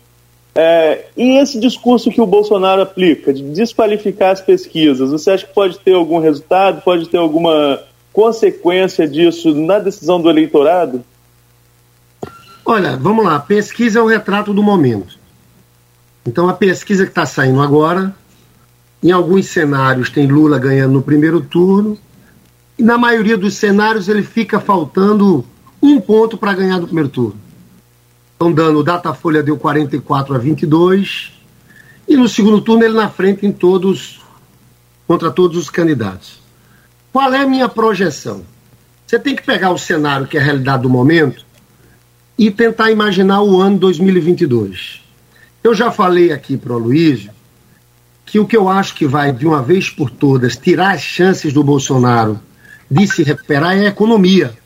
É, 0.55 1.07
e 1.17 1.37
esse 1.37 1.59
discurso 1.59 2.09
que 2.09 2.21
o 2.21 2.25
Bolsonaro 2.25 2.81
aplica, 2.81 3.33
de 3.33 3.43
desqualificar 3.43 4.31
as 4.31 4.39
pesquisas, 4.39 5.11
você 5.11 5.31
acha 5.31 5.45
que 5.45 5.53
pode 5.53 5.77
ter 5.77 5.93
algum 5.93 6.19
resultado, 6.19 6.81
pode 6.83 7.09
ter 7.09 7.17
alguma 7.17 7.81
consequência 8.13 9.05
disso 9.05 9.53
na 9.53 9.77
decisão 9.77 10.21
do 10.21 10.29
eleitorado? 10.29 11.03
Olha, 12.71 12.95
vamos 12.95 13.25
lá, 13.25 13.39
pesquisa 13.39 13.97
é 13.97 14.01
o 14.03 14.05
retrato 14.05 14.53
do 14.53 14.61
momento. 14.61 15.17
Então 16.23 16.47
a 16.47 16.53
pesquisa 16.53 17.03
que 17.03 17.09
está 17.09 17.25
saindo 17.25 17.63
agora, 17.63 18.15
em 19.01 19.09
alguns 19.09 19.47
cenários 19.47 20.11
tem 20.11 20.27
Lula 20.27 20.59
ganhando 20.59 20.93
no 20.93 21.01
primeiro 21.01 21.41
turno, 21.41 21.97
e 22.77 22.83
na 22.83 22.95
maioria 22.95 23.35
dos 23.35 23.55
cenários 23.55 24.07
ele 24.07 24.21
fica 24.21 24.59
faltando 24.59 25.43
um 25.81 25.99
ponto 25.99 26.37
para 26.37 26.53
ganhar 26.53 26.77
no 26.77 26.85
primeiro 26.85 27.09
turno. 27.09 27.39
Estão 28.33 28.53
dando, 28.53 28.77
o 28.77 28.83
Datafolha 28.83 29.41
deu 29.41 29.57
44 29.57 30.35
a 30.35 30.37
22, 30.37 31.33
e 32.07 32.15
no 32.15 32.29
segundo 32.29 32.61
turno 32.61 32.83
ele 32.83 32.93
na 32.93 33.09
frente 33.09 33.47
em 33.47 33.51
todos, 33.51 34.21
contra 35.07 35.31
todos 35.31 35.57
os 35.57 35.71
candidatos. 35.71 36.39
Qual 37.11 37.33
é 37.33 37.41
a 37.41 37.47
minha 37.47 37.67
projeção? 37.67 38.43
Você 39.07 39.17
tem 39.17 39.35
que 39.35 39.41
pegar 39.41 39.71
o 39.71 39.77
cenário 39.79 40.27
que 40.27 40.37
é 40.37 40.39
a 40.39 40.43
realidade 40.43 40.83
do 40.83 40.89
momento 40.89 41.48
e 42.39 42.49
tentar 42.49 42.89
imaginar 42.89 43.41
o 43.41 43.59
ano 43.59 43.77
2022. 43.77 45.01
Eu 45.61 45.75
já 45.75 45.91
falei 45.91 46.31
aqui 46.31 46.55
para 46.55 46.73
o 46.73 46.77
Luiz 46.77 47.27
que 48.25 48.39
o 48.39 48.47
que 48.47 48.55
eu 48.55 48.69
acho 48.69 48.95
que 48.95 49.05
vai, 49.05 49.33
de 49.33 49.45
uma 49.45 49.61
vez 49.61 49.89
por 49.89 50.09
todas, 50.09 50.55
tirar 50.55 50.93
as 50.93 51.01
chances 51.01 51.51
do 51.51 51.61
Bolsonaro 51.61 52.39
de 52.89 53.05
se 53.07 53.23
recuperar 53.23 53.75
é 53.75 53.87
a 53.87 53.89
economia. 53.89 54.57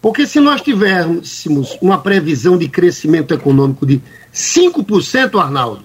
Porque 0.00 0.24
se 0.24 0.38
nós 0.38 0.60
tivéssemos 0.60 1.76
uma 1.82 1.98
previsão 1.98 2.56
de 2.56 2.68
crescimento 2.68 3.34
econômico 3.34 3.84
de 3.84 4.00
5%, 4.32 5.40
Arnaldo, 5.40 5.84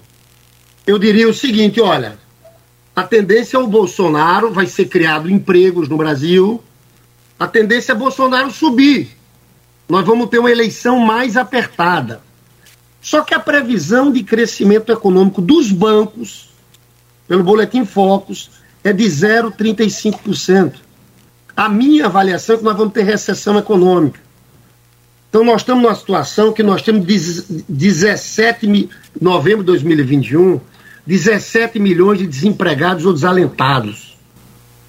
eu 0.86 0.96
diria 0.96 1.28
o 1.28 1.34
seguinte: 1.34 1.80
olha, 1.80 2.16
a 2.94 3.02
tendência 3.02 3.56
é 3.56 3.60
o 3.60 3.66
Bolsonaro, 3.66 4.52
vai 4.52 4.66
ser 4.66 4.84
criado 4.84 5.28
empregos 5.28 5.88
no 5.88 5.96
Brasil, 5.96 6.62
a 7.36 7.48
tendência 7.48 7.90
é 7.90 7.96
Bolsonaro 7.96 8.52
subir. 8.52 9.17
Nós 9.88 10.04
vamos 10.04 10.28
ter 10.28 10.38
uma 10.38 10.50
eleição 10.50 10.98
mais 10.98 11.36
apertada. 11.36 12.20
Só 13.00 13.22
que 13.22 13.32
a 13.32 13.40
previsão 13.40 14.12
de 14.12 14.22
crescimento 14.22 14.92
econômico 14.92 15.40
dos 15.40 15.72
bancos, 15.72 16.50
pelo 17.26 17.42
Boletim 17.42 17.84
Focus, 17.84 18.50
é 18.84 18.92
de 18.92 19.04
0,35%. 19.04 20.74
A 21.56 21.68
minha 21.68 22.06
avaliação 22.06 22.54
é 22.54 22.58
que 22.58 22.64
nós 22.64 22.76
vamos 22.76 22.92
ter 22.92 23.02
recessão 23.02 23.58
econômica. 23.58 24.20
Então 25.28 25.44
nós 25.44 25.60
estamos 25.60 25.82
numa 25.82 25.94
situação 25.94 26.52
que 26.52 26.62
nós 26.62 26.82
temos 26.82 27.04
17 27.68 28.66
de 28.66 28.88
novembro 29.20 29.60
de 29.60 29.66
2021, 29.66 30.60
17 31.06 31.78
milhões 31.78 32.18
de 32.18 32.26
desempregados 32.26 33.04
ou 33.04 33.12
desalentados. 33.12 34.16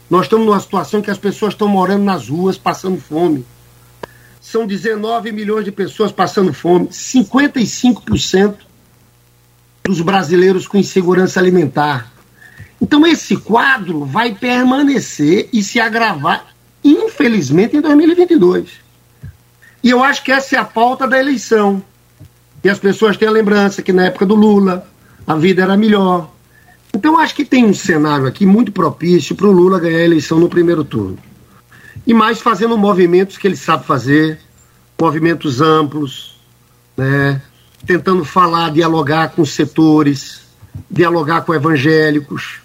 Nós 0.09 0.23
estamos 0.23 0.45
numa 0.45 0.59
situação 0.59 1.01
que 1.01 1.11
as 1.11 1.17
pessoas 1.17 1.53
estão 1.53 1.67
morando 1.67 2.03
nas 2.03 2.29
ruas, 2.29 2.57
passando 2.57 2.99
fome. 2.99 3.45
São 4.51 4.65
19 4.65 5.31
milhões 5.31 5.63
de 5.63 5.71
pessoas 5.71 6.11
passando 6.11 6.51
fome, 6.51 6.87
55% 6.87 8.55
dos 9.83 10.01
brasileiros 10.01 10.67
com 10.67 10.77
insegurança 10.77 11.39
alimentar. 11.39 12.11
Então 12.81 13.05
esse 13.05 13.37
quadro 13.37 14.05
vai 14.05 14.33
permanecer 14.33 15.49
e 15.53 15.61
se 15.61 15.79
agravar 15.79 16.47
infelizmente, 16.83 17.77
em 17.77 17.81
2022. 17.81 18.69
E 19.83 19.89
eu 19.91 20.03
acho 20.03 20.23
que 20.23 20.31
essa 20.31 20.55
é 20.55 20.59
a 20.59 20.65
pauta 20.65 21.07
da 21.07 21.19
eleição. 21.19 21.83
E 22.63 22.69
as 22.69 22.79
pessoas 22.79 23.17
têm 23.17 23.27
a 23.27 23.31
lembrança 23.31 23.83
que 23.83 23.93
na 23.93 24.05
época 24.05 24.25
do 24.25 24.33
Lula 24.33 24.87
a 25.27 25.35
vida 25.35 25.61
era 25.61 25.77
melhor. 25.77 26.31
Então 26.91 27.19
acho 27.19 27.35
que 27.35 27.45
tem 27.45 27.65
um 27.65 27.73
cenário 27.73 28.25
aqui 28.25 28.47
muito 28.47 28.71
propício 28.71 29.35
para 29.35 29.45
o 29.45 29.51
Lula 29.51 29.79
ganhar 29.79 29.99
a 29.99 30.05
eleição 30.05 30.39
no 30.39 30.49
primeiro 30.49 30.83
turno. 30.83 31.28
E 32.09 32.13
mais 32.13 32.41
fazendo 32.41 32.75
movimentos 32.75 33.37
que 33.37 33.45
ele 33.45 33.55
sabe 33.55 33.85
fazer, 33.85 34.39
movimentos 34.99 35.61
amplos, 35.61 36.39
né? 36.97 37.39
tentando 37.85 38.25
falar, 38.25 38.71
dialogar 38.71 39.29
com 39.29 39.45
setores, 39.45 40.41
dialogar 40.89 41.41
com 41.41 41.53
evangélicos, 41.53 42.61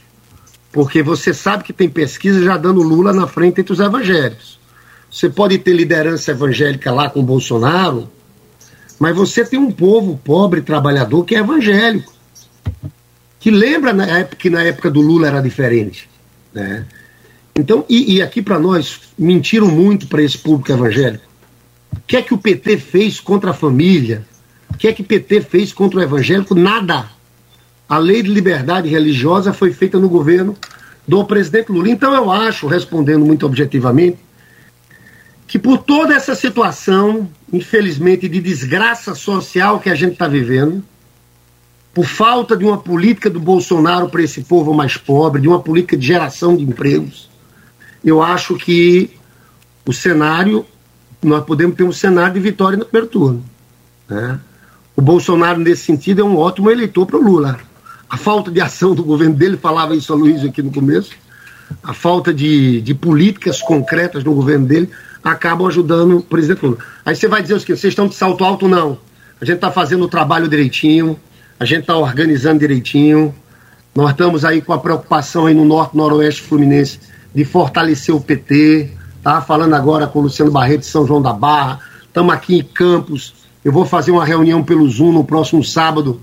porque 0.73 1.03
você 1.03 1.35
sabe 1.35 1.63
que 1.63 1.75
tem 1.75 1.91
pesquisa 1.91 2.43
já 2.43 2.57
dando 2.57 2.81
Lula 2.81 3.13
na 3.13 3.27
frente 3.27 3.61
entre 3.61 3.75
os 3.75 3.81
evangélicos. 3.81 4.59
Você 5.11 5.29
pode 5.29 5.59
ter 5.59 5.75
liderança 5.75 6.31
evangélica 6.31 6.91
lá 6.91 7.11
com 7.11 7.23
Bolsonaro, 7.23 8.09
mas 8.99 9.15
você 9.15 9.45
tem 9.45 9.59
um 9.59 9.71
povo 9.71 10.19
pobre, 10.25 10.63
trabalhador, 10.63 11.23
que 11.23 11.35
é 11.35 11.41
evangélico. 11.41 12.15
Que 13.39 13.51
lembra 13.51 13.93
na 13.93 14.07
época, 14.07 14.37
que 14.37 14.49
na 14.49 14.63
época 14.63 14.91
do 14.91 15.03
Lula 15.03 15.27
era 15.27 15.43
diferente. 15.43 16.09
Né? 16.51 16.87
Então, 17.57 17.85
e, 17.89 18.17
e 18.17 18.23
aqui 18.23 18.43
para 18.43 18.59
nós, 18.59 19.01
mentiram 19.17 19.69
muito 19.69 20.09
para 20.09 20.23
esse 20.23 20.37
público 20.37 20.73
evangélico. 20.73 21.25
O 21.93 22.01
que 22.07 22.17
é 22.17 22.23
que 22.23 22.35
o 22.35 22.39
PT 22.39 22.79
fez 22.79 23.21
contra 23.21 23.51
a 23.51 23.55
família? 23.55 24.27
O 24.71 24.77
que 24.77 24.89
é 24.89 24.93
que 24.93 25.03
o 25.03 25.05
PT 25.05 25.43
fez 25.43 25.73
contra 25.73 26.01
o 26.01 26.03
evangélico? 26.03 26.55
Nada. 26.55 27.07
A 27.89 27.99
lei 27.99 28.23
de 28.23 28.31
liberdade 28.31 28.89
religiosa 28.89 29.53
foi 29.53 29.73
feita 29.73 29.99
no 29.99 30.09
governo 30.09 30.57
do 31.07 31.25
presidente 31.25 31.71
Lula. 31.71 31.89
Então 31.89 32.13
eu 32.13 32.31
acho, 32.31 32.67
respondendo 32.67 33.25
muito 33.25 33.47
objetivamente, 33.47 34.19
que 35.47 35.59
por 35.59 35.79
toda 35.79 36.15
essa 36.15 36.35
situação, 36.35 37.29
infelizmente, 37.53 38.29
de 38.29 38.41
desgraça 38.41 39.15
social 39.15 39.79
que 39.79 39.91
a 39.91 39.95
gente 39.95 40.15
está 40.15 40.27
vivendo, 40.27 40.83
por 41.93 42.07
falta 42.07 42.57
de 42.57 42.65
uma 42.65 42.79
política 42.79 43.31
do 43.31 43.39
Bolsonaro 43.39 44.09
para 44.09 44.23
esse 44.23 44.43
povo 44.43 44.75
mais 44.75 44.97
pobre, 44.97 45.41
de 45.41 45.47
uma 45.47 45.61
política 45.61 45.97
de 45.97 46.05
geração 46.05 46.57
de 46.57 46.65
empregos, 46.65 47.31
eu 48.05 48.23
acho 48.23 48.57
que 48.57 49.11
o 49.87 49.93
cenário, 49.93 50.65
nós 51.23 51.45
podemos 51.45 51.77
ter 51.77 51.85
um 51.85 51.93
cenário 51.93 52.35
de 52.35 52.41
vitória 52.41 52.79
no 52.79 52.85
primeiro 52.85 53.09
turno. 53.09 53.45
Né? 54.09 54.39
O 54.97 55.03
Bolsonaro, 55.03 55.61
nesse 55.61 55.85
sentido, 55.85 56.21
é 56.21 56.25
um 56.25 56.37
ótimo 56.37 56.71
eleitor 56.71 57.07
para 57.07 57.19
o 57.19 57.23
Lula 57.23 57.59
a 58.15 58.17
falta 58.17 58.49
de 58.49 58.61
ação 58.61 58.95
do 58.95 59.03
governo 59.03 59.35
dele, 59.35 59.57
falava 59.57 59.97
isso 59.97 60.13
a 60.13 60.17
Luiz 60.17 60.45
aqui 60.45 60.63
no 60.63 60.71
começo, 60.71 61.11
a 61.83 61.93
falta 61.93 62.33
de, 62.33 62.81
de 62.81 62.95
políticas 62.95 63.61
concretas 63.61 64.23
no 64.23 64.33
governo 64.33 64.67
dele 64.67 64.89
acabam 65.23 65.67
ajudando 65.67 66.19
o 66.19 66.23
presidente 66.23 66.65
Lula. 66.65 66.79
Aí 67.05 67.17
você 67.17 67.27
vai 67.27 67.43
dizer 67.43 67.55
o 67.55 67.61
seguinte, 67.61 67.81
vocês 67.81 67.91
estão 67.91 68.07
de 68.07 68.15
salto 68.15 68.45
alto? 68.45 68.69
Não. 68.69 68.99
A 69.41 69.45
gente 69.45 69.57
está 69.57 69.69
fazendo 69.69 70.05
o 70.05 70.09
trabalho 70.09 70.47
direitinho, 70.47 71.19
a 71.59 71.65
gente 71.65 71.81
está 71.81 71.97
organizando 71.97 72.61
direitinho, 72.61 73.35
nós 73.93 74.11
estamos 74.11 74.45
aí 74.45 74.63
com 74.63 74.73
a 74.73 74.79
preocupação 74.79 75.47
aí 75.47 75.55
no 75.55 75.65
norte, 75.65 75.97
noroeste 75.97 76.43
fluminense 76.43 77.01
de 77.35 77.45
fortalecer 77.45 78.15
o 78.15 78.21
PT, 78.21 78.91
tá? 79.23 79.41
Falando 79.41 79.75
agora 79.75 80.07
com 80.07 80.21
o 80.21 80.23
Luciano 80.23 80.51
Barreto 80.51 80.81
de 80.81 80.87
São 80.87 81.07
João 81.07 81.21
da 81.21 81.33
Barra, 81.33 81.81
estamos 82.07 82.33
aqui 82.33 82.59
em 82.59 82.63
Campos, 82.63 83.35
eu 83.65 83.73
vou 83.73 83.85
fazer 83.85 84.11
uma 84.11 84.25
reunião 84.25 84.63
pelo 84.63 84.89
Zoom 84.89 85.13
no 85.13 85.25
próximo 85.25 85.65
sábado 85.65 86.21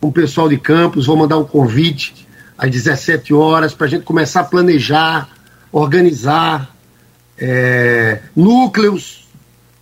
com 0.00 0.08
o 0.08 0.12
pessoal 0.12 0.48
de 0.48 0.56
Campos, 0.56 1.06
vou 1.06 1.16
mandar 1.16 1.36
um 1.36 1.44
convite 1.44 2.26
às 2.56 2.70
17 2.70 3.34
horas 3.34 3.74
para 3.74 3.86
a 3.86 3.90
gente 3.90 4.04
começar 4.04 4.40
a 4.40 4.44
planejar, 4.44 5.28
organizar 5.70 6.74
é, 7.36 8.20
núcleos. 8.34 9.28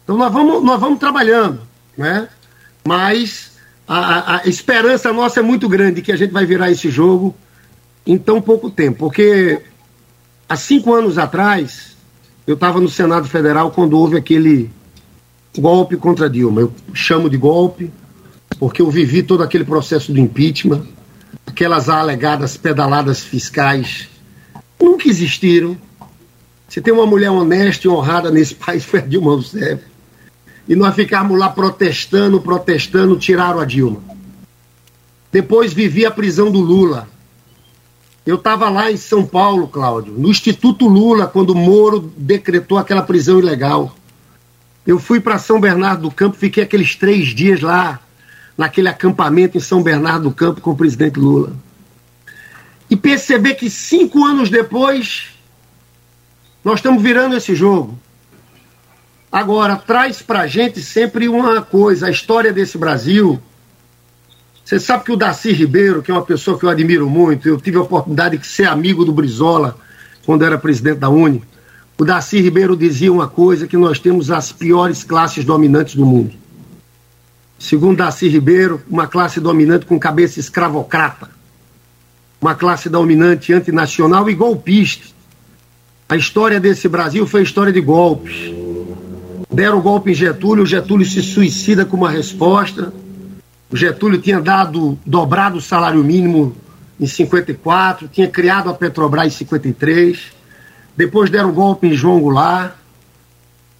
Então 0.03 0.17
nós 0.17 0.33
vamos, 0.33 0.65
nós 0.65 0.81
vamos 0.81 0.99
trabalhando, 0.99 1.61
né? 1.97 2.29
Mas 2.87 3.53
a, 3.87 4.37
a, 4.37 4.49
esperança 4.49 5.13
nossa 5.13 5.41
é 5.41 5.43
muito 5.43 5.69
grande 5.69 6.03
que 6.03 6.13
a 6.13 6.17
gente 6.17 6.33
vai 6.33 6.45
virar 6.45 6.71
esse 6.71 6.91
jogo 6.91 7.35
em 8.07 8.19
tão 8.19 8.41
pouco 8.41 8.71
tempo, 8.71 8.99
porque 8.99 9.61
há 10.49 10.57
cinco 10.57 10.93
anos 10.95 11.19
atrás 11.19 11.95
eu 12.47 12.55
estava 12.55 12.81
no 12.81 12.89
Senado 12.89 13.27
Federal 13.27 13.71
quando 13.71 13.99
houve 13.99 14.17
aquele 14.17 14.71
golpe 15.59 15.97
contra 15.97 16.29
Dilma. 16.29 16.61
Eu 16.61 16.73
chamo 16.93 17.31
de 17.31 17.37
golpe, 17.37 17.91
porque 18.59 18.83
eu 18.83 18.91
vivi 18.91 19.23
todo 19.23 19.43
aquele 19.43 19.65
processo 19.65 20.13
do 20.13 20.21
impeachment, 20.21 20.83
aquelas 21.47 21.89
alegadas 21.89 22.57
pedaladas 22.57 23.21
fiscais 23.21 24.09
nunca 24.81 25.09
existiram. 25.09 25.77
Se 26.69 26.81
tem 26.81 26.93
uma 26.93 27.07
mulher 27.07 27.31
honesta 27.31 27.87
e 27.87 27.91
honrada 27.91 28.31
nesse 28.31 28.55
país, 28.57 28.85
foi 28.85 29.01
a 29.01 29.07
Dilma 29.07 29.31
Rousseff. 29.31 29.83
e 30.69 30.75
nós 30.75 30.95
ficávamos 30.95 31.39
lá 31.39 31.49
protestando, 31.49 32.41
protestando, 32.41 33.19
tiraram 33.19 33.61
a 33.61 33.65
Dilma. 33.65 34.03
Depois 35.33 35.73
vivi 35.73 36.05
a 36.05 36.11
prisão 36.11 36.51
do 36.51 36.61
Lula. 36.61 37.09
Eu 38.27 38.37
estava 38.37 38.71
lá 38.71 38.91
em 38.91 38.97
São 38.97 39.27
Paulo, 39.27 39.69
Cláudio, 39.69 40.15
no 40.15 40.31
Instituto 40.31 40.89
Lula, 40.89 41.27
quando 41.27 41.51
o 41.51 41.55
Moro 41.55 42.13
decretou 42.17 42.79
aquela 42.79 43.03
prisão 43.03 43.39
ilegal. 43.39 43.95
Eu 44.87 44.99
fui 44.99 45.21
para 45.21 45.39
São 45.39 45.61
Bernardo 45.61 46.03
do 46.03 46.11
Campo, 46.11 46.37
fiquei 46.37 46.65
aqueles 46.65 46.95
três 46.95 47.29
dias 47.35 47.61
lá, 47.61 48.01
naquele 48.57 48.89
acampamento 48.89 49.59
em 49.59 49.61
São 49.61 49.83
Bernardo 49.83 50.31
do 50.31 50.35
Campo 50.35 50.61
com 50.63 50.71
o 50.71 50.77
presidente 50.77 51.19
Lula. 51.19 51.53
E 52.89 52.97
perceber 52.97 53.55
que 53.55 53.69
cinco 53.69 54.25
anos 54.25 54.49
depois, 54.49 55.29
nós 56.63 56.77
estamos 56.77 57.03
virando 57.03 57.37
esse 57.37 57.55
jogo. 57.55 57.99
Agora, 59.31 59.77
traz 59.77 60.23
para 60.23 60.47
gente 60.47 60.81
sempre 60.81 61.29
uma 61.29 61.61
coisa, 61.61 62.07
a 62.07 62.11
história 62.11 62.53
desse 62.53 62.79
Brasil. 62.79 63.43
Você 64.65 64.81
sabe 64.81 65.05
que 65.05 65.13
o 65.13 65.17
Darcy 65.17 65.53
Ribeiro, 65.53 66.03
que 66.03 66.11
é 66.11 66.15
uma 66.15 66.25
pessoa 66.25 66.59
que 66.59 66.65
eu 66.65 66.71
admiro 66.71 67.09
muito, 67.09 67.47
eu 67.47 67.61
tive 67.61 67.77
a 67.77 67.83
oportunidade 67.83 68.39
de 68.39 68.47
ser 68.47 68.67
amigo 68.67 69.05
do 69.05 69.13
Brizola 69.13 69.77
quando 70.25 70.43
era 70.43 70.57
presidente 70.57 70.99
da 70.99 71.11
Uni. 71.11 71.43
O 71.99 72.05
Darcy 72.05 72.41
Ribeiro 72.41 72.75
dizia 72.75 73.13
uma 73.13 73.29
coisa, 73.29 73.67
que 73.67 73.77
nós 73.77 73.99
temos 73.99 74.31
as 74.31 74.51
piores 74.51 75.05
classes 75.05 75.45
dominantes 75.45 75.95
do 75.95 76.07
mundo. 76.07 76.33
Segundo 77.59 77.99
Darcy 77.99 78.27
Ribeiro, 78.27 78.83
uma 78.89 79.07
classe 79.07 79.39
dominante 79.39 79.85
com 79.85 79.99
cabeça 79.99 80.41
escravocrata. 80.41 81.29
Uma 82.41 82.55
classe 82.55 82.89
dominante 82.89 83.53
antinacional 83.53 84.29
e 84.31 84.35
golpista. 84.35 85.07
A 86.09 86.17
história 86.17 86.59
desse 86.59 86.89
Brasil 86.89 87.27
foi 87.27 87.43
história 87.43 87.73
de 87.73 87.81
golpes 87.81 88.51
deram 89.55 89.79
o 89.79 89.83
golpe 89.83 90.11
em 90.11 90.15
Getúlio, 90.15 90.67
Getúlio 90.67 91.07
se 91.07 91.23
suicida 91.23 91.85
com 91.85 91.97
uma 91.97 92.11
resposta. 92.11 92.93
O 93.75 93.77
Getúlio 93.77 94.21
tinha 94.21 94.41
dado, 94.41 94.97
dobrado 95.05 95.59
o 95.59 95.61
salário 95.61 96.05
mínimo 96.05 96.55
em 97.01 97.09
54, 97.09 98.07
tinha 98.07 98.29
criado 98.29 98.71
a 98.71 98.73
Petrobras 98.73 99.27
em 99.27 99.31
53. 99.31 100.31
Depois 100.97 101.29
deram 101.29 101.51
golpe 101.51 101.89
em 101.89 101.93
João 101.93 102.21
Goulart. 102.21 102.75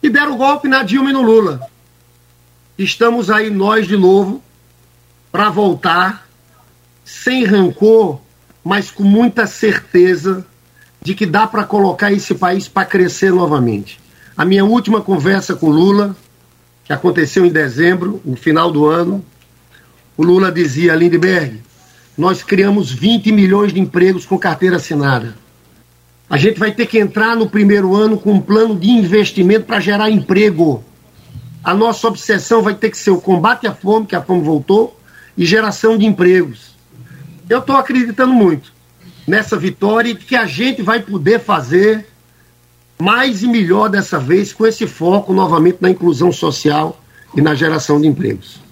E 0.03 0.11
deram 0.11 0.37
golpe 0.37 0.67
na 0.67 0.83
Dilma 0.83 1.11
e 1.11 1.13
no 1.13 1.23
Lula. 1.23 1.61
Estamos 2.77 3.31
aí 3.31 3.51
nós 3.51 3.87
de 3.87 3.97
novo 3.97 4.43
para 5.31 5.49
voltar 5.49 6.27
sem 7.05 7.45
rancor, 7.45 8.19
mas 8.65 8.91
com 8.91 9.05
muita 9.05 9.47
certeza 9.47 10.45
de 11.03 11.15
que 11.15 11.25
dá 11.25 11.47
para 11.47 11.63
colocar 11.63 12.11
esse 12.11 12.35
país 12.35 12.67
para 12.67 12.85
crescer 12.85 13.33
novamente. 13.33 14.01
A 14.37 14.45
minha 14.45 14.65
última 14.65 15.01
conversa 15.01 15.55
com 15.55 15.71
Lula, 15.71 16.17
que 16.83 16.93
aconteceu 16.93 17.47
em 17.47 17.53
dezembro, 17.53 18.21
no 18.25 18.35
final 18.35 18.73
do 18.73 18.87
ano, 18.87 19.25
o 20.17 20.23
Lula 20.23 20.53
dizia, 20.53 20.95
Lindbergh, 20.95 21.61
nós 22.17 22.43
criamos 22.43 22.93
20 22.93 23.33
milhões 23.33 23.73
de 23.73 23.81
empregos 23.81 24.25
com 24.25 24.39
carteira 24.39 24.77
assinada. 24.77 25.35
A 26.31 26.37
gente 26.37 26.59
vai 26.59 26.73
ter 26.73 26.87
que 26.87 26.99
entrar 26.99 27.37
no 27.37 27.51
primeiro 27.51 27.95
ano 27.95 28.19
com 28.19 28.33
um 28.33 28.41
plano 28.41 28.79
de 28.79 28.89
investimento 28.89 29.67
para 29.67 29.81
gerar 29.81 30.11
emprego. 30.11 30.85
A 31.63 31.75
nossa 31.75 32.07
obsessão 32.07 32.63
vai 32.63 32.75
ter 32.75 32.91
que 32.91 32.97
ser 32.97 33.11
o 33.11 33.21
combate 33.21 33.67
à 33.67 33.75
fome, 33.75 34.07
que 34.07 34.17
a 34.17 34.23
fome 34.23 34.43
voltou, 34.43 34.99
e 35.37 35.45
geração 35.45 35.99
de 35.99 36.07
empregos. 36.07 36.75
Eu 37.49 37.59
estou 37.59 37.77
acreditando 37.77 38.33
muito 38.33 38.73
nessa 39.27 39.57
vitória 39.57 40.11
e 40.11 40.15
que 40.15 40.37
a 40.37 40.47
gente 40.47 40.83
vai 40.83 41.03
poder 41.03 41.41
fazer 41.41 42.07
mais 42.99 43.43
e 43.43 43.49
melhor 43.49 43.89
dessa 43.89 44.19
vez, 44.19 44.53
com 44.53 44.65
esse 44.65 44.87
foco 44.87 45.33
novamente 45.33 45.79
na 45.81 45.91
inclusão 45.91 46.31
social 46.31 47.01
e 47.35 47.41
na 47.41 47.55
geração 47.55 48.01
de 48.01 48.07
empregos. 48.07 48.64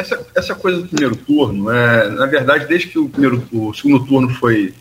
Essa, 0.00 0.26
essa 0.34 0.54
coisa 0.54 0.80
do 0.80 0.88
primeiro 0.88 1.14
turno, 1.14 1.70
é, 1.70 2.08
na 2.08 2.24
verdade, 2.24 2.66
desde 2.66 2.88
que 2.88 2.98
o, 2.98 3.06
primeiro, 3.06 3.46
o 3.52 3.74
segundo 3.74 4.06
turno 4.06 4.30
foi 4.30 4.72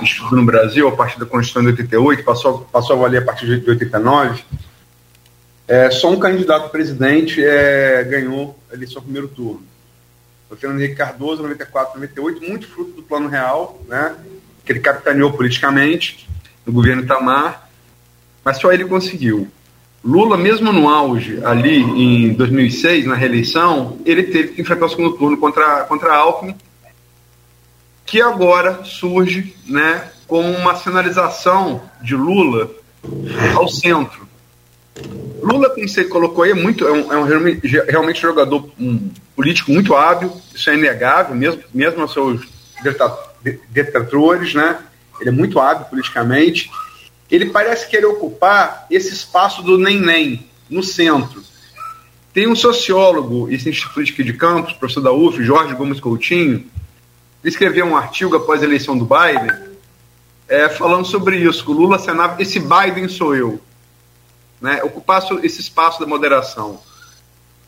instituído 0.00 0.36
no 0.36 0.44
Brasil, 0.44 0.86
a 0.86 0.92
partir 0.92 1.18
da 1.18 1.26
Constituição 1.26 1.62
de 1.62 1.68
88, 1.82 2.22
passou, 2.22 2.60
passou 2.72 2.94
a 2.96 2.98
valer 3.00 3.22
a 3.22 3.24
partir 3.24 3.46
de 3.46 3.68
89, 3.68 4.44
é, 5.66 5.90
só 5.90 6.08
um 6.08 6.20
candidato 6.20 6.70
presidente 6.70 7.44
é, 7.44 8.04
ganhou 8.04 8.56
a 8.70 8.74
eleição 8.74 9.02
primeiro 9.02 9.26
turno. 9.26 9.62
O 10.48 10.54
Fernando 10.54 10.80
Henrique 10.80 10.94
Cardoso, 10.94 11.42
94, 11.42 11.98
98, 11.98 12.48
muito 12.48 12.68
fruto 12.68 12.92
do 12.92 13.02
Plano 13.02 13.28
Real, 13.28 13.82
né, 13.88 14.14
que 14.64 14.70
ele 14.70 14.80
capitaneou 14.80 15.32
politicamente, 15.32 16.28
no 16.64 16.72
governo 16.72 17.02
Itamar, 17.02 17.68
mas 18.44 18.58
só 18.58 18.72
ele 18.72 18.84
conseguiu. 18.84 19.48
Lula, 20.04 20.36
mesmo 20.36 20.70
no 20.70 20.88
auge, 20.88 21.40
ali 21.42 21.80
em 21.80 22.34
2006, 22.34 23.06
na 23.06 23.14
reeleição, 23.14 23.98
ele 24.04 24.24
teve 24.24 24.48
que 24.48 24.60
enfrentar 24.60 24.84
o 24.84 24.88
segundo 24.90 25.16
turno 25.16 25.38
contra, 25.38 25.84
contra 25.84 26.14
Alckmin, 26.14 26.54
que 28.04 28.20
agora 28.20 28.84
surge 28.84 29.56
né, 29.66 30.10
com 30.26 30.42
uma 30.42 30.76
sinalização 30.76 31.80
de 32.02 32.14
Lula 32.14 32.70
ao 33.56 33.66
centro. 33.66 34.28
Lula, 35.42 35.70
como 35.70 35.88
você 35.88 36.04
colocou 36.04 36.44
aí, 36.44 36.50
é, 36.50 36.54
muito, 36.54 36.86
é, 36.86 36.92
um, 36.92 37.12
é 37.12 37.18
um 37.18 37.24
realmente 37.24 38.20
jogador 38.20 38.70
um 38.78 39.10
político 39.34 39.72
muito 39.72 39.94
hábil, 39.94 40.30
isso 40.54 40.68
é 40.68 40.74
inegável, 40.74 41.34
mesmo, 41.34 41.62
mesmo 41.72 42.02
aos 42.02 42.12
seus 42.12 42.46
detratores, 43.70 44.52
né? 44.52 44.78
ele 45.20 45.30
é 45.30 45.32
muito 45.32 45.58
hábil 45.58 45.86
politicamente. 45.86 46.70
Ele 47.34 47.46
parece 47.46 47.88
querer 47.88 48.06
ocupar 48.06 48.86
esse 48.88 49.12
espaço 49.12 49.60
do 49.60 49.76
nem-nem, 49.76 50.46
no 50.70 50.82
centro. 50.82 51.42
Tem 52.32 52.46
um 52.46 52.54
sociólogo 52.54 53.50
e 53.50 53.58
cientista 53.58 53.88
político 53.90 54.22
de 54.22 54.32
campus, 54.32 54.72
professor 54.74 55.00
da 55.00 55.12
UF, 55.12 55.42
Jorge 55.42 55.74
Gomes 55.74 55.98
Coutinho, 55.98 56.64
ele 57.42 57.50
escreveu 57.50 57.86
um 57.86 57.96
artigo 57.96 58.36
após 58.36 58.62
a 58.62 58.64
eleição 58.64 58.96
do 58.96 59.04
Biden, 59.04 59.74
é, 60.48 60.68
falando 60.68 61.06
sobre 61.06 61.36
isso, 61.36 61.64
que 61.64 61.70
o 61.70 61.74
Lula 61.74 61.96
assinava, 61.96 62.40
esse 62.40 62.60
Biden 62.60 63.08
sou 63.08 63.34
eu, 63.34 63.60
né, 64.60 64.82
ocupar 64.82 65.22
esse 65.42 65.60
espaço 65.60 66.00
da 66.00 66.06
moderação. 66.06 66.80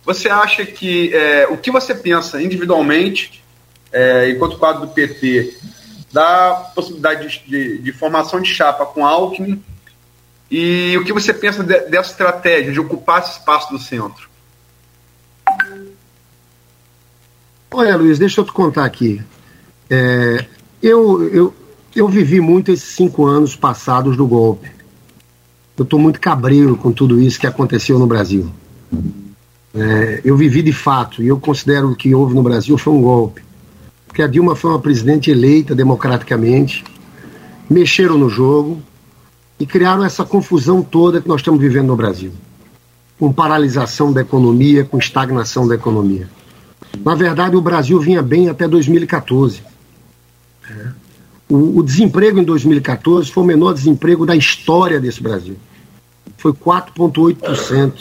Você 0.05 0.29
acha 0.29 0.65
que, 0.65 1.13
é, 1.13 1.49
o 1.49 1.59
que 1.59 1.71
você 1.71 1.95
pensa 1.95 2.41
individualmente, 2.41 3.43
é, 3.93 4.31
enquanto 4.31 4.59
quadro 4.59 4.87
do 4.87 4.93
PT, 4.93 5.59
da 6.17 6.71
possibilidade 6.75 7.29
de, 7.29 7.51
de, 7.51 7.79
de, 7.83 7.93
formação 7.93 8.41
de 8.41 8.49
chapa 8.49 8.87
com 8.87 9.05
Alckmin 9.05 9.63
e 10.51 10.97
o 10.97 11.05
que 11.05 11.13
você 11.13 11.35
pensa 11.35 11.63
de, 11.63 11.79
dessa 11.91 12.13
estratégia 12.13 12.73
de 12.73 12.81
ocupar 12.81 13.21
esse 13.21 13.33
espaço 13.33 13.71
do 13.71 13.79
centro? 13.79 14.27
Olha, 17.71 17.99
Luiz, 17.99 18.19
deixa 18.19 18.41
eu 18.41 18.47
te 18.47 18.53
contar 18.53 18.87
aqui. 18.87 19.23
É, 19.91 20.47
eu, 20.83 21.23
eu, 21.29 21.55
eu 21.95 22.09
vivi 22.09 22.41
muito 22.41 22.73
esses 22.73 22.95
cinco 22.95 23.27
anos 23.27 23.55
passados 23.55 24.17
do 24.17 24.27
golpe. 24.27 24.71
Eu 25.77 25.85
estou 25.85 26.01
muito 26.01 26.19
cabreiro 26.19 26.79
com 26.79 26.93
tudo 26.93 27.21
isso 27.21 27.39
que 27.39 27.47
aconteceu 27.47 27.99
no 27.99 28.07
Brasil. 28.07 28.51
É, 29.75 30.23
eu 30.25 30.35
vivi 30.35 30.63
de 30.63 30.73
fato, 30.73 31.23
e 31.23 31.29
eu 31.29 31.39
considero 31.39 31.95
que 31.95 32.15
houve 32.15 32.35
no 32.35 32.43
Brasil 32.43 32.79
foi 32.79 32.95
um 32.95 33.03
golpe 33.03 33.46
porque 34.17 34.23
a 34.23 34.27
Dilma 34.27 34.57
foi 34.57 34.71
uma 34.71 34.81
presidente 34.81 35.31
eleita 35.31 35.75
democraticamente, 35.75 36.83
mexeram 37.69 38.17
no 38.17 38.31
jogo 38.31 38.81
e 39.61 39.67
criaram 39.67 40.03
essa 40.03 40.25
confusão 40.25 40.83
toda 40.83 41.21
que 41.21 41.29
nós 41.29 41.43
estamos 41.43 41.61
vivendo 41.61 41.89
no 41.89 41.97
Brasil. 41.97 42.33
Com 43.19 43.31
paralisação 43.31 44.15
da 44.15 44.23
economia, 44.23 44.87
com 44.87 44.97
estagnação 44.97 45.69
da 45.69 45.75
economia. 45.75 46.31
Na 47.05 47.15
verdade, 47.15 47.57
o 47.57 47.61
Brasil 47.61 48.01
vinha 48.01 48.23
bem 48.23 48.49
até 48.49 48.67
2014. 48.67 49.63
É. 50.71 50.89
O, 51.47 51.81
o 51.81 51.83
desemprego 51.83 52.41
em 52.41 52.45
2014 52.45 53.31
foi 53.31 53.43
o 53.43 53.47
menor 53.47 53.75
desemprego 53.75 54.25
da 54.25 54.35
história 54.35 54.99
desse 54.99 55.23
Brasil. 55.23 55.59
Foi 56.39 56.55
4,8%. 56.55 57.93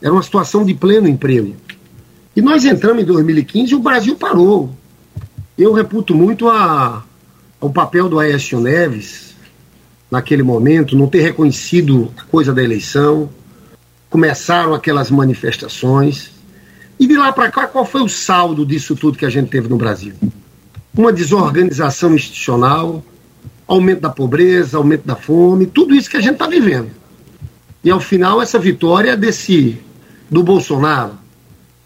Era 0.00 0.12
uma 0.12 0.22
situação 0.22 0.64
de 0.64 0.72
pleno 0.72 1.08
emprego. 1.08 1.56
E 2.36 2.40
nós 2.40 2.64
entramos 2.64 3.02
em 3.02 3.06
2015 3.06 3.72
e 3.72 3.74
o 3.74 3.80
Brasil 3.80 4.14
parou. 4.14 4.80
Eu 5.56 5.72
reputo 5.72 6.14
muito 6.14 6.48
a, 6.48 7.04
o 7.60 7.70
papel 7.70 8.08
do 8.08 8.18
Aécio 8.18 8.58
Neves 8.58 9.34
naquele 10.10 10.42
momento, 10.42 10.96
não 10.96 11.06
ter 11.06 11.20
reconhecido 11.20 12.12
a 12.16 12.22
coisa 12.24 12.52
da 12.52 12.62
eleição. 12.62 13.28
Começaram 14.08 14.72
aquelas 14.72 15.10
manifestações. 15.10 16.30
E 16.98 17.06
de 17.06 17.16
lá 17.16 17.32
para 17.32 17.50
cá, 17.50 17.66
qual 17.66 17.84
foi 17.84 18.02
o 18.02 18.08
saldo 18.08 18.64
disso 18.64 18.96
tudo 18.96 19.18
que 19.18 19.26
a 19.26 19.30
gente 19.30 19.48
teve 19.50 19.68
no 19.68 19.76
Brasil? 19.76 20.14
Uma 20.96 21.12
desorganização 21.12 22.14
institucional, 22.14 23.02
aumento 23.66 24.00
da 24.00 24.10
pobreza, 24.10 24.76
aumento 24.76 25.06
da 25.06 25.16
fome, 25.16 25.66
tudo 25.66 25.94
isso 25.94 26.10
que 26.10 26.16
a 26.16 26.20
gente 26.20 26.34
está 26.34 26.46
vivendo. 26.46 26.90
E 27.84 27.90
ao 27.90 28.00
final, 28.00 28.40
essa 28.40 28.58
vitória 28.58 29.16
desse 29.16 29.78
do 30.30 30.42
Bolsonaro, 30.42 31.12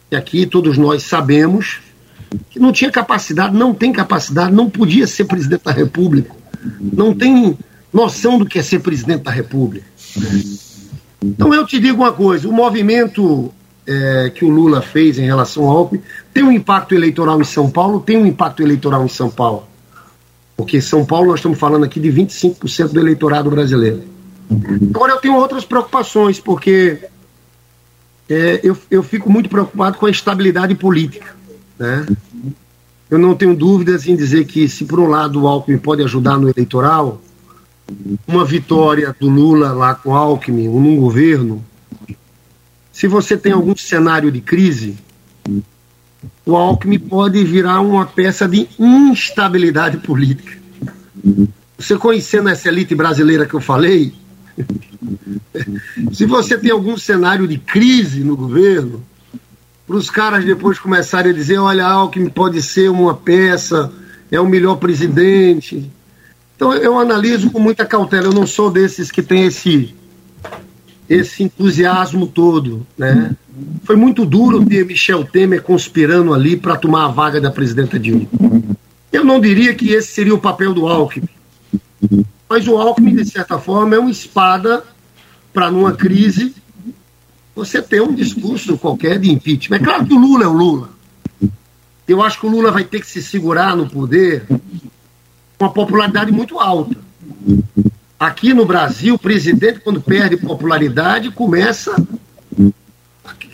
que 0.09 0.15
aqui 0.15 0.47
todos 0.47 0.79
nós 0.79 1.03
sabemos 1.03 1.81
que 2.51 2.59
não 2.59 2.73
tinha 2.73 2.91
capacidade, 2.91 3.55
não 3.55 3.73
tem 3.75 3.93
capacidade, 3.93 4.53
não 4.53 4.69
podia 4.69 5.07
ser 5.07 5.25
presidente 5.25 5.65
da 5.65 5.73
República, 5.73 6.31
não 6.81 7.15
tem 7.15 7.57
noção 7.93 8.39
do 8.39 8.47
que 8.47 8.59
é 8.59 8.63
ser 8.63 8.81
presidente 8.81 9.23
da 9.23 9.31
República. 9.31 9.87
Então 11.23 11.55
eu 11.55 11.67
te 11.67 11.79
digo 11.79 12.03
uma 12.03 12.13
coisa: 12.13 12.49
o 12.49 12.53
movimento 12.53 13.53
é, 13.87 14.31
que 14.35 14.45
o 14.45 14.49
Lula 14.49 14.83
fez 14.83 15.19
em 15.19 15.25
relação 15.25 15.65
ao 15.65 15.77
Alckmin 15.77 16.03
tem 16.35 16.43
um 16.43 16.53
impacto 16.53 16.95
eleitoral 16.95 17.41
em 17.41 17.45
São 17.45 17.71
Paulo, 17.71 18.01
tem 18.01 18.17
um 18.17 18.27
impacto 18.27 18.63
eleitoral 18.63 19.05
em 19.05 19.09
São 19.09 19.31
Paulo. 19.31 19.67
Porque 20.57 20.81
São 20.81 21.05
Paulo 21.05 21.29
nós 21.29 21.41
estamos 21.41 21.59
falando 21.59 21.85
aqui 21.85 22.01
de 22.01 22.11
25% 22.11 22.89
do 22.89 23.01
eleitorado 23.01 23.51
brasileiro. 23.51 24.03
Agora 24.91 25.13
eu 25.13 25.19
tenho 25.19 25.35
outras 25.35 25.65
preocupações, 25.65 26.41
porque 26.41 26.99
é, 28.29 28.61
eu, 28.63 28.77
eu 28.91 29.03
fico 29.03 29.31
muito 29.31 29.49
preocupado 29.49 29.99
com 29.99 30.07
a 30.07 30.11
estabilidade 30.11 30.75
política. 30.75 31.36
Né? 31.79 32.07
Eu 33.09 33.19
não 33.19 33.35
tenho 33.35 33.55
dúvidas 33.55 34.07
em 34.07 34.17
dizer 34.17 34.47
que, 34.47 34.69
se 34.69 34.85
por 34.85 34.99
um 34.99 35.07
lado 35.07 35.43
o 35.43 35.49
Alckmin 35.49 35.79
pode 35.79 36.03
ajudar 36.03 36.39
no 36.39 36.49
eleitoral, 36.49 37.21
uma 38.27 38.45
vitória 38.45 39.15
do 39.19 39.29
Lula 39.29 39.73
lá 39.73 39.95
com 39.95 40.11
o 40.11 40.15
Alckmin, 40.15 40.69
num 40.69 40.97
governo, 40.97 41.65
se 42.93 43.07
você 43.07 43.37
tem 43.37 43.53
algum 43.53 43.77
cenário 43.77 44.33
de 44.33 44.41
crise, 44.41 44.97
o 46.45 46.57
Alckmin 46.57 46.99
pode 46.99 47.45
virar 47.45 47.81
uma 47.81 48.07
peça 48.07 48.49
de 48.49 48.69
instabilidade 48.79 49.99
política. 49.99 50.59
Você 51.79 51.97
conhecendo 51.97 52.49
essa 52.49 52.69
elite 52.69 52.95
brasileira 52.95 53.47
que 53.47 53.55
eu 53.55 53.61
falei, 53.61 54.15
se 56.13 56.27
você 56.27 56.57
tem 56.59 56.71
algum 56.71 56.97
cenário 56.97 57.47
de 57.47 57.59
crise 57.59 58.25
no 58.25 58.37
governo, 58.37 59.03
para 59.87 59.97
os 59.97 60.11
caras 60.11 60.45
depois 60.45 60.79
começarem 60.79 61.33
a 61.33 61.35
dizer: 61.35 61.59
olha, 61.59 61.87
Alckmin 61.87 62.29
pode 62.29 62.63
ser 62.63 62.91
uma 62.91 63.15
peça, 63.15 63.93
é 64.31 64.41
o 64.41 64.47
melhor 64.47 64.77
presidente. 64.77 65.91
Então 66.57 66.75
eu 66.75 66.99
analiso 66.99 67.51
com 67.51 67.61
muita 67.61 67.85
cautela. 67.85 68.27
Eu 68.27 68.33
não 68.33 68.47
sou 68.47 68.71
desses 68.71 69.11
que 69.11 69.23
tem 69.23 69.45
esse 69.45 69.95
esse 71.09 71.45
entusiasmo 71.45 72.27
todo, 72.27 72.85
né? 72.99 73.37
Foi 73.85 73.95
muito 73.95 74.27
duro 74.27 74.65
ter 74.67 74.85
Michel 74.85 75.25
Temer 75.25 75.63
conspirando 75.63 76.35
ali 76.35 76.57
para 76.57 76.77
tomar 76.77 77.05
a 77.05 77.09
vaga 77.09 77.41
da 77.41 77.51
presidenta 77.51 77.99
Dilma. 77.99 78.27
Eu 79.13 79.25
não 79.25 79.41
diria 79.41 79.73
que 79.73 79.93
esse 79.93 80.09
seria 80.09 80.35
o 80.35 80.41
papel 80.41 80.75
do 80.75 80.87
Alckmin. 80.89 81.29
Mas 82.49 82.67
o 82.67 82.77
Alckmin, 82.77 83.15
de 83.15 83.25
certa 83.25 83.59
forma, 83.59 83.95
é 83.95 83.99
uma 83.99 84.11
espada 84.11 84.85
para, 85.53 85.71
numa 85.71 85.93
crise, 85.93 86.55
você 87.57 87.81
ter 87.81 88.03
um 88.03 88.15
discurso 88.15 88.77
qualquer 88.77 89.19
de 89.19 89.33
impeachment. 89.33 89.77
É 89.79 89.81
claro 89.81 90.07
que 90.07 90.13
o 90.13 90.19
Lula 90.19 90.45
é 90.45 90.47
o 90.47 90.53
Lula. 90.53 90.91
Eu 92.07 92.23
acho 92.23 92.39
que 92.39 92.47
o 92.47 92.51
Lula 92.51 92.71
vai 92.71 92.85
ter 92.85 93.01
que 93.01 93.07
se 93.07 93.23
segurar 93.23 93.75
no 93.75 93.89
poder 93.89 94.47
com 94.47 95.65
uma 95.65 95.73
popularidade 95.73 96.31
muito 96.31 96.61
alta. 96.61 96.95
Aqui 98.21 98.53
no 98.53 98.67
Brasil, 98.67 99.15
o 99.15 99.19
presidente, 99.19 99.81
quando 99.81 100.03
perde 100.03 100.37
popularidade, 100.37 101.31
começa 101.31 101.97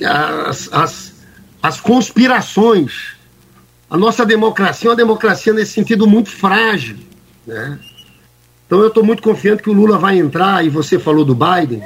as, 0.05 0.69
as, 0.73 1.15
as 1.63 1.81
conspirações. 1.81 3.15
A 3.89 3.97
nossa 3.97 4.27
democracia 4.27 4.89
é 4.89 4.91
uma 4.91 4.97
democracia 4.97 5.53
nesse 5.53 5.73
sentido 5.73 6.09
muito 6.09 6.29
frágil. 6.29 6.97
Né? 7.47 7.79
Então 8.67 8.81
eu 8.81 8.89
estou 8.89 9.05
muito 9.05 9.23
confiante 9.23 9.63
que 9.63 9.71
o 9.71 9.75
Lula 9.75 9.97
vai 9.97 10.19
entrar, 10.19 10.65
e 10.65 10.69
você 10.69 10.99
falou 10.99 11.25
do 11.25 11.37
Biden. 11.37 11.83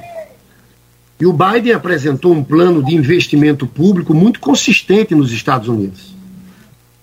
E 1.19 1.25
o 1.25 1.33
Biden 1.33 1.73
apresentou 1.73 2.33
um 2.33 2.45
plano 2.45 2.83
de 2.83 2.95
investimento 2.95 3.67
público 3.67 4.12
muito 4.12 4.39
consistente 4.39 5.14
nos 5.14 5.33
Estados 5.33 5.69
Unidos. 5.69 6.14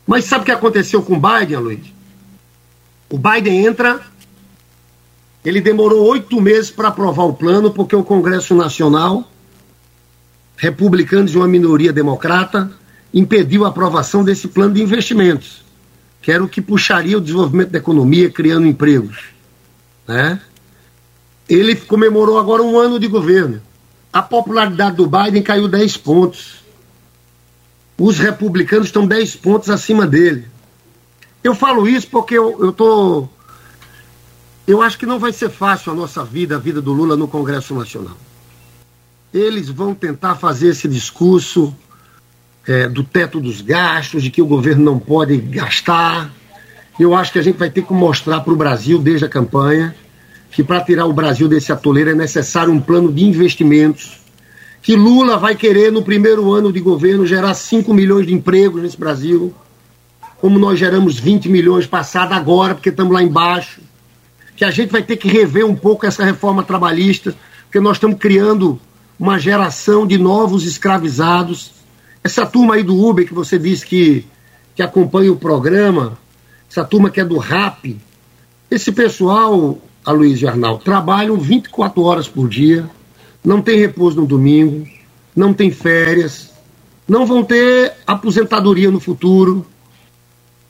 Mas 0.05 0.25
sabe 0.25 0.43
o 0.43 0.45
que 0.45 0.51
aconteceu 0.51 1.01
com 1.01 1.15
o 1.15 1.19
Biden, 1.19 1.57
Luiz? 1.57 1.93
O 3.09 3.17
Biden 3.17 3.65
entra, 3.65 4.01
ele 5.43 5.61
demorou 5.61 6.05
oito 6.07 6.39
meses 6.39 6.69
para 6.69 6.89
aprovar 6.89 7.23
o 7.23 7.33
plano, 7.33 7.71
porque 7.71 7.95
o 7.95 8.03
Congresso 8.03 8.53
Nacional, 8.53 9.27
republicanos 10.57 11.33
e 11.33 11.37
uma 11.37 11.47
minoria 11.47 11.91
democrata, 11.91 12.71
impediu 13.11 13.65
a 13.65 13.69
aprovação 13.69 14.23
desse 14.23 14.47
plano 14.47 14.75
de 14.75 14.81
investimentos, 14.81 15.63
que 16.21 16.31
era 16.31 16.43
o 16.43 16.47
que 16.47 16.61
puxaria 16.61 17.17
o 17.17 17.21
desenvolvimento 17.21 17.71
da 17.71 17.79
economia, 17.79 18.29
criando 18.29 18.67
empregos. 18.67 19.25
Né? 20.07 20.39
Ele 21.49 21.75
comemorou 21.75 22.37
agora 22.37 22.61
um 22.61 22.77
ano 22.77 22.99
de 22.99 23.07
governo 23.07 23.61
a 24.13 24.21
popularidade 24.21 24.95
do 24.95 25.07
Biden 25.07 25.41
caiu 25.41 25.67
10 25.67 25.97
pontos. 25.97 26.63
Os 27.97 28.19
republicanos 28.19 28.87
estão 28.87 29.07
10 29.07 29.35
pontos 29.37 29.71
acima 29.71 30.05
dele. 30.05 30.45
Eu 31.43 31.55
falo 31.55 31.87
isso 31.87 32.07
porque 32.07 32.37
eu, 32.37 32.63
eu 32.63 32.71
tô. 32.71 33.27
Eu 34.67 34.81
acho 34.81 34.99
que 34.99 35.05
não 35.05 35.19
vai 35.19 35.33
ser 35.33 35.49
fácil 35.49 35.91
a 35.91 35.95
nossa 35.95 36.23
vida, 36.23 36.55
a 36.55 36.59
vida 36.59 36.79
do 36.79 36.93
Lula 36.93 37.17
no 37.17 37.27
Congresso 37.27 37.73
Nacional. 37.73 38.15
Eles 39.33 39.67
vão 39.67 39.95
tentar 39.95 40.35
fazer 40.35 40.69
esse 40.69 40.87
discurso 40.87 41.75
é, 42.67 42.87
do 42.87 43.03
teto 43.03 43.41
dos 43.41 43.61
gastos, 43.61 44.23
de 44.23 44.29
que 44.29 44.41
o 44.41 44.45
governo 44.45 44.83
não 44.85 44.99
pode 44.99 45.37
gastar. 45.37 46.31
Eu 46.99 47.15
acho 47.15 47.31
que 47.31 47.39
a 47.39 47.41
gente 47.41 47.57
vai 47.57 47.69
ter 47.69 47.81
que 47.81 47.91
mostrar 47.91 48.41
para 48.41 48.53
o 48.53 48.55
Brasil, 48.55 48.99
desde 48.99 49.25
a 49.25 49.29
campanha, 49.29 49.95
que 50.53 50.63
para 50.63 50.81
tirar 50.81 51.07
o 51.07 51.13
Brasil 51.13 51.47
desse 51.47 51.71
atoleiro 51.71 52.11
é 52.11 52.15
necessário 52.15 52.71
um 52.71 52.79
plano 52.79 53.11
de 53.11 53.25
investimentos, 53.25 54.19
que 54.83 54.95
Lula 54.95 55.35
vai 55.35 55.55
querer, 55.55 55.91
no 55.91 56.03
primeiro 56.03 56.53
ano 56.53 56.71
de 56.71 56.79
governo, 56.79 57.25
gerar 57.25 57.55
5 57.55 57.91
milhões 57.91 58.27
de 58.27 58.33
empregos 58.33 58.81
nesse 58.83 58.97
Brasil, 58.97 59.51
como 60.37 60.59
nós 60.59 60.77
geramos 60.77 61.17
20 61.17 61.49
milhões 61.49 61.87
passado 61.87 62.33
agora, 62.33 62.75
porque 62.75 62.89
estamos 62.89 63.11
lá 63.11 63.23
embaixo, 63.23 63.81
que 64.55 64.63
a 64.63 64.69
gente 64.69 64.91
vai 64.91 65.01
ter 65.01 65.17
que 65.17 65.27
rever 65.27 65.65
um 65.65 65.75
pouco 65.75 66.05
essa 66.05 66.23
reforma 66.23 66.61
trabalhista, 66.61 67.35
porque 67.63 67.79
nós 67.79 67.97
estamos 67.97 68.19
criando 68.19 68.79
uma 69.17 69.39
geração 69.39 70.05
de 70.05 70.19
novos 70.19 70.67
escravizados. 70.67 71.71
Essa 72.23 72.45
turma 72.45 72.75
aí 72.75 72.83
do 72.83 72.95
Uber 72.95 73.25
que 73.25 73.33
você 73.33 73.57
disse 73.57 73.87
que, 73.87 74.27
que 74.75 74.83
acompanha 74.83 75.31
o 75.31 75.35
programa, 75.35 76.15
essa 76.69 76.83
turma 76.83 77.09
que 77.09 77.19
é 77.19 77.25
do 77.25 77.37
RAP, 77.37 77.95
esse 78.69 78.91
pessoal 78.91 79.79
a 80.05 80.11
Luiz 80.11 80.43
Arnal, 80.43 80.77
trabalham 80.77 81.37
24 81.37 82.01
horas 82.01 82.27
por 82.27 82.49
dia, 82.49 82.89
não 83.43 83.61
tem 83.61 83.79
repouso 83.79 84.19
no 84.19 84.27
domingo, 84.27 84.87
não 85.35 85.53
tem 85.53 85.71
férias, 85.71 86.51
não 87.07 87.25
vão 87.25 87.43
ter 87.43 87.93
aposentadoria 88.05 88.91
no 88.91 88.99
futuro. 88.99 89.65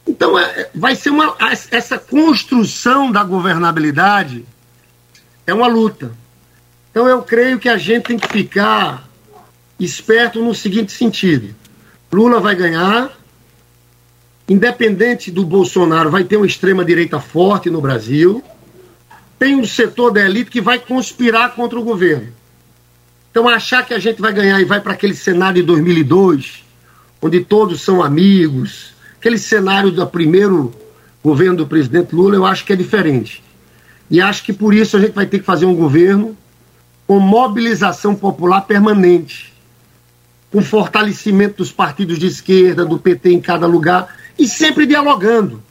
Então, 0.06 0.38
é, 0.38 0.70
vai 0.74 0.96
ser 0.96 1.10
uma. 1.10 1.36
Essa 1.72 1.98
construção 1.98 3.12
da 3.12 3.24
governabilidade 3.24 4.46
é 5.48 5.54
uma 5.54 5.68
luta. 5.68 6.12
Então, 6.92 7.08
eu 7.08 7.22
creio 7.22 7.60
que 7.60 7.70
a 7.70 7.78
gente 7.78 8.08
tem 8.08 8.20
que 8.20 8.28
ficar 8.28 9.08
esperto 9.80 10.44
no 10.44 10.54
seguinte 10.54 10.92
sentido: 10.92 11.56
Lula 12.12 12.40
vai 12.40 12.56
ganhar, 12.56 13.12
independente 14.48 15.32
do 15.32 15.46
Bolsonaro, 15.46 16.12
vai 16.12 16.24
ter 16.24 16.38
uma 16.38 16.46
extrema-direita 16.46 17.20
forte 17.20 17.70
no 17.70 17.82
Brasil 17.82 18.44
tem 19.38 19.56
um 19.56 19.66
setor 19.66 20.12
da 20.12 20.22
elite 20.22 20.50
que 20.50 20.62
vai 20.62 20.80
conspirar 20.80 21.54
contra 21.56 21.80
o 21.80 21.84
governo. 21.84 22.30
Então, 23.30 23.50
achar 23.50 23.86
que 23.86 23.94
a 23.94 24.00
gente 24.00 24.22
vai 24.22 24.32
ganhar 24.32 24.62
e 24.62 24.66
vai 24.66 24.80
para 24.80 24.94
aquele 24.94 25.16
cenário 25.16 25.62
de 25.62 25.68
2002, 25.68 26.64
onde 27.22 27.42
todos 27.42 27.82
são 27.82 28.04
amigos, 28.04 28.94
aquele 29.18 29.38
cenário 29.38 29.92
do 29.92 30.06
primeiro 30.06 30.72
governo 31.24 31.58
do 31.58 31.68
presidente 31.68 32.14
Lula, 32.14 32.36
eu 32.36 32.46
acho 32.46 32.64
que 32.64 32.74
é 32.74 32.76
diferente. 32.76 33.44
E 34.10 34.22
acho 34.22 34.44
que 34.44 34.54
por 34.54 34.74
isso 34.74 34.98
a 34.98 35.00
gente 35.00 35.14
vai 35.14 35.26
ter 35.26 35.40
que 35.40 35.46
fazer 35.46 35.66
um 35.66 35.74
governo 35.74 36.38
com 37.08 37.20
mobilização 37.20 38.14
popular 38.14 38.62
permanente, 38.62 39.52
com 40.52 40.62
fortalecimento 40.62 41.58
dos 41.58 41.72
partidos 41.72 42.20
de 42.20 42.28
esquerda, 42.28 42.86
do 42.86 43.00
PT 43.00 43.32
em 43.32 43.42
cada 43.42 43.66
lugar, 43.66 44.16
e 44.38 44.48
sempre 44.48 44.86
dialogando. 44.86 45.64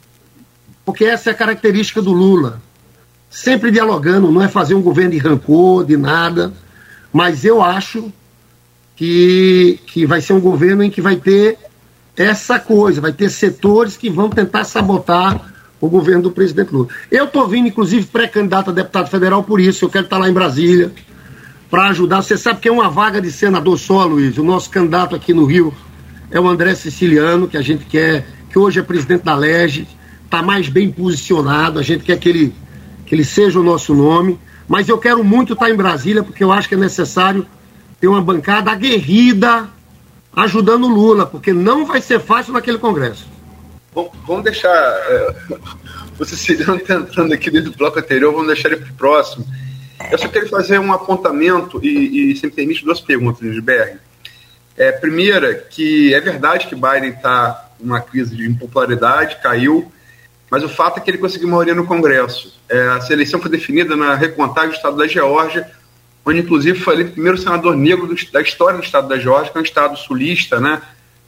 Porque 0.83 1.05
essa 1.05 1.29
é 1.29 1.33
a 1.33 1.35
característica 1.35 2.01
do 2.01 2.11
Lula 2.11 2.61
sempre 3.33 3.71
dialogando, 3.71 4.31
não 4.31 4.43
é 4.43 4.47
fazer 4.47 4.75
um 4.75 4.81
governo 4.81 5.09
de 5.09 5.17
rancor, 5.17 5.83
de 5.83 5.97
nada, 5.97 6.53
mas 7.11 7.43
eu 7.43 7.63
acho 7.63 8.13
que, 8.95 9.79
que 9.87 10.05
vai 10.05 10.21
ser 10.21 10.33
um 10.33 10.39
governo 10.39 10.83
em 10.83 10.91
que 10.91 11.01
vai 11.01 11.15
ter 11.15 11.57
essa 12.15 12.59
coisa, 12.59 13.01
vai 13.01 13.11
ter 13.11 13.31
setores 13.31 13.97
que 13.97 14.07
vão 14.07 14.29
tentar 14.29 14.65
sabotar 14.65 15.51
o 15.81 15.89
governo 15.89 16.21
do 16.21 16.31
presidente 16.31 16.71
Lula. 16.71 16.89
Eu 17.09 17.25
estou 17.25 17.47
vindo, 17.47 17.67
inclusive, 17.67 18.05
pré-candidato 18.05 18.69
a 18.69 18.73
deputado 18.73 19.09
federal 19.09 19.43
por 19.43 19.59
isso, 19.59 19.83
eu 19.83 19.89
quero 19.89 20.05
estar 20.05 20.19
lá 20.19 20.29
em 20.29 20.33
Brasília 20.33 20.91
para 21.71 21.87
ajudar. 21.87 22.21
Você 22.21 22.37
sabe 22.37 22.59
que 22.59 22.69
é 22.69 22.71
uma 22.71 22.87
vaga 22.87 23.19
de 23.19 23.31
senador 23.31 23.79
só, 23.79 24.05
Luiz. 24.05 24.37
O 24.37 24.43
nosso 24.43 24.69
candidato 24.69 25.15
aqui 25.15 25.33
no 25.33 25.45
Rio 25.45 25.73
é 26.29 26.39
o 26.39 26.47
André 26.47 26.75
Siciliano, 26.75 27.47
que 27.47 27.57
a 27.57 27.63
gente 27.63 27.83
quer, 27.85 28.27
que 28.51 28.59
hoje 28.59 28.79
é 28.79 28.83
presidente 28.83 29.23
da 29.23 29.35
LEGE, 29.35 29.87
está 30.23 30.43
mais 30.43 30.69
bem 30.69 30.91
posicionado, 30.91 31.79
a 31.79 31.81
gente 31.81 32.03
quer 32.03 32.19
que 32.19 32.29
ele 32.29 32.62
que 33.13 33.15
ele 33.15 33.23
seja 33.23 33.59
o 33.59 33.63
nosso 33.63 33.93
nome, 33.93 34.39
mas 34.67 34.89
eu 34.89 34.97
quero 34.97 35.23
muito 35.23 35.53
estar 35.53 35.69
em 35.69 35.75
Brasília, 35.75 36.23
porque 36.23 36.43
eu 36.43 36.51
acho 36.51 36.67
que 36.67 36.73
é 36.73 36.77
necessário 36.77 37.45
ter 37.99 38.07
uma 38.07 38.19
bancada 38.19 38.71
aguerrida 38.71 39.69
ajudando 40.35 40.85
o 40.85 40.89
Lula, 40.89 41.27
porque 41.27 41.53
não 41.53 41.85
vai 41.85 42.01
ser 42.01 42.19
fácil 42.19 42.53
naquele 42.53 42.79
Congresso. 42.79 43.27
Bom, 43.93 44.11
vamos 44.25 44.45
deixar. 44.45 44.75
É, 44.75 45.35
vocês 46.17 46.59
estão 46.59 46.75
tentando 46.79 47.31
aqui 47.31 47.51
desde 47.51 47.69
o 47.69 47.77
bloco 47.77 47.99
anterior, 47.99 48.31
vamos 48.31 48.47
deixar 48.47 48.69
ele 48.69 48.77
para 48.77 48.91
o 48.91 48.95
próximo. 48.95 49.45
Eu 50.11 50.17
só 50.17 50.27
queria 50.27 50.49
fazer 50.49 50.79
um 50.79 50.91
apontamento 50.91 51.79
e, 51.85 52.31
e 52.31 52.35
se 52.35 52.47
me 52.47 52.51
permite, 52.51 52.83
duas 52.83 52.99
perguntas, 52.99 53.43
Lisberg. 53.43 53.99
É, 54.75 54.91
primeira, 54.91 55.53
que 55.53 56.11
é 56.15 56.19
verdade 56.19 56.65
que 56.65 56.73
Biden 56.73 57.11
está 57.11 57.69
numa 57.79 58.01
crise 58.01 58.35
de 58.35 58.49
impopularidade, 58.49 59.37
caiu, 59.43 59.92
mas 60.53 60.63
o 60.63 60.69
fato 60.69 60.99
é 60.99 61.01
que 61.01 61.09
ele 61.09 61.17
conseguiu 61.17 61.47
maioria 61.47 61.73
no 61.73 61.83
Congresso. 61.83 62.53
É, 62.69 62.79
a 62.79 62.99
eleição 63.09 63.41
foi 63.41 63.49
definida 63.49 63.95
na 63.95 64.13
recontagem 64.13 64.69
do 64.69 64.75
estado 64.75 64.95
da 64.95 65.07
Geórgia, 65.07 65.67
onde 66.23 66.41
inclusive 66.41 66.79
foi 66.79 66.93
eleito 66.93 67.09
o 67.09 67.13
primeiro 67.13 67.39
senador 67.39 67.75
negro 67.75 68.05
do, 68.05 68.15
da 68.31 68.39
história 68.39 68.77
do 68.77 68.85
estado 68.85 69.07
da 69.07 69.17
Geórgia, 69.17 69.51
que 69.51 69.57
é 69.57 69.61
um 69.61 69.63
estado 69.63 69.97
sulista, 69.97 70.59
né, 70.59 70.79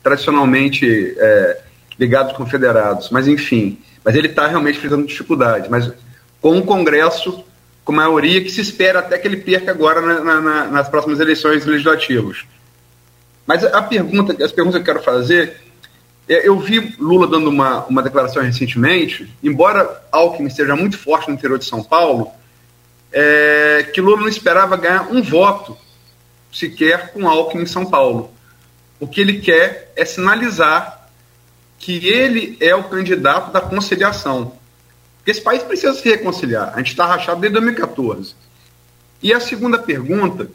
tradicionalmente 0.04 1.16
é, 1.18 1.60
ligado 2.00 2.28
aos 2.28 2.38
confederados. 2.38 3.10
Mas 3.10 3.28
enfim, 3.28 3.80
mas 4.04 4.14
ele 4.14 4.28
está 4.28 4.46
realmente 4.46 4.78
enfrentando 4.78 5.08
dificuldade. 5.08 5.72
Mas 5.72 5.92
com 6.40 6.56
um 6.56 6.62
Congresso 6.62 7.44
com 7.84 7.92
maioria 7.92 8.44
que 8.44 8.52
se 8.52 8.62
espera 8.62 9.00
até 9.00 9.18
que 9.18 9.28
ele 9.28 9.38
perca 9.38 9.72
agora 9.72 10.02
na, 10.02 10.40
na, 10.40 10.68
nas 10.68 10.88
próximas 10.88 11.20
eleições 11.20 11.66
legislativas. 11.66 12.46
Mas 13.48 13.64
a 13.64 13.82
pergunta, 13.82 14.34
as 14.46 14.52
perguntas 14.52 14.84
que 14.84 14.88
eu 14.88 14.94
quero 14.94 15.04
fazer, 15.04 15.58
eu 16.28 16.60
vi 16.60 16.96
Lula 16.98 17.28
dando 17.28 17.50
uma, 17.50 17.86
uma 17.86 18.02
declaração 18.02 18.42
recentemente, 18.42 19.32
embora 19.44 20.04
Alckmin 20.12 20.48
esteja 20.48 20.76
muito 20.76 20.98
forte 20.98 21.28
no 21.28 21.36
interior 21.36 21.60
de 21.60 21.66
São 21.66 21.84
Paulo, 21.84 22.32
é, 23.12 23.90
que 23.94 24.02
Lula 24.02 24.22
não 24.22 24.28
esperava 24.28 24.76
ganhar 24.76 25.12
um 25.12 25.22
voto 25.22 25.78
sequer 26.52 27.14
com 27.14 27.28
Alckmin 27.28 27.64
em 27.64 27.68
São 27.68 27.86
Paulo. 27.86 28.32
O 29.00 29.08
que 29.08 29.22
ele 29.22 29.40
quer 29.40 29.92
é 29.96 30.04
sinalizar 30.04 31.10
que 31.78 32.08
ele 32.08 32.58
é 32.60 32.74
o 32.74 32.86
candidato 32.86 33.52
da 33.52 33.62
conciliação. 33.62 34.54
Porque 35.18 35.32
esse 35.32 35.42
país 35.42 35.62
precisa 35.62 35.94
se 35.94 36.10
reconciliar. 36.10 36.72
A 36.74 36.78
gente 36.78 36.92
está 36.92 37.06
rachado 37.06 37.42
desde 37.42 37.54
2014. 37.54 38.36
E 39.22 39.34
a 39.34 39.40
segunda 39.40 39.78
pergunta 39.78 40.50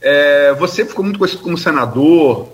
é, 0.00 0.52
você 0.54 0.84
ficou 0.84 1.04
muito 1.04 1.18
conhecido 1.18 1.42
como 1.42 1.56
senador, 1.56 2.51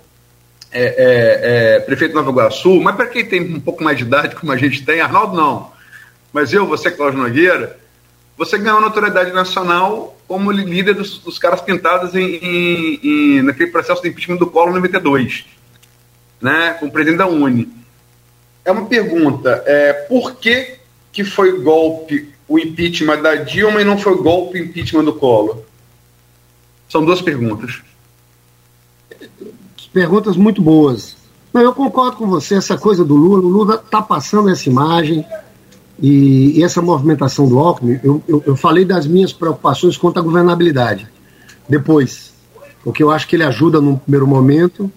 é, 0.71 0.83
é, 0.83 1.77
é, 1.77 1.81
prefeito 1.81 2.11
de 2.11 2.17
Nova 2.17 2.31
Iguaçu, 2.31 2.81
mas 2.81 2.95
para 2.95 3.07
quem 3.07 3.25
tem 3.25 3.41
um 3.41 3.61
pouco 3.61 3.83
mais 3.83 3.97
de 3.97 4.05
idade, 4.05 4.37
como 4.37 4.53
a 4.53 4.57
gente 4.57 4.85
tem, 4.85 5.01
Arnaldo 5.01 5.37
não. 5.37 5.73
Mas 6.33 6.53
eu, 6.53 6.67
você, 6.67 6.91
Cláudio 6.91 7.21
Nogueira, 7.21 7.79
você 8.37 8.59
ganhou 8.59 8.81
notoriedade 8.81 9.33
nacional 9.33 10.17
como 10.29 10.53
líder 10.53 10.95
dos, 10.95 11.19
dos 11.19 11.39
caras 11.39 11.61
pintados 11.61 12.15
em, 12.15 12.37
em, 12.37 13.01
em, 13.03 13.43
naquele 13.43 13.71
processo 13.71 14.03
de 14.03 14.09
impeachment 14.09 14.37
do 14.37 14.47
Collor 14.47 14.75
92, 14.75 15.47
né, 16.41 16.77
como 16.79 16.93
presidente 16.93 17.19
da 17.19 17.27
Uni. 17.27 17.69
É 18.65 18.71
uma 18.71 18.87
pergunta, 18.87 19.63
é, 19.67 19.93
por 19.93 20.37
que, 20.37 20.77
que 21.11 21.25
foi 21.25 21.61
golpe 21.61 22.33
o 22.47 22.59
impeachment 22.59 23.23
da 23.23 23.35
Dilma 23.37 23.81
e 23.81 23.85
não 23.85 23.99
foi 23.99 24.17
golpe 24.19 24.61
o 24.61 24.65
impeachment 24.65 25.05
do 25.05 25.15
Collor? 25.15 25.63
São 26.89 27.05
duas 27.05 27.23
perguntas. 27.23 27.81
Perguntas 29.93 30.37
muito 30.37 30.61
boas. 30.61 31.17
Não, 31.53 31.63
eu 31.63 31.73
concordo 31.73 32.17
com 32.17 32.27
você, 32.27 32.57
essa 32.57 32.77
coisa 32.77 33.05
do 33.05 33.17
Lula, 33.17 33.43
o 33.43 33.49
Lula 33.49 33.75
está 33.77 34.03
passando 34.03 34.51
essa 34.51 34.69
imagem 34.69 35.25
e, 36.01 36.59
e, 36.59 36.63
essa 36.63 36.81
movimentação 36.81 37.49
do 37.49 37.59
Alckmin, 37.59 37.99
eu, 38.05 38.23
eu, 38.29 38.43
eu 38.47 38.57
falei 38.57 38.85
das 38.85 39.07
minhas 39.07 39.33
preocupações 39.33 39.97
quanto 39.97 40.19
à 40.19 40.23
governabilidade. 40.23 41.09
Depois, 41.69 42.33
porque 42.85 43.03
eu 43.03 43.11
acho 43.11 43.27
que 43.27 43.35
ele 43.37 43.43
ajuda 43.43 43.81
no 43.81 43.99
primeiro 43.99 44.27
momento, 44.27 44.91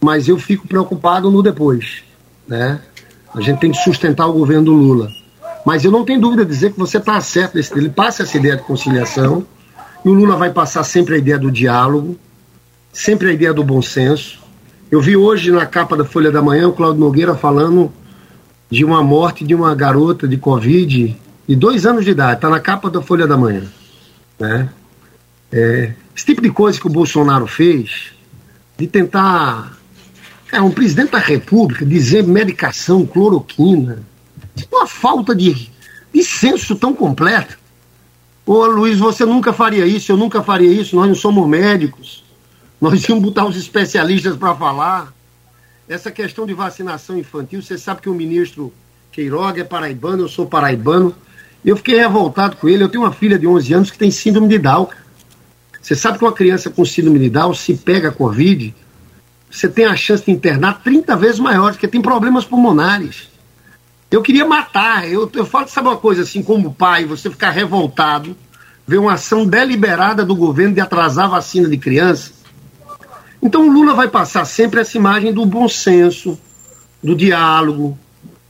mas 0.00 0.28
eu 0.28 0.38
fico 0.38 0.68
preocupado 0.68 1.30
no 1.30 1.42
depois. 1.42 2.04
Né? 2.46 2.80
A 3.34 3.40
gente 3.40 3.58
tem 3.58 3.72
que 3.72 3.78
sustentar 3.78 4.26
o 4.28 4.32
governo 4.32 4.66
do 4.66 4.72
Lula. 4.72 5.08
Mas 5.64 5.84
eu 5.84 5.90
não 5.90 6.04
tenho 6.04 6.20
dúvida 6.20 6.44
de 6.44 6.50
dizer 6.50 6.72
que 6.72 6.78
você 6.78 6.98
está 6.98 7.20
certo. 7.20 7.58
Ele 7.58 7.88
passa 7.88 8.22
essa 8.22 8.36
ideia 8.36 8.56
de 8.56 8.62
conciliação, 8.62 9.44
e 10.04 10.08
o 10.08 10.12
Lula 10.12 10.36
vai 10.36 10.50
passar 10.50 10.84
sempre 10.84 11.14
a 11.14 11.18
ideia 11.18 11.38
do 11.38 11.50
diálogo, 11.50 12.16
sempre 12.94 13.28
a 13.28 13.32
ideia 13.32 13.52
do 13.52 13.64
bom 13.64 13.82
senso. 13.82 14.38
Eu 14.90 15.00
vi 15.00 15.16
hoje 15.16 15.50
na 15.50 15.66
capa 15.66 15.96
da 15.96 16.04
Folha 16.04 16.30
da 16.30 16.40
Manhã 16.40 16.68
o 16.68 16.72
Claudio 16.72 17.00
Nogueira 17.00 17.34
falando 17.34 17.92
de 18.70 18.84
uma 18.84 19.02
morte 19.02 19.44
de 19.44 19.54
uma 19.54 19.74
garota 19.74 20.26
de 20.28 20.36
Covid 20.36 21.16
de 21.46 21.56
dois 21.56 21.84
anos 21.84 22.04
de 22.04 22.12
idade. 22.12 22.36
Está 22.36 22.48
na 22.48 22.60
capa 22.60 22.88
da 22.88 23.02
Folha 23.02 23.26
da 23.26 23.36
Manhã. 23.36 23.64
Né? 24.38 24.70
É, 25.52 25.92
esse 26.16 26.24
tipo 26.24 26.40
de 26.40 26.50
coisa 26.50 26.80
que 26.80 26.86
o 26.86 26.90
Bolsonaro 26.90 27.46
fez, 27.46 28.12
de 28.78 28.86
tentar. 28.86 29.76
É, 30.52 30.60
um 30.60 30.70
presidente 30.70 31.10
da 31.10 31.18
República 31.18 31.84
dizer 31.84 32.22
medicação, 32.22 33.04
cloroquina, 33.04 34.04
uma 34.70 34.86
falta 34.86 35.34
de, 35.34 35.68
de 36.12 36.22
senso 36.22 36.76
tão 36.76 36.94
completo. 36.94 37.58
Ô 38.46 38.64
Luiz, 38.66 38.98
você 38.98 39.24
nunca 39.24 39.52
faria 39.52 39.84
isso, 39.84 40.12
eu 40.12 40.16
nunca 40.16 40.44
faria 40.44 40.70
isso, 40.70 40.94
nós 40.94 41.08
não 41.08 41.14
somos 41.14 41.48
médicos. 41.48 42.23
Nós 42.80 43.02
íamos 43.08 43.24
botar 43.24 43.46
os 43.46 43.56
especialistas 43.56 44.36
para 44.36 44.54
falar. 44.54 45.12
Essa 45.88 46.10
questão 46.10 46.46
de 46.46 46.54
vacinação 46.54 47.18
infantil, 47.18 47.62
você 47.62 47.76
sabe 47.76 48.00
que 48.00 48.08
o 48.08 48.14
ministro 48.14 48.72
Queiroga 49.12 49.60
é 49.60 49.64
paraibano, 49.64 50.22
eu 50.22 50.28
sou 50.28 50.46
paraibano. 50.46 51.14
Eu 51.64 51.76
fiquei 51.76 51.96
revoltado 51.98 52.56
com 52.56 52.68
ele. 52.68 52.82
Eu 52.82 52.88
tenho 52.88 53.04
uma 53.04 53.12
filha 53.12 53.38
de 53.38 53.46
11 53.46 53.72
anos 53.72 53.90
que 53.90 53.98
tem 53.98 54.10
síndrome 54.10 54.48
de 54.48 54.58
Down. 54.58 54.88
Você 55.80 55.94
sabe 55.94 56.18
que 56.18 56.24
uma 56.24 56.32
criança 56.32 56.68
com 56.68 56.84
síndrome 56.84 57.18
de 57.18 57.30
Down, 57.30 57.54
se 57.54 57.74
pega 57.74 58.10
Covid, 58.10 58.74
você 59.50 59.68
tem 59.68 59.84
a 59.84 59.94
chance 59.94 60.24
de 60.24 60.32
internar 60.32 60.82
30 60.82 61.16
vezes 61.16 61.38
maior, 61.38 61.72
porque 61.72 61.86
tem 61.86 62.02
problemas 62.02 62.44
pulmonares. 62.44 63.28
Eu 64.10 64.20
queria 64.20 64.44
matar. 64.44 65.08
Eu, 65.08 65.30
eu 65.32 65.46
falo, 65.46 65.68
sabe 65.68 65.88
uma 65.88 65.96
coisa 65.96 66.22
assim, 66.22 66.42
como 66.42 66.74
pai, 66.74 67.04
você 67.04 67.30
ficar 67.30 67.50
revoltado, 67.50 68.36
ver 68.86 68.98
uma 68.98 69.14
ação 69.14 69.46
deliberada 69.46 70.24
do 70.24 70.34
governo 70.34 70.74
de 70.74 70.80
atrasar 70.80 71.26
a 71.26 71.28
vacina 71.28 71.68
de 71.68 71.78
criança. 71.78 72.32
Então 73.44 73.68
o 73.68 73.70
Lula 73.70 73.92
vai 73.92 74.08
passar 74.08 74.46
sempre 74.46 74.80
essa 74.80 74.96
imagem 74.96 75.30
do 75.30 75.44
bom 75.44 75.68
senso, 75.68 76.38
do 77.02 77.14
diálogo, 77.14 77.98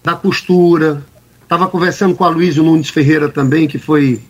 da 0.00 0.14
costura. 0.14 1.04
Estava 1.42 1.66
conversando 1.66 2.14
com 2.14 2.22
a 2.22 2.28
Luísio 2.28 2.62
Nunes 2.62 2.90
Ferreira 2.90 3.28
também, 3.28 3.66
que 3.66 3.76
foi 3.76 4.22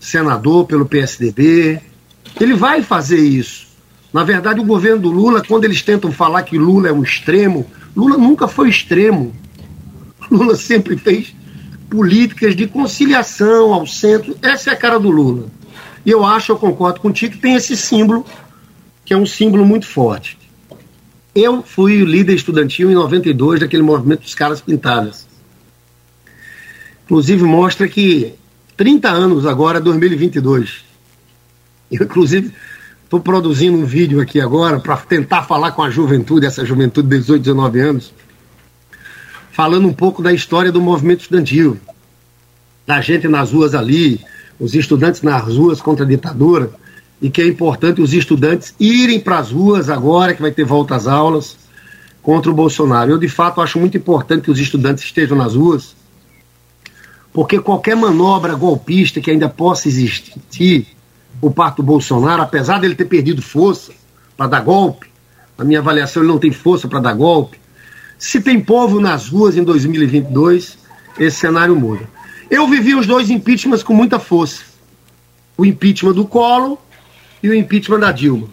senador 0.00 0.64
pelo 0.64 0.86
PSDB. 0.86 1.82
Ele 2.40 2.54
vai 2.54 2.82
fazer 2.82 3.18
isso. 3.18 3.66
Na 4.10 4.24
verdade, 4.24 4.58
o 4.58 4.64
governo 4.64 5.02
do 5.02 5.10
Lula, 5.10 5.42
quando 5.46 5.66
eles 5.66 5.82
tentam 5.82 6.10
falar 6.10 6.44
que 6.44 6.56
Lula 6.56 6.88
é 6.88 6.92
um 6.92 7.02
extremo, 7.02 7.66
Lula 7.94 8.16
nunca 8.16 8.48
foi 8.48 8.70
extremo. 8.70 9.34
Lula 10.32 10.56
sempre 10.56 10.96
fez 10.96 11.36
políticas 11.90 12.56
de 12.56 12.66
conciliação 12.66 13.74
ao 13.74 13.86
centro. 13.86 14.34
Essa 14.40 14.70
é 14.70 14.72
a 14.72 14.76
cara 14.76 14.98
do 14.98 15.10
Lula. 15.10 15.48
E 16.06 16.10
eu 16.10 16.24
acho, 16.24 16.52
eu 16.52 16.56
concordo 16.56 17.00
contigo, 17.00 17.34
que 17.34 17.40
tem 17.40 17.56
esse 17.56 17.76
símbolo, 17.76 18.24
que 19.06 19.14
é 19.14 19.16
um 19.16 19.24
símbolo 19.24 19.64
muito 19.64 19.86
forte. 19.86 20.36
Eu 21.32 21.62
fui 21.62 22.02
líder 22.02 22.34
estudantil 22.34 22.90
em 22.90 22.94
92 22.94 23.60
daquele 23.60 23.82
movimento 23.82 24.22
dos 24.22 24.34
caras 24.34 24.60
pintadas. 24.60 25.28
Inclusive 27.04 27.44
mostra 27.44 27.86
que 27.86 28.34
30 28.76 29.08
anos 29.08 29.46
agora, 29.46 29.80
2022. 29.80 30.84
Eu, 31.92 32.04
inclusive, 32.04 32.52
estou 33.04 33.20
produzindo 33.20 33.78
um 33.78 33.84
vídeo 33.84 34.20
aqui 34.20 34.40
agora 34.40 34.80
para 34.80 34.96
tentar 34.96 35.44
falar 35.44 35.70
com 35.70 35.82
a 35.82 35.90
juventude, 35.90 36.44
essa 36.44 36.64
juventude 36.64 37.08
de 37.08 37.16
18, 37.18 37.42
19 37.42 37.80
anos, 37.80 38.12
falando 39.52 39.86
um 39.86 39.92
pouco 39.92 40.20
da 40.20 40.32
história 40.32 40.72
do 40.72 40.80
movimento 40.80 41.20
estudantil, 41.20 41.78
da 42.84 43.00
gente 43.00 43.28
nas 43.28 43.52
ruas 43.52 43.72
ali, 43.72 44.20
os 44.58 44.74
estudantes 44.74 45.22
nas 45.22 45.56
ruas 45.56 45.80
contra 45.80 46.04
a 46.04 46.08
ditadura, 46.08 46.72
e 47.20 47.30
que 47.30 47.40
é 47.40 47.46
importante 47.46 48.00
os 48.00 48.12
estudantes 48.12 48.74
irem 48.78 49.18
para 49.18 49.38
as 49.38 49.50
ruas 49.50 49.88
agora, 49.88 50.34
que 50.34 50.42
vai 50.42 50.50
ter 50.50 50.64
volta 50.64 50.94
às 50.94 51.06
aulas, 51.06 51.56
contra 52.22 52.50
o 52.50 52.54
Bolsonaro. 52.54 53.12
Eu, 53.12 53.18
de 53.18 53.28
fato, 53.28 53.60
acho 53.60 53.78
muito 53.78 53.96
importante 53.96 54.42
que 54.42 54.50
os 54.50 54.58
estudantes 54.58 55.04
estejam 55.04 55.36
nas 55.36 55.54
ruas, 55.54 55.94
porque 57.32 57.58
qualquer 57.60 57.96
manobra 57.96 58.54
golpista 58.54 59.20
que 59.20 59.30
ainda 59.30 59.48
possa 59.48 59.88
existir 59.88 60.86
por 61.40 61.52
parte 61.52 61.76
do 61.76 61.82
Bolsonaro, 61.82 62.42
apesar 62.42 62.80
dele 62.80 62.94
ter 62.94 63.04
perdido 63.04 63.42
força 63.42 63.92
para 64.36 64.46
dar 64.46 64.60
golpe, 64.60 65.06
na 65.56 65.64
minha 65.64 65.80
avaliação, 65.80 66.22
ele 66.22 66.32
não 66.32 66.38
tem 66.38 66.50
força 66.50 66.88
para 66.88 67.00
dar 67.00 67.14
golpe, 67.14 67.58
se 68.18 68.40
tem 68.40 68.60
povo 68.60 69.00
nas 69.00 69.28
ruas 69.28 69.56
em 69.56 69.62
2022, 69.62 70.78
esse 71.18 71.36
cenário 71.36 71.76
muda. 71.76 72.08
Eu 72.50 72.66
vivi 72.68 72.94
os 72.94 73.06
dois 73.06 73.30
impeachments 73.30 73.82
com 73.82 73.92
muita 73.92 74.18
força. 74.18 74.62
O 75.56 75.64
impeachment 75.64 76.12
do 76.12 76.24
Collor 76.24 76.78
e 77.42 77.48
o 77.48 77.54
impeachment 77.54 78.00
da 78.00 78.12
Dilma. 78.12 78.48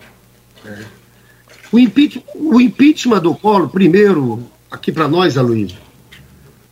O, 1.72 2.55
o 2.55 2.61
impeachment 2.61 3.19
do 3.19 3.34
Collor, 3.35 3.69
primeiro, 3.69 4.43
aqui 4.69 4.91
para 4.91 5.07
nós, 5.07 5.38
Aloysio, 5.38 5.77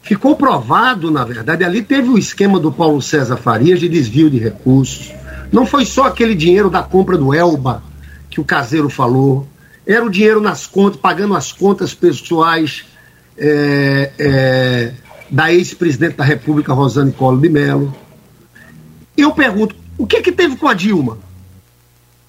ficou 0.02 0.36
provado, 0.36 1.10
na 1.10 1.24
verdade, 1.24 1.64
ali 1.64 1.82
teve 1.82 2.10
o 2.10 2.18
esquema 2.18 2.60
do 2.60 2.72
Paulo 2.72 3.02
César 3.02 3.38
Farias 3.38 3.80
de 3.80 3.90
desvio 3.90 4.30
de 4.30 4.38
recursos. 4.38 5.12
Não 5.52 5.66
foi 5.66 5.86
só 5.86 6.06
aquele 6.06 6.36
dinheiro 6.36 6.70
da 6.70 6.84
compra 6.84 7.18
do 7.18 7.34
Elba 7.34 7.84
que 8.30 8.40
o 8.40 8.46
caseiro 8.46 8.90
falou 8.90 9.48
era 9.86 10.06
o 10.06 10.10
dinheiro 10.10 10.40
nas 10.40 10.68
contas, 10.68 11.00
pagando 11.00 11.36
as 11.36 11.52
contas 11.52 11.94
pessoais 11.94 12.86
é, 13.38 14.12
é, 14.18 14.94
da 15.30 15.52
ex-presidente 15.52 16.16
da 16.16 16.24
República, 16.24 16.74
Rosane 16.74 17.12
Collor 17.12 17.42
de 17.42 17.50
Mello. 17.50 17.96
Eu 19.18 19.32
pergunto, 19.34 19.76
O 19.98 20.08
que 20.08 20.22
que 20.22 20.32
teve 20.32 20.56
com 20.56 20.68
a 20.68 20.74
Dilma? 20.74 21.18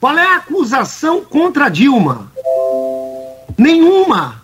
Qual 0.03 0.19
é 0.19 0.27
a 0.27 0.37
acusação 0.39 1.21
contra 1.21 1.69
Dilma? 1.69 2.33
Nenhuma. 3.57 4.43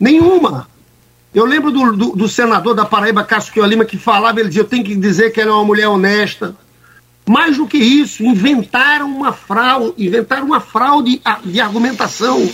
Nenhuma. 0.00 0.68
Eu 1.32 1.44
lembro 1.44 1.70
do, 1.70 1.92
do, 1.92 2.16
do 2.16 2.28
senador 2.28 2.74
da 2.74 2.84
Paraíba, 2.84 3.22
Cássio 3.22 3.64
Lima, 3.64 3.84
que 3.84 3.96
falava, 3.96 4.40
ele 4.40 4.48
dizia, 4.48 4.62
eu 4.62 4.68
tenho 4.68 4.82
que 4.82 4.96
dizer 4.96 5.30
que 5.30 5.40
ela 5.40 5.52
é 5.52 5.54
uma 5.54 5.64
mulher 5.64 5.86
honesta. 5.86 6.56
Mais 7.24 7.56
do 7.56 7.68
que 7.68 7.78
isso, 7.78 8.24
inventaram 8.24 9.08
uma 9.08 9.30
fraude, 9.30 9.94
inventaram 9.96 10.46
uma 10.46 10.58
fraude 10.58 11.22
de 11.44 11.60
argumentação, 11.60 12.44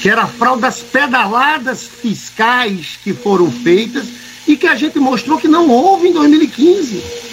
que 0.00 0.08
era 0.08 0.22
a 0.22 0.26
fraude 0.26 0.62
das 0.62 0.80
pedaladas 0.80 1.82
fiscais 1.82 2.98
que 3.04 3.12
foram 3.12 3.50
feitas 3.50 4.08
e 4.48 4.56
que 4.56 4.66
a 4.66 4.76
gente 4.76 4.98
mostrou 4.98 5.36
que 5.36 5.46
não 5.46 5.68
houve 5.68 6.08
em 6.08 6.12
2015. 6.14 7.30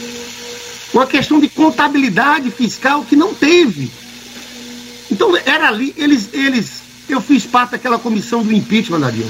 Uma 0.97 1.05
questão 1.05 1.39
de 1.39 1.47
contabilidade 1.47 2.49
fiscal 2.49 3.03
que 3.03 3.15
não 3.15 3.31
teve. 3.31 3.91
Então, 5.11 5.37
era 5.45 5.67
ali, 5.67 5.93
eles, 5.95 6.27
eles, 6.33 6.81
eu 7.07 7.21
fiz 7.21 7.45
parte 7.45 7.73
daquela 7.73 7.99
comissão 7.99 8.41
do 8.41 8.51
impeachment 8.51 9.01
da 9.01 9.11
Dilma. 9.11 9.29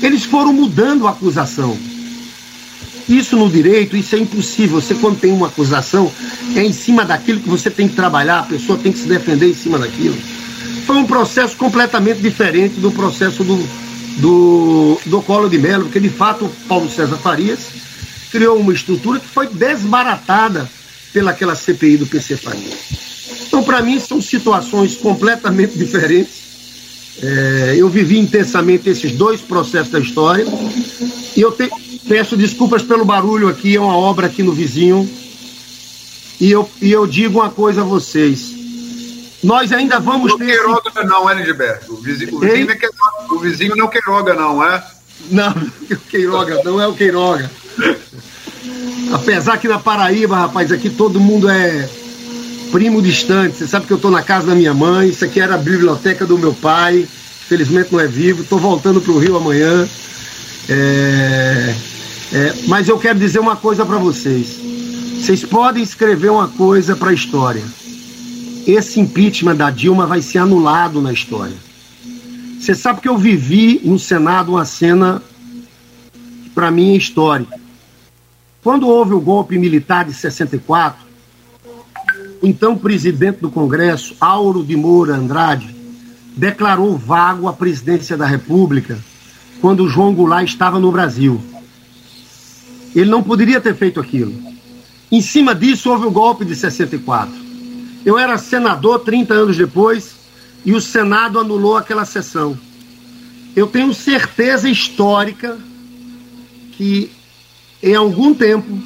Eles 0.00 0.24
foram 0.24 0.50
mudando 0.50 1.06
a 1.06 1.10
acusação. 1.10 1.76
Isso 3.06 3.36
no 3.36 3.50
direito, 3.50 3.98
isso 3.98 4.16
é 4.16 4.18
impossível. 4.18 4.80
Você, 4.80 4.94
quando 4.94 5.20
tem 5.20 5.30
uma 5.30 5.48
acusação, 5.48 6.10
é 6.56 6.64
em 6.64 6.72
cima 6.72 7.04
daquilo 7.04 7.40
que 7.40 7.50
você 7.50 7.68
tem 7.68 7.86
que 7.86 7.94
trabalhar, 7.94 8.38
a 8.38 8.44
pessoa 8.44 8.78
tem 8.78 8.90
que 8.90 8.98
se 8.98 9.08
defender 9.08 9.50
em 9.50 9.54
cima 9.54 9.78
daquilo. 9.78 10.16
Foi 10.86 10.96
um 10.96 11.04
processo 11.04 11.54
completamente 11.54 12.22
diferente 12.22 12.80
do 12.80 12.90
processo 12.90 13.44
do, 13.44 13.56
do, 14.16 14.98
do 15.04 15.20
Colo 15.20 15.50
de 15.50 15.58
Mello, 15.58 15.84
porque 15.84 16.00
de 16.00 16.08
fato 16.08 16.46
o 16.46 16.50
Paulo 16.66 16.90
César 16.90 17.18
Farias 17.18 17.60
criou 18.30 18.58
uma 18.58 18.72
estrutura 18.72 19.20
que 19.20 19.28
foi 19.28 19.48
desbaratada 19.48 20.77
pelaquela 21.12 21.54
CPI 21.54 21.98
do 21.98 22.06
PC 22.06 22.36
Farias. 22.36 23.08
Então, 23.46 23.62
para 23.62 23.82
mim, 23.82 23.98
são 23.98 24.20
situações 24.20 24.96
completamente 24.96 25.76
diferentes. 25.76 26.48
É, 27.20 27.74
eu 27.76 27.88
vivi 27.88 28.18
intensamente 28.18 28.88
esses 28.88 29.12
dois 29.12 29.40
processos 29.40 29.90
da 29.90 29.98
história 29.98 30.46
e 31.36 31.40
eu 31.40 31.50
te, 31.50 31.68
peço 32.08 32.36
desculpas 32.36 32.82
pelo 32.82 33.04
barulho 33.04 33.48
aqui, 33.48 33.76
é 33.76 33.80
uma 33.80 33.96
obra 33.96 34.26
aqui 34.26 34.42
no 34.42 34.52
vizinho. 34.52 35.08
E 36.40 36.50
eu, 36.50 36.70
e 36.80 36.92
eu 36.92 37.06
digo 37.06 37.40
uma 37.40 37.50
coisa 37.50 37.80
a 37.80 37.84
vocês. 37.84 38.58
Nós 39.42 39.72
ainda 39.72 39.98
vamos 39.98 40.32
não 40.32 40.38
ter. 40.38 40.46
Queiroga 40.46 40.90
esse... 40.94 41.06
não, 41.06 41.30
é, 41.30 41.40
Edilberto. 41.40 41.92
O 41.92 41.96
vizinho, 41.96 42.36
o, 42.36 42.40
vizinho 42.40 42.70
é 42.70 43.34
o 43.34 43.38
vizinho 43.38 43.76
não 43.76 43.88
Queiroga, 43.88 44.34
não, 44.34 44.64
é? 44.64 44.84
Não, 45.30 45.50
o 45.90 45.96
Queiroga, 45.96 46.62
não 46.64 46.80
é 46.80 46.86
o 46.86 46.94
Queiroga. 46.94 47.50
Apesar 49.12 49.58
que 49.58 49.66
na 49.66 49.78
Paraíba, 49.78 50.36
rapaz, 50.36 50.70
aqui 50.70 50.90
todo 50.90 51.18
mundo 51.18 51.48
é 51.48 51.88
primo 52.70 53.00
distante. 53.00 53.56
Você 53.56 53.66
sabe 53.66 53.86
que 53.86 53.92
eu 53.92 53.96
estou 53.96 54.10
na 54.10 54.22
casa 54.22 54.48
da 54.48 54.54
minha 54.54 54.74
mãe, 54.74 55.08
isso 55.08 55.24
aqui 55.24 55.40
era 55.40 55.54
a 55.54 55.58
biblioteca 55.58 56.26
do 56.26 56.38
meu 56.38 56.52
pai, 56.52 57.06
felizmente 57.48 57.92
não 57.92 58.00
é 58.00 58.06
vivo, 58.06 58.42
estou 58.42 58.58
voltando 58.58 59.00
para 59.00 59.12
o 59.12 59.18
Rio 59.18 59.36
amanhã. 59.36 59.88
É, 60.68 61.74
é, 62.32 62.54
mas 62.66 62.88
eu 62.88 62.98
quero 62.98 63.18
dizer 63.18 63.38
uma 63.38 63.56
coisa 63.56 63.86
para 63.86 63.96
vocês. 63.96 64.58
Vocês 65.18 65.44
podem 65.44 65.82
escrever 65.82 66.30
uma 66.30 66.48
coisa 66.48 66.94
para 66.94 67.10
a 67.10 67.14
história. 67.14 67.62
Esse 68.66 69.00
impeachment 69.00 69.56
da 69.56 69.70
Dilma 69.70 70.06
vai 70.06 70.20
ser 70.20 70.38
anulado 70.38 71.00
na 71.00 71.12
história. 71.12 71.56
Você 72.60 72.74
sabe 72.74 73.00
que 73.00 73.08
eu 73.08 73.16
vivi 73.16 73.80
no 73.82 73.98
Senado 73.98 74.52
uma 74.52 74.64
cena 74.64 75.22
que 76.42 76.50
para 76.50 76.70
mim 76.70 76.92
é 76.92 76.96
histórica. 76.96 77.57
Quando 78.62 78.88
houve 78.88 79.14
o 79.14 79.20
golpe 79.20 79.58
militar 79.58 80.04
de 80.04 80.12
64, 80.12 81.06
o 82.42 82.46
então 82.46 82.76
presidente 82.76 83.40
do 83.40 83.50
Congresso, 83.50 84.16
Auro 84.20 84.64
de 84.64 84.76
Moura 84.76 85.14
Andrade, 85.14 85.74
declarou 86.36 86.96
vago 86.96 87.48
a 87.48 87.52
presidência 87.52 88.16
da 88.16 88.26
República 88.26 88.98
quando 89.60 89.88
João 89.88 90.14
Goulart 90.14 90.48
estava 90.48 90.78
no 90.78 90.92
Brasil. 90.92 91.40
Ele 92.94 93.10
não 93.10 93.22
poderia 93.22 93.60
ter 93.60 93.74
feito 93.74 94.00
aquilo. 94.00 94.34
Em 95.10 95.20
cima 95.20 95.54
disso, 95.54 95.90
houve 95.90 96.06
o 96.06 96.10
golpe 96.10 96.44
de 96.44 96.54
64. 96.54 97.32
Eu 98.04 98.18
era 98.18 98.38
senador 98.38 99.00
30 99.00 99.34
anos 99.34 99.56
depois 99.56 100.16
e 100.64 100.72
o 100.72 100.80
Senado 100.80 101.38
anulou 101.38 101.76
aquela 101.76 102.04
sessão. 102.04 102.58
Eu 103.56 103.66
tenho 103.66 103.92
certeza 103.92 104.68
histórica 104.68 105.58
que, 106.72 107.10
em 107.82 107.94
algum 107.94 108.34
tempo, 108.34 108.78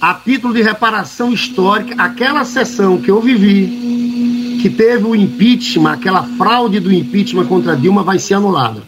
a 0.00 0.14
título 0.14 0.54
de 0.54 0.62
reparação 0.62 1.32
histórica, 1.32 2.00
aquela 2.02 2.44
sessão 2.44 3.00
que 3.00 3.10
eu 3.10 3.20
vivi, 3.20 4.58
que 4.62 4.70
teve 4.70 5.04
o 5.04 5.14
impeachment, 5.14 5.92
aquela 5.92 6.22
fraude 6.36 6.80
do 6.80 6.92
impeachment 6.92 7.46
contra 7.46 7.76
Dilma, 7.76 8.02
vai 8.02 8.18
ser 8.18 8.34
anulada. 8.34 8.82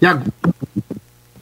E 0.00 0.06
agora, 0.06 0.32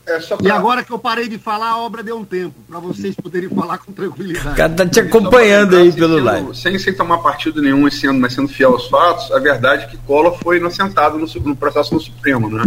é 0.06 0.18
pra... 0.18 0.36
e 0.42 0.50
agora 0.50 0.82
que 0.82 0.90
eu 0.90 0.98
parei 0.98 1.28
de 1.28 1.38
falar, 1.38 1.68
a 1.68 1.78
obra 1.78 2.02
deu 2.02 2.18
um 2.18 2.24
tempo, 2.24 2.54
para 2.68 2.80
vocês 2.80 3.14
poderem 3.14 3.48
falar 3.48 3.78
com 3.78 3.92
tranquilidade. 3.92 4.48
O 4.48 4.56
cara 4.56 4.72
tá 4.72 4.86
te 4.86 4.98
acompanhando 4.98 5.76
aí 5.76 5.92
pelo 5.92 6.18
live. 6.18 6.56
Sem, 6.56 6.76
sem 6.78 6.92
tomar 6.92 7.18
partido 7.18 7.62
nenhum 7.62 7.88
sendo, 7.88 8.18
mas 8.18 8.32
sendo 8.32 8.48
fiel 8.48 8.72
aos 8.72 8.88
fatos, 8.88 9.30
a 9.30 9.38
verdade 9.38 9.84
é 9.84 9.86
que 9.86 9.96
Collor 9.98 10.36
foi 10.42 10.56
inocentado 10.56 11.18
no, 11.18 11.26
no 11.26 11.54
processo 11.54 11.94
no 11.94 12.00
Supremo, 12.00 12.50
né? 12.50 12.64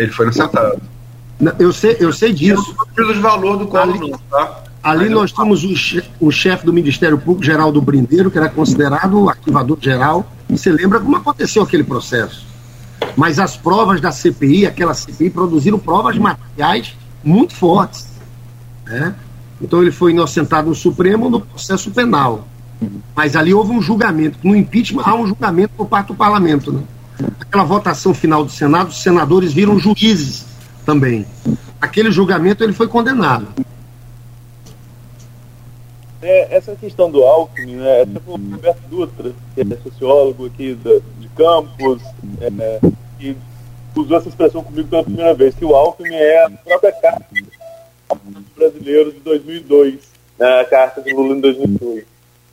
Ele 0.00 0.10
foi 0.10 0.24
inocentado. 0.24 0.80
Eu 1.58 1.72
sei, 1.72 1.96
eu 2.00 2.10
sei 2.12 2.32
disso. 2.32 2.74
Eu 2.96 3.06
não 3.06 3.14
de 3.14 3.20
valor 3.20 3.58
do 3.58 3.66
Collor, 3.66 3.96
ali, 3.96 4.10
não, 4.10 4.18
tá? 4.30 4.62
Ali 4.82 5.04
Mas 5.04 5.10
nós 5.10 5.32
tínhamos 5.32 5.62
o, 5.62 5.76
chefe, 5.76 6.10
o 6.18 6.30
chefe 6.30 6.64
do 6.64 6.72
Ministério 6.72 7.18
Público, 7.18 7.44
Geraldo 7.44 7.82
Brindeiro, 7.82 8.30
que 8.30 8.38
era 8.38 8.48
considerado 8.48 9.20
o 9.20 9.28
arquivador 9.28 9.76
geral. 9.78 10.26
Você 10.48 10.72
lembra 10.72 11.00
como 11.00 11.16
aconteceu 11.16 11.62
aquele 11.62 11.84
processo? 11.84 12.46
Mas 13.14 13.38
as 13.38 13.58
provas 13.58 14.00
da 14.00 14.10
CPI, 14.10 14.66
aquela 14.66 14.94
CPI, 14.94 15.28
produziram 15.28 15.78
provas 15.78 16.16
materiais 16.16 16.94
muito 17.22 17.54
fortes. 17.54 18.08
Né? 18.86 19.14
Então 19.60 19.82
ele 19.82 19.90
foi 19.90 20.12
inocentado 20.12 20.70
no 20.70 20.74
Supremo 20.74 21.28
no 21.28 21.40
processo 21.40 21.90
penal. 21.90 22.46
Mas 23.14 23.36
ali 23.36 23.52
houve 23.52 23.72
um 23.72 23.82
julgamento. 23.82 24.38
No 24.42 24.56
impeachment 24.56 25.02
há 25.04 25.14
um 25.14 25.26
julgamento 25.26 25.74
por 25.76 25.86
parte 25.86 26.08
do 26.08 26.14
parlamento. 26.14 26.72
Né? 26.72 26.82
Aquela 27.40 27.64
votação 27.64 28.14
final 28.14 28.44
do 28.44 28.50
Senado, 28.50 28.88
os 28.88 29.02
senadores 29.02 29.52
viram 29.52 29.78
juízes 29.78 30.46
também. 30.84 31.26
Aquele 31.80 32.10
julgamento 32.10 32.62
ele 32.62 32.72
foi 32.72 32.88
condenado. 32.88 33.48
É, 36.22 36.54
essa 36.54 36.76
questão 36.76 37.10
do 37.10 37.22
Alckmin, 37.22 37.76
né, 37.76 38.02
até 38.02 38.20
o 38.26 38.32
Roberto 38.32 38.82
Dutra, 38.90 39.32
que 39.54 39.60
é 39.62 39.76
sociólogo 39.82 40.46
aqui 40.46 40.74
de, 40.74 41.00
de 41.18 41.28
Campos, 41.28 42.02
é, 42.40 42.80
que 43.18 43.36
usou 43.96 44.18
essa 44.18 44.28
expressão 44.28 44.62
comigo 44.62 44.88
pela 44.88 45.02
primeira 45.02 45.32
vez, 45.32 45.54
que 45.54 45.64
o 45.64 45.74
Alckmin 45.74 46.14
é 46.14 46.44
a 46.44 46.50
própria 46.50 46.92
carta 46.92 47.24
brasileiros 48.54 49.14
de 49.14 49.20
2002, 49.20 49.94
né, 50.38 50.60
a 50.60 50.64
carta 50.64 51.00
do 51.00 51.16
Lula 51.16 51.36
em 51.36 51.40
2002. 51.40 52.04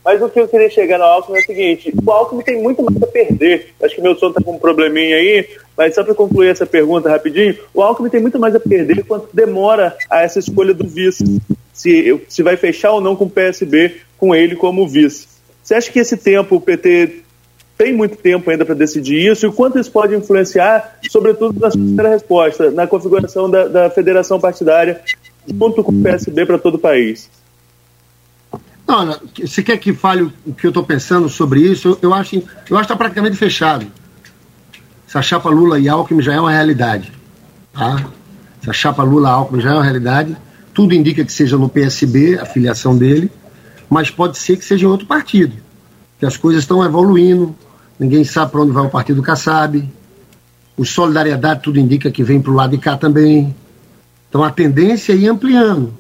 Mas 0.07 0.21
o 0.21 0.29
que 0.29 0.39
eu 0.39 0.47
queria 0.47 0.69
chegar 0.69 0.97
no 0.97 1.03
Alckmin 1.03 1.37
é 1.37 1.41
o 1.41 1.45
seguinte: 1.45 1.93
o 1.93 2.09
Alckmin 2.09 2.41
tem 2.41 2.63
muito 2.63 2.81
mais 2.81 3.03
a 3.03 3.07
perder. 3.07 3.73
Acho 3.83 3.93
que 3.93 4.01
meu 4.01 4.15
som 4.15 4.29
está 4.29 4.41
com 4.41 4.53
um 4.53 4.57
probleminha 4.57 5.17
aí, 5.17 5.45
mas 5.75 5.93
só 5.93 6.01
para 6.01 6.15
concluir 6.15 6.47
essa 6.47 6.65
pergunta 6.65 7.09
rapidinho, 7.09 7.57
o 7.73 7.81
Alckmin 7.81 8.09
tem 8.09 8.21
muito 8.21 8.39
mais 8.39 8.55
a 8.55 8.59
perder 8.59 9.03
quanto 9.03 9.27
demora 9.33 9.97
a 10.09 10.21
essa 10.21 10.39
escolha 10.39 10.73
do 10.73 10.87
vice. 10.87 11.41
Se, 11.73 12.21
se 12.29 12.41
vai 12.41 12.55
fechar 12.55 12.93
ou 12.93 13.01
não 13.01 13.17
com 13.17 13.25
o 13.25 13.29
PSB, 13.29 13.97
com 14.17 14.33
ele 14.33 14.55
como 14.55 14.87
vice. 14.87 15.27
Você 15.61 15.75
acha 15.75 15.91
que 15.91 15.99
esse 15.99 16.15
tempo 16.15 16.55
o 16.55 16.61
PT 16.61 17.23
tem 17.77 17.91
muito 17.91 18.15
tempo 18.15 18.49
ainda 18.49 18.63
para 18.63 18.75
decidir 18.75 19.29
isso 19.29 19.45
e 19.45 19.49
o 19.49 19.53
quanto 19.53 19.77
isso 19.77 19.91
pode 19.91 20.15
influenciar, 20.15 20.99
sobretudo 21.11 21.59
na 21.59 21.69
sua 21.69 22.09
resposta, 22.09 22.71
na 22.71 22.87
configuração 22.87 23.49
da, 23.49 23.67
da 23.67 23.89
federação 23.89 24.39
partidária 24.39 25.01
junto 25.45 25.83
com 25.83 25.91
o 25.91 26.01
PSB 26.01 26.45
para 26.45 26.57
todo 26.57 26.75
o 26.75 26.79
país? 26.79 27.29
Não, 28.87 29.19
você 29.37 29.61
quer 29.61 29.77
que 29.77 29.93
fale 29.93 30.31
o 30.45 30.53
que 30.53 30.65
eu 30.65 30.69
estou 30.69 30.83
pensando 30.83 31.27
sobre 31.27 31.59
isso? 31.59 31.99
Eu 32.01 32.13
acho, 32.13 32.35
eu 32.35 32.41
acho 32.41 32.67
que 32.69 32.79
está 32.79 32.95
praticamente 32.95 33.35
fechado. 33.35 33.85
Essa 35.05 35.21
chapa 35.21 35.49
Lula 35.49 35.77
e 35.77 35.89
Alckmin 35.89 36.21
já 36.21 36.33
é 36.33 36.39
uma 36.39 36.51
realidade. 36.51 37.11
Tá? 37.73 38.05
Essa 38.61 38.71
chapa 38.71 39.03
Lula 39.03 39.29
Alckmin 39.29 39.61
já 39.61 39.71
é 39.71 39.73
uma 39.73 39.83
realidade. 39.83 40.37
Tudo 40.73 40.93
indica 40.93 41.25
que 41.25 41.31
seja 41.33 41.57
no 41.57 41.67
PSB, 41.67 42.39
a 42.39 42.45
filiação 42.45 42.97
dele, 42.97 43.29
mas 43.89 44.09
pode 44.09 44.37
ser 44.37 44.55
que 44.55 44.63
seja 44.63 44.85
em 44.85 44.89
outro 44.89 45.05
partido. 45.05 45.53
Que 46.19 46.25
as 46.25 46.37
coisas 46.37 46.63
estão 46.63 46.83
evoluindo, 46.83 47.53
ninguém 47.99 48.23
sabe 48.23 48.51
para 48.51 48.61
onde 48.61 48.71
vai 48.71 48.85
o 48.85 48.89
partido 48.89 49.21
Kassab. 49.21 49.87
O 50.77 50.85
Solidariedade, 50.85 51.61
tudo 51.61 51.79
indica 51.79 52.09
que 52.09 52.23
vem 52.23 52.39
para 52.39 52.51
o 52.51 52.55
lado 52.55 52.71
de 52.71 52.77
cá 52.77 52.95
também. 52.95 53.53
Então 54.29 54.43
a 54.43 54.51
tendência 54.51 55.11
é 55.11 55.15
ir 55.15 55.27
ampliando. 55.27 55.93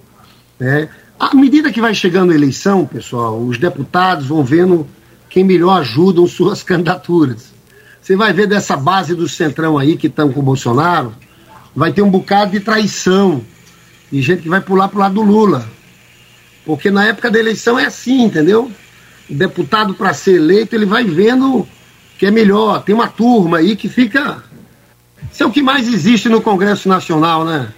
Né? 0.59 0.87
À 1.19 1.33
medida 1.33 1.71
que 1.71 1.81
vai 1.81 1.95
chegando 1.95 2.31
a 2.31 2.35
eleição, 2.35 2.85
pessoal, 2.85 3.39
os 3.41 3.57
deputados 3.57 4.27
vão 4.27 4.43
vendo 4.43 4.87
quem 5.29 5.43
melhor 5.43 5.79
ajudam 5.79 6.27
suas 6.27 6.61
candidaturas. 6.63 7.53
Você 7.99 8.15
vai 8.15 8.31
ver 8.31 8.47
dessa 8.47 8.77
base 8.77 9.15
do 9.15 9.27
Centrão 9.27 9.77
aí 9.77 9.97
que 9.97 10.07
estão 10.07 10.31
com 10.31 10.39
o 10.39 10.43
Bolsonaro, 10.43 11.13
vai 11.75 11.91
ter 11.91 12.01
um 12.03 12.09
bocado 12.09 12.51
de 12.51 12.59
traição. 12.59 13.41
e 14.11 14.21
gente 14.21 14.43
que 14.43 14.49
vai 14.49 14.61
pular 14.61 14.87
para 14.87 14.97
o 14.97 14.99
lado 14.99 15.15
do 15.15 15.23
Lula. 15.23 15.67
Porque 16.65 16.91
na 16.91 17.05
época 17.05 17.31
da 17.31 17.39
eleição 17.39 17.79
é 17.79 17.85
assim, 17.85 18.23
entendeu? 18.23 18.71
O 19.29 19.33
deputado, 19.33 19.93
para 19.93 20.13
ser 20.13 20.35
eleito, 20.35 20.75
ele 20.75 20.85
vai 20.85 21.03
vendo 21.03 21.67
que 22.17 22.25
é 22.25 22.31
melhor. 22.31 22.83
Tem 22.83 22.93
uma 22.93 23.07
turma 23.07 23.57
aí 23.57 23.75
que 23.75 23.89
fica. 23.89 24.43
Isso 25.31 25.43
é 25.43 25.45
o 25.45 25.51
que 25.51 25.61
mais 25.61 25.87
existe 25.87 26.29
no 26.29 26.41
Congresso 26.41 26.87
Nacional, 26.87 27.43
né? 27.43 27.73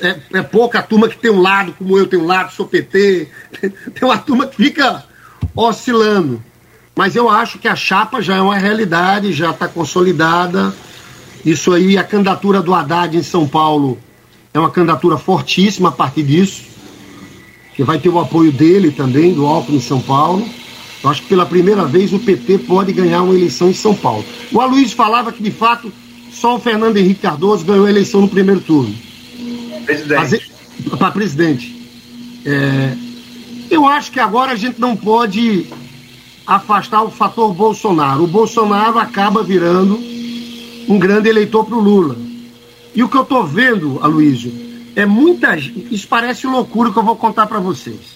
É, 0.00 0.38
é 0.38 0.42
pouca 0.42 0.78
a 0.78 0.82
turma 0.82 1.08
que 1.08 1.18
tem 1.18 1.30
um 1.30 1.40
lado, 1.40 1.74
como 1.76 1.98
eu 1.98 2.06
tenho 2.06 2.22
um 2.22 2.26
lado, 2.26 2.52
sou 2.52 2.66
PT. 2.66 3.28
Tem 3.60 4.02
uma 4.02 4.16
turma 4.16 4.46
que 4.46 4.56
fica 4.56 5.04
oscilando. 5.54 6.42
Mas 6.96 7.16
eu 7.16 7.28
acho 7.28 7.58
que 7.58 7.68
a 7.68 7.76
chapa 7.76 8.22
já 8.22 8.36
é 8.36 8.40
uma 8.40 8.56
realidade, 8.56 9.32
já 9.32 9.50
está 9.50 9.68
consolidada. 9.68 10.74
Isso 11.44 11.72
aí, 11.72 11.98
a 11.98 12.04
candidatura 12.04 12.62
do 12.62 12.72
Haddad 12.72 13.16
em 13.16 13.22
São 13.22 13.46
Paulo 13.46 13.98
é 14.54 14.58
uma 14.58 14.70
candidatura 14.70 15.18
fortíssima 15.18 15.88
a 15.88 15.92
partir 15.92 16.22
disso, 16.22 16.62
que 17.74 17.82
vai 17.82 17.98
ter 17.98 18.08
o 18.08 18.18
apoio 18.18 18.52
dele 18.52 18.90
também, 18.90 19.34
do 19.34 19.44
Alckmin 19.44 19.78
em 19.78 19.80
São 19.80 20.00
Paulo. 20.00 20.48
Eu 21.02 21.10
acho 21.10 21.22
que 21.22 21.28
pela 21.28 21.44
primeira 21.44 21.84
vez 21.84 22.12
o 22.12 22.18
PT 22.18 22.58
pode 22.58 22.92
ganhar 22.92 23.22
uma 23.22 23.34
eleição 23.34 23.68
em 23.68 23.74
São 23.74 23.94
Paulo. 23.94 24.24
O 24.50 24.60
Aloysio 24.60 24.96
falava 24.96 25.32
que, 25.32 25.42
de 25.42 25.50
fato, 25.50 25.92
só 26.30 26.56
o 26.56 26.60
Fernando 26.60 26.96
Henrique 26.96 27.20
Cardoso 27.20 27.64
ganhou 27.64 27.84
a 27.84 27.90
eleição 27.90 28.22
no 28.22 28.28
primeiro 28.28 28.60
turno. 28.60 28.94
Presidente. 29.84 30.52
Para 30.98 31.10
presidente. 31.10 31.74
É, 32.44 32.96
eu 33.70 33.86
acho 33.86 34.10
que 34.10 34.20
agora 34.20 34.52
a 34.52 34.56
gente 34.56 34.80
não 34.80 34.96
pode 34.96 35.66
afastar 36.46 37.02
o 37.02 37.10
fator 37.10 37.52
Bolsonaro. 37.54 38.24
O 38.24 38.26
Bolsonaro 38.26 38.98
acaba 38.98 39.42
virando 39.42 39.98
um 40.88 40.98
grande 40.98 41.28
eleitor 41.28 41.64
para 41.64 41.76
o 41.76 41.80
Lula. 41.80 42.16
E 42.94 43.02
o 43.02 43.08
que 43.08 43.16
eu 43.16 43.22
estou 43.22 43.44
vendo, 43.44 43.98
Aloysio, 44.02 44.52
é 44.94 45.06
muita. 45.06 45.56
Isso 45.56 46.06
parece 46.06 46.46
loucura 46.46 46.92
que 46.92 46.98
eu 46.98 47.02
vou 47.02 47.16
contar 47.16 47.46
para 47.46 47.58
vocês. 47.58 48.14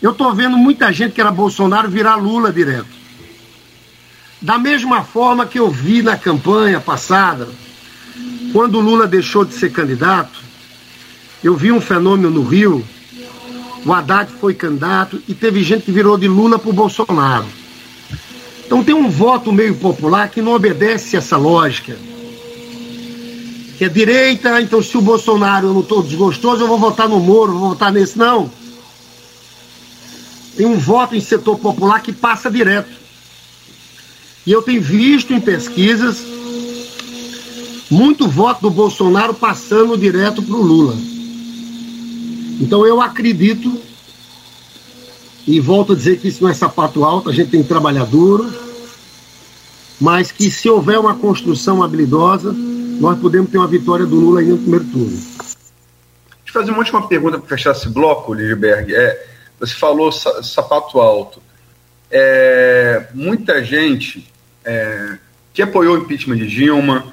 Eu 0.00 0.12
estou 0.12 0.34
vendo 0.34 0.56
muita 0.56 0.92
gente 0.92 1.12
que 1.12 1.20
era 1.20 1.30
Bolsonaro 1.30 1.88
virar 1.88 2.16
Lula 2.16 2.52
direto. 2.52 2.96
Da 4.40 4.58
mesma 4.58 5.02
forma 5.02 5.46
que 5.46 5.58
eu 5.58 5.70
vi 5.70 6.02
na 6.02 6.16
campanha 6.16 6.80
passada, 6.80 7.48
quando 8.56 8.80
Lula 8.80 9.06
deixou 9.06 9.44
de 9.44 9.52
ser 9.52 9.70
candidato, 9.70 10.40
eu 11.44 11.54
vi 11.54 11.70
um 11.70 11.78
fenômeno 11.78 12.30
no 12.30 12.42
Rio 12.42 12.82
o 13.84 13.92
Haddad 13.92 14.32
foi 14.40 14.54
candidato 14.54 15.22
e 15.28 15.34
teve 15.34 15.62
gente 15.62 15.82
que 15.82 15.92
virou 15.92 16.16
de 16.16 16.26
Lula 16.26 16.58
para 16.58 16.70
o 16.70 16.72
Bolsonaro. 16.72 17.44
Então 18.64 18.82
tem 18.82 18.94
um 18.94 19.10
voto 19.10 19.52
meio 19.52 19.74
popular 19.74 20.30
que 20.30 20.40
não 20.40 20.54
obedece 20.54 21.18
essa 21.18 21.36
lógica. 21.36 21.98
Que 23.76 23.84
é 23.84 23.88
direita, 23.90 24.58
então 24.62 24.82
se 24.82 24.96
o 24.96 25.02
Bolsonaro 25.02 25.66
eu 25.66 25.74
não 25.74 25.82
estou 25.82 26.02
desgostoso, 26.02 26.62
eu 26.62 26.66
vou 26.66 26.78
votar 26.78 27.10
no 27.10 27.20
Moro, 27.20 27.58
vou 27.58 27.68
votar 27.68 27.92
nesse. 27.92 28.16
Não. 28.16 28.50
Tem 30.56 30.64
um 30.64 30.78
voto 30.78 31.14
em 31.14 31.20
setor 31.20 31.58
popular 31.58 32.00
que 32.00 32.10
passa 32.10 32.50
direto. 32.50 32.88
E 34.46 34.50
eu 34.50 34.62
tenho 34.62 34.80
visto 34.80 35.34
em 35.34 35.40
pesquisas 35.42 36.35
muito 37.90 38.28
voto 38.28 38.62
do 38.62 38.70
Bolsonaro 38.70 39.34
passando 39.34 39.96
direto 39.96 40.42
para 40.42 40.56
o 40.56 40.62
Lula. 40.62 40.94
Então 42.60 42.86
eu 42.86 43.00
acredito, 43.00 43.80
e 45.46 45.60
volto 45.60 45.92
a 45.92 45.96
dizer 45.96 46.18
que 46.18 46.28
isso 46.28 46.42
não 46.42 46.50
é 46.50 46.54
sapato 46.54 47.04
alto, 47.04 47.28
a 47.28 47.32
gente 47.32 47.50
tem 47.50 47.62
que 47.62 47.68
trabalhar 47.68 48.04
duro, 48.04 48.52
mas 50.00 50.32
que 50.32 50.50
se 50.50 50.68
houver 50.68 50.98
uma 50.98 51.14
construção 51.14 51.82
habilidosa, 51.82 52.52
nós 52.52 53.18
podemos 53.18 53.50
ter 53.50 53.58
uma 53.58 53.66
vitória 53.66 54.06
do 54.06 54.16
Lula 54.16 54.40
aí 54.40 54.46
no 54.46 54.58
primeiro 54.58 54.84
turno. 54.86 55.16
Deixa 55.16 56.48
eu 56.48 56.52
fazer 56.52 56.70
uma 56.70 56.78
última 56.78 57.06
pergunta 57.06 57.38
para 57.38 57.48
fechar 57.48 57.72
esse 57.72 57.88
bloco, 57.88 58.32
Lidberg. 58.32 58.94
É, 58.94 59.26
você 59.60 59.74
falou 59.74 60.10
sapato 60.10 60.98
alto. 60.98 61.42
É, 62.10 63.08
muita 63.14 63.62
gente 63.64 64.26
é, 64.64 65.18
que 65.52 65.60
apoiou 65.60 65.96
o 65.96 65.98
impeachment 65.98 66.36
de 66.36 66.46
Dilma, 66.46 67.12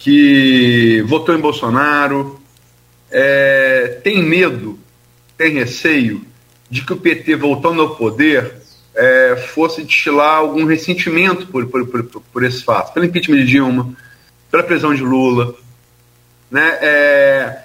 que 0.00 1.02
votou 1.02 1.34
em 1.34 1.40
Bolsonaro, 1.40 2.40
é, 3.10 4.00
tem 4.02 4.22
medo, 4.22 4.78
tem 5.36 5.52
receio 5.52 6.24
de 6.70 6.82
que 6.82 6.92
o 6.94 6.96
PT, 6.96 7.36
voltando 7.36 7.82
ao 7.82 7.96
poder, 7.96 8.62
é, 8.94 9.36
fosse 9.54 9.82
destilar 9.82 10.38
algum 10.38 10.64
ressentimento 10.64 11.46
por, 11.48 11.66
por, 11.66 11.86
por, 11.86 12.04
por, 12.04 12.44
esse 12.44 12.64
fato, 12.64 12.94
pelo 12.94 13.04
impeachment 13.04 13.40
de 13.40 13.46
Dilma, 13.46 13.94
pela 14.50 14.62
prisão 14.62 14.94
de 14.94 15.02
Lula. 15.02 15.54
Né? 16.50 16.78
É, 16.80 17.58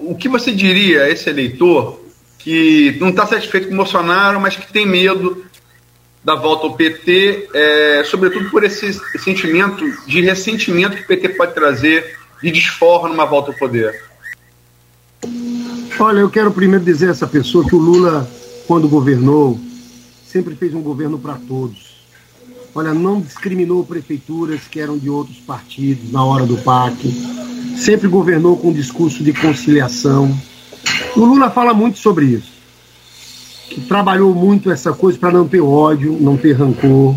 o 0.00 0.16
que 0.16 0.28
você 0.28 0.50
diria 0.50 1.04
a 1.04 1.10
esse 1.10 1.30
eleitor 1.30 2.04
que 2.40 2.96
não 3.00 3.10
está 3.10 3.24
satisfeito 3.24 3.68
com 3.68 3.76
Bolsonaro, 3.76 4.40
mas 4.40 4.56
que 4.56 4.72
tem 4.72 4.84
medo 4.84 5.46
da 6.24 6.34
volta 6.34 6.66
ao 6.66 6.74
PT, 6.74 7.50
é, 7.52 8.02
sobretudo 8.04 8.48
por 8.50 8.64
esse 8.64 8.98
sentimento 9.18 9.84
de 10.06 10.22
ressentimento 10.22 10.96
que 10.96 11.02
o 11.02 11.06
PT 11.06 11.28
pode 11.30 11.54
trazer 11.54 12.18
de 12.42 12.50
desforra 12.50 13.08
numa 13.08 13.26
volta 13.26 13.50
ao 13.50 13.58
poder? 13.58 14.02
Olha, 15.98 16.20
eu 16.20 16.30
quero 16.30 16.50
primeiro 16.50 16.84
dizer 16.84 17.08
a 17.08 17.10
essa 17.10 17.26
pessoa 17.26 17.64
que 17.66 17.74
o 17.74 17.78
Lula, 17.78 18.28
quando 18.66 18.88
governou, 18.88 19.60
sempre 20.26 20.56
fez 20.56 20.74
um 20.74 20.82
governo 20.82 21.18
para 21.18 21.34
todos. 21.34 21.94
Olha, 22.74 22.92
não 22.92 23.20
discriminou 23.20 23.84
prefeituras 23.84 24.62
que 24.68 24.80
eram 24.80 24.98
de 24.98 25.08
outros 25.08 25.36
partidos 25.36 26.10
na 26.10 26.24
hora 26.24 26.44
do 26.44 26.56
PAC. 26.56 26.96
Sempre 27.76 28.08
governou 28.08 28.56
com 28.56 28.70
um 28.70 28.72
discurso 28.72 29.22
de 29.22 29.32
conciliação. 29.32 30.36
O 31.14 31.20
Lula 31.20 31.50
fala 31.50 31.72
muito 31.72 31.98
sobre 31.98 32.26
isso. 32.26 32.53
Que 33.74 33.80
trabalhou 33.82 34.34
muito 34.34 34.70
essa 34.70 34.92
coisa 34.92 35.18
para 35.18 35.32
não 35.32 35.46
ter 35.48 35.60
ódio, 35.60 36.16
não 36.20 36.36
ter 36.36 36.52
rancor. 36.52 37.16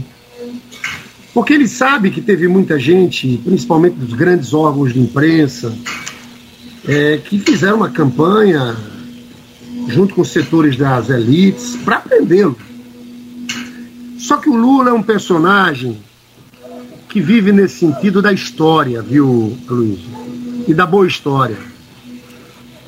Porque 1.33 1.53
ele 1.53 1.67
sabe 1.67 2.09
que 2.09 2.19
teve 2.19 2.47
muita 2.47 2.79
gente, 2.79 3.39
principalmente 3.45 3.93
dos 3.93 4.13
grandes 4.13 4.55
órgãos 4.55 4.91
de 4.91 4.99
imprensa, 4.99 5.71
é, 6.87 7.17
que 7.17 7.37
fizeram 7.37 7.77
uma 7.77 7.89
campanha 7.89 8.75
junto 9.87 10.15
com 10.15 10.21
os 10.21 10.29
setores 10.29 10.75
das 10.75 11.09
elites 11.09 11.75
para 11.85 11.99
prendê-lo. 11.99 12.57
Só 14.17 14.37
que 14.37 14.49
o 14.49 14.55
Lula 14.55 14.89
é 14.89 14.93
um 14.93 15.03
personagem 15.03 15.99
que 17.07 17.21
vive 17.21 17.51
nesse 17.51 17.79
sentido 17.79 18.21
da 18.21 18.33
história, 18.33 19.01
viu, 19.01 19.57
Luiz? 19.69 19.99
E 20.67 20.73
da 20.73 20.85
boa 20.85 21.07
história. 21.07 21.57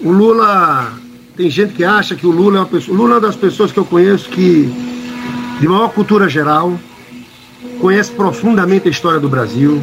O 0.01 0.11
Lula. 0.11 0.93
Tem 1.39 1.49
gente 1.49 1.71
que 1.71 1.85
acha 1.85 2.17
que 2.17 2.27
o 2.27 2.31
Lula 2.31 2.57
é 2.57 2.59
uma 2.59 2.65
pessoa. 2.65 2.97
Lula 2.97 3.11
é 3.11 3.13
uma 3.13 3.21
das 3.21 3.35
pessoas 3.37 3.71
que 3.71 3.79
eu 3.79 3.85
conheço 3.85 4.27
que, 4.27 4.69
de 5.61 5.67
maior 5.69 5.87
cultura 5.87 6.27
geral, 6.27 6.77
conhece 7.79 8.11
profundamente 8.11 8.89
a 8.89 8.91
história 8.91 9.21
do 9.21 9.29
Brasil, 9.29 9.81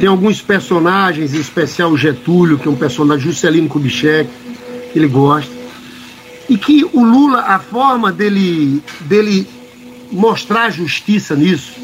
tem 0.00 0.08
alguns 0.08 0.40
personagens, 0.40 1.34
em 1.34 1.40
especial 1.40 1.90
o 1.90 1.98
Getúlio, 1.98 2.58
que 2.58 2.66
é 2.66 2.70
um 2.70 2.74
personagem, 2.74 3.30
Juscelino 3.30 3.68
Kubitschek, 3.68 4.30
que 4.90 4.98
ele 4.98 5.08
gosta. 5.08 5.52
E 6.48 6.56
que 6.56 6.88
o 6.90 7.04
Lula, 7.04 7.40
a 7.40 7.58
forma 7.58 8.10
dele, 8.10 8.82
dele 9.00 9.46
mostrar 10.10 10.70
justiça 10.70 11.36
nisso, 11.36 11.74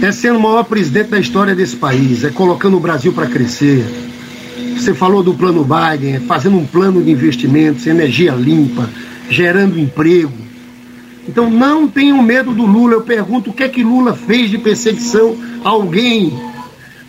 é 0.00 0.12
sendo 0.12 0.38
o 0.38 0.40
maior 0.40 0.62
presidente 0.62 1.08
da 1.08 1.18
história 1.18 1.56
desse 1.56 1.74
país, 1.74 2.22
é 2.22 2.30
colocando 2.30 2.76
o 2.76 2.80
Brasil 2.80 3.12
para 3.12 3.26
crescer. 3.26 3.84
Você 4.76 4.94
falou 4.94 5.22
do 5.22 5.34
plano 5.34 5.64
Biden, 5.64 6.20
fazendo 6.20 6.56
um 6.56 6.66
plano 6.66 7.02
de 7.02 7.10
investimentos, 7.10 7.86
energia 7.86 8.32
limpa, 8.32 8.88
gerando 9.28 9.78
emprego. 9.78 10.32
Então 11.28 11.50
não 11.50 11.86
tenham 11.86 12.22
medo 12.22 12.52
do 12.52 12.64
Lula. 12.64 12.94
Eu 12.94 13.02
pergunto 13.02 13.50
o 13.50 13.52
que 13.52 13.62
é 13.62 13.68
que 13.68 13.82
Lula 13.82 14.14
fez 14.14 14.50
de 14.50 14.58
perseguição 14.58 15.36
a 15.64 15.68
alguém 15.68 16.32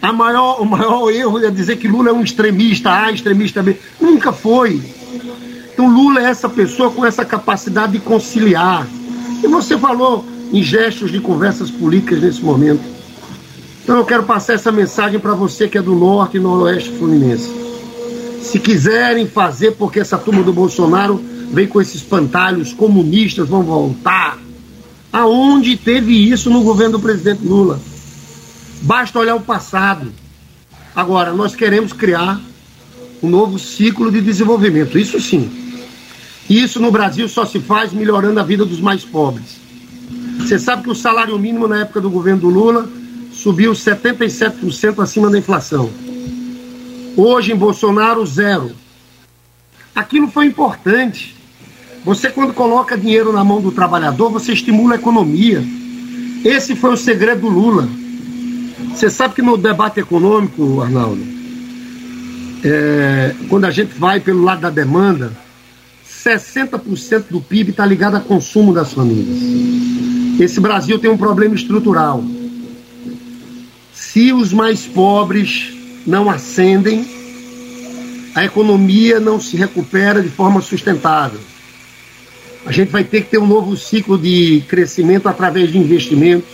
a 0.01 0.11
maior, 0.11 0.59
o 0.59 0.65
maior 0.65 1.11
erro 1.11 1.45
é 1.45 1.51
dizer 1.51 1.77
que 1.77 1.87
Lula 1.87 2.09
é 2.09 2.13
um 2.13 2.23
extremista 2.23 2.91
A, 2.91 3.11
extremista 3.11 3.61
B. 3.61 3.77
Nunca 3.99 4.33
foi. 4.33 4.81
Então 5.71 5.87
Lula 5.87 6.21
é 6.21 6.23
essa 6.23 6.49
pessoa 6.49 6.89
com 6.89 7.05
essa 7.05 7.23
capacidade 7.23 7.91
de 7.93 7.99
conciliar. 7.99 8.87
E 9.43 9.47
você 9.47 9.77
falou 9.77 10.25
em 10.51 10.63
gestos 10.63 11.11
de 11.11 11.19
conversas 11.19 11.69
políticas 11.69 12.19
nesse 12.19 12.41
momento. 12.43 12.81
Então 13.83 13.97
eu 13.97 14.05
quero 14.05 14.23
passar 14.23 14.53
essa 14.53 14.71
mensagem 14.71 15.19
para 15.19 15.33
você 15.33 15.67
que 15.67 15.77
é 15.77 15.81
do 15.81 15.95
norte 15.95 16.37
e 16.37 16.39
noroeste 16.39 16.91
fluminense. 16.91 17.49
Se 18.41 18.59
quiserem 18.59 19.27
fazer 19.27 19.71
porque 19.71 19.99
essa 19.99 20.17
turma 20.17 20.43
do 20.43 20.53
Bolsonaro 20.53 21.21
vem 21.51 21.67
com 21.67 21.81
esses 21.81 22.01
pantalhos 22.01 22.73
comunistas, 22.73 23.47
vão 23.47 23.63
voltar. 23.63 24.37
Aonde 25.11 25.75
teve 25.75 26.13
isso 26.13 26.49
no 26.49 26.63
governo 26.63 26.97
do 26.97 27.01
presidente 27.01 27.45
Lula? 27.45 27.79
Basta 28.81 29.19
olhar 29.19 29.35
o 29.35 29.41
passado. 29.41 30.11
Agora, 30.95 31.33
nós 31.33 31.55
queremos 31.55 31.93
criar 31.93 32.39
um 33.21 33.29
novo 33.29 33.59
ciclo 33.59 34.11
de 34.11 34.21
desenvolvimento. 34.21 34.97
Isso 34.97 35.19
sim. 35.19 35.51
Isso 36.49 36.79
no 36.79 36.91
Brasil 36.91 37.27
só 37.29 37.45
se 37.45 37.59
faz 37.59 37.93
melhorando 37.93 38.39
a 38.39 38.43
vida 38.43 38.65
dos 38.65 38.79
mais 38.79 39.03
pobres. 39.03 39.59
Você 40.39 40.57
sabe 40.57 40.83
que 40.83 40.89
o 40.89 40.95
salário 40.95 41.37
mínimo 41.37 41.67
na 41.67 41.81
época 41.81 42.01
do 42.01 42.09
governo 42.09 42.41
do 42.41 42.49
Lula 42.49 42.89
subiu 43.41 43.71
77% 43.71 45.01
acima 45.01 45.29
da 45.29 45.37
inflação. 45.37 45.89
Hoje 47.17 47.51
em 47.51 47.55
Bolsonaro, 47.55 48.25
zero. 48.25 48.71
Aquilo 49.95 50.27
foi 50.27 50.45
importante. 50.45 51.35
Você, 52.05 52.29
quando 52.29 52.53
coloca 52.53 52.97
dinheiro 52.97 53.33
na 53.33 53.43
mão 53.43 53.59
do 53.59 53.71
trabalhador, 53.71 54.29
você 54.31 54.53
estimula 54.53 54.93
a 54.93 54.97
economia. 54.97 55.63
Esse 56.45 56.75
foi 56.75 56.93
o 56.93 56.97
segredo 56.97 57.41
do 57.41 57.49
Lula. 57.49 57.89
Você 58.93 59.09
sabe 59.09 59.33
que 59.33 59.41
no 59.41 59.57
debate 59.57 59.99
econômico, 59.99 60.81
Arnaldo, 60.81 61.21
é, 62.63 63.35
quando 63.49 63.65
a 63.65 63.71
gente 63.71 63.97
vai 63.97 64.19
pelo 64.19 64.43
lado 64.43 64.61
da 64.61 64.69
demanda, 64.69 65.31
60% 66.07 67.25
do 67.29 67.41
PIB 67.41 67.71
está 67.71 67.85
ligado 67.85 68.17
a 68.17 68.19
consumo 68.19 68.71
das 68.71 68.93
famílias. 68.93 70.39
Esse 70.39 70.59
Brasil 70.59 70.99
tem 70.99 71.09
um 71.09 71.17
problema 71.17 71.55
estrutural. 71.55 72.23
Se 74.11 74.33
os 74.33 74.51
mais 74.51 74.85
pobres 74.85 75.71
não 76.05 76.29
ascendem, 76.29 77.07
a 78.35 78.43
economia 78.43 79.21
não 79.21 79.39
se 79.39 79.55
recupera 79.55 80.21
de 80.21 80.27
forma 80.27 80.59
sustentável. 80.59 81.39
A 82.65 82.73
gente 82.73 82.89
vai 82.89 83.05
ter 83.05 83.21
que 83.21 83.29
ter 83.29 83.37
um 83.37 83.47
novo 83.47 83.77
ciclo 83.77 84.17
de 84.17 84.65
crescimento 84.67 85.29
através 85.29 85.71
de 85.71 85.77
investimentos 85.77 86.49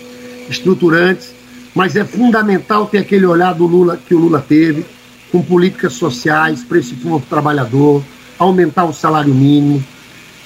estruturantes, 0.47 1.33
mas 1.73 1.95
é 1.95 2.05
fundamental 2.05 2.85
ter 2.85 2.99
aquele 2.99 3.25
olhar 3.25 3.55
do 3.55 3.65
Lula 3.65 3.99
que 4.07 4.13
o 4.13 4.19
Lula 4.19 4.45
teve, 4.47 4.85
com 5.31 5.41
políticas 5.41 5.93
sociais 5.93 6.63
esse 6.75 6.93
povo 6.93 7.25
trabalhador, 7.27 8.03
aumentar 8.37 8.85
o 8.85 8.93
salário 8.93 9.33
mínimo. 9.33 9.83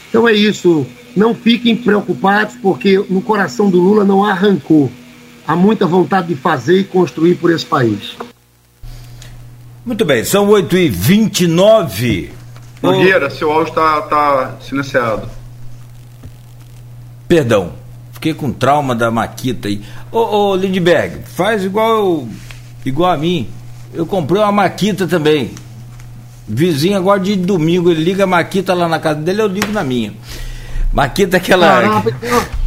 Então 0.07 0.29
é 0.29 0.33
isso. 0.33 0.87
Não 1.13 1.35
fiquem 1.35 1.75
preocupados, 1.75 2.55
porque 2.61 3.03
no 3.09 3.21
coração 3.21 3.69
do 3.69 3.81
Lula 3.81 4.05
não 4.05 4.23
há 4.23 4.33
rancor. 4.33 4.87
Há 5.47 5.55
muita 5.55 5.85
vontade 5.85 6.27
de 6.27 6.35
fazer 6.35 6.79
e 6.79 6.83
construir 6.83 7.35
por 7.35 7.51
esse 7.51 7.65
país. 7.65 8.15
Muito 9.85 10.05
bem, 10.05 10.23
são 10.23 10.47
8h29. 10.47 12.29
Nogueira, 12.81 13.27
Ô... 13.27 13.31
seu 13.31 13.51
áudio 13.51 13.69
está 13.69 14.01
tá 14.03 14.57
silenciado. 14.61 15.29
Perdão, 17.27 17.73
fiquei 18.13 18.33
com 18.33 18.51
trauma 18.51 18.93
da 18.93 19.09
Maquita 19.09 19.67
aí. 19.67 19.81
Ô, 20.11 20.19
ô 20.19 20.55
Lindbergh, 20.55 21.23
faz 21.25 21.63
igual, 21.63 22.27
igual 22.85 23.11
a 23.11 23.17
mim. 23.17 23.49
Eu 23.93 24.05
comprei 24.05 24.41
uma 24.41 24.51
Maquita 24.51 25.07
também. 25.07 25.51
Vizinho 26.47 26.97
agora 26.97 27.19
de 27.19 27.35
domingo, 27.35 27.89
ele 27.89 28.03
liga 28.03 28.25
a 28.25 28.27
Maquita 28.27 28.73
lá 28.73 28.87
na 28.87 28.99
casa 28.99 29.19
dele, 29.21 29.41
eu 29.41 29.47
ligo 29.47 29.71
na 29.71 29.83
minha. 29.83 30.13
Maquita 30.91 31.37
é 31.37 31.39
aquela. 31.39 31.67
Caramba, 31.67 32.13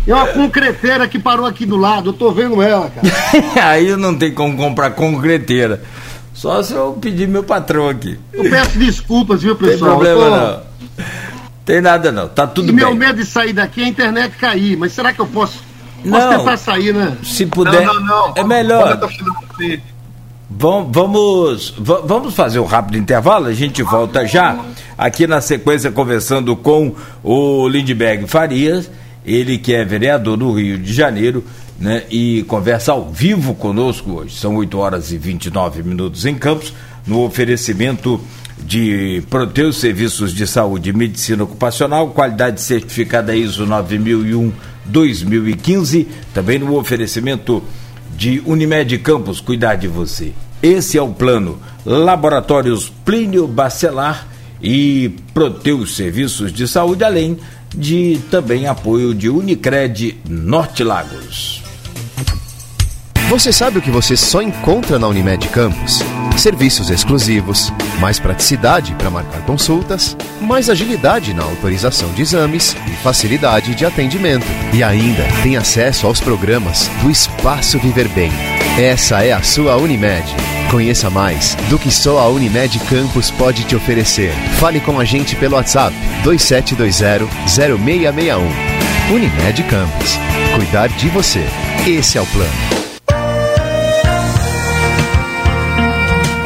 tem 0.05 0.15
uma 0.15 0.27
concreteira 0.29 1.09
que 1.09 1.19
parou 1.19 1.47
aqui 1.47 1.65
do 1.65 1.77
lado, 1.77 2.11
eu 2.11 2.13
tô 2.13 2.31
vendo 2.31 2.61
ela, 2.61 2.91
cara. 2.91 3.09
Aí 3.71 3.97
não 3.97 4.15
tem 4.17 4.33
como 4.33 4.57
comprar 4.57 4.91
concreteira. 4.91 5.83
Só 6.35 6.63
se 6.63 6.75
eu 6.75 6.99
pedir 7.01 7.29
meu 7.29 7.45
patrão 7.45 7.89
aqui. 7.89 8.19
Eu 8.33 8.51
peço 8.51 8.79
desculpas, 8.79 9.43
viu, 9.43 9.57
pessoal? 9.57 9.99
Tem 9.99 10.13
problema 10.13 10.31
tô... 10.31 10.37
não. 10.37 11.05
Tem 11.65 11.81
nada 11.81 12.13
não, 12.13 12.29
tá 12.29 12.47
tudo 12.47 12.69
e 12.69 12.73
bem. 12.73 12.85
Meu 12.85 12.95
medo 12.95 13.21
de 13.21 13.27
sair 13.27 13.55
daqui 13.55 13.81
é 13.81 13.85
a 13.87 13.89
internet 13.89 14.37
cair, 14.37 14.77
mas 14.77 14.93
será 14.93 15.13
que 15.13 15.21
eu 15.21 15.27
posso? 15.27 15.63
Posso 16.03 16.27
não, 16.27 16.39
tentar 16.39 16.57
sair, 16.59 16.93
né? 16.93 17.17
Se 17.23 17.47
puder. 17.47 17.87
Não, 17.87 17.95
não, 17.95 18.05
não. 18.05 18.35
É 18.37 18.45
melhor. 18.45 19.01
Vamos, 20.51 21.75
vamos 21.79 22.35
fazer 22.35 22.61
um 22.61 22.67
rápido 22.67 22.99
intervalo, 22.99 23.47
a 23.47 23.55
gente 23.55 23.83
volta 23.83 24.27
já. 24.27 24.59
Aqui 24.97 25.27
na 25.27 25.41
sequência, 25.41 25.91
conversando 25.91 26.55
com 26.55 26.95
o 27.23 27.67
Lindbergh 27.67 28.27
Farias, 28.29 28.91
ele 29.25 29.59
que 29.59 29.75
é 29.75 29.85
vereador 29.85 30.37
do 30.37 30.53
Rio 30.53 30.79
de 30.79 30.93
Janeiro, 30.93 31.45
né? 31.79 32.03
E 32.11 32.43
conversa 32.45 32.93
ao 32.93 33.11
vivo 33.11 33.55
conosco 33.55 34.13
hoje. 34.13 34.37
São 34.37 34.57
8 34.57 34.79
horas 34.79 35.13
e 35.13 35.19
29 35.19 35.83
minutos 35.83 36.27
em 36.27 36.35
Campos, 36.35 36.73
no 37.07 37.23
oferecimento 37.25 38.21
de 38.59 39.23
Proteus 39.29 39.77
Serviços 39.79 40.33
de 40.33 40.47
Saúde 40.47 40.91
e 40.91 40.93
Medicina 40.93 41.43
Ocupacional, 41.45 42.11
qualidade 42.11 42.61
certificada 42.61 43.35
ISO 43.35 43.67
9001-2015, 43.67 46.07
também 46.33 46.59
no 46.59 46.79
oferecimento 46.79 47.63
de 48.17 48.41
Unimed 48.47 48.97
Campos, 48.99 49.41
cuidar 49.41 49.75
de 49.75 49.89
você. 49.89 50.33
Esse 50.63 50.97
é 50.97 51.03
o 51.03 51.09
plano. 51.09 51.59
Laboratórios 51.85 52.91
Plínio 53.05 53.47
Bacelar 53.47 54.27
e 54.63 55.15
Proteus 55.35 55.95
Serviços 55.97 56.51
de 56.53 56.67
Saúde, 56.67 57.05
além 57.05 57.37
de 57.75 58.21
também 58.31 58.67
apoio 58.67 59.15
de 59.15 59.29
Unicred 59.29 60.19
Norte 60.29 60.83
Lagos. 60.85 61.63
Você 63.29 63.53
sabe 63.53 63.79
o 63.79 63.83
que 63.83 63.91
você 63.91 64.17
só 64.17 64.43
encontra 64.43 64.99
na 64.99 65.09
Unimed 65.09 65.49
Campus? 65.49 66.03
Serviços 66.37 66.91
exclusivos, 66.91 67.73
mais 67.99 68.19
praticidade 68.19 68.95
para 68.95 69.11
marcar 69.11 69.41
consultas, 69.47 70.17
mais 70.41 70.69
agilidade 70.69 71.33
na 71.33 71.43
autorização 71.43 72.13
de 72.13 72.23
exames 72.23 72.77
e 72.87 72.91
facilidade 73.03 73.75
de 73.75 73.87
atendimento. 73.87 74.47
E 74.73 74.83
ainda 74.83 75.25
tem 75.43 75.57
acesso 75.57 76.07
aos 76.07 76.21
programas 76.21 76.89
do 77.03 77.11
Espaço 77.11 77.79
Viver 77.79 78.09
Bem. 78.09 78.31
Essa 78.79 79.25
é 79.25 79.33
a 79.33 79.43
sua 79.43 79.77
Unimed. 79.77 80.54
Conheça 80.75 81.09
mais 81.09 81.55
do 81.71 81.79
que 81.79 81.89
só 81.89 82.19
a 82.19 82.29
Unimed 82.29 82.81
Campus 82.81 83.31
pode 83.31 83.63
te 83.63 83.77
oferecer. 83.77 84.33
Fale 84.59 84.81
com 84.81 84.99
a 84.99 85.05
gente 85.05 85.37
pelo 85.37 85.55
WhatsApp 85.55 85.95
2720-0661. 86.25 88.41
Unimed 89.09 89.63
Campus. 89.71 90.19
Cuidar 90.57 90.89
de 90.89 91.09
você. 91.11 91.47
Esse 91.87 92.19
é 92.19 92.21
o 92.21 92.27
plano. 92.27 92.84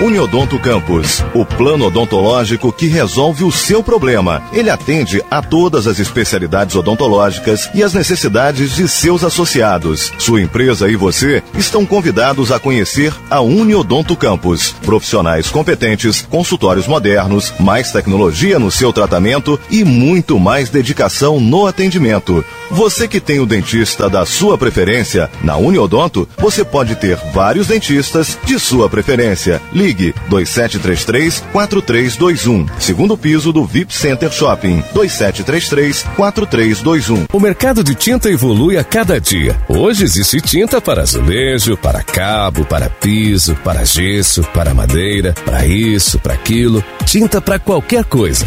Uniodonto 0.01 0.61
Campus, 0.61 1.25
o 1.35 1.45
plano 1.45 1.87
odontológico 1.87 2.73
que 2.73 2.87
resolve 2.87 3.43
o 3.43 3.51
seu 3.51 3.83
problema. 3.83 4.41
Ele 4.53 4.71
atende 4.71 5.21
a 5.29 5.43
todas 5.43 5.89
as 5.89 5.99
especialidades 5.99 6.77
odontológicas 6.77 7.69
e 7.75 7.83
as 7.83 7.95
necessidades 7.95 8.77
de 8.77 8.87
seus 8.87 9.25
associados. 9.25 10.13
Sua 10.17 10.41
empresa 10.41 10.89
e 10.89 10.95
você 10.95 11.43
estão 11.57 11.85
convidados 11.85 12.53
a 12.53 12.61
conhecer 12.61 13.13
a 13.29 13.41
Uniodonto 13.41 14.15
Campus. 14.15 14.73
Profissionais 14.85 15.51
competentes, 15.51 16.25
consultórios 16.31 16.87
modernos, 16.87 17.53
mais 17.59 17.91
tecnologia 17.91 18.57
no 18.57 18.71
seu 18.71 18.93
tratamento 18.93 19.59
e 19.69 19.83
muito 19.83 20.39
mais 20.39 20.71
dedicação 20.71 21.41
no 21.41 21.67
atendimento. 21.67 22.45
Você 22.71 23.09
que 23.09 23.19
tem 23.19 23.41
o 23.41 23.47
dentista 23.47 24.09
da 24.09 24.25
sua 24.25 24.57
preferência, 24.57 25.29
na 25.43 25.57
Uniodonto, 25.57 26.29
você 26.39 26.65
pode 26.65 26.95
ter 26.95 27.19
vários 27.35 27.67
dentistas 27.67 28.39
de 28.45 28.61
sua 28.61 28.89
preferência. 28.89 29.61
Ligue 29.73 29.88
2733 29.95 31.45
4321. 31.53 32.67
Segundo 32.79 33.17
piso 33.17 33.53
do 33.53 33.65
VIP 33.65 33.95
Center 33.95 34.31
Shopping. 34.31 34.83
2733 34.95 36.03
4321. 36.17 37.27
O 37.33 37.41
mercado 37.41 37.83
de 37.83 37.95
tinta 37.95 38.31
evolui 38.31 38.77
a 38.77 38.85
cada 38.85 39.21
dia. 39.21 39.57
Hoje 39.69 40.05
existe 40.05 40.41
tinta 40.41 40.81
para 40.81 41.03
azulejo, 41.03 41.77
para 41.77 42.03
cabo, 42.03 42.65
para 42.65 42.89
piso, 42.89 43.55
para 43.65 43.85
gesso, 43.85 44.43
para 44.55 44.75
madeira, 44.75 45.35
para 45.45 45.67
isso, 45.67 46.19
para 46.19 46.35
aquilo. 46.35 46.83
Tinta 47.09 47.41
para 47.41 47.59
qualquer 47.59 48.05
coisa. 48.05 48.47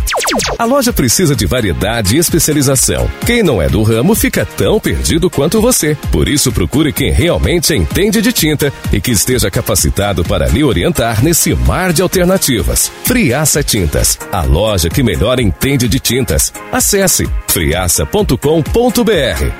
A 0.56 0.66
loja 0.66 0.94
precisa 0.94 1.36
de 1.36 1.48
variedade 1.48 2.16
e 2.16 2.20
especialização. 2.20 3.10
Quem 3.26 3.42
não 3.42 3.60
é 3.60 3.68
do 3.68 3.82
ramo 3.82 4.14
fica 4.14 4.46
tão 4.46 4.80
perdido 4.80 5.32
quanto 5.32 5.60
você. 5.60 5.98
Por 6.12 6.30
isso, 6.30 6.52
procure 6.52 6.94
quem 6.94 7.12
realmente 7.12 7.74
entende 7.74 8.22
de 8.22 8.32
tinta 8.32 8.72
e 8.94 9.02
que 9.02 9.10
esteja 9.10 9.50
capacitado 9.50 10.24
para 10.24 10.48
lhe 10.48 10.64
orientar 10.64 11.24
nesse 11.24 11.56
mar 11.56 11.92
de 11.92 12.04
alternativas. 12.04 12.92
Friaça 13.04 13.64
Tintas, 13.64 14.20
a 14.32 14.44
loja 14.44 14.92
que 14.92 15.02
melhor 15.02 15.40
entende 15.40 15.88
de 15.88 16.00
tintas. 16.00 16.54
Acesse 16.72 17.28
friaça.com.br. 17.48 18.38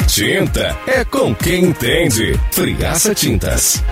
Tinta 0.06 0.78
é 0.86 1.04
com 1.04 1.34
quem 1.34 1.66
entende. 1.66 2.40
Friaça 2.52 3.16
Tintas. 3.16 3.84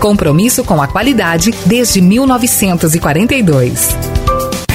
compromisso 0.01 0.63
com 0.63 0.81
a 0.81 0.87
qualidade 0.87 1.51
desde 1.65 2.01
1942. 2.01 3.95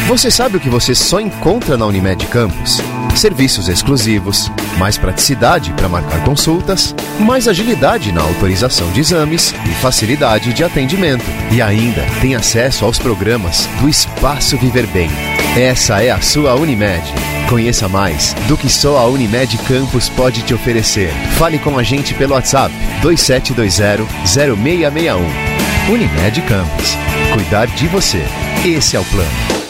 Você 0.07 0.31
sabe 0.31 0.57
o 0.57 0.61
que 0.61 0.71
você 0.71 0.95
só 0.95 1.21
encontra 1.21 1.77
na 1.77 1.85
Unimed 1.85 2.25
Campus? 2.27 2.81
Serviços 3.17 3.69
exclusivos, 3.69 4.53
mais 4.79 4.97
praticidade 4.97 5.73
para 5.73 5.89
marcar 5.89 6.23
consultas, 6.23 6.95
mais 7.19 7.49
agilidade 7.49 8.13
na 8.13 8.23
autorização 8.23 8.89
de 8.93 9.01
exames 9.01 9.53
e 9.65 9.71
facilidade 9.81 10.53
de 10.53 10.63
atendimento. 10.63 11.25
E 11.51 11.61
ainda 11.61 12.03
tem 12.21 12.37
acesso 12.37 12.85
aos 12.85 12.99
programas 12.99 13.69
do 13.81 13.89
Espaço 13.89 14.57
Viver 14.57 14.87
Bem. 14.87 15.11
Essa 15.57 16.03
é 16.03 16.11
a 16.11 16.21
sua 16.21 16.55
Unimed. 16.55 17.36
Conheça 17.49 17.89
mais 17.89 18.35
do 18.49 18.57
que 18.57 18.69
só 18.69 18.99
a 18.99 19.07
Unimed 19.07 19.57
Campus 19.59 20.09
pode 20.09 20.43
te 20.43 20.53
oferecer. 20.53 21.11
Fale 21.39 21.59
com 21.59 21.79
a 21.79 21.83
gente 21.83 22.13
pelo 22.15 22.35
WhatsApp 22.35 22.75
2720-0661. 23.03 25.21
Unimed 25.89 26.43
Campus. 26.43 26.99
Cuidar 27.33 27.67
de 27.69 27.87
você. 27.87 28.25
Esse 28.65 28.97
é 28.97 29.01
o 29.01 29.05
plano. 29.05 29.66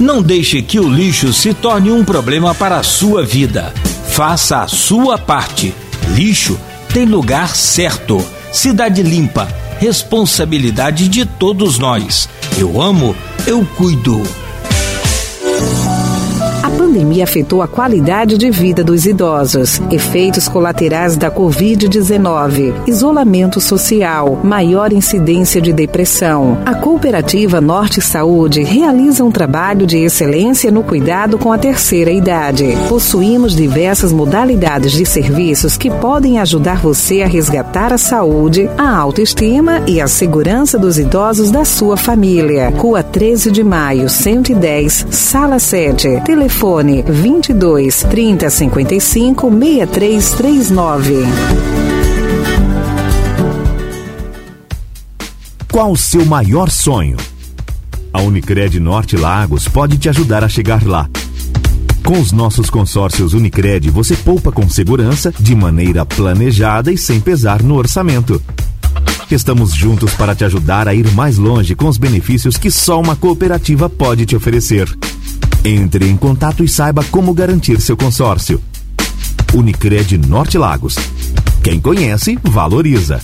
Não 0.00 0.22
deixe 0.22 0.62
que 0.62 0.80
o 0.80 0.88
lixo 0.88 1.30
se 1.30 1.52
torne 1.52 1.92
um 1.92 2.02
problema 2.02 2.54
para 2.54 2.78
a 2.78 2.82
sua 2.82 3.22
vida. 3.22 3.74
Faça 4.08 4.62
a 4.62 4.66
sua 4.66 5.18
parte. 5.18 5.74
Lixo 6.14 6.58
tem 6.92 7.04
lugar 7.04 7.54
certo. 7.54 8.24
Cidade 8.50 9.02
limpa. 9.02 9.46
Responsabilidade 9.78 11.06
de 11.06 11.26
todos 11.26 11.78
nós. 11.78 12.30
Eu 12.58 12.80
amo, 12.80 13.14
eu 13.46 13.64
cuido 13.76 14.22
pandemia 16.90 17.22
afetou 17.22 17.62
a 17.62 17.68
qualidade 17.68 18.36
de 18.36 18.50
vida 18.50 18.82
dos 18.82 19.06
idosos. 19.06 19.80
Efeitos 19.92 20.48
colaterais 20.48 21.16
da 21.16 21.30
Covid-19, 21.30 22.74
isolamento 22.84 23.60
social, 23.60 24.40
maior 24.42 24.92
incidência 24.92 25.60
de 25.60 25.72
depressão. 25.72 26.58
A 26.66 26.74
Cooperativa 26.74 27.60
Norte 27.60 28.00
Saúde 28.00 28.64
realiza 28.64 29.22
um 29.22 29.30
trabalho 29.30 29.86
de 29.86 29.98
excelência 29.98 30.72
no 30.72 30.82
cuidado 30.82 31.38
com 31.38 31.52
a 31.52 31.58
terceira 31.58 32.10
idade. 32.10 32.76
Possuímos 32.88 33.54
diversas 33.54 34.10
modalidades 34.10 34.90
de 34.90 35.06
serviços 35.06 35.76
que 35.76 35.90
podem 35.90 36.40
ajudar 36.40 36.80
você 36.80 37.22
a 37.22 37.28
resgatar 37.28 37.92
a 37.92 37.98
saúde, 37.98 38.68
a 38.76 38.96
autoestima 38.96 39.80
e 39.86 40.00
a 40.00 40.08
segurança 40.08 40.76
dos 40.76 40.98
idosos 40.98 41.52
da 41.52 41.64
sua 41.64 41.96
família. 41.96 42.70
Rua 42.70 43.00
13 43.00 43.52
de 43.52 43.62
Maio, 43.62 44.08
110, 44.08 45.06
Sala 45.10 45.60
7. 45.60 46.22
Telefone 46.24 46.79
Telefone 46.80 47.02
22 47.02 48.02
30 48.04 48.50
55 48.50 49.50
6339. 49.50 51.24
Qual 55.70 55.92
o 55.92 55.96
seu 55.96 56.24
maior 56.24 56.70
sonho? 56.70 57.16
A 58.12 58.20
Unicred 58.22 58.80
Norte 58.80 59.16
Lagos 59.16 59.68
pode 59.68 59.98
te 59.98 60.08
ajudar 60.08 60.42
a 60.42 60.48
chegar 60.48 60.84
lá. 60.86 61.08
Com 62.04 62.18
os 62.18 62.32
nossos 62.32 62.70
consórcios 62.70 63.34
Unicred, 63.34 63.90
você 63.90 64.16
poupa 64.16 64.50
com 64.50 64.68
segurança, 64.68 65.32
de 65.38 65.54
maneira 65.54 66.04
planejada 66.06 66.90
e 66.90 66.96
sem 66.98 67.20
pesar 67.20 67.62
no 67.62 67.76
orçamento. 67.76 68.42
Estamos 69.30 69.74
juntos 69.74 70.14
para 70.14 70.34
te 70.34 70.44
ajudar 70.44 70.88
a 70.88 70.94
ir 70.94 71.08
mais 71.12 71.36
longe 71.36 71.74
com 71.74 71.86
os 71.86 71.98
benefícios 71.98 72.56
que 72.56 72.70
só 72.70 72.98
uma 73.00 73.14
cooperativa 73.14 73.88
pode 73.88 74.26
te 74.26 74.34
oferecer. 74.34 74.88
Entre 75.64 76.08
em 76.08 76.16
contato 76.16 76.64
e 76.64 76.68
saiba 76.68 77.04
como 77.10 77.34
garantir 77.34 77.80
seu 77.80 77.96
consórcio. 77.96 78.62
Unicred 79.52 80.16
Norte 80.16 80.56
Lagos. 80.56 80.96
Quem 81.62 81.78
conhece, 81.78 82.38
valoriza. 82.42 83.20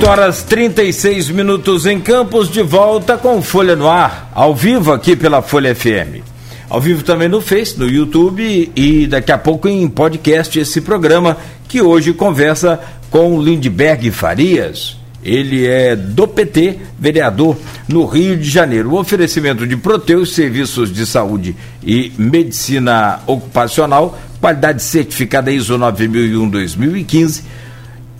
8 0.00 0.08
horas 0.08 0.42
36 0.44 1.28
minutos 1.28 1.84
em 1.84 2.00
Campos, 2.00 2.48
de 2.48 2.62
volta 2.62 3.18
com 3.18 3.42
Folha 3.42 3.76
no 3.76 3.86
Ar, 3.86 4.30
ao 4.34 4.54
vivo 4.54 4.94
aqui 4.94 5.14
pela 5.14 5.42
Folha 5.42 5.74
FM. 5.74 6.24
Ao 6.70 6.80
vivo 6.80 7.04
também 7.04 7.28
no 7.28 7.42
Face, 7.42 7.78
no 7.78 7.86
YouTube 7.86 8.72
e 8.74 9.06
daqui 9.06 9.30
a 9.30 9.36
pouco 9.36 9.68
em 9.68 9.86
podcast 9.86 10.58
esse 10.58 10.80
programa 10.80 11.36
que 11.68 11.82
hoje 11.82 12.14
conversa 12.14 12.80
com 13.10 13.42
Lindbergh 13.42 14.10
Farias. 14.10 14.96
Ele 15.22 15.66
é 15.66 15.94
do 15.94 16.26
PT, 16.26 16.78
vereador 16.98 17.54
no 17.86 18.06
Rio 18.06 18.38
de 18.38 18.48
Janeiro. 18.48 18.92
O 18.92 18.98
oferecimento 18.98 19.66
de 19.66 19.76
Proteus, 19.76 20.32
serviços 20.32 20.90
de 20.90 21.04
saúde 21.04 21.54
e 21.84 22.10
medicina 22.16 23.20
ocupacional, 23.26 24.18
qualidade 24.40 24.82
certificada 24.82 25.52
ISO 25.52 25.78
9001-2015 25.78 27.42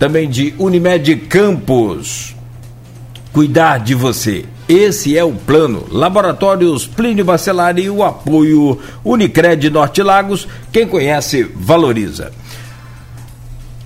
também 0.01 0.27
de 0.27 0.51
Unimed 0.57 1.15
Campos. 1.29 2.35
Cuidar 3.31 3.77
de 3.77 3.93
você. 3.93 4.45
Esse 4.67 5.15
é 5.15 5.23
o 5.23 5.31
plano. 5.31 5.85
Laboratórios 5.91 6.87
Plínio 6.87 7.23
Bacelar 7.23 7.77
e 7.77 7.87
o 7.87 8.03
apoio 8.03 8.79
Unicred 9.05 9.69
Norte 9.69 10.01
Lagos. 10.01 10.47
Quem 10.71 10.87
conhece, 10.87 11.43
valoriza. 11.53 12.31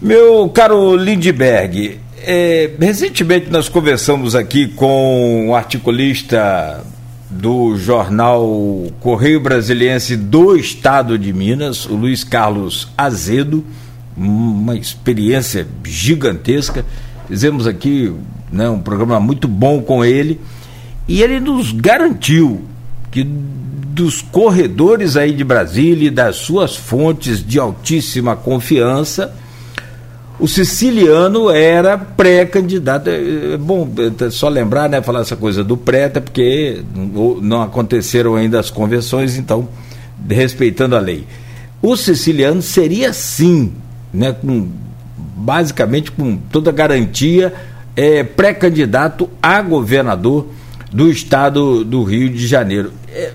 Meu 0.01 0.47
caro 0.47 0.95
Lindberg, 0.95 1.99
é, 2.23 2.71
recentemente 2.79 3.49
nós 3.49 3.67
conversamos 3.67 4.35
aqui 4.35 4.69
com 4.69 5.49
um 5.49 5.53
articulista 5.53 6.81
do 7.29 7.75
jornal 7.75 8.47
Correio 9.01 9.41
Brasiliense 9.41 10.15
do 10.15 10.55
Estado 10.55 11.19
de 11.19 11.33
Minas, 11.33 11.85
o 11.85 11.93
Luiz 11.93 12.23
Carlos 12.23 12.87
Azedo 12.97 13.65
uma 14.15 14.75
experiência 14.75 15.67
gigantesca. 15.83 16.85
Fizemos 17.27 17.67
aqui 17.67 18.13
né, 18.51 18.69
um 18.69 18.79
programa 18.79 19.19
muito 19.19 19.47
bom 19.47 19.81
com 19.81 20.03
ele 20.03 20.39
e 21.07 21.21
ele 21.21 21.39
nos 21.39 21.71
garantiu 21.71 22.61
que 23.11 23.23
dos 23.23 24.21
corredores 24.21 25.15
aí 25.15 25.31
de 25.31 25.43
Brasília 25.43 26.07
e 26.07 26.11
das 26.11 26.35
suas 26.35 26.75
fontes 26.75 27.45
de 27.45 27.57
altíssima 27.57 28.35
confiança, 28.35 29.33
o 30.37 30.49
siciliano 30.49 31.49
era 31.49 31.97
pré-candidato. 31.97 33.09
É, 33.09 33.53
é 33.53 33.57
bom 33.57 33.89
é 34.19 34.29
só 34.29 34.49
lembrar, 34.49 34.89
né, 34.89 35.01
falar 35.01 35.21
essa 35.21 35.37
coisa 35.37 35.63
do 35.63 35.77
pré, 35.77 36.05
até 36.05 36.19
porque 36.19 36.83
não 37.41 37.61
aconteceram 37.61 38.35
ainda 38.35 38.59
as 38.59 38.69
convenções, 38.69 39.37
então, 39.37 39.69
respeitando 40.29 40.95
a 40.95 40.99
lei. 40.99 41.25
o 41.81 41.95
siciliano 41.95 42.61
seria 42.61 43.13
sim, 43.13 43.71
né, 44.15 44.33
com, 44.33 44.69
basicamente 45.35 46.11
com 46.11 46.37
toda 46.37 46.71
garantia, 46.71 47.53
é, 47.95 48.23
pré-candidato 48.23 49.29
a 49.41 49.61
governador 49.61 50.47
do 50.91 51.09
estado 51.09 51.83
do 51.83 52.03
Rio 52.03 52.29
de 52.29 52.47
Janeiro. 52.47 52.91
É, 53.09 53.33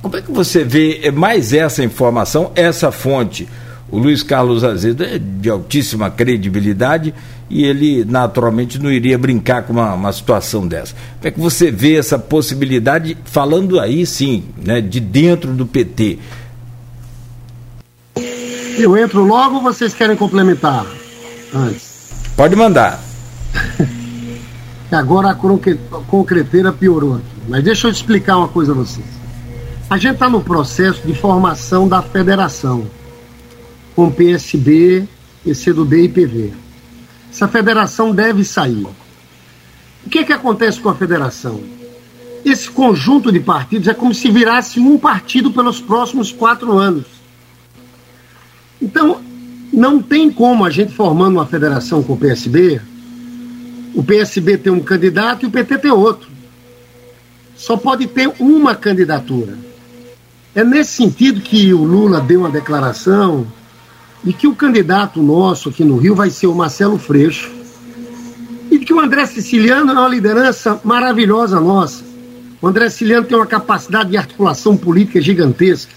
como 0.00 0.16
é 0.16 0.22
que 0.22 0.32
você 0.32 0.64
vê 0.64 1.10
mais 1.10 1.52
essa 1.52 1.82
informação, 1.84 2.52
essa 2.54 2.90
fonte? 2.90 3.48
O 3.90 3.98
Luiz 3.98 4.22
Carlos 4.22 4.64
Azevedo 4.64 5.04
é 5.04 5.18
de 5.18 5.48
altíssima 5.48 6.10
credibilidade 6.10 7.14
e 7.48 7.64
ele 7.64 8.04
naturalmente 8.04 8.78
não 8.78 8.90
iria 8.90 9.16
brincar 9.16 9.62
com 9.62 9.72
uma, 9.72 9.94
uma, 9.94 10.12
situação 10.12 10.66
dessa. 10.66 10.94
Como 11.18 11.28
é 11.28 11.30
que 11.30 11.40
você 11.40 11.70
vê 11.70 11.96
essa 11.96 12.18
possibilidade, 12.18 13.16
falando 13.24 13.78
aí 13.78 14.04
sim, 14.04 14.44
né, 14.62 14.80
de 14.80 14.98
dentro 14.98 15.52
do 15.52 15.66
PT? 15.66 16.18
Eu 18.76 18.96
entro 18.96 19.24
logo 19.24 19.56
ou 19.56 19.62
vocês 19.62 19.94
querem 19.94 20.16
complementar 20.16 20.86
antes? 21.54 22.10
Pode 22.36 22.56
mandar. 22.56 23.00
Agora 24.90 25.30
a 25.30 25.34
concreteira 26.06 26.72
piorou 26.72 27.16
aqui. 27.16 27.24
Mas 27.48 27.64
deixa 27.64 27.86
eu 27.86 27.90
explicar 27.90 28.38
uma 28.38 28.48
coisa 28.48 28.72
a 28.72 28.74
vocês. 28.74 29.06
A 29.88 29.96
gente 29.96 30.14
está 30.14 30.28
no 30.28 30.42
processo 30.42 31.06
de 31.06 31.14
formação 31.14 31.86
da 31.86 32.00
federação, 32.00 32.86
com 33.94 34.10
PSB, 34.10 35.06
PCdoB 35.44 36.04
e 36.04 36.08
PV. 36.08 36.52
Essa 37.30 37.46
federação 37.48 38.12
deve 38.14 38.44
sair. 38.44 38.86
O 40.06 40.10
que, 40.10 40.20
é 40.20 40.24
que 40.24 40.32
acontece 40.32 40.80
com 40.80 40.88
a 40.88 40.94
federação? 40.94 41.60
Esse 42.44 42.70
conjunto 42.70 43.32
de 43.32 43.40
partidos 43.40 43.88
é 43.88 43.94
como 43.94 44.14
se 44.14 44.30
virasse 44.30 44.78
um 44.78 44.98
partido 44.98 45.50
pelos 45.50 45.80
próximos 45.80 46.30
quatro 46.30 46.76
anos. 46.78 47.06
Então, 48.84 49.18
não 49.72 50.02
tem 50.02 50.30
como 50.30 50.62
a 50.62 50.68
gente 50.68 50.92
formando 50.92 51.36
uma 51.36 51.46
federação 51.46 52.02
com 52.02 52.12
o 52.12 52.16
PSB, 52.18 52.82
o 53.94 54.04
PSB 54.04 54.58
ter 54.58 54.68
um 54.68 54.80
candidato 54.80 55.42
e 55.42 55.46
o 55.46 55.50
PT 55.50 55.78
ter 55.78 55.90
outro. 55.90 56.28
Só 57.56 57.78
pode 57.78 58.06
ter 58.06 58.30
uma 58.38 58.74
candidatura. 58.74 59.56
É 60.54 60.62
nesse 60.62 60.92
sentido 60.92 61.40
que 61.40 61.72
o 61.72 61.82
Lula 61.82 62.20
deu 62.20 62.40
uma 62.40 62.50
declaração 62.50 63.46
de 64.22 64.34
que 64.34 64.46
o 64.46 64.54
candidato 64.54 65.22
nosso 65.22 65.70
aqui 65.70 65.82
no 65.82 65.96
Rio 65.96 66.14
vai 66.14 66.28
ser 66.28 66.46
o 66.46 66.54
Marcelo 66.54 66.98
Freixo 66.98 67.50
e 68.70 68.78
que 68.78 68.92
o 68.92 69.00
André 69.00 69.24
Siciliano 69.24 69.92
é 69.92 69.94
uma 69.94 70.08
liderança 70.08 70.78
maravilhosa 70.84 71.58
nossa. 71.58 72.04
O 72.60 72.66
André 72.66 72.90
Siciliano 72.90 73.26
tem 73.26 73.36
uma 73.36 73.46
capacidade 73.46 74.10
de 74.10 74.18
articulação 74.18 74.76
política 74.76 75.22
gigantesca, 75.22 75.92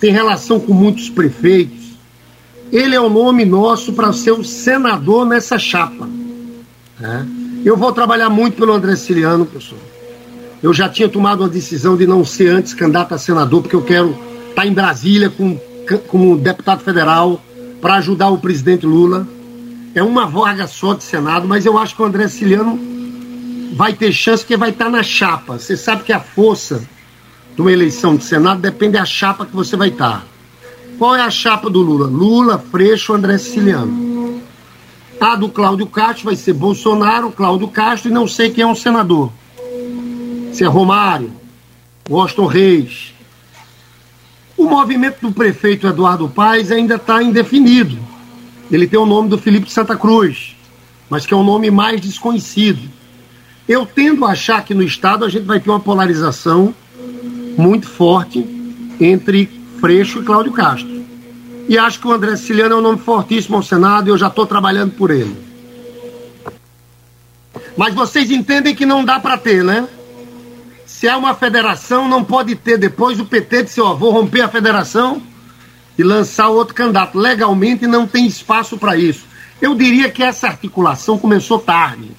tem 0.00 0.10
relação 0.10 0.58
com 0.58 0.72
muitos 0.72 1.10
prefeitos. 1.10 1.79
Ele 2.72 2.94
é 2.94 3.00
o 3.00 3.08
nome 3.08 3.44
nosso 3.44 3.92
para 3.92 4.12
ser 4.12 4.32
o 4.32 4.44
senador 4.44 5.26
nessa 5.26 5.58
chapa. 5.58 6.08
É. 7.02 7.24
Eu 7.64 7.76
vou 7.76 7.92
trabalhar 7.92 8.30
muito 8.30 8.56
pelo 8.56 8.72
André 8.72 8.96
Siciliano, 8.96 9.44
pessoal. 9.44 9.80
Eu 10.62 10.72
já 10.72 10.88
tinha 10.88 11.08
tomado 11.08 11.40
uma 11.40 11.48
decisão 11.48 11.96
de 11.96 12.06
não 12.06 12.24
ser 12.24 12.48
antes 12.48 12.74
candidato 12.74 13.14
a 13.14 13.18
senador, 13.18 13.62
porque 13.62 13.76
eu 13.76 13.82
quero 13.82 14.16
estar 14.48 14.66
em 14.66 14.72
Brasília 14.72 15.30
com, 15.30 15.58
como 16.06 16.36
deputado 16.36 16.82
federal 16.82 17.42
para 17.80 17.94
ajudar 17.96 18.28
o 18.28 18.38
presidente 18.38 18.86
Lula. 18.86 19.26
É 19.94 20.02
uma 20.02 20.26
vaga 20.26 20.66
só 20.66 20.94
de 20.94 21.02
Senado, 21.02 21.48
mas 21.48 21.66
eu 21.66 21.76
acho 21.78 21.96
que 21.96 22.02
o 22.02 22.04
André 22.04 22.28
Siciliano 22.28 22.78
vai 23.74 23.92
ter 23.94 24.12
chance 24.12 24.42
porque 24.42 24.56
vai 24.56 24.70
estar 24.70 24.90
na 24.90 25.02
chapa. 25.02 25.58
Você 25.58 25.76
sabe 25.76 26.04
que 26.04 26.12
a 26.12 26.20
força 26.20 26.82
de 27.54 27.60
uma 27.60 27.72
eleição 27.72 28.16
de 28.16 28.24
Senado 28.24 28.60
depende 28.60 28.92
da 28.92 29.04
chapa 29.04 29.46
que 29.46 29.54
você 29.54 29.76
vai 29.76 29.88
estar. 29.88 30.24
Qual 31.00 31.16
é 31.16 31.22
a 31.22 31.30
chapa 31.30 31.70
do 31.70 31.80
Lula? 31.80 32.06
Lula, 32.08 32.58
Freixo, 32.58 33.14
André 33.14 33.38
Siciliano. 33.38 34.42
A 35.18 35.34
do 35.34 35.48
Cláudio 35.48 35.86
Castro 35.86 36.26
vai 36.26 36.36
ser 36.36 36.52
Bolsonaro, 36.52 37.32
Cláudio 37.32 37.68
Castro 37.68 38.10
e 38.10 38.12
não 38.12 38.28
sei 38.28 38.50
quem 38.50 38.64
é 38.64 38.66
o 38.66 38.74
senador 38.74 39.32
se 40.52 40.62
é 40.62 40.66
Romário, 40.66 41.32
Washington 42.06 42.44
Reis. 42.44 43.14
O 44.58 44.66
movimento 44.68 45.22
do 45.22 45.32
prefeito 45.32 45.86
Eduardo 45.86 46.28
Paes 46.28 46.70
ainda 46.70 46.96
está 46.96 47.22
indefinido. 47.22 47.98
Ele 48.70 48.86
tem 48.86 49.00
o 49.00 49.06
nome 49.06 49.30
do 49.30 49.38
Felipe 49.38 49.72
Santa 49.72 49.96
Cruz, 49.96 50.54
mas 51.08 51.24
que 51.24 51.32
é 51.32 51.36
o 51.36 51.42
nome 51.42 51.70
mais 51.70 51.98
desconhecido. 51.98 52.90
Eu 53.66 53.86
tendo 53.86 54.26
a 54.26 54.32
achar 54.32 54.62
que 54.66 54.74
no 54.74 54.82
Estado 54.82 55.24
a 55.24 55.30
gente 55.30 55.46
vai 55.46 55.60
ter 55.60 55.70
uma 55.70 55.80
polarização 55.80 56.74
muito 57.56 57.88
forte 57.88 58.44
entre 59.00 59.59
Freixo 59.80 60.20
e 60.20 60.24
Cláudio 60.24 60.52
Castro. 60.52 61.04
E 61.68 61.78
acho 61.78 62.00
que 62.00 62.06
o 62.06 62.12
André 62.12 62.36
Siciliano 62.36 62.74
é 62.74 62.78
um 62.78 62.82
nome 62.82 62.98
fortíssimo 62.98 63.56
ao 63.56 63.62
Senado 63.62 64.08
e 64.08 64.10
eu 64.10 64.18
já 64.18 64.26
estou 64.26 64.46
trabalhando 64.46 64.92
por 64.92 65.10
ele. 65.10 65.36
Mas 67.76 67.94
vocês 67.94 68.30
entendem 68.30 68.74
que 68.74 68.84
não 68.84 69.04
dá 69.04 69.18
para 69.18 69.38
ter, 69.38 69.64
né? 69.64 69.88
Se 70.84 71.08
há 71.08 71.16
uma 71.16 71.34
federação, 71.34 72.08
não 72.08 72.22
pode 72.22 72.54
ter 72.56 72.76
depois 72.76 73.18
o 73.18 73.24
PT 73.24 73.64
de 73.64 73.70
seu 73.70 73.86
avô 73.86 74.10
romper 74.10 74.42
a 74.42 74.48
federação 74.48 75.22
e 75.96 76.02
lançar 76.02 76.48
outro 76.48 76.74
candidato. 76.74 77.18
Legalmente 77.18 77.86
não 77.86 78.06
tem 78.06 78.26
espaço 78.26 78.76
para 78.76 78.96
isso. 78.96 79.24
Eu 79.62 79.74
diria 79.74 80.10
que 80.10 80.22
essa 80.22 80.48
articulação 80.48 81.18
começou 81.18 81.58
tarde. 81.58 82.10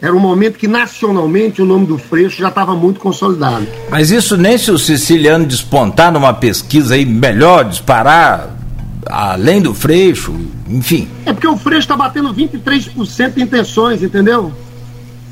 Era 0.00 0.14
um 0.14 0.20
momento 0.20 0.58
que 0.58 0.68
nacionalmente 0.68 1.62
o 1.62 1.64
nome 1.64 1.86
do 1.86 1.96
Freixo 1.96 2.38
já 2.38 2.48
estava 2.48 2.74
muito 2.74 3.00
consolidado. 3.00 3.66
Mas 3.90 4.10
isso 4.10 4.36
nem 4.36 4.58
se 4.58 4.70
o 4.70 4.78
siciliano 4.78 5.46
despontar 5.46 6.12
numa 6.12 6.34
pesquisa 6.34 6.94
aí 6.94 7.06
melhor, 7.06 7.64
disparar 7.64 8.54
além 9.06 9.62
do 9.62 9.72
Freixo, 9.72 10.34
enfim. 10.68 11.08
É 11.24 11.32
porque 11.32 11.46
o 11.46 11.56
Freixo 11.56 11.82
está 11.82 11.96
batendo 11.96 12.34
23% 12.34 13.34
de 13.34 13.42
intenções, 13.42 14.02
entendeu? 14.02 14.52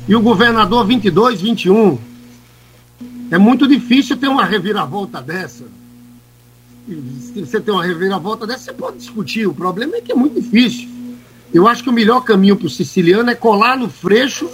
E 0.07 0.15
o 0.15 0.21
governador 0.21 0.85
22, 0.85 1.41
21. 1.41 1.99
É 3.29 3.37
muito 3.37 3.67
difícil 3.67 4.17
ter 4.17 4.27
uma 4.27 4.45
reviravolta 4.45 5.21
dessa. 5.21 5.65
Se 6.87 7.41
você 7.41 7.59
tem 7.59 7.73
uma 7.73 7.83
reviravolta 7.83 8.47
dessa, 8.47 8.65
você 8.65 8.73
pode 8.73 8.97
discutir. 8.97 9.47
O 9.47 9.53
problema 9.53 9.97
é 9.97 10.01
que 10.01 10.11
é 10.11 10.15
muito 10.15 10.39
difícil. 10.39 10.94
Eu 11.55 11.69
acho 11.69 11.81
que 11.81 11.89
o 11.89 11.93
melhor 11.93 12.19
caminho 12.19 12.57
para 12.57 12.67
o 12.67 12.69
siciliano 12.69 13.29
é 13.29 13.33
colar 13.33 13.77
no 13.77 13.89
Freixo 13.89 14.49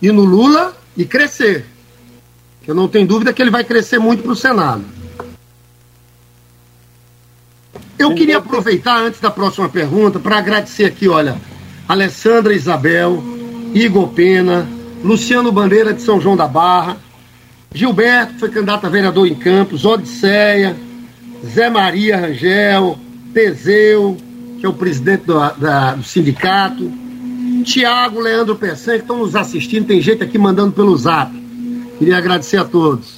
e 0.00 0.12
no 0.12 0.22
Lula 0.22 0.76
e 0.96 1.04
crescer. 1.04 1.66
Eu 2.64 2.72
não 2.72 2.86
tenho 2.86 3.04
dúvida 3.04 3.32
que 3.32 3.42
ele 3.42 3.50
vai 3.50 3.64
crescer 3.64 3.98
muito 3.98 4.22
para 4.22 4.30
o 4.30 4.36
Senado. 4.36 4.84
Eu 7.98 8.14
queria 8.14 8.38
aproveitar, 8.38 8.96
antes 8.96 9.18
da 9.18 9.28
próxima 9.28 9.68
pergunta, 9.68 10.20
para 10.20 10.38
agradecer 10.38 10.84
aqui, 10.84 11.08
olha, 11.08 11.36
Alessandra 11.88 12.54
Isabel, 12.54 13.20
Igor 13.74 14.06
Pena, 14.10 14.68
Luciano 15.02 15.50
Bandeira 15.50 15.92
de 15.92 16.00
São 16.00 16.20
João 16.20 16.36
da 16.36 16.46
Barra, 16.46 16.96
Gilberto, 17.74 18.34
que 18.34 18.38
foi 18.38 18.50
candidato 18.50 18.86
a 18.86 18.88
vereador 18.88 19.26
em 19.26 19.34
Campos, 19.34 19.84
Odisseia, 19.84 20.76
Zé 21.44 21.68
Maria 21.68 22.16
Rangel, 22.16 22.96
Teseu, 23.34 24.16
que 24.66 24.68
é 24.68 24.68
o 24.68 24.72
presidente 24.72 25.24
do, 25.24 25.34
da, 25.34 25.94
do 25.94 26.02
sindicato, 26.02 26.90
Tiago, 27.64 28.20
Leandro 28.20 28.56
Pessan, 28.56 28.94
que 28.94 29.02
estão 29.02 29.18
nos 29.18 29.36
assistindo, 29.36 29.86
tem 29.86 30.00
gente 30.00 30.24
aqui 30.24 30.36
mandando 30.36 30.72
pelo 30.72 30.96
zap. 30.96 31.30
Queria 31.98 32.18
agradecer 32.18 32.56
a 32.56 32.64
todos. 32.64 33.16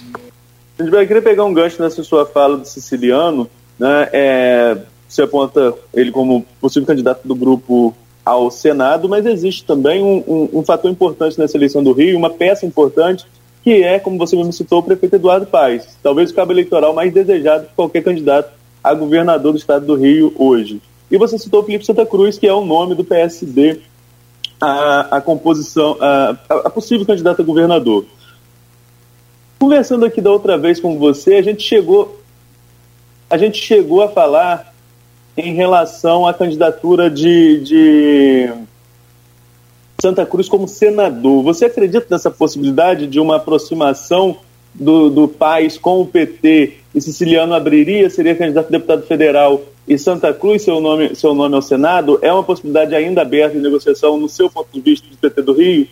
Eu 0.78 0.90
queria 0.90 1.22
pegar 1.22 1.44
um 1.44 1.52
gancho 1.52 1.82
nessa 1.82 2.02
sua 2.04 2.26
fala 2.26 2.58
do 2.58 2.66
siciliano, 2.66 3.48
né? 3.78 4.08
É, 4.12 4.78
você 5.08 5.22
aponta 5.22 5.74
ele 5.94 6.12
como 6.12 6.44
possível 6.60 6.86
candidato 6.86 7.26
do 7.26 7.34
grupo 7.34 7.94
ao 8.24 8.50
Senado, 8.50 9.08
mas 9.08 9.24
existe 9.24 9.64
também 9.64 10.02
um, 10.02 10.22
um, 10.26 10.58
um 10.60 10.62
fator 10.62 10.90
importante 10.90 11.38
nessa 11.38 11.56
eleição 11.56 11.82
do 11.82 11.92
Rio, 11.92 12.18
uma 12.18 12.30
peça 12.30 12.66
importante 12.66 13.26
que 13.64 13.82
é, 13.82 13.98
como 13.98 14.18
você 14.18 14.36
me 14.36 14.52
citou, 14.52 14.80
o 14.80 14.82
prefeito 14.82 15.16
Eduardo 15.16 15.46
Paes, 15.46 15.98
talvez 16.02 16.30
o 16.30 16.34
cabo 16.34 16.52
eleitoral 16.52 16.94
mais 16.94 17.12
desejado 17.12 17.66
de 17.66 17.74
qualquer 17.74 18.02
candidato 18.02 18.52
a 18.84 18.94
governador 18.94 19.52
do 19.52 19.58
estado 19.58 19.84
do 19.84 19.94
Rio 19.94 20.32
hoje. 20.38 20.80
E 21.10 21.16
você 21.16 21.38
citou 21.38 21.60
o 21.60 21.64
Felipe 21.64 21.86
Santa 21.86 22.04
Cruz, 22.04 22.38
que 22.38 22.46
é 22.46 22.52
o 22.52 22.64
nome 22.64 22.94
do 22.94 23.04
PSD 23.04 23.80
a, 24.60 25.16
a 25.16 25.20
composição, 25.20 25.96
a, 26.00 26.36
a 26.48 26.70
possível 26.70 27.06
candidato 27.06 27.42
a 27.42 27.44
governador. 27.44 28.04
Conversando 29.58 30.04
aqui 30.04 30.20
da 30.20 30.30
outra 30.30 30.56
vez 30.58 30.80
com 30.80 30.98
você, 30.98 31.34
a 31.34 31.42
gente 31.42 31.62
chegou, 31.62 32.20
a 33.28 33.36
gente 33.36 33.58
chegou 33.60 34.02
a 34.02 34.08
falar 34.08 34.74
em 35.36 35.54
relação 35.54 36.26
à 36.26 36.34
candidatura 36.34 37.10
de, 37.10 37.60
de 37.60 38.52
Santa 40.00 40.26
Cruz 40.26 40.48
como 40.48 40.66
senador. 40.68 41.42
Você 41.42 41.64
acredita 41.64 42.06
nessa 42.10 42.30
possibilidade 42.30 43.06
de 43.06 43.20
uma 43.20 43.36
aproximação 43.36 44.38
do, 44.78 45.10
do 45.10 45.28
Paz 45.28 45.76
com 45.76 46.00
o 46.00 46.06
PT 46.06 46.74
e 46.94 47.00
Siciliano 47.00 47.54
abriria, 47.54 48.08
seria 48.08 48.34
candidato 48.34 48.66
a 48.68 48.70
deputado 48.70 49.02
federal 49.02 49.62
e 49.88 49.98
Santa 49.98 50.34
Cruz 50.34 50.62
seu 50.62 50.80
nome, 50.80 51.14
seu 51.14 51.34
nome 51.34 51.54
ao 51.54 51.62
Senado? 51.62 52.18
É 52.20 52.32
uma 52.32 52.44
possibilidade 52.44 52.94
ainda 52.94 53.22
aberta 53.22 53.56
de 53.56 53.62
negociação 53.62 54.18
no 54.18 54.28
seu 54.28 54.50
ponto 54.50 54.68
de 54.72 54.80
vista 54.80 55.08
do 55.08 55.16
PT 55.16 55.42
do 55.42 55.52
Rio? 55.54 55.88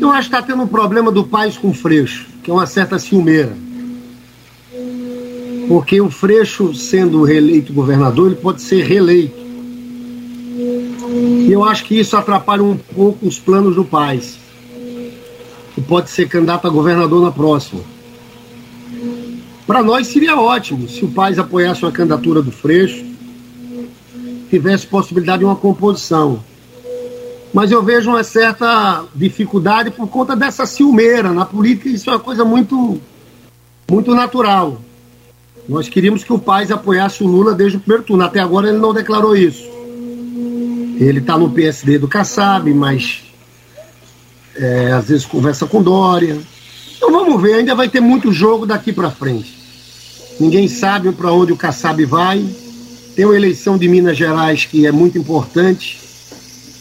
Eu 0.00 0.10
acho 0.10 0.28
que 0.28 0.36
está 0.36 0.46
tendo 0.46 0.62
um 0.62 0.66
problema 0.66 1.12
do 1.12 1.24
Paz 1.24 1.56
com 1.56 1.68
o 1.68 1.74
Freixo, 1.74 2.26
que 2.42 2.50
é 2.50 2.54
uma 2.54 2.66
certa 2.66 2.98
ciumeira. 2.98 3.56
Porque 5.68 6.00
o 6.00 6.10
Freixo, 6.10 6.74
sendo 6.74 7.22
reeleito 7.22 7.72
governador, 7.72 8.26
ele 8.26 8.36
pode 8.40 8.60
ser 8.60 8.84
reeleito. 8.84 9.44
E 11.46 11.50
eu 11.50 11.64
acho 11.64 11.84
que 11.84 11.98
isso 11.98 12.16
atrapalha 12.16 12.62
um 12.62 12.76
pouco 12.76 13.26
os 13.26 13.38
planos 13.38 13.76
do 13.76 13.84
Paz, 13.84 14.38
que 15.74 15.80
pode 15.80 16.10
ser 16.10 16.28
candidato 16.28 16.66
a 16.66 16.70
governador 16.70 17.20
na 17.20 17.32
próxima. 17.32 17.82
Para 19.66 19.82
nós 19.82 20.06
seria 20.06 20.36
ótimo 20.36 20.88
se 20.88 21.04
o 21.04 21.10
Paz 21.10 21.38
apoiasse 21.38 21.82
uma 21.84 21.90
candidatura 21.90 22.40
do 22.40 22.52
Freixo, 22.52 23.04
tivesse 24.50 24.86
possibilidade 24.86 25.40
de 25.40 25.44
uma 25.44 25.56
composição. 25.56 26.40
Mas 27.52 27.70
eu 27.70 27.82
vejo 27.82 28.10
uma 28.10 28.22
certa 28.22 29.04
dificuldade 29.14 29.90
por 29.90 30.06
conta 30.08 30.36
dessa 30.36 30.66
ciumeira. 30.66 31.32
Na 31.32 31.46
política, 31.46 31.88
isso 31.88 32.10
é 32.10 32.12
uma 32.12 32.20
coisa 32.20 32.44
muito, 32.44 33.00
muito 33.90 34.14
natural. 34.14 34.80
Nós 35.68 35.88
queríamos 35.88 36.22
que 36.22 36.32
o 36.32 36.38
Paz 36.38 36.70
apoiasse 36.70 37.24
o 37.24 37.26
Lula 37.26 37.54
desde 37.54 37.78
o 37.78 37.80
primeiro 37.80 38.04
turno. 38.04 38.22
Até 38.22 38.40
agora 38.40 38.68
ele 38.68 38.78
não 38.78 38.92
declarou 38.92 39.36
isso. 39.36 39.64
Ele 41.00 41.20
está 41.20 41.38
no 41.38 41.50
PSD 41.50 41.98
do 41.98 42.06
Kassab, 42.06 42.72
mas 42.74 43.23
é, 44.56 44.92
às 44.92 45.06
vezes 45.06 45.26
conversa 45.26 45.66
com 45.66 45.82
Dória. 45.82 46.38
Então 46.96 47.10
vamos 47.10 47.40
ver, 47.40 47.54
ainda 47.54 47.74
vai 47.74 47.88
ter 47.88 48.00
muito 48.00 48.32
jogo 48.32 48.66
daqui 48.66 48.92
para 48.92 49.10
frente. 49.10 49.54
Ninguém 50.38 50.68
sabe 50.68 51.12
para 51.12 51.32
onde 51.32 51.52
o 51.52 51.56
Kassab 51.56 52.04
vai. 52.04 52.44
Tem 53.14 53.24
uma 53.24 53.36
eleição 53.36 53.78
de 53.78 53.88
Minas 53.88 54.16
Gerais 54.16 54.64
que 54.64 54.86
é 54.86 54.92
muito 54.92 55.16
importante. 55.16 56.00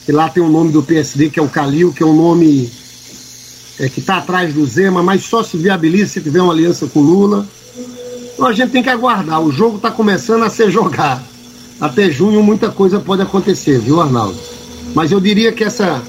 E 0.08 0.12
lá 0.12 0.30
tem 0.30 0.42
o 0.42 0.50
nome 0.50 0.72
do 0.72 0.84
PSD, 0.84 1.30
que 1.30 1.40
é 1.40 1.44
o 1.44 1.48
Calil, 1.48 1.94
que 1.94 2.04
é 2.04 2.06
um 2.06 2.16
nome 2.16 2.70
é, 3.80 3.88
que 3.88 4.00
está 4.00 4.18
atrás 4.18 4.54
do 4.54 4.66
Zema, 4.66 5.02
mas 5.02 5.24
só 5.24 5.44
se 5.44 5.56
viabiliza 5.56 6.14
se 6.14 6.22
tiver 6.22 6.42
uma 6.42 6.52
aliança 6.52 6.88
com 6.88 7.00
Lula. 7.00 7.48
Então 8.34 8.48
a 8.48 8.54
gente 8.54 8.72
tem 8.72 8.84
que 8.84 8.90
aguardar. 8.90 9.42
O 9.42 9.52
jogo 9.52 9.78
está 9.78 9.92
começando 9.92 10.44
a 10.44 10.50
ser 10.50 10.72
jogado. 10.72 11.24
Até 11.80 12.10
junho 12.10 12.42
muita 12.44 12.70
coisa 12.70 13.00
pode 13.00 13.22
acontecer, 13.22 13.80
viu, 13.80 14.02
Arnaldo? 14.02 14.40
Mas 14.94 15.12
eu 15.12 15.20
diria 15.20 15.52
que 15.52 15.64
essa, 15.64 16.02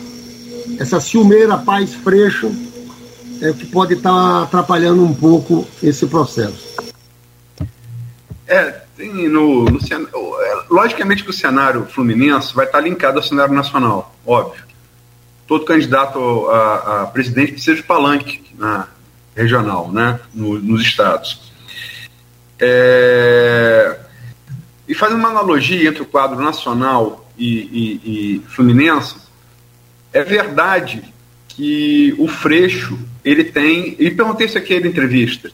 essa 0.78 1.00
ciumeira 1.00 1.58
paz 1.58 1.94
freixo 1.94 2.50
é 3.40 3.50
o 3.50 3.54
que 3.54 3.66
pode 3.66 3.94
estar 3.94 4.10
tá 4.10 4.42
atrapalhando 4.42 5.02
um 5.04 5.14
pouco 5.14 5.66
esse 5.82 6.06
processo. 6.06 6.74
É, 8.46 8.82
tem 8.96 9.28
no, 9.28 9.64
no 9.64 9.78
é, 9.78 10.64
logicamente 10.70 11.24
que 11.24 11.30
o 11.30 11.32
cenário 11.32 11.86
fluminense 11.86 12.54
vai 12.54 12.66
estar 12.66 12.80
linkado 12.80 13.18
ao 13.18 13.22
cenário 13.22 13.54
nacional, 13.54 14.14
óbvio. 14.26 14.62
Todo 15.46 15.64
candidato 15.64 16.48
a, 16.48 17.02
a 17.02 17.06
presidente 17.06 17.52
precisa 17.52 17.76
de 17.76 17.82
palanque 17.82 18.42
na 18.56 18.88
regional, 19.34 19.90
né, 19.90 20.20
no, 20.32 20.58
nos 20.58 20.80
estados. 20.80 21.52
É, 22.58 23.98
e 24.86 24.94
fazendo 24.94 25.18
uma 25.18 25.30
analogia 25.30 25.88
entre 25.88 26.02
o 26.02 26.06
quadro 26.06 26.40
nacional 26.40 27.28
e, 27.36 27.48
e, 28.04 28.36
e 28.36 28.42
fluminense, 28.48 29.16
é 30.14 30.22
verdade 30.22 31.02
que 31.48 32.14
o 32.18 32.26
Freixo, 32.28 32.98
ele 33.24 33.44
tem, 33.44 33.96
e 33.98 34.10
perguntei 34.10 34.46
isso 34.46 34.56
aqui 34.56 34.78
na 34.78 34.86
entrevista, 34.86 35.50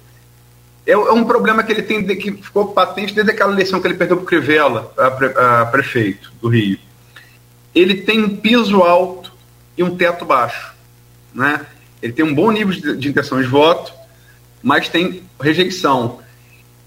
é, 0.87 0.93
é, 0.93 0.97
um 0.97 1.25
problema 1.25 1.63
que 1.63 1.73
ele 1.73 1.83
tem, 1.83 2.05
de, 2.05 2.15
que 2.15 2.31
ficou 2.33 2.69
patente 2.69 3.15
desde 3.15 3.33
aquela 3.33 3.53
eleição 3.53 3.81
que 3.81 3.87
ele 3.87 3.95
perdeu 3.95 4.19
para 4.19 4.25
o 4.25 4.27
Crivella, 4.27 4.93
a, 4.97 5.11
pre, 5.11 5.29
a 5.29 5.67
prefeito 5.67 6.33
do 6.41 6.49
Rio. 6.49 6.79
Ele 7.75 8.03
tem 8.03 8.23
um 8.23 8.37
piso 8.37 8.83
alto 8.83 9.33
e 9.79 9.83
um 9.83 9.97
teto 9.97 10.25
baixo. 10.25 10.75
Né? 11.35 11.65
Ele 12.03 12.13
tem 12.13 12.25
um 12.25 12.35
bom 12.35 12.51
nível 12.51 12.75
de, 12.75 12.97
de 12.97 13.09
intenção 13.09 13.41
de 13.41 13.47
voto, 13.47 13.93
mas 14.63 14.89
tem 14.89 15.23
rejeição. 15.41 16.21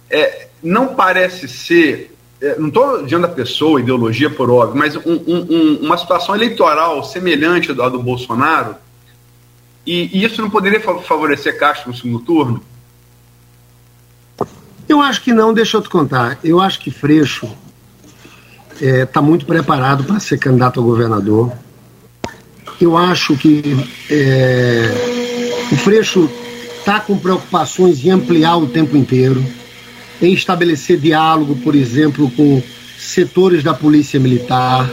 É, 0.09 0.47
não 0.61 0.93
parece 0.95 1.47
ser, 1.47 2.12
não 2.57 2.67
estou 2.67 3.03
dizendo 3.03 3.25
a 3.25 3.29
pessoa, 3.29 3.79
ideologia 3.79 4.29
por 4.29 4.49
óbvio, 4.49 4.77
mas 4.77 4.95
um, 4.95 5.19
um, 5.27 5.79
uma 5.81 5.97
situação 5.97 6.35
eleitoral 6.35 7.03
semelhante 7.03 7.71
à 7.71 7.89
do 7.89 8.03
Bolsonaro, 8.03 8.75
e, 9.85 10.09
e 10.13 10.23
isso 10.23 10.41
não 10.41 10.49
poderia 10.49 10.79
favorecer 10.79 11.57
Castro 11.57 11.91
no 11.91 11.97
segundo 11.97 12.19
turno? 12.19 12.63
Eu 14.87 15.01
acho 15.01 15.21
que 15.21 15.33
não, 15.33 15.53
deixa 15.53 15.77
eu 15.77 15.81
te 15.81 15.89
contar. 15.89 16.37
Eu 16.43 16.59
acho 16.59 16.79
que 16.79 16.91
Freixo 16.91 17.49
está 18.73 18.85
é, 18.85 19.05
tá 19.05 19.21
muito 19.21 19.45
preparado 19.45 20.03
para 20.03 20.19
ser 20.19 20.37
candidato 20.37 20.79
a 20.79 20.83
governador. 20.83 21.51
Eu 22.79 22.97
acho 22.97 23.37
que 23.37 23.61
é, 24.09 24.91
o 25.71 25.75
Freixo 25.77 26.29
está 26.79 26.99
com 26.99 27.17
preocupações 27.17 28.03
em 28.05 28.11
ampliar 28.11 28.57
o 28.57 28.67
tempo 28.67 28.97
inteiro, 28.97 29.43
em 30.21 30.33
estabelecer 30.33 30.97
diálogo, 30.97 31.55
por 31.57 31.75
exemplo, 31.75 32.29
com 32.31 32.61
setores 32.97 33.63
da 33.63 33.73
polícia 33.73 34.19
militar, 34.19 34.89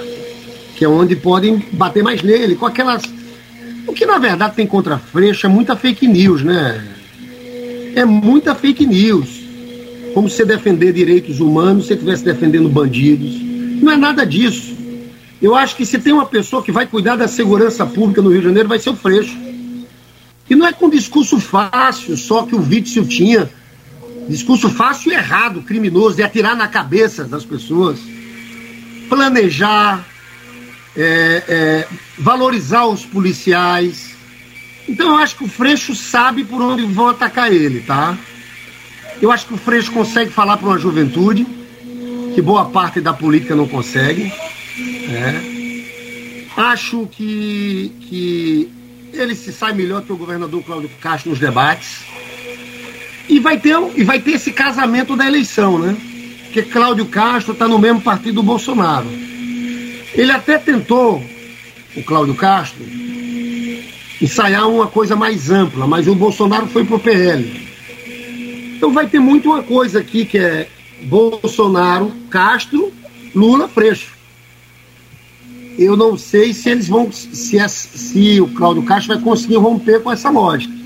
que 0.76 0.84
é 0.84 0.88
onde 0.88 1.14
podem 1.16 1.64
bater 1.72 2.02
mais 2.02 2.22
nele, 2.22 2.56
com 2.56 2.66
aquelas. 2.66 3.02
O 3.86 3.92
que 3.92 4.06
na 4.06 4.18
verdade 4.18 4.54
tem 4.54 4.66
contra 4.66 4.98
Freixo 4.98 5.46
é 5.46 5.48
muita 5.48 5.76
fake 5.76 6.06
news, 6.06 6.42
né? 6.42 6.84
É 7.94 8.04
muita 8.04 8.54
fake 8.54 8.86
news 8.86 9.40
como 10.14 10.28
se 10.28 10.44
defender 10.44 10.92
direitos 10.92 11.40
humanos 11.40 11.86
se 11.86 11.94
estivesse 11.94 12.24
defendendo 12.24 12.68
bandidos. 12.68 13.36
Não 13.80 13.92
é 13.92 13.96
nada 13.96 14.24
disso. 14.24 14.76
Eu 15.40 15.54
acho 15.54 15.76
que 15.76 15.86
se 15.86 15.98
tem 15.98 16.12
uma 16.12 16.26
pessoa 16.26 16.62
que 16.62 16.72
vai 16.72 16.86
cuidar 16.86 17.16
da 17.16 17.26
segurança 17.26 17.86
pública 17.86 18.20
no 18.20 18.30
Rio 18.30 18.40
de 18.40 18.46
Janeiro, 18.46 18.68
vai 18.68 18.78
ser 18.78 18.90
o 18.90 18.96
Freixo. 18.96 19.36
E 20.48 20.54
não 20.54 20.66
é 20.66 20.72
com 20.72 20.90
discurso 20.90 21.38
fácil 21.40 22.16
só 22.16 22.42
que 22.42 22.54
o 22.54 22.60
Witzel 22.60 23.06
tinha. 23.06 23.48
Discurso 24.30 24.70
fácil 24.70 25.10
e 25.10 25.16
errado, 25.16 25.60
criminoso, 25.60 26.14
de 26.14 26.22
atirar 26.22 26.54
na 26.54 26.68
cabeça 26.68 27.24
das 27.24 27.44
pessoas. 27.44 27.98
Planejar, 29.08 30.06
é, 30.96 31.42
é, 31.48 31.88
valorizar 32.16 32.86
os 32.86 33.04
policiais. 33.04 34.14
Então 34.88 35.08
eu 35.08 35.16
acho 35.16 35.34
que 35.34 35.42
o 35.42 35.48
Freixo 35.48 35.96
sabe 35.96 36.44
por 36.44 36.62
onde 36.62 36.84
vão 36.84 37.08
atacar 37.08 37.52
ele, 37.52 37.80
tá? 37.80 38.16
Eu 39.20 39.32
acho 39.32 39.46
que 39.46 39.54
o 39.54 39.58
Freixo 39.58 39.90
consegue 39.90 40.30
falar 40.30 40.56
para 40.58 40.68
uma 40.68 40.78
juventude 40.78 41.44
que 42.32 42.40
boa 42.40 42.66
parte 42.66 43.00
da 43.00 43.12
política 43.12 43.56
não 43.56 43.66
consegue. 43.66 44.32
Né? 45.08 46.46
Acho 46.56 47.08
que, 47.08 47.92
que 48.02 48.70
ele 49.12 49.34
se 49.34 49.52
sai 49.52 49.72
melhor 49.72 50.02
que 50.02 50.12
o 50.12 50.16
governador 50.16 50.62
Cláudio 50.62 50.88
Castro 51.00 51.30
nos 51.30 51.40
debates. 51.40 52.04
E 53.30 53.38
vai 53.38 53.60
ter, 53.60 53.78
e 53.94 54.02
vai 54.02 54.18
ter 54.18 54.32
esse 54.32 54.52
casamento 54.52 55.14
da 55.14 55.24
eleição, 55.24 55.78
né? 55.78 55.96
Porque 56.42 56.62
Cláudio 56.62 57.06
Castro 57.06 57.52
está 57.52 57.68
no 57.68 57.78
mesmo 57.78 58.00
partido 58.00 58.34
do 58.34 58.42
Bolsonaro. 58.42 59.06
Ele 60.12 60.32
até 60.32 60.58
tentou, 60.58 61.24
o 61.96 62.02
Cláudio 62.02 62.34
Castro, 62.34 62.84
ensaiar 64.20 64.68
uma 64.68 64.88
coisa 64.88 65.14
mais 65.14 65.48
ampla, 65.48 65.86
mas 65.86 66.08
o 66.08 66.14
Bolsonaro 66.16 66.66
foi 66.66 66.84
pro 66.84 66.98
PL. 66.98 67.70
Então 68.76 68.92
vai 68.92 69.06
ter 69.06 69.20
muito 69.20 69.48
uma 69.50 69.62
coisa 69.62 70.00
aqui 70.00 70.24
que 70.24 70.36
é 70.36 70.66
Bolsonaro, 71.02 72.12
Castro, 72.28 72.92
Lula, 73.32 73.68
Freixo. 73.68 74.18
Eu 75.78 75.96
não 75.96 76.18
sei 76.18 76.52
se 76.52 76.68
eles 76.68 76.88
vão, 76.88 77.12
se, 77.12 77.60
é, 77.60 77.68
se 77.68 78.40
o 78.40 78.48
Cláudio 78.48 78.82
Castro 78.82 79.14
vai 79.14 79.22
conseguir 79.22 79.56
romper 79.56 80.02
com 80.02 80.10
essa 80.10 80.30
lógica. 80.30 80.79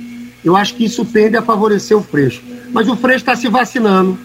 Eu 0.45 0.57
acho 0.57 0.75
que 0.75 0.85
isso 0.85 1.05
tende 1.05 1.37
a 1.37 1.43
favorecer 1.43 1.97
o 1.97 2.03
Freixo. 2.03 2.43
Mas 2.71 2.89
o 2.89 2.97
Freixo 2.97 3.21
está 3.21 3.35
se 3.35 3.49
vacinando. 3.49 4.19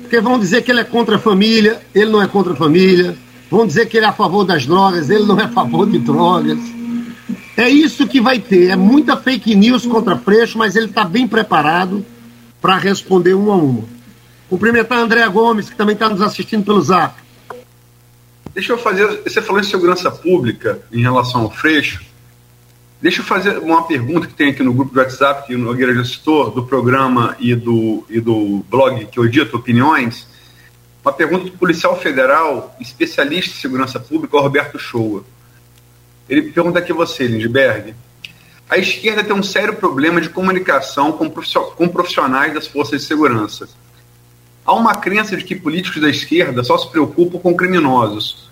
Porque 0.00 0.20
vão 0.20 0.38
dizer 0.38 0.62
que 0.62 0.70
ele 0.70 0.80
é 0.80 0.84
contra 0.84 1.16
a 1.16 1.18
família, 1.18 1.80
ele 1.94 2.10
não 2.10 2.22
é 2.22 2.26
contra 2.26 2.52
a 2.52 2.56
família. 2.56 3.16
Vão 3.50 3.66
dizer 3.66 3.86
que 3.86 3.96
ele 3.96 4.06
é 4.06 4.08
a 4.08 4.12
favor 4.12 4.44
das 4.44 4.64
drogas, 4.64 5.10
ele 5.10 5.24
não 5.24 5.38
é 5.38 5.44
a 5.44 5.48
favor 5.48 5.86
de 5.88 5.98
drogas. 5.98 6.58
É 7.56 7.68
isso 7.68 8.06
que 8.06 8.20
vai 8.20 8.38
ter. 8.38 8.70
É 8.70 8.76
muita 8.76 9.16
fake 9.16 9.54
news 9.54 9.84
contra 9.84 10.16
Freixo, 10.16 10.56
mas 10.56 10.76
ele 10.76 10.86
está 10.86 11.04
bem 11.04 11.26
preparado 11.26 12.04
para 12.60 12.76
responder 12.76 13.34
uma 13.34 13.54
a 13.54 13.56
uma. 13.56 13.84
Cumprimentar 14.48 14.98
a 14.98 15.02
Andréa 15.02 15.28
Gomes, 15.28 15.68
que 15.68 15.76
também 15.76 15.94
está 15.94 16.08
nos 16.08 16.22
assistindo 16.22 16.64
pelo 16.64 16.80
Zap. 16.80 17.14
Deixa 18.54 18.72
eu 18.72 18.78
fazer. 18.78 19.22
Você 19.22 19.42
falou 19.42 19.60
em 19.60 19.64
segurança 19.64 20.10
pública 20.10 20.80
em 20.92 21.02
relação 21.02 21.42
ao 21.42 21.50
Freixo. 21.50 22.05
Deixa 23.00 23.20
eu 23.20 23.24
fazer 23.24 23.58
uma 23.58 23.86
pergunta 23.86 24.26
que 24.26 24.32
tem 24.32 24.50
aqui 24.50 24.62
no 24.62 24.72
grupo 24.72 24.94
do 24.94 24.98
WhatsApp, 24.98 25.46
que 25.46 25.54
o 25.54 25.58
Nogueira 25.58 25.94
já 25.94 26.04
citou, 26.04 26.50
do 26.50 26.64
programa 26.64 27.36
e 27.38 27.54
do, 27.54 28.04
e 28.08 28.20
do 28.20 28.64
blog 28.70 29.04
que 29.06 29.18
eu 29.18 29.26
edito, 29.26 29.56
Opiniões. 29.56 30.26
Uma 31.04 31.12
pergunta 31.12 31.44
do 31.44 31.52
policial 31.52 31.98
federal, 32.00 32.74
especialista 32.80 33.50
em 33.50 33.60
segurança 33.60 34.00
pública, 34.00 34.40
Roberto 34.40 34.78
Shoa. 34.78 35.24
Ele 36.28 36.50
pergunta 36.50 36.78
aqui 36.78 36.90
a 36.90 36.94
você, 36.94 37.26
Lindbergh, 37.26 37.94
a 38.68 38.78
esquerda 38.78 39.22
tem 39.22 39.36
um 39.36 39.42
sério 39.42 39.76
problema 39.76 40.20
de 40.20 40.28
comunicação 40.28 41.12
com 41.12 41.88
profissionais 41.88 42.52
das 42.52 42.66
forças 42.66 43.02
de 43.02 43.06
segurança. 43.06 43.68
Há 44.64 44.74
uma 44.74 44.96
crença 44.96 45.36
de 45.36 45.44
que 45.44 45.54
políticos 45.54 46.02
da 46.02 46.10
esquerda 46.10 46.64
só 46.64 46.76
se 46.76 46.90
preocupam 46.90 47.38
com 47.38 47.54
criminosos, 47.54 48.45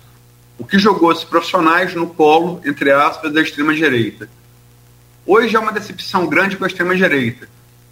o 0.57 0.65
que 0.65 0.79
jogou 0.79 1.11
esses 1.11 1.23
profissionais 1.23 1.93
no 1.93 2.07
colo, 2.07 2.61
entre 2.65 2.91
aspas, 2.91 3.33
da 3.33 3.41
extrema-direita. 3.41 4.29
Hoje 5.25 5.55
há 5.55 5.59
uma 5.59 5.71
decepção 5.71 6.27
grande 6.27 6.55
com 6.55 6.63
a 6.63 6.67
extrema-direita. 6.67 7.47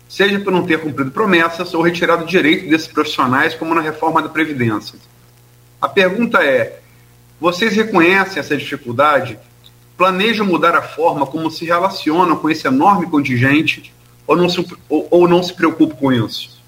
seja 0.08 0.40
por 0.40 0.54
não 0.54 0.66
ter 0.66 0.80
cumprido 0.80 1.12
promessas 1.12 1.74
ou 1.74 1.82
retirado 1.82 2.26
direito 2.26 2.70
desses 2.70 2.88
profissionais, 2.88 3.56
como 3.56 3.74
na 3.74 3.82
reforma 3.82 4.22
da 4.22 4.30
Previdência. 4.30 5.00
A 5.82 5.90
pergunta 5.90 6.44
é: 6.44 6.80
vocês 7.40 7.76
reconhecem 7.76 8.40
essa 8.40 8.56
dificuldade? 8.56 9.40
Planejam 9.98 10.46
mudar 10.46 10.76
a 10.76 10.82
forma 10.82 11.26
como 11.26 11.52
se 11.52 11.66
relacionam 11.66 12.36
com 12.36 12.50
esse 12.50 12.68
enorme 12.68 13.08
contingente 13.08 13.94
ou 14.26 14.36
não 14.36 14.50
se, 14.50 14.66
ou, 14.88 15.08
ou 15.10 15.28
não 15.28 15.42
se 15.44 15.54
preocupam 15.54 15.96
com 15.96 16.12
isso? 16.12 16.62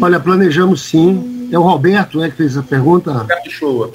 Olha, 0.00 0.18
planejamos 0.18 0.82
sim. 0.82 1.48
É 1.52 1.58
o 1.58 1.62
Roberto 1.62 2.18
né, 2.18 2.30
que 2.30 2.36
fez 2.36 2.56
a 2.56 2.62
pergunta. 2.62 3.12
Roberto 3.12 3.50
Shoa. 3.50 3.92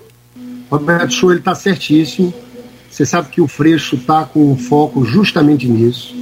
Roberto 0.73 1.29
ele 1.29 1.39
está 1.39 1.53
certíssimo. 1.53 2.33
Você 2.89 3.05
sabe 3.05 3.29
que 3.29 3.39
o 3.39 3.47
Freixo 3.47 3.95
está 3.95 4.25
com 4.25 4.57
foco 4.57 5.05
justamente 5.05 5.67
nisso. 5.67 6.15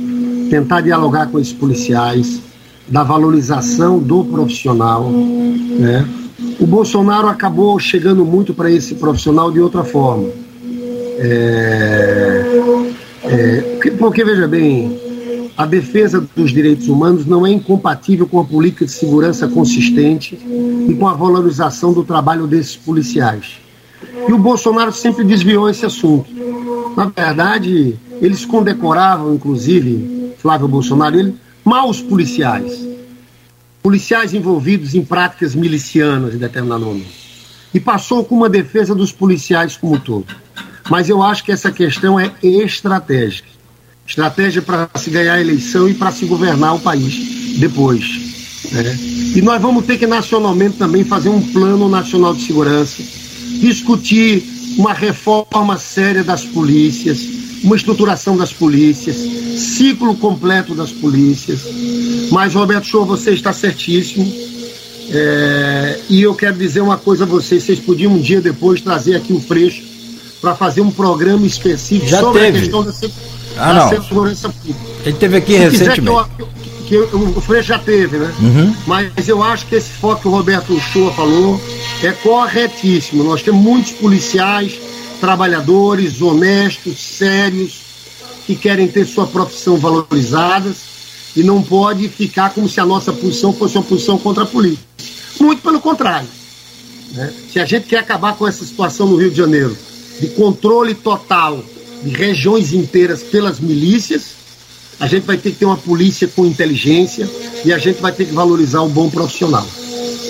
Tentar 0.49 0.81
dialogar 0.81 1.27
com 1.27 1.39
esses 1.39 1.53
policiais, 1.53 2.41
da 2.85 3.01
valorização 3.01 3.97
do 3.97 4.25
profissional. 4.25 5.09
Né? 5.09 6.05
O 6.59 6.67
Bolsonaro 6.67 7.27
acabou 7.27 7.79
chegando 7.79 8.25
muito 8.25 8.53
para 8.53 8.69
esse 8.69 8.95
profissional 8.95 9.49
de 9.49 9.61
outra 9.61 9.85
forma. 9.85 10.29
É, 11.17 12.45
é, 13.23 13.91
porque, 13.97 14.25
veja 14.25 14.49
bem, 14.49 14.99
a 15.55 15.65
defesa 15.65 16.27
dos 16.35 16.51
direitos 16.51 16.89
humanos 16.89 17.25
não 17.25 17.47
é 17.47 17.51
incompatível 17.51 18.27
com 18.27 18.39
a 18.39 18.43
política 18.43 18.83
de 18.83 18.91
segurança 18.91 19.47
consistente 19.47 20.37
e 20.89 20.93
com 20.93 21.07
a 21.07 21.13
valorização 21.13 21.93
do 21.93 22.03
trabalho 22.03 22.47
desses 22.47 22.75
policiais. 22.75 23.61
E 24.27 24.33
o 24.33 24.37
Bolsonaro 24.37 24.91
sempre 24.91 25.23
desviou 25.23 25.69
esse 25.69 25.85
assunto. 25.85 26.29
Na 26.95 27.05
verdade, 27.05 27.97
eles 28.21 28.45
condecoravam, 28.45 29.33
inclusive, 29.33 30.33
Flávio 30.37 30.67
Bolsonaro, 30.67 31.17
ele, 31.17 31.35
maus 31.63 32.01
policiais. 32.01 32.87
Policiais 33.81 34.33
envolvidos 34.33 34.93
em 34.93 35.03
práticas 35.03 35.55
milicianas 35.55 36.33
em 36.33 36.37
determinado 36.37 36.85
momento. 36.85 37.21
E 37.73 37.79
passou 37.79 38.23
com 38.23 38.35
uma 38.35 38.49
defesa 38.49 38.93
dos 38.93 39.11
policiais 39.11 39.77
como 39.77 39.95
um 39.95 39.99
todo. 39.99 40.25
Mas 40.89 41.09
eu 41.09 41.23
acho 41.23 41.43
que 41.43 41.51
essa 41.51 41.71
questão 41.71 42.19
é 42.19 42.31
estratégica. 42.43 43.47
Estratégia 44.05 44.61
para 44.61 44.89
se 44.95 45.09
ganhar 45.09 45.35
a 45.35 45.41
eleição 45.41 45.87
e 45.87 45.93
para 45.93 46.11
se 46.11 46.25
governar 46.25 46.75
o 46.75 46.79
país 46.79 47.57
depois. 47.59 48.03
Né? 48.71 48.97
E 49.35 49.41
nós 49.41 49.61
vamos 49.61 49.85
ter 49.85 49.97
que 49.97 50.05
nacionalmente 50.05 50.77
também 50.77 51.03
fazer 51.03 51.29
um 51.29 51.41
plano 51.41 51.87
nacional 51.87 52.33
de 52.33 52.41
segurança, 52.41 53.01
discutir 53.61 54.43
uma 54.77 54.93
reforma 54.93 55.77
séria 55.77 56.23
das 56.23 56.43
polícias, 56.43 57.19
uma 57.63 57.75
estruturação 57.75 58.35
das 58.35 58.51
polícias, 58.51 59.15
ciclo 59.57 60.15
completo 60.15 60.73
das 60.73 60.91
polícias. 60.91 61.61
Mas, 62.31 62.55
Roberto 62.55 62.87
Show, 62.87 63.05
você 63.05 63.31
está 63.31 63.53
certíssimo. 63.53 64.25
É, 65.13 65.99
e 66.09 66.21
eu 66.21 66.33
quero 66.33 66.57
dizer 66.57 66.81
uma 66.81 66.97
coisa 66.97 67.25
a 67.25 67.27
vocês: 67.27 67.63
vocês 67.63 67.79
podiam 67.79 68.13
um 68.13 68.19
dia 68.19 68.41
depois 68.41 68.81
trazer 68.81 69.15
aqui 69.15 69.33
o 69.33 69.39
Freixo 69.41 69.83
para 70.41 70.55
fazer 70.55 70.81
um 70.81 70.89
programa 70.89 71.45
específico 71.45 72.09
Já 72.09 72.21
sobre 72.21 72.41
teve. 72.41 72.57
a 72.57 72.61
questão 72.61 72.83
da, 72.83 72.91
ah, 73.57 73.73
da 73.73 73.73
não. 73.73 74.03
segurança 74.03 74.49
pública. 74.49 74.79
Ele 75.05 75.17
teve 75.17 75.37
aqui 75.37 75.53
Se 75.53 75.59
recentemente. 75.59 76.01
que, 76.01 76.41
eu, 76.95 77.07
que 77.07 77.15
eu, 77.15 77.33
o 77.35 77.41
Freixo 77.41 77.67
já 77.67 77.77
teve, 77.79 78.17
né? 78.17 78.33
Uhum. 78.39 78.75
Mas 78.87 79.27
eu 79.27 79.43
acho 79.43 79.67
que 79.67 79.75
esse 79.75 79.89
foco 79.89 80.21
que 80.21 80.27
o 80.29 80.31
Roberto 80.31 80.79
Shoa 80.79 81.11
falou 81.11 81.61
é 82.07 82.11
corretíssimo. 82.11 83.23
Nós 83.23 83.41
temos 83.41 83.61
muitos 83.61 83.91
policiais, 83.91 84.79
trabalhadores, 85.19 86.21
honestos, 86.21 86.99
sérios, 86.99 87.81
que 88.45 88.55
querem 88.55 88.87
ter 88.87 89.05
sua 89.05 89.27
profissão 89.27 89.77
valorizada 89.77 90.73
e 91.35 91.43
não 91.43 91.61
pode 91.61 92.09
ficar 92.09 92.49
como 92.49 92.67
se 92.67 92.79
a 92.79 92.85
nossa 92.85 93.13
posição 93.13 93.53
fosse 93.53 93.77
uma 93.77 93.83
posição 93.83 94.17
contra 94.17 94.43
a 94.43 94.47
polícia. 94.47 94.83
Muito 95.39 95.61
pelo 95.61 95.79
contrário. 95.79 96.27
né? 97.13 97.33
Se 97.51 97.59
a 97.59 97.65
gente 97.65 97.87
quer 97.87 97.99
acabar 97.99 98.35
com 98.35 98.47
essa 98.47 98.65
situação 98.65 99.07
no 99.07 99.15
Rio 99.15 99.29
de 99.29 99.37
Janeiro, 99.37 99.77
de 100.19 100.27
controle 100.29 100.93
total 100.93 101.63
de 102.03 102.09
regiões 102.09 102.73
inteiras 102.73 103.21
pelas 103.23 103.59
milícias, 103.59 104.41
a 104.99 105.07
gente 105.07 105.23
vai 105.23 105.37
ter 105.37 105.51
que 105.51 105.57
ter 105.57 105.65
uma 105.65 105.77
polícia 105.77 106.27
com 106.27 106.45
inteligência 106.45 107.29
e 107.63 107.71
a 107.71 107.77
gente 107.77 108.01
vai 108.01 108.11
ter 108.11 108.25
que 108.25 108.33
valorizar 108.33 108.81
um 108.81 108.89
bom 108.89 109.09
profissional. 109.09 109.67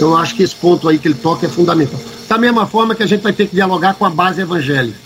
Então 0.02 0.14
eu 0.14 0.18
acho 0.18 0.34
que 0.34 0.42
esse 0.42 0.56
ponto 0.56 0.90
aí 0.90 0.98
que 0.98 1.08
ele 1.08 1.14
toca 1.14 1.46
é 1.46 1.50
fundamental. 1.50 2.00
Da 2.28 2.36
mesma 2.36 2.66
forma 2.66 2.96
que 2.96 3.04
a 3.04 3.06
gente 3.06 3.22
vai 3.22 3.34
ter 3.34 3.48
que 3.48 3.54
dialogar 3.54 3.94
com 3.94 4.04
a 4.04 4.10
base 4.10 4.42
evangélica. 4.42 4.98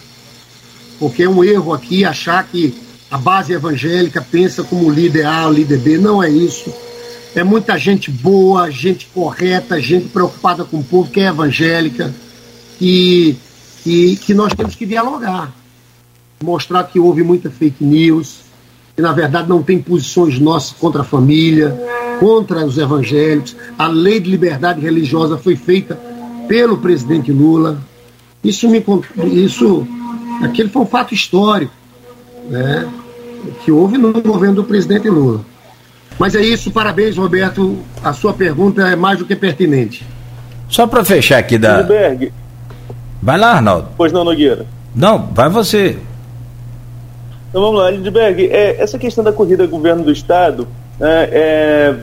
Porque 0.97 1.23
é 1.23 1.29
um 1.29 1.43
erro 1.43 1.73
aqui 1.73 2.05
achar 2.05 2.41
que 2.45 2.73
a 3.11 3.17
base 3.17 3.51
evangélica 3.51 4.21
pensa 4.21 4.63
como 4.63 4.89
líder 4.89 5.25
A, 5.25 5.49
líder 5.49 5.79
B. 5.79 5.97
Não 5.97 6.23
é 6.23 6.29
isso. 6.29 6.73
É 7.35 7.43
muita 7.43 7.77
gente 7.77 8.09
boa, 8.09 8.71
gente 8.71 9.07
correta, 9.13 9.81
gente 9.81 10.07
preocupada 10.07 10.63
com 10.63 10.77
o 10.77 10.83
povo, 10.83 11.11
que 11.11 11.19
é 11.19 11.25
evangélica, 11.25 12.15
e, 12.79 13.35
e 13.85 14.15
que 14.15 14.33
nós 14.33 14.53
temos 14.53 14.75
que 14.75 14.85
dialogar. 14.85 15.53
Mostrar 16.41 16.85
que 16.85 17.01
houve 17.01 17.21
muita 17.21 17.49
fake 17.49 17.83
news, 17.83 18.45
que 18.95 19.01
na 19.01 19.11
verdade 19.11 19.49
não 19.49 19.61
tem 19.61 19.77
posições 19.77 20.39
nossas 20.39 20.71
contra 20.71 21.01
a 21.01 21.03
família, 21.03 21.77
contra 22.19 22.65
os 22.65 22.77
evangélicos. 22.77 23.55
A 23.77 23.87
lei 23.87 24.19
de 24.19 24.29
liberdade 24.29 24.81
religiosa 24.81 25.37
foi 25.37 25.55
feita 25.55 25.97
pelo 26.47 26.77
presidente 26.77 27.31
Lula. 27.31 27.77
Isso 28.43 28.69
me 28.69 28.83
isso 29.23 29.87
aquele 30.43 30.69
foi 30.69 30.81
um 30.81 30.85
fato 30.85 31.13
histórico, 31.13 31.73
né, 32.49 32.87
que 33.63 33.71
houve 33.71 33.97
no 33.97 34.13
governo 34.21 34.55
do 34.55 34.63
presidente 34.63 35.09
Lula. 35.09 35.41
Mas 36.17 36.35
é 36.35 36.41
isso, 36.41 36.71
parabéns, 36.71 37.17
Roberto. 37.17 37.77
A 38.03 38.13
sua 38.13 38.33
pergunta 38.33 38.87
é 38.87 38.95
mais 38.95 39.19
do 39.19 39.25
que 39.25 39.35
pertinente. 39.35 40.05
Só 40.69 40.87
para 40.87 41.03
fechar 41.03 41.39
aqui 41.39 41.57
da. 41.57 41.81
Lindbergh, 41.81 42.31
Vai 43.21 43.37
lá, 43.37 43.53
Arnaldo. 43.53 43.89
pois 43.97 44.11
não, 44.11 44.23
Nogueira. 44.23 44.65
Não, 44.93 45.27
vai 45.33 45.49
você. 45.49 45.97
Então 47.49 47.61
vamos 47.61 47.79
lá, 47.79 47.89
Lindbergh, 47.89 48.49
é, 48.51 48.81
essa 48.81 48.97
questão 48.99 49.23
da 49.23 49.33
corrida 49.33 49.65
governo 49.65 50.03
do 50.03 50.11
Estado, 50.11 50.67
né, 50.99 51.29
é, 51.31 51.95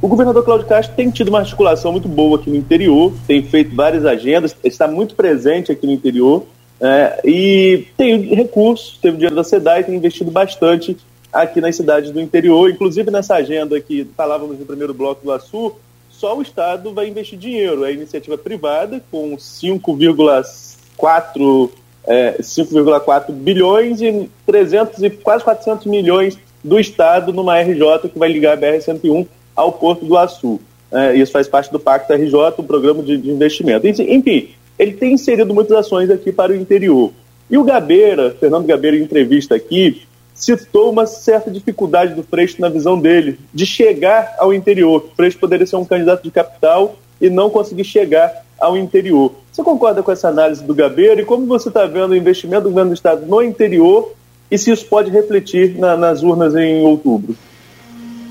o 0.00 0.08
governador 0.08 0.44
Cláudio 0.44 0.66
Castro 0.66 0.94
tem 0.94 1.10
tido 1.10 1.28
uma 1.28 1.40
articulação 1.40 1.92
muito 1.92 2.08
boa 2.08 2.38
aqui 2.38 2.50
no 2.50 2.56
interior, 2.56 3.12
tem 3.26 3.42
feito 3.42 3.74
várias 3.74 4.04
agendas, 4.04 4.54
está 4.62 4.86
muito 4.86 5.14
presente 5.14 5.72
aqui 5.72 5.86
no 5.86 5.92
interior 5.92 6.44
é, 6.80 7.20
e 7.24 7.86
tem 7.96 8.34
recursos, 8.34 8.98
teve 9.02 9.16
dinheiro 9.16 9.34
da 9.34 9.42
SEDAI, 9.42 9.82
tem 9.84 9.96
investido 9.96 10.30
bastante 10.30 10.96
aqui 11.32 11.60
nas 11.60 11.74
cidades 11.76 12.12
do 12.12 12.20
interior, 12.20 12.70
inclusive 12.70 13.10
nessa 13.10 13.34
agenda 13.34 13.80
que 13.80 14.06
falávamos 14.16 14.56
no 14.58 14.64
primeiro 14.64 14.94
bloco 14.94 15.24
do 15.24 15.32
Açu, 15.32 15.74
só 16.10 16.36
o 16.36 16.42
Estado 16.42 16.92
vai 16.92 17.08
investir 17.08 17.38
dinheiro, 17.38 17.84
é 17.84 17.92
iniciativa 17.92 18.36
privada 18.38 19.02
com 19.10 19.36
5,4 19.36 21.70
é, 22.04 22.36
5,4 22.40 23.32
bilhões 23.32 24.00
e 24.00 24.30
300 24.46 25.02
e 25.02 25.10
quase 25.10 25.42
400 25.44 25.86
milhões 25.86 26.38
do 26.62 26.78
Estado 26.78 27.32
numa 27.32 27.60
RJ 27.60 28.08
que 28.12 28.18
vai 28.18 28.30
ligar 28.30 28.54
a 28.54 28.60
BR-101 28.60 29.26
ao 29.54 29.72
Porto 29.72 30.04
do 30.04 30.16
Açu. 30.16 30.60
É, 30.90 31.14
isso 31.14 31.32
faz 31.32 31.46
parte 31.46 31.70
do 31.70 31.78
Pacto 31.78 32.12
RJ, 32.12 32.34
um 32.58 32.64
programa 32.64 33.02
de, 33.02 33.16
de 33.16 33.30
investimento. 33.30 33.86
Enfim, 33.86 34.50
ele 34.78 34.92
tem 34.92 35.12
inserido 35.12 35.52
muitas 35.52 35.76
ações 35.76 36.10
aqui 36.10 36.32
para 36.32 36.52
o 36.52 36.56
interior. 36.56 37.12
E 37.50 37.58
o 37.58 37.64
Gabeira, 37.64 38.34
Fernando 38.38 38.66
Gabeira, 38.66 38.96
em 38.96 39.02
entrevista 39.02 39.54
aqui, 39.54 40.02
citou 40.34 40.90
uma 40.90 41.06
certa 41.06 41.50
dificuldade 41.50 42.14
do 42.14 42.22
Freixo 42.22 42.60
na 42.60 42.68
visão 42.68 42.98
dele, 42.98 43.38
de 43.52 43.66
chegar 43.66 44.34
ao 44.38 44.54
interior. 44.54 45.04
O 45.12 45.16
Freixo 45.16 45.38
poderia 45.38 45.66
ser 45.66 45.76
um 45.76 45.84
candidato 45.84 46.22
de 46.22 46.30
capital 46.30 46.96
e 47.20 47.28
não 47.28 47.50
conseguir 47.50 47.84
chegar 47.84 48.44
ao 48.58 48.76
interior. 48.76 49.32
Você 49.50 49.62
concorda 49.62 50.02
com 50.02 50.12
essa 50.12 50.28
análise 50.28 50.62
do 50.62 50.74
Gabeira 50.74 51.20
e 51.20 51.24
como 51.24 51.46
você 51.46 51.68
está 51.68 51.84
vendo 51.86 52.12
o 52.12 52.16
investimento 52.16 52.64
do 52.64 52.70
governo 52.70 52.90
do 52.90 52.94
Estado 52.94 53.26
no 53.26 53.42
interior 53.42 54.14
e 54.50 54.56
se 54.56 54.70
isso 54.70 54.86
pode 54.86 55.10
refletir 55.10 55.76
na, 55.78 55.96
nas 55.96 56.22
urnas 56.22 56.54
em 56.54 56.82
outubro? 56.82 57.36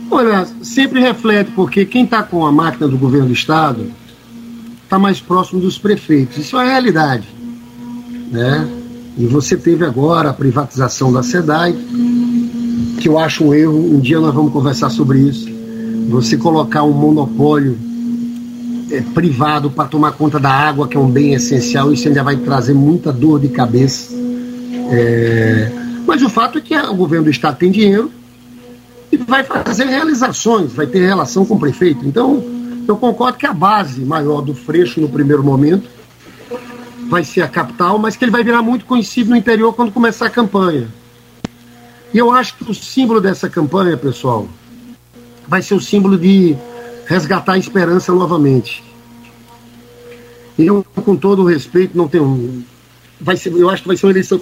Olha, 0.09 0.47
sempre 0.63 1.01
reflete, 1.01 1.51
porque 1.51 1.85
quem 1.85 2.05
está 2.05 2.23
com 2.23 2.45
a 2.45 2.51
máquina 2.51 2.87
do 2.87 2.97
governo 2.97 3.27
do 3.27 3.33
Estado 3.33 3.91
está 4.83 4.97
mais 4.97 5.19
próximo 5.19 5.59
dos 5.59 5.77
prefeitos. 5.77 6.37
Isso 6.37 6.57
é 6.57 6.61
a 6.61 6.69
realidade. 6.71 7.27
Né? 8.31 8.67
E 9.17 9.25
você 9.25 9.57
teve 9.57 9.85
agora 9.85 10.29
a 10.29 10.33
privatização 10.33 11.11
da 11.11 11.21
SEDAI, 11.21 11.75
que 12.99 13.09
eu 13.09 13.19
acho 13.19 13.43
um 13.43 13.53
erro. 13.53 13.95
Um 13.95 13.99
dia 13.99 14.19
nós 14.19 14.33
vamos 14.33 14.53
conversar 14.53 14.89
sobre 14.89 15.19
isso. 15.19 15.47
Você 16.09 16.37
colocar 16.37 16.83
um 16.83 16.93
monopólio 16.93 17.77
é, 18.89 19.01
privado 19.01 19.69
para 19.69 19.89
tomar 19.89 20.13
conta 20.13 20.39
da 20.39 20.49
água, 20.49 20.87
que 20.87 20.95
é 20.95 20.99
um 20.99 21.09
bem 21.09 21.33
essencial, 21.33 21.91
isso 21.91 22.07
ainda 22.07 22.23
vai 22.23 22.37
trazer 22.37 22.73
muita 22.73 23.11
dor 23.11 23.41
de 23.41 23.49
cabeça. 23.49 24.15
É, 24.89 25.86
mas 26.07 26.23
o 26.23 26.29
fato 26.29 26.57
é 26.57 26.61
que 26.61 26.73
o 26.73 26.95
governo 26.95 27.25
do 27.25 27.29
Estado 27.29 27.57
tem 27.57 27.69
dinheiro 27.69 28.09
e 29.11 29.17
vai 29.17 29.43
fazer 29.43 29.83
realizações, 29.83 30.71
vai 30.71 30.87
ter 30.87 31.05
relação 31.05 31.45
com 31.45 31.55
o 31.55 31.59
prefeito. 31.59 32.07
Então, 32.07 32.41
eu 32.87 32.95
concordo 32.95 33.37
que 33.37 33.45
a 33.45 33.53
base 33.53 33.99
maior 34.05 34.41
do 34.41 34.55
Freixo 34.55 35.01
no 35.01 35.09
primeiro 35.09 35.43
momento 35.43 35.89
vai 37.09 37.25
ser 37.25 37.41
a 37.41 37.47
capital, 37.49 37.99
mas 37.99 38.15
que 38.15 38.23
ele 38.23 38.31
vai 38.31 38.41
virar 38.41 38.61
muito 38.61 38.85
conhecido 38.85 39.31
no 39.31 39.35
interior 39.35 39.73
quando 39.73 39.91
começar 39.91 40.27
a 40.27 40.29
campanha. 40.29 40.87
E 42.13 42.17
eu 42.17 42.31
acho 42.31 42.55
que 42.55 42.71
o 42.71 42.73
símbolo 42.73 43.19
dessa 43.19 43.49
campanha, 43.49 43.97
pessoal, 43.97 44.47
vai 45.45 45.61
ser 45.61 45.73
o 45.73 45.81
símbolo 45.81 46.17
de 46.17 46.55
resgatar 47.05 47.53
a 47.53 47.57
esperança 47.57 48.13
novamente. 48.13 48.81
Eu, 50.57 50.85
com 51.03 51.17
todo 51.17 51.43
o 51.43 51.45
respeito, 51.45 51.97
não 51.97 52.07
tenho. 52.07 52.63
Vai 53.19 53.35
ser, 53.35 53.51
eu 53.51 53.69
acho 53.69 53.81
que 53.81 53.87
vai 53.89 53.97
ser 53.97 54.05
uma 54.05 54.13
eleição 54.13 54.39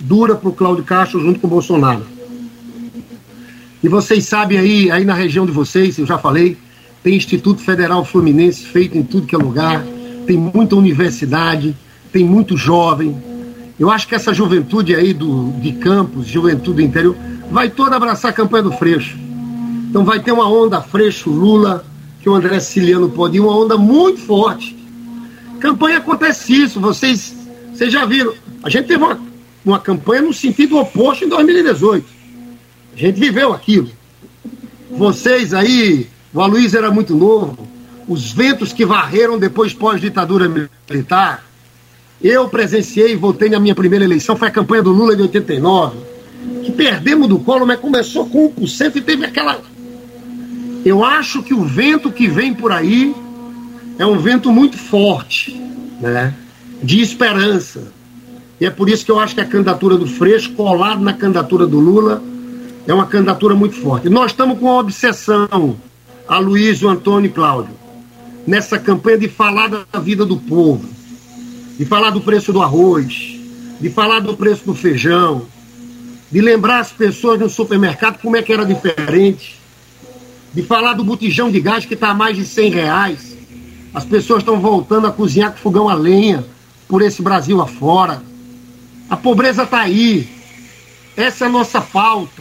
dura 0.00 0.34
para 0.34 0.48
o 0.48 0.52
Cláudio 0.52 0.84
Castro 0.84 1.20
junto 1.20 1.40
com 1.40 1.46
o 1.46 1.50
Bolsonaro. 1.50 2.04
E 3.82 3.88
vocês 3.88 4.24
sabem 4.24 4.58
aí, 4.58 4.90
aí 4.90 5.04
na 5.04 5.14
região 5.14 5.46
de 5.46 5.52
vocês, 5.52 5.98
eu 5.98 6.06
já 6.06 6.18
falei, 6.18 6.56
tem 7.02 7.16
Instituto 7.16 7.62
Federal 7.62 8.04
Fluminense 8.04 8.64
feito 8.64 8.96
em 8.96 9.02
tudo 9.02 9.26
que 9.26 9.34
é 9.34 9.38
lugar, 9.38 9.84
tem 10.26 10.36
muita 10.36 10.76
universidade, 10.76 11.74
tem 12.12 12.24
muito 12.24 12.56
jovem. 12.56 13.16
Eu 13.78 13.90
acho 13.90 14.06
que 14.06 14.14
essa 14.14 14.34
juventude 14.34 14.94
aí 14.94 15.14
do, 15.14 15.52
de 15.60 15.72
campos, 15.72 16.26
juventude 16.26 16.84
interior, 16.84 17.16
vai 17.50 17.70
toda 17.70 17.96
abraçar 17.96 18.30
a 18.30 18.34
campanha 18.34 18.64
do 18.64 18.72
Freixo. 18.72 19.16
Então 19.88 20.04
vai 20.04 20.20
ter 20.20 20.32
uma 20.32 20.48
onda 20.48 20.82
Freixo 20.82 21.30
Lula, 21.30 21.84
que 22.20 22.28
o 22.28 22.34
André 22.34 22.60
Siciliano 22.60 23.08
pode 23.08 23.38
ir, 23.38 23.40
uma 23.40 23.56
onda 23.56 23.78
muito 23.78 24.20
forte. 24.20 24.76
Campanha 25.58 25.98
acontece 25.98 26.52
isso, 26.52 26.78
vocês, 26.78 27.34
vocês 27.72 27.90
já 27.90 28.04
viram. 28.04 28.34
A 28.62 28.68
gente 28.68 28.86
teve 28.86 29.02
uma, 29.02 29.18
uma 29.64 29.78
campanha 29.78 30.22
no 30.22 30.32
sentido 30.32 30.78
oposto 30.78 31.24
em 31.24 31.28
2018. 31.28 32.06
A 32.94 32.96
gente 32.96 33.20
viveu 33.20 33.52
aquilo. 33.52 33.90
Vocês 34.90 35.54
aí, 35.54 36.08
o 36.32 36.40
Aloysio 36.40 36.78
era 36.78 36.90
muito 36.90 37.14
novo, 37.14 37.68
os 38.08 38.32
ventos 38.32 38.72
que 38.72 38.84
varreram 38.84 39.38
depois 39.38 39.72
pós-ditadura 39.72 40.48
militar. 40.88 41.44
Eu 42.20 42.48
presenciei 42.48 43.12
e 43.12 43.16
votei 43.16 43.48
na 43.48 43.60
minha 43.60 43.74
primeira 43.74 44.04
eleição, 44.04 44.36
foi 44.36 44.48
a 44.48 44.50
campanha 44.50 44.82
do 44.82 44.90
Lula 44.90 45.14
de 45.14 45.22
89, 45.22 45.98
que 46.64 46.72
perdemos 46.72 47.28
do 47.28 47.38
colo, 47.38 47.66
mas 47.66 47.78
começou 47.78 48.28
com 48.28 48.52
1% 48.52 48.96
e 48.96 49.00
teve 49.00 49.24
aquela. 49.24 49.60
Eu 50.84 51.04
acho 51.04 51.42
que 51.42 51.54
o 51.54 51.62
vento 51.62 52.10
que 52.10 52.26
vem 52.26 52.52
por 52.52 52.72
aí 52.72 53.14
é 53.98 54.04
um 54.04 54.18
vento 54.18 54.50
muito 54.50 54.76
forte, 54.76 55.54
né? 56.00 56.34
de 56.82 57.00
esperança. 57.00 57.92
E 58.60 58.66
é 58.66 58.70
por 58.70 58.90
isso 58.90 59.04
que 59.04 59.10
eu 59.10 59.18
acho 59.18 59.34
que 59.34 59.40
a 59.40 59.46
candidatura 59.46 59.96
do 59.96 60.06
Freixo, 60.06 60.52
colado 60.52 61.00
na 61.00 61.14
candidatura 61.14 61.66
do 61.66 61.80
Lula, 61.80 62.22
é 62.86 62.92
uma 62.92 63.06
candidatura 63.06 63.54
muito 63.54 63.76
forte. 63.76 64.08
Nós 64.08 64.32
estamos 64.32 64.58
com 64.58 64.66
uma 64.66 64.80
obsessão, 64.80 65.76
a 66.28 66.38
Luiz, 66.38 66.82
o 66.82 66.88
Antônio 66.88 67.28
e 67.28 67.32
Cláudio, 67.32 67.74
nessa 68.46 68.78
campanha 68.78 69.18
de 69.18 69.28
falar 69.28 69.68
da 69.68 69.98
vida 69.98 70.26
do 70.26 70.36
povo, 70.36 70.86
de 71.78 71.84
falar 71.86 72.10
do 72.10 72.20
preço 72.20 72.52
do 72.52 72.60
arroz, 72.60 73.38
de 73.80 73.88
falar 73.88 74.20
do 74.20 74.36
preço 74.36 74.66
do 74.66 74.74
feijão, 74.74 75.46
de 76.30 76.40
lembrar 76.40 76.80
as 76.80 76.92
pessoas 76.92 77.40
no 77.40 77.48
supermercado 77.48 78.20
como 78.20 78.36
é 78.36 78.42
que 78.42 78.52
era 78.52 78.64
diferente, 78.64 79.58
de 80.52 80.62
falar 80.62 80.94
do 80.94 81.04
botijão 81.04 81.50
de 81.50 81.60
gás 81.60 81.86
que 81.86 81.94
está 81.94 82.10
a 82.10 82.14
mais 82.14 82.36
de 82.36 82.44
100 82.44 82.70
reais. 82.70 83.36
As 83.94 84.04
pessoas 84.04 84.40
estão 84.40 84.60
voltando 84.60 85.06
a 85.06 85.12
cozinhar 85.12 85.52
com 85.52 85.58
fogão 85.58 85.88
a 85.88 85.94
lenha 85.94 86.44
por 86.86 87.02
esse 87.02 87.22
Brasil 87.22 87.60
afora. 87.60 88.22
A 89.10 89.16
pobreza 89.16 89.64
está 89.64 89.80
aí. 89.80 90.28
Essa 91.16 91.44
é 91.44 91.48
a 91.48 91.50
nossa 91.50 91.80
falta. 91.80 92.40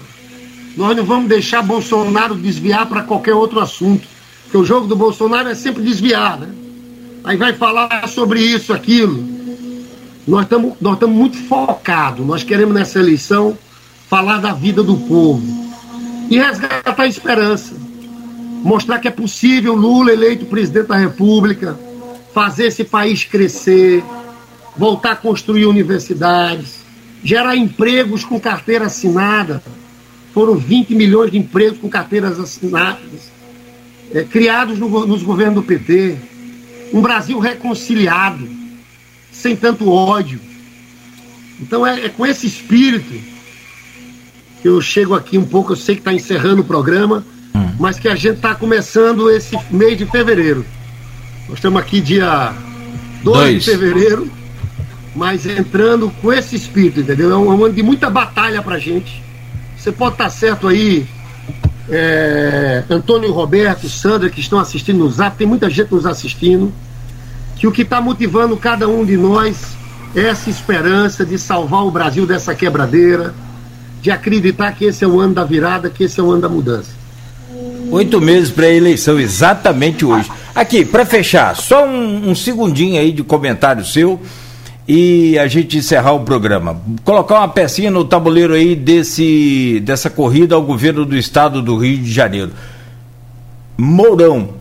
Nós 0.78 0.96
não 0.96 1.04
vamos 1.04 1.28
deixar 1.28 1.64
Bolsonaro 1.64 2.36
desviar 2.36 2.86
para 2.86 3.02
qualquer 3.02 3.34
outro 3.34 3.60
assunto. 3.60 4.08
Porque 4.44 4.58
o 4.58 4.64
jogo 4.64 4.88
do 4.88 4.96
Bolsonaro 4.96 5.50
é 5.50 5.56
sempre 5.56 5.84
desviar, 5.84 6.40
né? 6.40 6.50
Aí 7.24 7.36
vai 7.36 7.54
falar 7.54 8.08
sobre 8.08 8.40
isso, 8.40 8.72
aquilo. 8.72 9.24
Nós 10.28 10.44
estamos 10.44 10.76
nós 10.80 11.00
muito 11.02 11.38
focados. 11.48 12.26
Nós 12.26 12.44
queremos 12.44 12.74
nessa 12.74 13.00
eleição 13.00 13.58
falar 14.08 14.40
da 14.40 14.54
vida 14.54 14.84
do 14.84 14.96
povo 14.96 15.42
e 16.30 16.38
resgatar 16.38 17.02
a 17.02 17.08
esperança. 17.08 17.76
Mostrar 18.64 19.00
que 19.00 19.08
é 19.08 19.12
possível 19.12 19.74
Lula 19.74 20.12
eleito 20.12 20.46
presidente 20.46 20.88
da 20.88 20.98
República, 20.98 21.80
fazer 22.34 22.68
esse 22.68 22.84
país 22.84 23.24
crescer, 23.24 24.04
voltar 24.80 25.12
a 25.12 25.16
construir 25.18 25.66
universidades, 25.66 26.80
gerar 27.22 27.58
empregos 27.58 28.24
com 28.24 28.40
carteira 28.40 28.86
assinada. 28.86 29.62
Foram 30.34 30.56
20 30.56 30.96
milhões 30.96 31.32
de 31.32 31.38
empregos 31.38 31.80
com 31.80 31.90
carteiras 31.90 32.40
assinadas, 32.40 33.30
é, 34.14 34.24
criados 34.24 34.80
no, 34.80 35.06
nos 35.06 35.22
governos 35.22 35.56
do 35.56 35.64
PT. 35.64 36.16
Um 36.94 37.02
Brasil 37.02 37.38
reconciliado, 37.40 38.48
sem 39.34 39.54
tanto 39.54 39.92
ódio. 39.92 40.40
Então 41.60 41.86
é, 41.86 42.06
é 42.06 42.10
com 42.10 42.26
esse 42.26 42.48
espírito 42.48 43.20
que 44.62 44.68
eu 44.70 44.80
chego 44.82 45.14
aqui 45.14 45.38
um 45.38 45.46
pouco, 45.46 45.74
eu 45.74 45.76
sei 45.76 45.96
que 45.96 46.02
está 46.02 46.14
encerrando 46.14 46.62
o 46.62 46.66
programa, 46.66 47.26
hum. 47.54 47.70
mas 47.78 48.00
que 48.00 48.08
a 48.08 48.16
gente 48.16 48.38
está 48.38 48.56
começando 48.56 49.30
esse 49.30 49.58
mês 49.70 49.98
de 49.98 50.06
fevereiro. 50.06 50.66
Nós 51.50 51.58
estamos 51.58 51.82
aqui 51.82 52.00
dia 52.00 52.54
2 53.24 53.62
de 53.62 53.72
fevereiro 53.72 54.39
mas 55.20 55.46
entrando 55.46 56.10
com 56.22 56.32
esse 56.32 56.56
espírito, 56.56 57.02
entendeu? 57.02 57.30
É 57.30 57.36
um 57.36 57.52
ano 57.52 57.74
de 57.74 57.84
muita 57.84 58.10
batalha 58.10 58.62
pra 58.62 58.80
gente. 58.80 59.22
Você 59.78 59.92
pode 59.92 60.14
estar 60.14 60.30
certo 60.30 60.66
aí, 60.66 61.06
é, 61.90 62.86
Antônio 62.90 63.30
Roberto, 63.34 63.90
Sandra, 63.90 64.30
que 64.30 64.40
estão 64.40 64.58
assistindo 64.58 65.00
no 65.00 65.12
Zap, 65.12 65.38
tem 65.38 65.46
muita 65.46 65.70
gente 65.70 65.92
nos 65.92 66.06
assistindo, 66.06 66.72
que 67.58 67.68
o 67.68 67.72
que 67.72 67.82
está 67.82 68.00
motivando 68.00 68.56
cada 68.56 68.88
um 68.88 69.04
de 69.04 69.18
nós 69.18 69.58
é 70.16 70.22
essa 70.22 70.50
esperança 70.50 71.26
de 71.26 71.38
salvar 71.38 71.84
o 71.84 71.92
Brasil 71.92 72.26
dessa 72.26 72.56
quebradeira, 72.56 73.36
de 74.02 74.10
acreditar 74.12 74.72
que 74.72 74.86
esse 74.86 75.04
é 75.04 75.08
o 75.08 75.20
ano 75.20 75.34
da 75.34 75.44
virada, 75.44 75.90
que 75.90 76.06
esse 76.06 76.18
é 76.18 76.24
o 76.24 76.32
ano 76.32 76.44
da 76.44 76.50
mudança. 76.50 76.92
Oito 77.92 78.22
meses 78.22 78.52
para 78.52 78.68
a 78.68 78.74
eleição, 78.74 79.20
exatamente 79.20 80.06
hoje. 80.06 80.32
Aqui, 80.56 80.86
para 80.86 81.06
fechar, 81.06 81.58
só 81.58 81.86
um, 81.86 82.30
um 82.30 82.36
segundinho 82.36 83.02
aí 83.02 83.12
de 83.12 83.22
comentário 83.22 83.84
seu 83.84 84.18
e 84.92 85.38
a 85.38 85.46
gente 85.46 85.78
encerrar 85.78 86.14
o 86.14 86.22
programa. 86.22 86.82
Colocar 87.04 87.36
uma 87.36 87.48
pecinha 87.48 87.92
no 87.92 88.04
tabuleiro 88.04 88.56
aí 88.56 88.76
desse, 88.76 89.80
dessa 89.82 90.10
corrida 90.10 90.56
ao 90.56 90.64
governo 90.64 91.06
do 91.06 91.16
estado 91.16 91.62
do 91.62 91.78
Rio 91.78 92.00
de 92.00 92.12
Janeiro. 92.12 92.52
Mourão 93.78 94.56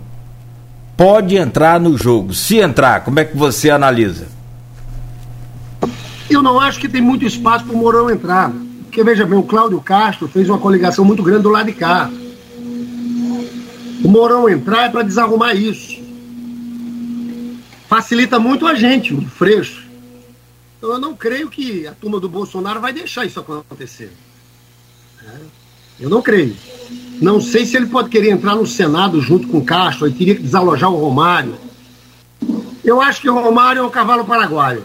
pode 0.98 1.34
entrar 1.34 1.80
no 1.80 1.96
jogo. 1.96 2.34
Se 2.34 2.58
entrar, 2.58 3.04
como 3.04 3.18
é 3.18 3.24
que 3.24 3.34
você 3.34 3.70
analisa? 3.70 4.28
Eu 6.28 6.42
não 6.42 6.60
acho 6.60 6.78
que 6.78 6.90
tem 6.90 7.00
muito 7.00 7.24
espaço 7.24 7.64
para 7.64 7.74
o 7.74 7.78
Mourão 7.78 8.10
entrar. 8.10 8.52
Porque 8.82 9.02
veja 9.02 9.24
bem, 9.24 9.38
o 9.38 9.42
Cláudio 9.42 9.80
Castro 9.80 10.28
fez 10.28 10.46
uma 10.46 10.58
coligação 10.58 11.06
muito 11.06 11.22
grande 11.22 11.44
do 11.44 11.48
lado 11.48 11.66
de 11.68 11.72
cá. 11.72 12.10
O 14.04 14.08
Mourão 14.08 14.46
entrar 14.46 14.84
é 14.84 14.88
para 14.90 15.02
desarrumar 15.02 15.56
isso. 15.56 15.98
Facilita 17.88 18.38
muito 18.38 18.66
a 18.66 18.74
gente, 18.74 19.14
o 19.14 19.22
Freixo. 19.22 19.87
Então 20.78 20.92
eu 20.92 20.98
não 20.98 21.14
creio 21.14 21.50
que 21.50 21.86
a 21.86 21.92
turma 21.92 22.20
do 22.20 22.28
Bolsonaro 22.28 22.80
vai 22.80 22.92
deixar 22.92 23.26
isso 23.26 23.40
acontecer. 23.40 24.12
É. 25.22 25.36
Eu 26.00 26.08
não 26.08 26.22
creio. 26.22 26.56
Não 27.20 27.40
sei 27.40 27.66
se 27.66 27.76
ele 27.76 27.86
pode 27.86 28.08
querer 28.08 28.30
entrar 28.30 28.54
no 28.54 28.66
Senado 28.66 29.20
junto 29.20 29.48
com 29.48 29.58
o 29.58 29.64
Castro, 29.64 30.06
ele 30.06 30.14
teria 30.14 30.36
que 30.36 30.42
desalojar 30.42 30.90
o 30.90 30.96
Romário. 30.96 31.56
Eu 32.84 33.00
acho 33.00 33.20
que 33.20 33.28
o 33.28 33.34
Romário 33.34 33.80
é 33.80 33.82
um 33.82 33.90
cavalo 33.90 34.24
paraguaio. 34.24 34.84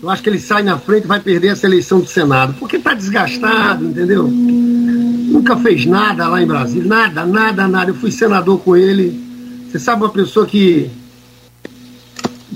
Eu 0.00 0.08
acho 0.08 0.22
que 0.22 0.28
ele 0.28 0.38
sai 0.38 0.62
na 0.62 0.78
frente 0.78 1.04
e 1.04 1.08
vai 1.08 1.18
perder 1.18 1.48
essa 1.48 1.66
eleição 1.66 1.98
do 1.98 2.06
Senado, 2.06 2.54
porque 2.58 2.76
está 2.76 2.94
desgastado, 2.94 3.86
entendeu? 3.86 4.28
Nunca 4.28 5.56
fez 5.56 5.84
nada 5.86 6.28
lá 6.28 6.40
em 6.40 6.46
Brasília, 6.46 6.86
nada, 6.86 7.26
nada, 7.26 7.66
nada. 7.66 7.90
Eu 7.90 7.94
fui 7.94 8.12
senador 8.12 8.60
com 8.60 8.76
ele. 8.76 9.20
Você 9.68 9.78
sabe 9.80 10.02
uma 10.02 10.10
pessoa 10.10 10.46
que 10.46 10.88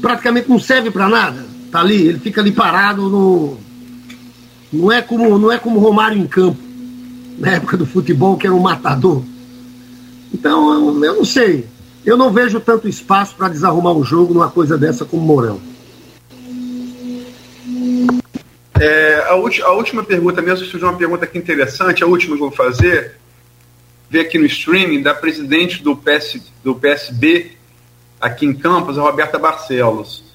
praticamente 0.00 0.48
não 0.48 0.60
serve 0.60 0.90
para 0.90 1.08
nada? 1.08 1.47
Tá 1.70 1.80
ali, 1.80 2.08
ele 2.08 2.18
fica 2.18 2.40
ali 2.40 2.52
parado 2.52 3.08
no. 3.08 3.58
Não 4.72 4.92
é 4.92 5.02
como, 5.02 5.38
não 5.38 5.50
é 5.50 5.58
como 5.58 5.80
Romário 5.80 6.18
em 6.18 6.26
campo, 6.26 6.60
na 7.38 7.52
época 7.52 7.76
do 7.76 7.86
futebol, 7.86 8.36
que 8.36 8.46
era 8.46 8.54
um 8.54 8.60
matador. 8.60 9.22
Então, 10.32 10.72
eu, 10.72 11.04
eu 11.04 11.14
não 11.16 11.24
sei. 11.24 11.66
Eu 12.04 12.16
não 12.16 12.32
vejo 12.32 12.60
tanto 12.60 12.88
espaço 12.88 13.34
para 13.34 13.48
desarrumar 13.48 13.92
um 13.92 14.04
jogo 14.04 14.32
numa 14.32 14.50
coisa 14.50 14.78
dessa 14.78 15.04
como 15.04 15.22
Mourão. 15.22 15.60
É, 18.80 19.24
a, 19.28 19.32
a, 19.32 19.72
última 19.72 20.04
pergunta 20.04 20.40
mesmo, 20.40 20.64
surgiu 20.64 20.88
uma 20.88 20.96
pergunta 20.96 21.24
aqui 21.24 21.36
interessante, 21.36 22.04
a 22.04 22.06
última 22.06 22.36
que 22.36 22.42
eu 22.42 22.48
vou 22.48 22.56
fazer, 22.56 23.16
ver 24.08 24.20
aqui 24.20 24.38
no 24.38 24.46
streaming, 24.46 25.02
da 25.02 25.12
presidente 25.12 25.82
do, 25.82 25.96
PS, 25.96 26.40
do 26.62 26.74
PSB 26.74 27.52
aqui 28.20 28.46
em 28.46 28.54
Campos, 28.54 28.96
a 28.96 29.02
Roberta 29.02 29.38
Barcelos. 29.38 30.27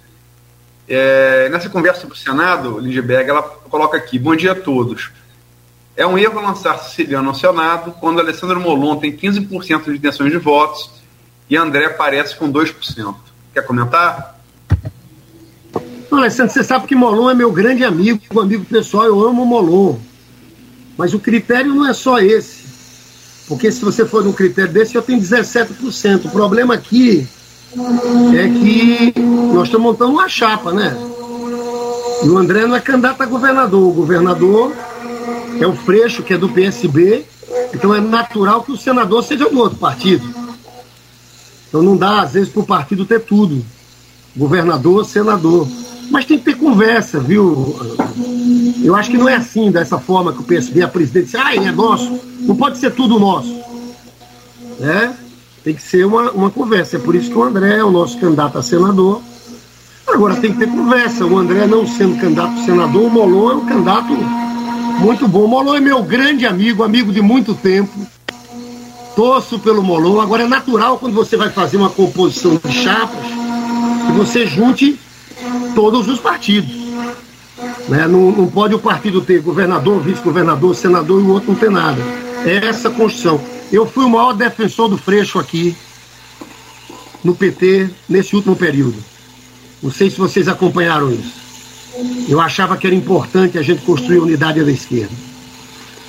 É, 0.87 1.49
nessa 1.49 1.69
conversa 1.69 2.01
sobre 2.01 2.15
o 2.15 2.19
Senado, 2.19 2.79
Lindbergh, 2.79 3.29
ela 3.29 3.41
coloca 3.41 3.97
aqui: 3.97 4.19
Bom 4.19 4.35
dia 4.35 4.51
a 4.51 4.55
todos. 4.55 5.11
É 5.95 6.05
um 6.05 6.17
erro 6.17 6.41
lançar 6.41 6.77
Siciliano 6.79 7.29
ao 7.29 7.35
Senado 7.35 7.93
quando 7.99 8.19
Alessandro 8.19 8.59
Molon 8.59 8.97
tem 8.97 9.15
15% 9.15 9.85
de 9.85 9.97
intenções 9.97 10.31
de 10.31 10.39
votos 10.39 10.89
e 11.49 11.55
André 11.55 11.85
aparece 11.85 12.35
com 12.35 12.51
2%. 12.51 13.15
Quer 13.53 13.61
comentar? 13.61 14.39
Alessandro, 16.11 16.53
você 16.53 16.63
sabe 16.63 16.87
que 16.87 16.95
Molon 16.95 17.29
é 17.29 17.33
meu 17.33 17.51
grande 17.51 17.83
amigo, 17.83 18.39
amigo 18.39 18.65
pessoal, 18.65 19.05
eu 19.05 19.27
amo 19.27 19.45
Molon. 19.45 19.97
Mas 20.97 21.13
o 21.13 21.19
critério 21.19 21.73
não 21.73 21.87
é 21.87 21.93
só 21.93 22.19
esse. 22.19 22.63
Porque 23.47 23.71
se 23.71 23.83
você 23.83 24.05
for 24.05 24.23
num 24.23 24.31
critério 24.31 24.71
desse, 24.71 24.95
eu 24.95 25.01
tenho 25.01 25.19
17%. 25.19 26.25
O 26.25 26.29
problema 26.29 26.75
aqui 26.75 27.19
é 27.21 27.42
que 28.49 29.13
nós 29.53 29.67
estamos 29.67 29.87
montando 29.87 30.11
uma 30.11 30.29
chapa, 30.29 30.71
né? 30.71 30.95
E 32.23 32.29
o 32.29 32.37
André 32.37 32.65
não 32.65 32.75
é 32.75 32.79
candidato 32.79 33.21
a 33.21 33.25
governador. 33.25 33.89
O 33.89 33.93
governador 33.93 34.73
é 35.59 35.67
o 35.67 35.73
Freixo, 35.73 36.23
que 36.23 36.33
é 36.33 36.37
do 36.37 36.49
PSB. 36.49 37.25
Então 37.73 37.93
é 37.93 37.99
natural 37.99 38.63
que 38.63 38.71
o 38.71 38.77
senador 38.77 39.23
seja 39.23 39.49
do 39.49 39.59
outro 39.59 39.77
partido. 39.77 40.25
Então 41.67 41.81
não 41.81 41.97
dá, 41.97 42.21
às 42.21 42.33
vezes, 42.33 42.49
para 42.49 42.61
o 42.61 42.65
partido 42.65 43.05
ter 43.05 43.21
tudo. 43.21 43.65
Governador, 44.35 45.05
senador. 45.05 45.67
Mas 46.09 46.25
tem 46.25 46.37
que 46.37 46.45
ter 46.45 46.55
conversa, 46.55 47.19
viu? 47.19 47.75
Eu 48.83 48.95
acho 48.95 49.09
que 49.09 49.17
não 49.17 49.27
é 49.27 49.35
assim, 49.35 49.71
dessa 49.71 49.97
forma 49.97 50.31
que 50.31 50.39
o 50.39 50.43
PSB, 50.43 50.81
a 50.81 50.87
presidente, 50.87 51.25
diz, 51.25 51.35
ah, 51.35 51.55
é 51.55 51.71
nosso. 51.71 52.19
Não 52.41 52.55
pode 52.55 52.77
ser 52.77 52.91
tudo 52.91 53.19
nosso. 53.19 53.59
Né? 54.79 55.15
Tem 55.63 55.73
que 55.73 55.81
ser 55.81 56.05
uma, 56.05 56.31
uma 56.31 56.49
conversa. 56.49 56.97
É 56.97 56.99
por 56.99 57.15
isso 57.15 57.29
que 57.29 57.37
o 57.37 57.43
André 57.43 57.77
é 57.77 57.83
o 57.83 57.91
nosso 57.91 58.17
candidato 58.17 58.57
a 58.57 58.63
senador. 58.63 59.21
Agora 60.05 60.35
tem 60.35 60.51
que 60.51 60.59
ter 60.59 60.67
conversa. 60.67 61.25
O 61.25 61.37
André 61.37 61.65
não 61.65 61.87
sendo 61.87 62.19
candidato 62.19 62.59
a 62.59 62.65
senador, 62.65 63.03
o 63.03 63.09
Molon 63.09 63.51
é 63.51 63.55
um 63.55 63.65
candidato 63.65 64.13
muito 64.99 65.27
bom. 65.27 65.45
O 65.45 65.47
Molon 65.47 65.75
é 65.75 65.79
meu 65.79 66.03
grande 66.03 66.45
amigo, 66.45 66.83
amigo 66.83 67.13
de 67.13 67.21
muito 67.21 67.53
tempo. 67.53 67.91
Torço 69.15 69.57
pelo 69.59 69.81
Molon. 69.81 70.19
Agora 70.19 70.43
é 70.43 70.47
natural 70.47 70.97
quando 70.97 71.13
você 71.13 71.37
vai 71.37 71.49
fazer 71.49 71.77
uma 71.77 71.89
composição 71.89 72.59
de 72.63 72.71
chapas 72.71 73.25
que 74.05 74.11
você 74.11 74.45
junte 74.45 74.99
todos 75.73 76.09
os 76.09 76.19
partidos. 76.19 76.75
Né? 77.87 78.05
Não, 78.07 78.31
não 78.31 78.47
pode 78.47 78.75
o 78.75 78.79
partido 78.79 79.21
ter 79.21 79.41
governador, 79.41 80.01
vice-governador, 80.01 80.75
senador 80.75 81.21
e 81.21 81.23
o 81.23 81.29
outro 81.29 81.51
não 81.51 81.55
ter 81.57 81.71
nada. 81.71 82.01
É 82.45 82.65
essa 82.67 82.89
construção. 82.89 83.52
Eu 83.73 83.87
fui 83.87 84.05
o 84.05 84.09
maior 84.09 84.33
defensor 84.33 84.87
do 84.87 84.99
Freixo 84.99 85.39
aqui 85.39 85.75
no 87.23 87.33
PT 87.33 87.89
nesse 88.07 88.35
último 88.35 88.55
período. 88.55 89.03
Não 89.81 89.89
sei 89.89 90.11
se 90.11 90.17
vocês 90.19 90.47
acompanharam 90.47 91.11
isso. 91.11 91.33
Eu 92.29 92.39
achava 92.39 92.77
que 92.77 92.85
era 92.85 92.95
importante 92.95 93.57
a 93.57 93.63
gente 93.63 93.81
construir 93.81 94.19
a 94.19 94.21
unidade 94.21 94.63
da 94.63 94.71
esquerda. 94.71 95.11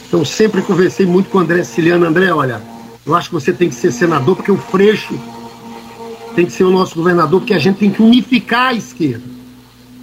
Então 0.06 0.22
sempre 0.26 0.60
conversei 0.60 1.06
muito 1.06 1.30
com 1.30 1.38
o 1.38 1.40
André 1.40 1.64
Siciliano. 1.64 2.04
André, 2.04 2.30
olha, 2.30 2.60
eu 3.06 3.14
acho 3.14 3.30
que 3.30 3.34
você 3.34 3.50
tem 3.50 3.70
que 3.70 3.74
ser 3.74 3.92
senador, 3.92 4.36
porque 4.36 4.52
o 4.52 4.58
Freixo 4.58 5.18
tem 6.34 6.44
que 6.44 6.52
ser 6.52 6.64
o 6.64 6.70
nosso 6.70 6.94
governador, 6.94 7.40
porque 7.40 7.54
a 7.54 7.58
gente 7.58 7.78
tem 7.78 7.90
que 7.90 8.02
unificar 8.02 8.68
a 8.68 8.74
esquerda. 8.74 9.24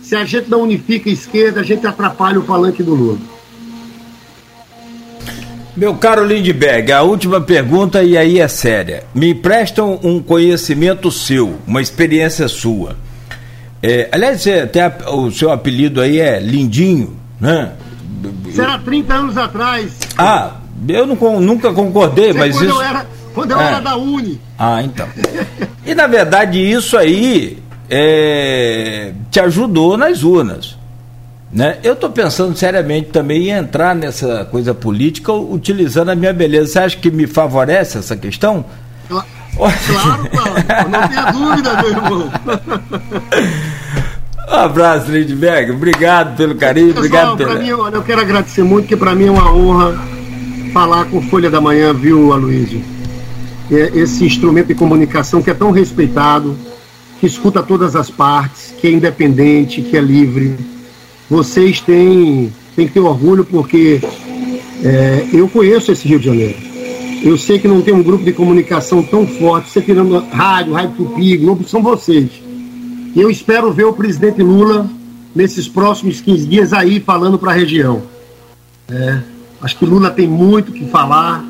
Se 0.01 0.15
a 0.15 0.25
gente 0.25 0.49
não 0.49 0.63
unifica 0.63 1.11
a 1.11 1.13
esquerda, 1.13 1.59
a 1.59 1.63
gente 1.63 1.85
atrapalha 1.85 2.39
o 2.39 2.43
palanque 2.43 2.81
do 2.81 2.95
Lula. 2.95 3.19
Meu 5.75 5.95
caro 5.95 6.25
Lindbergh, 6.25 6.91
a 6.91 7.01
última 7.01 7.39
pergunta 7.39 8.03
e 8.03 8.17
aí 8.17 8.39
é 8.39 8.47
séria. 8.47 9.03
Me 9.15 9.29
emprestam 9.29 9.99
um 10.03 10.21
conhecimento 10.21 11.09
seu, 11.09 11.57
uma 11.65 11.81
experiência 11.81 12.47
sua. 12.49 12.97
É, 13.81 14.09
aliás, 14.11 14.45
até 14.45 14.93
o 15.07 15.31
seu 15.31 15.49
apelido 15.49 16.01
aí 16.01 16.19
é 16.19 16.39
Lindinho, 16.39 17.17
né? 17.39 17.71
Será 18.53 18.77
30 18.79 19.13
anos 19.13 19.37
atrás. 19.37 19.97
Ah, 20.17 20.57
eu 20.87 21.07
não, 21.07 21.39
nunca 21.39 21.73
concordei, 21.73 22.33
mas 22.33 22.55
quando 22.55 22.67
isso. 22.67 22.75
Eu 22.75 22.81
era, 22.81 23.05
quando 23.33 23.51
eu 23.51 23.59
é. 23.59 23.67
era 23.67 23.79
da 23.79 23.95
Uni. 23.95 24.41
Ah, 24.59 24.83
então. 24.83 25.07
e 25.85 25.95
na 25.95 26.05
verdade 26.05 26.59
isso 26.59 26.97
aí 26.97 27.57
é, 27.89 29.13
te 29.31 29.39
ajudou 29.39 29.97
nas 29.97 30.21
urnas. 30.21 30.77
Né? 31.53 31.79
Eu 31.83 31.93
estou 31.93 32.09
pensando 32.09 32.55
seriamente 32.55 33.09
também 33.09 33.49
em 33.49 33.51
entrar 33.51 33.93
nessa 33.93 34.45
coisa 34.45 34.73
política 34.73 35.33
utilizando 35.33 36.09
a 36.09 36.15
minha 36.15 36.31
beleza. 36.31 36.71
Você 36.71 36.79
acha 36.79 36.97
que 36.97 37.11
me 37.11 37.27
favorece 37.27 37.97
essa 37.97 38.15
questão? 38.15 38.63
Claro, 39.09 39.27
claro, 39.51 40.89
não 40.89 41.07
tenha 41.09 41.31
dúvida, 41.31 41.81
meu 41.81 41.89
irmão. 41.89 42.31
Um 44.49 44.55
abraço, 44.55 45.11
Lindbergh. 45.11 45.71
Obrigado 45.71 46.37
pelo 46.37 46.55
carinho, 46.55 46.93
Pessoal, 46.93 47.33
obrigado 47.33 47.37
pelo. 47.37 47.59
Mim, 47.59 47.71
olha, 47.73 47.95
eu 47.95 48.03
quero 48.03 48.21
agradecer 48.21 48.63
muito, 48.63 48.83
porque 48.83 48.95
para 48.95 49.13
mim 49.13 49.27
é 49.27 49.31
uma 49.31 49.53
honra 49.53 49.99
falar 50.71 51.03
com 51.05 51.21
Folha 51.23 51.49
da 51.49 51.59
Manhã, 51.59 51.93
viu, 51.93 52.31
Aloysio? 52.31 52.81
É 53.69 53.91
esse 53.93 54.23
instrumento 54.23 54.67
de 54.67 54.75
comunicação 54.75 55.41
que 55.41 55.49
é 55.49 55.53
tão 55.53 55.71
respeitado, 55.71 56.57
que 57.19 57.27
escuta 57.27 57.61
todas 57.61 57.93
as 57.93 58.09
partes, 58.09 58.73
que 58.79 58.87
é 58.87 58.91
independente, 58.91 59.81
que 59.81 59.97
é 59.97 60.01
livre 60.01 60.70
vocês 61.31 61.79
têm, 61.79 62.51
têm 62.75 62.87
que 62.87 62.93
ter 62.93 62.99
orgulho 62.99 63.45
porque 63.45 64.01
é, 64.83 65.29
eu 65.31 65.47
conheço 65.47 65.89
esse 65.89 66.05
Rio 66.05 66.19
de 66.19 66.25
Janeiro. 66.25 66.57
Eu 67.23 67.37
sei 67.37 67.57
que 67.57 67.69
não 67.69 67.81
tem 67.81 67.93
um 67.93 68.03
grupo 68.03 68.25
de 68.25 68.33
comunicação 68.33 69.01
tão 69.01 69.25
forte, 69.25 69.69
você 69.69 69.81
tirando 69.81 70.19
rádio, 70.29 70.73
rádio 70.73 70.95
Tupi, 70.97 71.37
Globo, 71.37 71.65
são 71.65 71.81
vocês. 71.81 72.29
E 73.15 73.21
eu 73.21 73.31
espero 73.31 73.71
ver 73.71 73.85
o 73.85 73.93
presidente 73.93 74.43
Lula 74.43 74.89
nesses 75.33 75.69
próximos 75.69 76.19
15 76.19 76.45
dias 76.47 76.73
aí 76.73 76.99
falando 76.99 77.39
para 77.39 77.51
a 77.51 77.55
região. 77.55 78.01
É, 78.89 79.19
acho 79.61 79.77
que 79.77 79.85
Lula 79.85 80.11
tem 80.11 80.27
muito 80.27 80.73
que 80.73 80.83
falar 80.89 81.45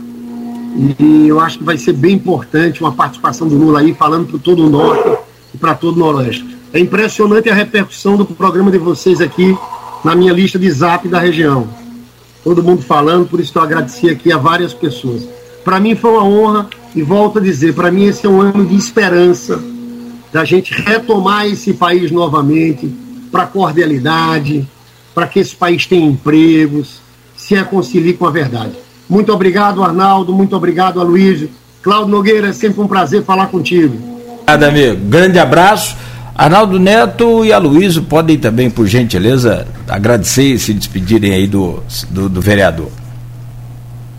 e 1.00 1.28
eu 1.28 1.40
acho 1.40 1.58
que 1.58 1.64
vai 1.64 1.78
ser 1.80 1.94
bem 1.94 2.14
importante 2.14 2.82
uma 2.82 2.92
participação 2.92 3.48
do 3.48 3.58
Lula 3.58 3.80
aí 3.80 3.96
falando 3.96 4.28
para 4.28 4.38
todo 4.38 4.64
o 4.64 4.70
Norte 4.70 5.18
e 5.56 5.58
para 5.58 5.74
todo 5.74 5.96
o 5.96 6.00
Noroeste. 6.00 6.56
É 6.72 6.80
impressionante 6.80 7.50
a 7.50 7.56
repercussão 7.56 8.16
do 8.16 8.26
programa 8.26 8.70
de 8.70 8.78
vocês 8.78 9.20
aqui 9.20 9.58
na 10.04 10.16
minha 10.16 10.34
lista 10.34 10.58
de 10.58 10.70
zap 10.70 11.08
da 11.08 11.20
região. 11.20 11.68
Todo 12.44 12.64
mundo 12.64 12.82
falando, 12.82 13.28
por 13.28 13.40
isso 13.40 13.58
eu 13.58 13.62
agradeci 13.62 14.10
aqui 14.10 14.32
a 14.32 14.38
várias 14.38 14.74
pessoas. 14.74 15.28
Para 15.64 15.80
mim 15.80 15.96
foi 15.96 16.12
uma 16.12 16.24
honra 16.24 16.68
e 16.96 17.02
volto 17.02 17.38
a 17.38 17.42
dizer, 17.42 17.74
para 17.74 17.92
mim 17.92 18.06
esse 18.06 18.26
é 18.26 18.30
um 18.30 18.42
ano 18.42 18.66
de 18.66 18.76
esperança, 18.76 19.62
da 20.34 20.44
gente 20.44 20.74
retomar 20.74 21.46
esse 21.46 21.74
país 21.74 22.10
novamente, 22.10 22.92
para 23.32 23.46
cordialidade, 23.46 24.68
para 25.14 25.28
que 25.28 25.40
esse 25.40 25.56
país 25.56 25.86
tenha 25.86 26.06
empregos, 26.06 27.00
se 27.38 27.56
reconcilie 27.56 28.14
com 28.14 28.26
a 28.26 28.32
verdade. 28.32 28.74
Muito 29.10 29.32
obrigado, 29.32 29.84
Arnaldo, 29.84 30.34
muito 30.34 30.56
obrigado, 30.56 31.00
Aloysio. 31.00 31.50
Cláudio 31.82 32.12
Nogueira, 32.12 32.50
é 32.50 32.54
sempre 32.54 32.82
um 32.82 32.88
prazer 32.88 33.24
falar 33.24 33.48
contigo. 33.48 33.98
Obrigado, 34.42 34.64
amigo. 34.64 35.06
Grande 35.06 35.40
abraço. 35.40 35.96
Arnaldo 36.36 36.80
Neto 36.80 37.46
e 37.46 37.52
Aloysio 37.52 38.04
podem 38.04 38.38
também, 38.38 38.70
por 38.70 38.88
gentileza, 38.88 39.68
agradecer 39.88 40.44
e 40.44 40.60
se 40.60 40.74
despedirem 40.74 41.34
aí 41.34 41.48
do, 41.48 41.84
do, 42.10 42.30
do 42.30 42.42
vereador. 42.42 42.90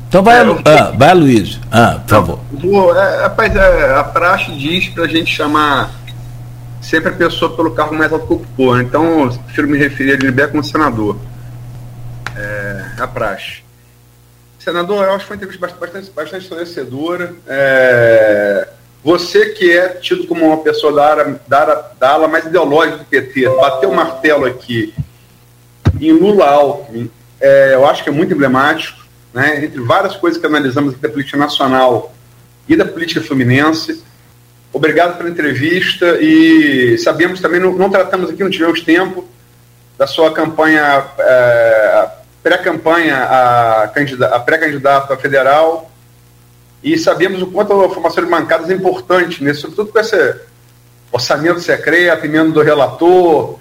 Então 0.08 0.22
vai, 0.22 0.40
é, 0.40 0.50
ah, 0.66 0.92
vai 0.96 1.10
Aloysio, 1.10 1.60
ah, 1.70 2.00
por 2.02 2.10
favor. 2.10 2.40
Vou, 2.52 2.94
é, 2.94 3.22
rapaz, 3.22 3.56
é, 3.56 3.96
a 3.96 4.04
praxe 4.04 4.52
diz 4.52 4.88
para 4.90 5.04
a 5.04 5.08
gente 5.08 5.34
chamar 5.34 5.90
sempre 6.82 7.10
a 7.10 7.12
pessoa 7.12 7.56
pelo 7.56 7.70
cargo 7.70 7.94
mais 7.94 8.12
alto 8.12 8.26
que 8.26 8.32
ocupou. 8.34 8.76
Né? 8.76 8.82
Então, 8.82 9.28
prefiro 9.46 9.68
me 9.68 9.78
referir 9.78 10.12
a 10.12 10.16
Lilibeco 10.16 10.50
como 10.52 10.64
senador. 10.64 11.16
É, 12.36 12.84
a 12.98 13.06
praxe. 13.06 13.62
Senador, 14.58 15.04
eu 15.04 15.14
acho 15.14 15.20
que 15.20 15.26
foi 15.28 15.36
uma 15.36 15.44
entrevista 15.44 15.76
bastante, 15.78 16.10
bastante 16.10 16.42
esclarecedora. 16.42 17.34
É, 17.46 18.68
você 19.02 19.46
que 19.50 19.70
é 19.70 19.88
tido 19.88 20.26
como 20.26 20.46
uma 20.46 20.58
pessoa 20.58 20.92
da, 20.92 21.06
área, 21.06 21.40
da, 21.48 21.64
da 21.98 22.10
ala 22.10 22.28
mais 22.28 22.44
ideológica 22.44 22.98
do 22.98 23.04
PT, 23.04 23.48
bateu 23.48 23.90
o 23.90 23.94
martelo 23.94 24.46
aqui 24.46 24.94
em 26.00 26.12
Lula 26.12 26.46
Alckmin, 26.46 27.10
é, 27.40 27.74
eu 27.74 27.86
acho 27.86 28.04
que 28.04 28.08
é 28.08 28.12
muito 28.12 28.32
emblemático, 28.32 29.02
né, 29.34 29.64
entre 29.64 29.80
várias 29.80 30.14
coisas 30.16 30.40
que 30.40 30.46
analisamos 30.46 30.92
aqui 30.92 31.02
da 31.02 31.08
política 31.08 31.36
nacional 31.36 32.14
e 32.68 32.76
da 32.76 32.84
política 32.84 33.20
fluminense. 33.20 34.04
Obrigado 34.72 35.18
pela 35.18 35.28
entrevista 35.28 36.18
e 36.20 36.96
sabemos 36.98 37.40
também, 37.40 37.60
não, 37.60 37.72
não 37.72 37.90
tratamos 37.90 38.30
aqui, 38.30 38.42
não 38.42 38.50
tivemos 38.50 38.80
tempo, 38.82 39.28
da 39.98 40.06
sua 40.06 40.32
campanha, 40.32 41.04
é, 41.18 42.08
pré-campanha 42.42 43.16
a, 43.16 43.84
a 43.84 44.40
pré-candidato 44.40 45.12
a 45.12 45.16
federal, 45.16 45.91
e 46.82 46.98
sabemos 46.98 47.40
o 47.40 47.46
quanto 47.46 47.72
a 47.72 47.88
formação 47.88 48.24
de 48.24 48.30
bancadas 48.30 48.68
é 48.68 48.74
importante, 48.74 49.42
né? 49.42 49.54
sobretudo 49.54 49.92
com 49.92 49.98
esse 49.98 50.34
orçamento 51.12 51.60
secreto, 51.60 52.24
emenda 52.24 52.50
do 52.50 52.62
relator, 52.62 53.58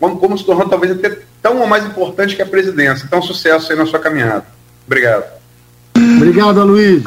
como, 0.00 0.16
como 0.16 0.36
se 0.36 0.44
tornou 0.44 0.68
talvez 0.68 0.92
até 0.92 1.18
tão 1.40 1.60
ou 1.60 1.66
mais 1.66 1.84
importante 1.84 2.34
que 2.34 2.42
a 2.42 2.46
presidência. 2.46 3.04
Então, 3.04 3.22
sucesso 3.22 3.70
aí 3.70 3.78
na 3.78 3.86
sua 3.86 3.98
caminhada. 3.98 4.44
Obrigado. 4.86 5.24
Obrigado, 6.16 6.64
Luiz. 6.64 7.04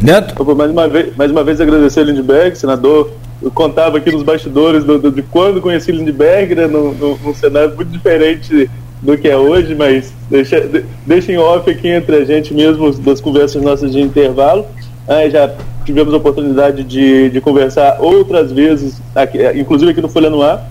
Neto? 0.00 0.44
Mais 0.54 0.70
uma 0.70 0.88
vez, 0.88 1.16
mais 1.16 1.30
uma 1.30 1.42
vez 1.42 1.60
agradecer 1.60 2.00
ao 2.00 2.06
Lindbergh, 2.06 2.54
senador. 2.56 3.10
Eu 3.42 3.50
contava 3.50 3.98
aqui 3.98 4.12
nos 4.12 4.22
bastidores 4.22 4.84
do, 4.84 4.98
do, 4.98 5.10
de 5.10 5.22
quando 5.22 5.60
conheci 5.60 5.90
Lindbergh, 5.90 6.54
né, 6.54 6.66
num, 6.66 6.92
num 6.92 7.34
cenário 7.34 7.74
muito 7.74 7.90
diferente 7.90 8.70
do 9.00 9.16
que 9.16 9.28
é 9.28 9.36
hoje, 9.36 9.74
mas 9.74 10.12
deixa, 10.28 11.32
em 11.32 11.38
off 11.38 11.70
aqui 11.70 11.88
entre 11.88 12.16
a 12.16 12.24
gente 12.24 12.52
mesmo 12.52 12.92
das 12.92 13.20
conversas 13.20 13.62
nossas 13.62 13.92
de 13.92 14.00
intervalo. 14.00 14.66
Ah, 15.06 15.28
já 15.28 15.54
tivemos 15.84 16.12
a 16.12 16.16
oportunidade 16.16 16.84
de, 16.84 17.30
de 17.30 17.40
conversar 17.40 17.98
outras 18.00 18.52
vezes, 18.52 19.00
aqui, 19.14 19.38
inclusive 19.54 19.92
aqui 19.92 20.00
no 20.00 20.08
Folha 20.08 20.28
no 20.28 20.42
Ar. 20.42 20.68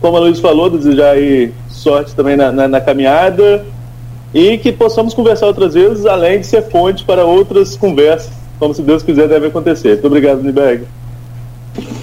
Como 0.00 0.16
a 0.16 0.20
Luiz 0.20 0.40
falou, 0.40 0.70
desejar 0.70 1.10
aí 1.10 1.52
sorte 1.68 2.14
também 2.14 2.36
na, 2.36 2.50
na, 2.50 2.66
na 2.66 2.80
caminhada. 2.80 3.64
e 4.34 4.58
que 4.58 4.72
possamos 4.72 5.12
conversar 5.12 5.46
outras 5.46 5.74
vezes, 5.74 6.06
além 6.06 6.40
de 6.40 6.46
ser 6.46 6.62
fonte 6.62 7.04
para 7.04 7.24
outras 7.24 7.76
conversas, 7.76 8.32
como 8.58 8.74
se 8.74 8.82
Deus 8.82 9.02
quiser 9.02 9.28
deve 9.28 9.46
acontecer. 9.46 9.90
Muito 9.90 10.06
obrigado, 10.06 10.42
Lindbergh. 10.42 10.86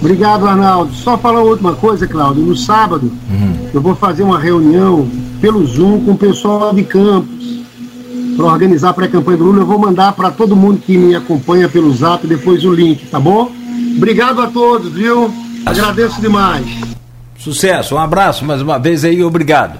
Obrigado, 0.00 0.46
Arnaldo. 0.46 0.92
Só 0.94 1.16
falar 1.18 1.42
última 1.42 1.74
coisa, 1.74 2.06
Cláudio. 2.06 2.44
No 2.44 2.56
sábado, 2.56 3.12
uhum. 3.30 3.68
eu 3.72 3.80
vou 3.80 3.94
fazer 3.94 4.22
uma 4.22 4.38
reunião 4.38 5.08
pelo 5.40 5.64
Zoom 5.66 6.04
com 6.04 6.12
o 6.12 6.18
pessoal 6.18 6.74
de 6.74 6.84
Campos 6.84 7.38
para 8.36 8.46
organizar 8.46 8.90
a 8.90 8.94
pré-campanha 8.94 9.36
do 9.36 9.44
Lula. 9.44 9.62
Eu 9.62 9.66
vou 9.66 9.78
mandar 9.78 10.12
para 10.12 10.30
todo 10.30 10.54
mundo 10.54 10.80
que 10.80 10.96
me 10.96 11.14
acompanha 11.14 11.68
pelo 11.68 11.92
Zap 11.92 12.26
depois 12.26 12.64
o 12.64 12.72
link, 12.72 13.06
tá 13.06 13.18
bom? 13.18 13.50
Obrigado 13.96 14.40
a 14.40 14.46
todos, 14.46 14.92
viu? 14.92 15.32
Agradeço 15.66 16.20
demais. 16.20 16.64
Sucesso, 17.36 17.96
um 17.96 17.98
abraço 17.98 18.44
mais 18.44 18.62
uma 18.62 18.78
vez 18.78 19.04
aí, 19.04 19.22
obrigado. 19.22 19.78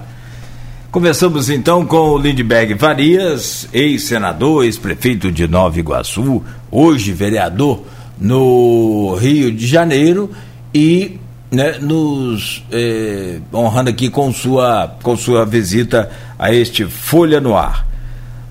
Começamos 0.91 1.49
então 1.49 1.85
com 1.85 2.09
o 2.09 2.17
Lindbergh 2.17 2.77
Farias, 2.77 3.69
ex-senador, 3.71 4.65
ex-prefeito 4.65 5.31
de 5.31 5.47
Nova 5.47 5.79
Iguaçu, 5.79 6.43
hoje 6.71 7.13
vereador 7.13 7.83
no 8.19 9.15
Rio 9.15 9.51
de 9.51 9.65
Janeiro 9.65 10.29
e 10.73 11.19
né, 11.51 11.77
nos 11.79 12.63
eh, 12.71 13.39
honrando 13.53 13.89
aqui 13.89 14.09
com 14.09 14.31
sua, 14.31 14.95
com 15.01 15.15
sua 15.15 15.45
visita 15.45 16.11
a 16.37 16.53
este 16.53 16.85
Folha 16.85 17.39
no 17.39 17.55
Ar. 17.55 17.87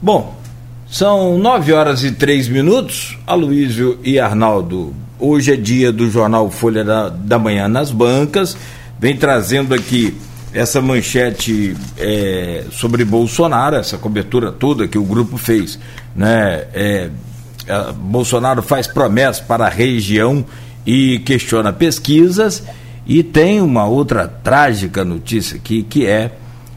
Bom, 0.00 0.36
são 0.90 1.38
nove 1.38 1.72
horas 1.72 2.02
e 2.02 2.12
três 2.12 2.48
minutos. 2.48 3.16
Aloísio 3.26 3.98
e 4.02 4.18
Arnaldo, 4.18 4.94
hoje 5.18 5.52
é 5.52 5.56
dia 5.56 5.92
do 5.92 6.10
jornal 6.10 6.50
Folha 6.50 6.82
da, 6.82 7.08
da 7.08 7.38
Manhã 7.38 7.68
nas 7.68 7.90
bancas 7.90 8.56
vem 8.98 9.16
trazendo 9.16 9.74
aqui 9.74 10.16
essa 10.52 10.80
manchete 10.80 11.76
é, 11.96 12.64
sobre 12.72 13.04
Bolsonaro, 13.04 13.76
essa 13.76 13.96
cobertura 13.96 14.50
toda 14.50 14.88
que 14.88 14.98
o 14.98 15.04
grupo 15.04 15.36
fez. 15.36 15.78
Né? 16.16 16.64
É, 16.74 17.10
Bolsonaro 17.94 18.62
faz 18.62 18.86
promessas 18.86 19.40
para 19.40 19.66
a 19.66 19.68
região 19.68 20.44
e 20.86 21.18
questiona 21.20 21.72
pesquisas. 21.72 22.62
E 23.06 23.22
tem 23.22 23.60
uma 23.60 23.86
outra 23.86 24.28
trágica 24.28 25.04
notícia 25.04 25.56
aqui, 25.56 25.82
que 25.82 26.06
é 26.06 26.32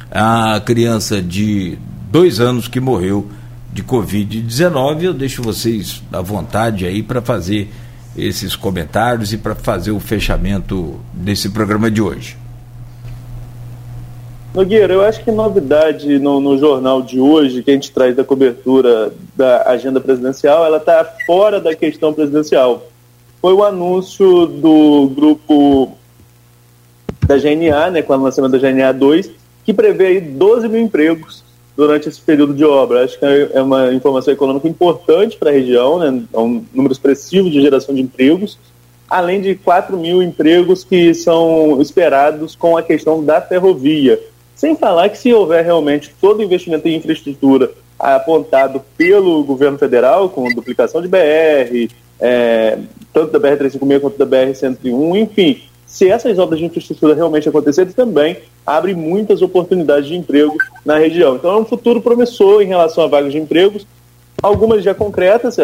a 0.09 0.61
criança 0.65 1.22
de 1.22 1.77
dois 2.09 2.39
anos 2.39 2.68
que 2.68 2.80
morreu 2.80 3.30
de 3.72 3.84
Covid-19. 3.84 5.03
Eu 5.03 5.13
deixo 5.13 5.41
vocês 5.41 6.01
à 6.11 6.22
vontade 6.22 6.85
aí 6.85 7.03
para 7.03 7.22
fazer 7.22 7.72
esses 8.18 8.55
comentários 8.55 9.31
e 9.34 9.38
para 9.38 9.55
fazer 9.55 9.91
o 9.91 9.99
fechamento 9.99 10.99
desse 11.13 11.49
programa 11.49 11.89
de 11.89 12.01
hoje. 12.01 12.40
Nogueira, 14.53 14.93
eu 14.93 15.01
acho 15.01 15.23
que 15.23 15.31
novidade 15.31 16.19
no, 16.19 16.41
no, 16.41 16.57
jornal 16.57 17.01
de 17.01 17.21
hoje, 17.21 17.63
que 17.63 17.71
a 17.71 17.73
gente 17.73 17.89
traz 17.89 18.13
da 18.13 18.23
cobertura 18.23 19.13
da 19.33 19.63
agenda 19.69 20.01
presidencial, 20.01 20.65
ela 20.65 20.75
está 20.75 21.05
fora 21.25 21.61
da 21.61 21.73
questão 21.73 22.13
presidencial. 22.13 22.85
Foi 23.41 23.53
o 23.53 23.63
anúncio 23.63 24.45
do 24.45 25.09
grupo 25.15 25.97
da 27.25 27.37
GNA, 27.37 27.91
né, 27.91 28.01
com 28.01 28.11
o 28.11 28.21
lançamento 28.21 28.51
da 28.51 28.57
GNA 28.57 28.91
2, 28.91 29.31
que 29.63 29.73
prevê 29.73 30.07
aí 30.07 30.21
12 30.21 30.67
mil 30.67 30.81
empregos 30.81 31.45
durante 31.77 32.09
esse 32.09 32.19
período 32.19 32.53
de 32.53 32.65
obra. 32.65 33.05
Acho 33.05 33.17
que 33.17 33.25
é 33.25 33.61
uma 33.61 33.93
informação 33.93 34.33
econômica 34.33 34.67
importante 34.67 35.37
para 35.37 35.49
a 35.49 35.53
região, 35.53 35.97
né? 35.97 36.23
é 36.33 36.39
um 36.39 36.61
número 36.73 36.91
expressivo 36.91 37.49
de 37.49 37.61
geração 37.61 37.95
de 37.95 38.01
empregos, 38.01 38.59
além 39.09 39.39
de 39.39 39.55
4 39.55 39.97
mil 39.97 40.21
empregos 40.21 40.83
que 40.83 41.13
são 41.13 41.81
esperados 41.81 42.53
com 42.53 42.75
a 42.75 42.83
questão 42.83 43.23
da 43.23 43.39
ferrovia. 43.39 44.19
Sem 44.55 44.75
falar 44.75 45.09
que 45.09 45.17
se 45.17 45.33
houver 45.33 45.63
realmente 45.63 46.13
todo 46.21 46.39
o 46.39 46.43
investimento 46.43 46.87
em 46.87 46.95
infraestrutura 46.95 47.71
apontado 47.97 48.83
pelo 48.97 49.43
governo 49.43 49.77
federal, 49.77 50.29
com 50.29 50.47
duplicação 50.53 51.01
de 51.01 51.07
BR, 51.07 51.89
é, 52.19 52.77
tanto 53.13 53.31
da 53.31 53.39
BR-356 53.39 53.99
quanto 53.99 54.17
da 54.17 54.25
BR-101, 54.25 55.15
enfim, 55.17 55.61
se 55.85 56.09
essas 56.09 56.39
obras 56.39 56.59
de 56.59 56.65
infraestrutura 56.65 57.13
realmente 57.13 57.49
acontecerem, 57.49 57.91
também 57.91 58.37
abre 58.65 58.93
muitas 58.93 59.41
oportunidades 59.41 60.07
de 60.07 60.15
emprego 60.15 60.55
na 60.85 60.97
região. 60.97 61.35
Então 61.35 61.51
é 61.51 61.57
um 61.57 61.65
futuro 61.65 62.01
promissor 62.01 62.61
em 62.61 62.67
relação 62.67 63.03
a 63.03 63.07
vagas 63.07 63.33
de 63.33 63.39
empregos, 63.39 63.85
algumas 64.41 64.83
já 64.83 64.93
concretas, 64.93 65.57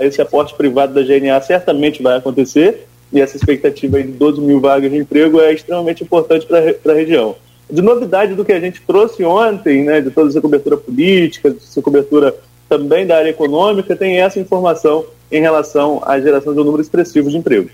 esse 0.00 0.20
aporte 0.20 0.54
privado 0.54 0.94
da 0.94 1.02
GNA 1.02 1.40
certamente 1.42 2.02
vai 2.02 2.16
acontecer, 2.16 2.86
e 3.12 3.20
essa 3.20 3.36
expectativa 3.36 4.02
de 4.02 4.08
12 4.08 4.40
mil 4.40 4.60
vagas 4.60 4.90
de 4.90 4.96
emprego 4.96 5.40
é 5.40 5.52
extremamente 5.52 6.02
importante 6.02 6.46
para 6.46 6.92
a 6.92 6.96
região. 6.96 7.36
De 7.70 7.80
novidade 7.80 8.34
do 8.34 8.44
que 8.44 8.52
a 8.52 8.60
gente 8.60 8.80
trouxe 8.82 9.24
ontem, 9.24 9.84
né, 9.84 10.00
de 10.00 10.10
toda 10.10 10.28
essa 10.28 10.40
cobertura 10.40 10.76
política, 10.76 11.50
de 11.50 11.56
essa 11.56 11.80
cobertura 11.80 12.34
também 12.68 13.06
da 13.06 13.16
área 13.16 13.30
econômica, 13.30 13.96
tem 13.96 14.20
essa 14.20 14.38
informação 14.38 15.04
em 15.30 15.40
relação 15.40 16.02
à 16.04 16.20
geração 16.20 16.52
de 16.52 16.60
um 16.60 16.64
número 16.64 16.82
expressivo 16.82 17.30
de 17.30 17.36
empregos. 17.36 17.72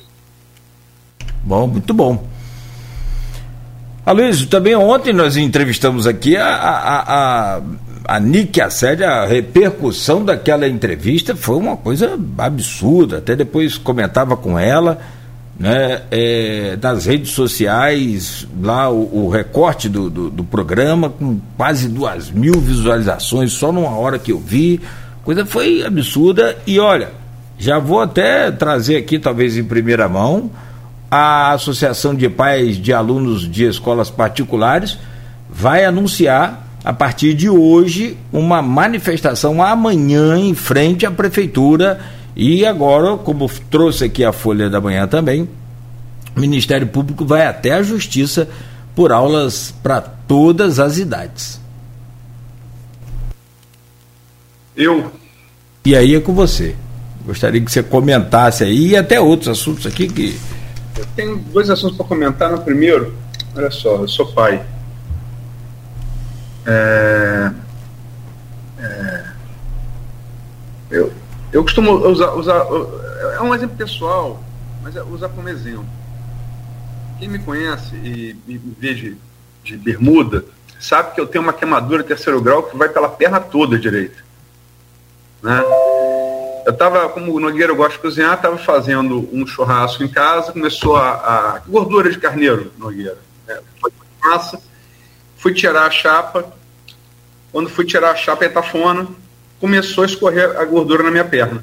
Bom, 1.42 1.66
muito 1.66 1.92
bom. 1.92 2.24
Aloysio, 4.04 4.48
também 4.48 4.74
ontem 4.74 5.12
nós 5.12 5.36
entrevistamos 5.36 6.06
aqui 6.06 6.36
a, 6.36 6.46
a, 6.46 7.56
a, 7.56 7.62
a 8.06 8.20
Nick 8.20 8.60
a 8.60 9.26
repercussão 9.26 10.24
daquela 10.24 10.66
entrevista 10.66 11.36
foi 11.36 11.56
uma 11.56 11.76
coisa 11.76 12.18
absurda, 12.38 13.18
até 13.18 13.36
depois 13.36 13.76
comentava 13.76 14.36
com 14.36 14.58
ela, 14.58 14.98
né, 15.60 16.00
é, 16.10 16.78
nas 16.80 17.04
redes 17.04 17.32
sociais, 17.32 18.48
lá 18.62 18.88
o, 18.88 19.26
o 19.26 19.28
recorte 19.28 19.90
do, 19.90 20.08
do, 20.08 20.30
do, 20.30 20.42
programa, 20.42 21.10
com 21.10 21.38
quase 21.54 21.86
duas 21.86 22.30
mil 22.30 22.58
visualizações 22.58 23.52
só 23.52 23.70
numa 23.70 23.90
hora 23.90 24.18
que 24.18 24.32
eu 24.32 24.38
vi, 24.38 24.80
coisa 25.22 25.44
foi 25.44 25.84
absurda. 25.84 26.56
E 26.66 26.80
olha, 26.80 27.10
já 27.58 27.78
vou 27.78 28.00
até 28.00 28.50
trazer 28.50 28.96
aqui, 28.96 29.18
talvez 29.18 29.58
em 29.58 29.62
primeira 29.62 30.08
mão, 30.08 30.50
a 31.10 31.52
Associação 31.52 32.14
de 32.14 32.26
Pais 32.30 32.78
de 32.78 32.94
Alunos 32.94 33.42
de 33.42 33.64
Escolas 33.64 34.08
Particulares 34.08 34.96
vai 35.46 35.84
anunciar 35.84 36.68
a 36.82 36.94
partir 36.94 37.34
de 37.34 37.50
hoje 37.50 38.16
uma 38.32 38.62
manifestação 38.62 39.62
amanhã 39.62 40.38
em 40.38 40.54
frente 40.54 41.04
à 41.04 41.10
prefeitura 41.10 42.00
e 42.42 42.64
agora, 42.64 43.18
como 43.18 43.46
trouxe 43.70 44.04
aqui 44.06 44.24
a 44.24 44.32
Folha 44.32 44.70
da 44.70 44.80
Manhã 44.80 45.06
também, 45.06 45.46
o 46.34 46.40
Ministério 46.40 46.86
Público 46.86 47.22
vai 47.22 47.46
até 47.46 47.72
a 47.72 47.82
Justiça 47.82 48.48
por 48.94 49.12
aulas 49.12 49.74
para 49.82 50.00
todas 50.00 50.78
as 50.78 50.96
idades. 50.96 51.60
Eu. 54.74 55.12
E 55.84 55.94
aí 55.94 56.14
é 56.14 56.20
com 56.20 56.32
você. 56.32 56.74
Gostaria 57.26 57.60
que 57.60 57.70
você 57.70 57.82
comentasse 57.82 58.64
aí 58.64 58.88
e 58.88 58.96
até 58.96 59.20
outros 59.20 59.48
assuntos 59.50 59.84
aqui 59.84 60.08
que 60.08 60.40
eu 60.96 61.04
tenho 61.14 61.36
dois 61.36 61.68
assuntos 61.68 61.98
para 61.98 62.06
comentar. 62.06 62.50
No 62.50 62.62
primeiro, 62.62 63.14
olha 63.54 63.70
só, 63.70 63.96
eu 63.96 64.08
sou 64.08 64.32
pai. 64.32 64.64
É, 66.64 67.50
é, 68.78 69.24
eu, 70.90 71.12
eu 71.52 71.62
costumo 71.62 71.92
usar, 71.92 72.32
usar. 72.32 72.66
É 73.34 73.40
um 73.40 73.54
exemplo 73.54 73.76
pessoal, 73.76 74.42
mas 74.82 74.96
é 74.96 75.02
usar 75.02 75.28
como 75.28 75.48
exemplo. 75.48 75.86
Quem 77.18 77.28
me 77.28 77.38
conhece 77.38 77.94
e 77.96 78.36
me 78.46 78.58
vê 78.78 78.94
de, 78.94 79.16
de 79.64 79.76
bermuda 79.76 80.44
sabe 80.80 81.14
que 81.14 81.20
eu 81.20 81.26
tenho 81.26 81.44
uma 81.44 81.52
queimadura 81.52 82.02
terceiro 82.02 82.40
grau 82.40 82.62
que 82.62 82.76
vai 82.76 82.88
pela 82.88 83.08
perna 83.08 83.38
toda 83.38 83.78
direita. 83.78 84.16
Né? 85.42 85.62
Eu 86.64 86.72
estava, 86.72 87.08
como 87.10 87.34
o 87.34 87.40
Nogueira 87.40 87.74
gosta 87.74 87.94
de 87.94 87.98
cozinhar, 87.98 88.34
estava 88.34 88.56
fazendo 88.56 89.28
um 89.32 89.46
churrasco 89.46 90.02
em 90.02 90.08
casa, 90.08 90.52
começou 90.52 90.96
a, 90.96 91.10
a 91.10 91.58
gordura 91.66 92.10
de 92.10 92.18
carneiro, 92.18 92.72
Nogueira. 92.78 93.18
É, 93.46 93.60
foi 93.80 93.92
massa, 94.22 94.60
fui 95.36 95.52
tirar 95.52 95.86
a 95.86 95.90
chapa, 95.90 96.50
quando 97.52 97.68
fui 97.68 97.84
tirar 97.84 98.12
a 98.12 98.16
chapa 98.16 98.44
etafona, 98.44 99.06
começou 99.60 100.02
a 100.02 100.06
escorrer 100.06 100.58
a 100.58 100.64
gordura 100.64 101.02
na 101.02 101.10
minha 101.10 101.24
perna. 101.24 101.62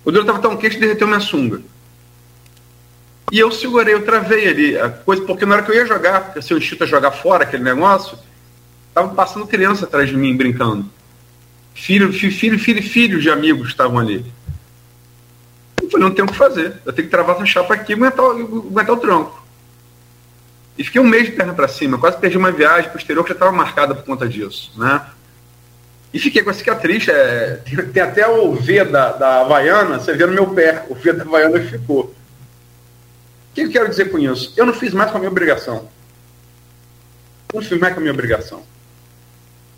A 0.00 0.04
gordura 0.04 0.24
estava 0.24 0.38
tão 0.38 0.56
quente 0.56 0.76
que 0.76 0.80
derreteu 0.80 1.06
minha 1.06 1.20
sunga. 1.20 1.60
E 3.32 3.38
eu 3.38 3.52
segurei, 3.52 3.94
eu 3.94 4.04
travei 4.04 4.48
ali 4.48 4.78
a 4.78 4.88
coisa, 4.88 5.22
porque 5.22 5.44
na 5.44 5.56
hora 5.56 5.64
que 5.64 5.70
eu 5.70 5.74
ia 5.74 5.86
jogar, 5.86 6.26
porque 6.26 6.42
se 6.42 6.52
eu 6.52 6.58
instinto 6.58 6.84
a 6.84 6.86
jogar 6.86 7.12
fora 7.12 7.44
aquele 7.44 7.62
negócio, 7.62 8.18
estava 8.88 9.08
passando 9.14 9.46
criança 9.46 9.84
atrás 9.84 10.08
de 10.08 10.16
mim 10.16 10.36
brincando. 10.36 10.86
Filho, 11.74 12.12
filho, 12.12 12.58
filho, 12.58 12.82
filho 12.82 13.20
de 13.20 13.30
amigos 13.30 13.68
estavam 13.68 13.98
ali. 13.98 14.24
Eu 15.80 15.88
falei, 15.90 16.08
não 16.08 16.14
tenho 16.14 16.26
o 16.26 16.30
que 16.30 16.36
fazer. 16.36 16.74
Eu 16.84 16.92
tenho 16.92 17.06
que 17.06 17.10
travar 17.10 17.36
essa 17.36 17.46
chapa 17.46 17.74
aqui 17.74 17.92
e 17.92 17.94
aguentar, 17.94 18.26
aguentar 18.26 18.90
o 18.90 18.96
tranco. 18.96 19.40
E 20.76 20.84
fiquei 20.84 21.00
um 21.00 21.06
mês 21.06 21.26
de 21.26 21.32
perna 21.32 21.54
para 21.54 21.68
cima. 21.68 21.98
Quase 21.98 22.18
perdi 22.18 22.36
uma 22.36 22.50
viagem 22.50 22.90
posterior 22.90 23.22
que 23.22 23.30
já 23.30 23.34
estava 23.34 23.52
marcada 23.52 23.94
por 23.94 24.04
conta 24.04 24.28
disso. 24.28 24.72
Né? 24.76 25.00
E 26.12 26.18
fiquei 26.18 26.42
com 26.42 26.50
a 26.50 26.54
cicatriz. 26.54 27.06
É, 27.08 27.60
tem, 27.64 27.76
tem, 27.86 28.02
até 28.02 28.26
o 28.28 28.52
V 28.54 28.84
da, 28.84 29.12
da 29.12 29.40
Havaiana, 29.42 29.98
você 29.98 30.12
vê 30.14 30.26
no 30.26 30.32
meu 30.32 30.48
pé. 30.48 30.84
O 30.88 30.94
V 30.94 31.12
da 31.12 31.22
Havaiana 31.22 31.60
ficou. 31.60 32.14
O 33.50 33.54
que 33.54 33.62
eu 33.62 33.70
quero 33.70 33.88
dizer 33.88 34.10
com 34.10 34.18
isso? 34.18 34.52
Eu 34.56 34.66
não 34.66 34.74
fiz 34.74 34.92
mais 34.92 35.10
com 35.10 35.16
a 35.16 35.20
minha 35.20 35.30
obrigação. 35.30 35.88
Eu 37.52 37.60
não 37.60 37.68
fiz 37.68 37.78
mais 37.78 37.94
com 37.94 38.00
a 38.00 38.02
minha 38.02 38.12
obrigação. 38.12 38.62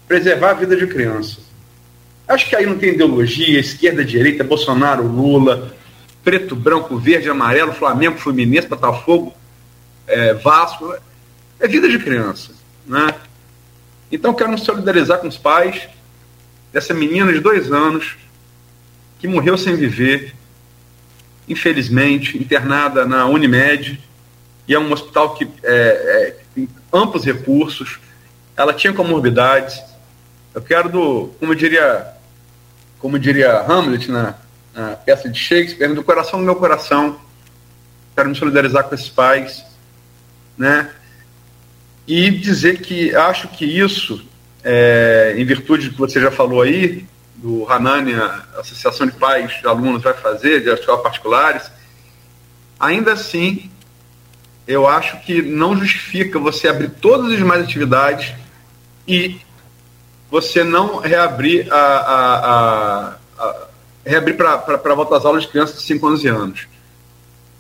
preservar 0.09 0.51
a 0.51 0.55
vida 0.55 0.77
de 0.77 0.87
criança. 0.87 1.39
Acho 2.29 2.49
que 2.49 2.57
aí 2.57 2.67
não 2.67 2.79
tem 2.79 2.91
ideologia, 2.91 3.59
esquerda, 3.59 4.05
direita, 4.05 4.45
Bolsonaro, 4.45 5.07
Lula, 5.07 5.75
preto, 6.23 6.55
branco, 6.55 6.97
verde, 6.99 7.29
amarelo, 7.29 7.73
Flamengo, 7.73 8.19
Fluminense, 8.19 8.69
Botafogo, 8.69 9.35
é, 10.07 10.35
Vasco. 10.35 10.95
É 11.59 11.69
vida 11.69 11.89
de 11.89 11.99
criança. 11.99 12.53
Né? 12.87 13.15
Então 14.11 14.35
quero 14.35 14.51
me 14.51 14.59
solidarizar 14.59 15.19
com 15.19 15.29
os 15.29 15.39
pais 15.39 15.89
dessa 16.73 16.95
menina 16.95 17.33
de 17.33 17.41
dois 17.41 17.71
anos 17.71 18.17
que 19.19 19.29
morreu 19.29 19.57
sem 19.57 19.77
viver, 19.77 20.35
infelizmente, 21.49 22.37
internada 22.37 23.05
na 23.07 23.27
Unimed, 23.27 24.01
e 24.67 24.75
é 24.75 24.79
um 24.79 24.93
hospital 24.93 25.35
que 25.35 25.49
é, 25.63 25.73
é, 25.73 26.37
tem 26.55 26.69
amplos 26.93 27.25
recursos, 27.25 27.99
ela 28.57 28.73
tinha 28.73 28.93
comorbidades. 28.93 29.81
Eu 30.55 30.63
quero 30.63 30.89
do, 30.89 31.31
como 31.39 31.55
diria, 31.55 32.07
como 32.99 33.19
diria 33.19 33.61
Hamlet 33.61 34.11
na, 34.11 34.35
na 34.75 34.97
peça 34.97 35.29
de 35.29 35.39
Shakespeare, 35.39 35.95
do 35.95 36.03
coração 36.03 36.39
do 36.39 36.45
meu 36.45 36.57
coração, 36.57 37.21
quero 38.15 38.29
me 38.29 38.35
solidarizar 38.35 38.85
com 38.85 38.95
esses 38.95 39.09
pais, 39.09 39.65
né? 40.57 40.91
E 42.07 42.31
dizer 42.31 42.81
que 42.81 43.15
acho 43.15 43.49
que 43.49 43.65
isso, 43.65 44.25
é, 44.65 45.35
em 45.37 45.45
virtude 45.45 45.89
do 45.89 45.95
que 45.95 46.01
você 46.01 46.21
já 46.21 46.31
falou 46.31 46.63
aí, 46.63 47.07
do 47.37 47.71
Hanani, 47.71 48.15
a 48.15 48.45
Associação 48.59 49.07
de 49.07 49.15
Pais 49.15 49.53
de 49.61 49.67
Alunos 49.67 50.03
vai 50.03 50.15
fazer, 50.15 50.63
de 50.63 50.71
escolas 50.71 51.03
particulares, 51.03 51.71
ainda 52.79 53.13
assim, 53.13 53.71
eu 54.67 54.87
acho 54.87 55.19
que 55.21 55.43
não 55.43 55.77
justifica 55.77 56.39
você 56.39 56.69
abrir 56.69 56.91
todas 56.91 57.33
as 57.33 57.37
demais 57.37 57.63
atividades 57.63 58.33
e 59.07 59.41
você 60.31 60.63
não 60.63 60.99
reabrir 60.99 61.71
a, 61.73 61.77
a, 61.77 62.37
a, 62.37 63.17
a 63.39 63.57
reabrir 64.07 64.37
para 64.37 64.95
volta 64.95 65.17
às 65.17 65.25
aulas 65.25 65.43
de 65.43 65.49
crianças 65.49 65.77
de 65.77 65.83
5 65.83 66.07
a 66.07 66.11
11 66.11 66.29
anos. 66.29 66.69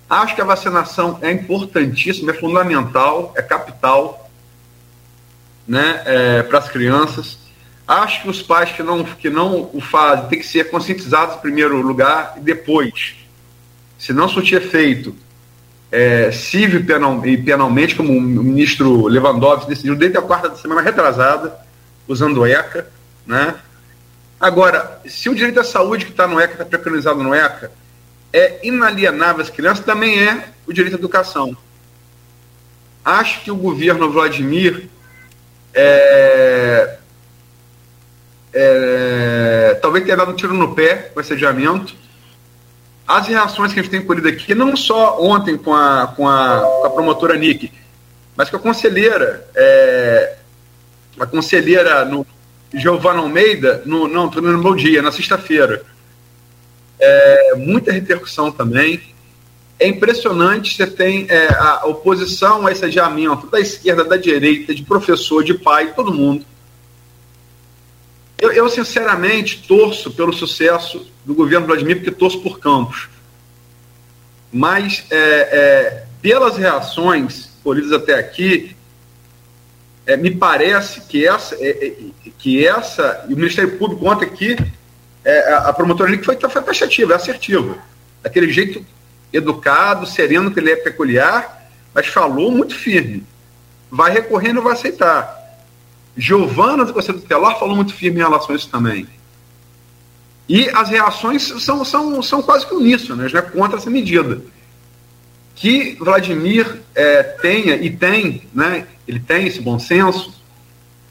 Acho 0.08 0.34
que 0.34 0.40
a 0.40 0.44
vacinação 0.44 1.18
é 1.22 1.30
importantíssima, 1.32 2.32
é 2.32 2.34
fundamental, 2.34 3.32
é 3.36 3.42
capital 3.42 4.21
né, 5.66 6.02
é, 6.04 6.42
para 6.42 6.58
as 6.58 6.68
crianças. 6.68 7.38
Acho 7.86 8.22
que 8.22 8.30
os 8.30 8.40
pais 8.42 8.72
que 8.72 8.82
não, 8.82 9.04
que 9.04 9.28
não 9.28 9.70
o 9.72 9.80
fazem 9.80 10.28
têm 10.28 10.38
que 10.38 10.46
ser 10.46 10.70
conscientizados 10.70 11.36
em 11.36 11.40
primeiro 11.40 11.80
lugar 11.80 12.34
e 12.36 12.40
depois, 12.40 13.16
se 13.98 14.12
não 14.12 14.28
surtir 14.28 14.58
efeito 14.58 15.14
é, 15.90 16.32
civil 16.32 16.84
penal, 16.86 17.24
e 17.26 17.36
penalmente, 17.36 17.94
como 17.94 18.16
o 18.16 18.20
ministro 18.20 19.06
Lewandowski 19.06 19.68
decidiu 19.68 19.94
desde 19.94 20.16
a 20.16 20.22
quarta 20.22 20.56
semana 20.56 20.80
retrasada, 20.80 21.54
usando 22.08 22.40
o 22.40 22.46
ECA. 22.46 22.90
Né? 23.26 23.54
Agora, 24.40 25.00
se 25.04 25.28
o 25.28 25.34
direito 25.34 25.60
à 25.60 25.64
saúde 25.64 26.06
que 26.06 26.12
está 26.12 26.26
no 26.26 26.40
ECA, 26.40 26.54
está 26.54 26.64
preconizado 26.64 27.22
no 27.22 27.34
ECA, 27.34 27.70
é 28.32 28.66
inalienável 28.66 29.42
às 29.42 29.50
crianças, 29.50 29.84
também 29.84 30.18
é 30.18 30.48
o 30.66 30.72
direito 30.72 30.94
à 30.94 30.98
educação. 30.98 31.54
Acho 33.04 33.42
que 33.42 33.50
o 33.50 33.56
governo 33.56 34.10
Vladimir 34.10 34.88
é, 35.74 36.98
é, 38.52 39.78
talvez 39.80 40.04
tenha 40.04 40.16
dado 40.16 40.32
um 40.32 40.36
tiro 40.36 40.54
no 40.54 40.74
pé 40.74 41.10
com 41.14 41.20
esse 41.20 41.32
adiamento. 41.32 41.94
As 43.06 43.26
reações 43.26 43.72
que 43.72 43.80
a 43.80 43.82
gente 43.82 43.90
tem 43.90 44.04
colhido 44.04 44.28
aqui, 44.28 44.54
não 44.54 44.76
só 44.76 45.20
ontem 45.20 45.56
com 45.56 45.74
a, 45.74 46.12
com 46.16 46.28
a, 46.28 46.60
com 46.60 46.86
a 46.86 46.90
promotora 46.90 47.36
Nick, 47.36 47.72
mas 48.36 48.48
com 48.48 48.56
a 48.56 48.60
conselheira, 48.60 49.46
é, 49.54 50.36
a 51.18 51.26
conselheira 51.26 52.04
no 52.04 52.26
Giovana 52.72 53.20
Almeida, 53.20 53.82
no, 53.84 54.08
não, 54.08 54.30
no 54.30 54.58
meu 54.58 54.74
dia, 54.74 55.02
na 55.02 55.12
sexta-feira. 55.12 55.82
É, 56.98 57.54
muita 57.56 57.92
repercussão 57.92 58.50
também. 58.50 59.11
É 59.78 59.88
impressionante, 59.88 60.76
você 60.76 60.86
tem 60.86 61.26
é, 61.28 61.48
a 61.54 61.86
oposição 61.86 62.66
a 62.66 62.72
esse 62.72 62.84
adiamento 62.84 63.48
da 63.48 63.58
esquerda, 63.58 64.04
da 64.04 64.16
direita, 64.16 64.74
de 64.74 64.82
professor, 64.82 65.42
de 65.42 65.54
pai, 65.54 65.92
todo 65.94 66.12
mundo. 66.12 66.44
Eu, 68.38 68.52
eu, 68.52 68.68
sinceramente 68.68 69.64
torço 69.66 70.10
pelo 70.10 70.32
sucesso 70.32 71.06
do 71.24 71.34
governo 71.34 71.66
Vladimir, 71.66 71.96
porque 71.96 72.10
torço 72.10 72.40
por 72.40 72.58
Campos. 72.58 73.08
Mas, 74.52 75.04
é, 75.10 75.16
é, 75.16 76.04
pelas 76.20 76.56
reações 76.56 77.50
colhidas 77.62 77.92
até 77.92 78.14
aqui, 78.14 78.76
é, 80.06 80.16
me 80.16 80.30
parece 80.30 81.02
que 81.02 81.26
essa, 81.26 81.54
é, 81.56 81.86
é, 81.86 82.30
que 82.38 82.66
essa, 82.66 83.24
e 83.28 83.34
o 83.34 83.36
Ministério 83.36 83.78
Público 83.78 84.08
ontem 84.08 84.26
aqui, 84.26 84.56
é, 85.24 85.54
a 85.54 85.72
promotora 85.72 86.10
foi, 86.22 86.36
foi 86.36 86.62
taxativa, 86.62 87.12
é 87.12 87.16
assertiva. 87.16 87.78
Daquele 88.22 88.52
jeito 88.52 88.84
educado, 89.32 90.06
sereno, 90.06 90.50
que 90.50 90.60
ele 90.60 90.70
é 90.70 90.76
peculiar, 90.76 91.68
mas 91.94 92.06
falou 92.06 92.50
muito 92.50 92.74
firme. 92.74 93.24
Vai 93.90 94.12
recorrendo 94.12 94.60
e 94.60 94.64
vai 94.64 94.72
aceitar. 94.72 95.40
Giovana 96.16 96.84
do 96.84 96.92
Conselho 96.92 97.20
Tutelar 97.20 97.58
falou 97.58 97.74
muito 97.74 97.94
firme 97.94 98.20
em 98.20 98.22
relação 98.22 98.54
a 98.54 98.56
isso 98.56 98.68
também. 98.68 99.06
E 100.48 100.68
as 100.70 100.88
reações 100.88 101.42
são, 101.42 101.84
são, 101.84 102.22
são 102.22 102.42
quase 102.42 102.66
que 102.66 102.74
uníssonas, 102.74 103.32
né, 103.32 103.40
contra 103.40 103.78
essa 103.78 103.88
medida. 103.88 104.42
Que 105.54 105.94
Vladimir 105.94 106.82
é, 106.94 107.22
tenha, 107.22 107.76
e 107.76 107.90
tem, 107.90 108.42
né, 108.52 108.86
ele 109.06 109.20
tem 109.20 109.46
esse 109.46 109.60
bom 109.60 109.78
senso, 109.78 110.34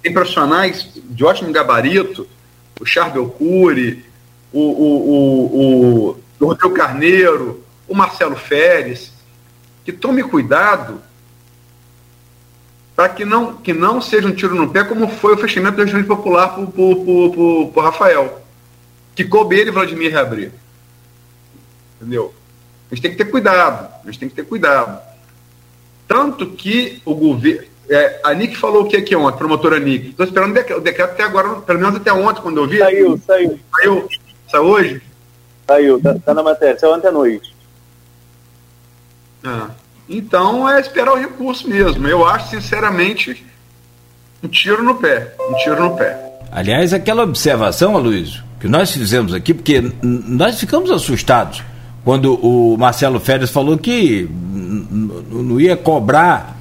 tem 0.01 0.13
profissionais 0.13 0.89
de 0.95 1.23
ótimo 1.23 1.51
gabarito, 1.51 2.27
o 2.79 2.85
Charbel 2.85 3.29
Cury, 3.29 4.03
o, 4.51 4.59
o, 4.59 5.09
o, 5.09 6.09
o, 6.09 6.17
o 6.39 6.45
Rodrigo 6.45 6.75
Carneiro, 6.75 7.60
o 7.91 7.95
Marcelo 7.95 8.37
Férez, 8.37 9.11
que 9.83 9.91
tome 9.91 10.23
cuidado 10.23 11.01
para 12.95 13.09
que 13.09 13.25
não, 13.25 13.53
que 13.55 13.73
não 13.73 14.01
seja 14.01 14.27
um 14.27 14.33
tiro 14.33 14.55
no 14.55 14.69
pé, 14.69 14.85
como 14.85 15.09
foi 15.09 15.33
o 15.33 15.37
fechamento 15.37 15.75
do 15.75 15.83
regime 15.83 16.03
popular 16.03 16.55
por, 16.55 17.67
por 17.73 17.83
Rafael, 17.83 18.41
que 19.13 19.25
coube 19.25 19.59
ele 19.59 19.71
e 19.71 19.73
Vladimir 19.73 20.09
reabrir. 20.09 20.53
Entendeu? 21.97 22.33
A 22.89 22.95
gente 22.95 23.01
tem 23.01 23.11
que 23.11 23.17
ter 23.17 23.29
cuidado, 23.29 23.91
a 24.03 24.05
gente 24.05 24.19
tem 24.19 24.29
que 24.29 24.35
ter 24.35 24.45
cuidado. 24.45 25.01
Tanto 26.07 26.47
que 26.51 27.01
o 27.03 27.13
governo. 27.13 27.69
É, 27.89 28.21
a 28.23 28.33
Nick 28.33 28.55
falou 28.55 28.83
o 28.83 28.87
que 28.87 28.95
aqui 28.95 29.15
ontem, 29.17 29.37
promotora 29.37 29.79
Nick. 29.79 30.11
Estou 30.11 30.25
esperando 30.25 30.51
o 30.51 30.79
decreto 30.79 31.11
até 31.11 31.23
agora, 31.23 31.55
pelo 31.61 31.79
menos 31.79 31.95
até 31.97 32.13
ontem, 32.13 32.41
quando 32.41 32.57
eu 32.61 32.67
vi. 32.67 32.77
Saiu, 32.77 33.17
saiu. 33.25 33.59
Saiu, 33.75 34.07
saiu 34.49 34.63
hoje? 34.63 35.01
Saiu, 35.67 36.01
tá, 36.01 36.15
tá 36.19 36.33
na 36.33 36.43
matéria, 36.43 36.79
saiu 36.79 36.93
ontem 36.93 37.07
à 37.07 37.11
noite. 37.11 37.60
Ah. 39.43 39.69
Então 40.07 40.69
é 40.69 40.79
esperar 40.79 41.13
o 41.13 41.17
recurso 41.17 41.67
mesmo. 41.69 42.07
Eu 42.07 42.27
acho, 42.27 42.49
sinceramente, 42.49 43.45
um 44.43 44.47
tiro 44.47 44.83
no 44.83 44.95
pé. 44.95 45.33
Um 45.49 45.55
tiro 45.55 45.81
no 45.81 45.95
pé. 45.95 46.17
Aliás, 46.51 46.93
aquela 46.93 47.23
observação, 47.23 47.95
Aloysio, 47.95 48.43
que 48.59 48.67
nós 48.67 48.91
fizemos 48.91 49.33
aqui, 49.33 49.53
porque 49.53 49.91
nós 50.01 50.59
ficamos 50.59 50.91
assustados 50.91 51.63
quando 52.03 52.33
o 52.35 52.77
Marcelo 52.77 53.19
Férez 53.19 53.49
falou 53.49 53.77
que 53.77 54.27
não 54.29 55.61
ia 55.61 55.77
cobrar 55.77 56.57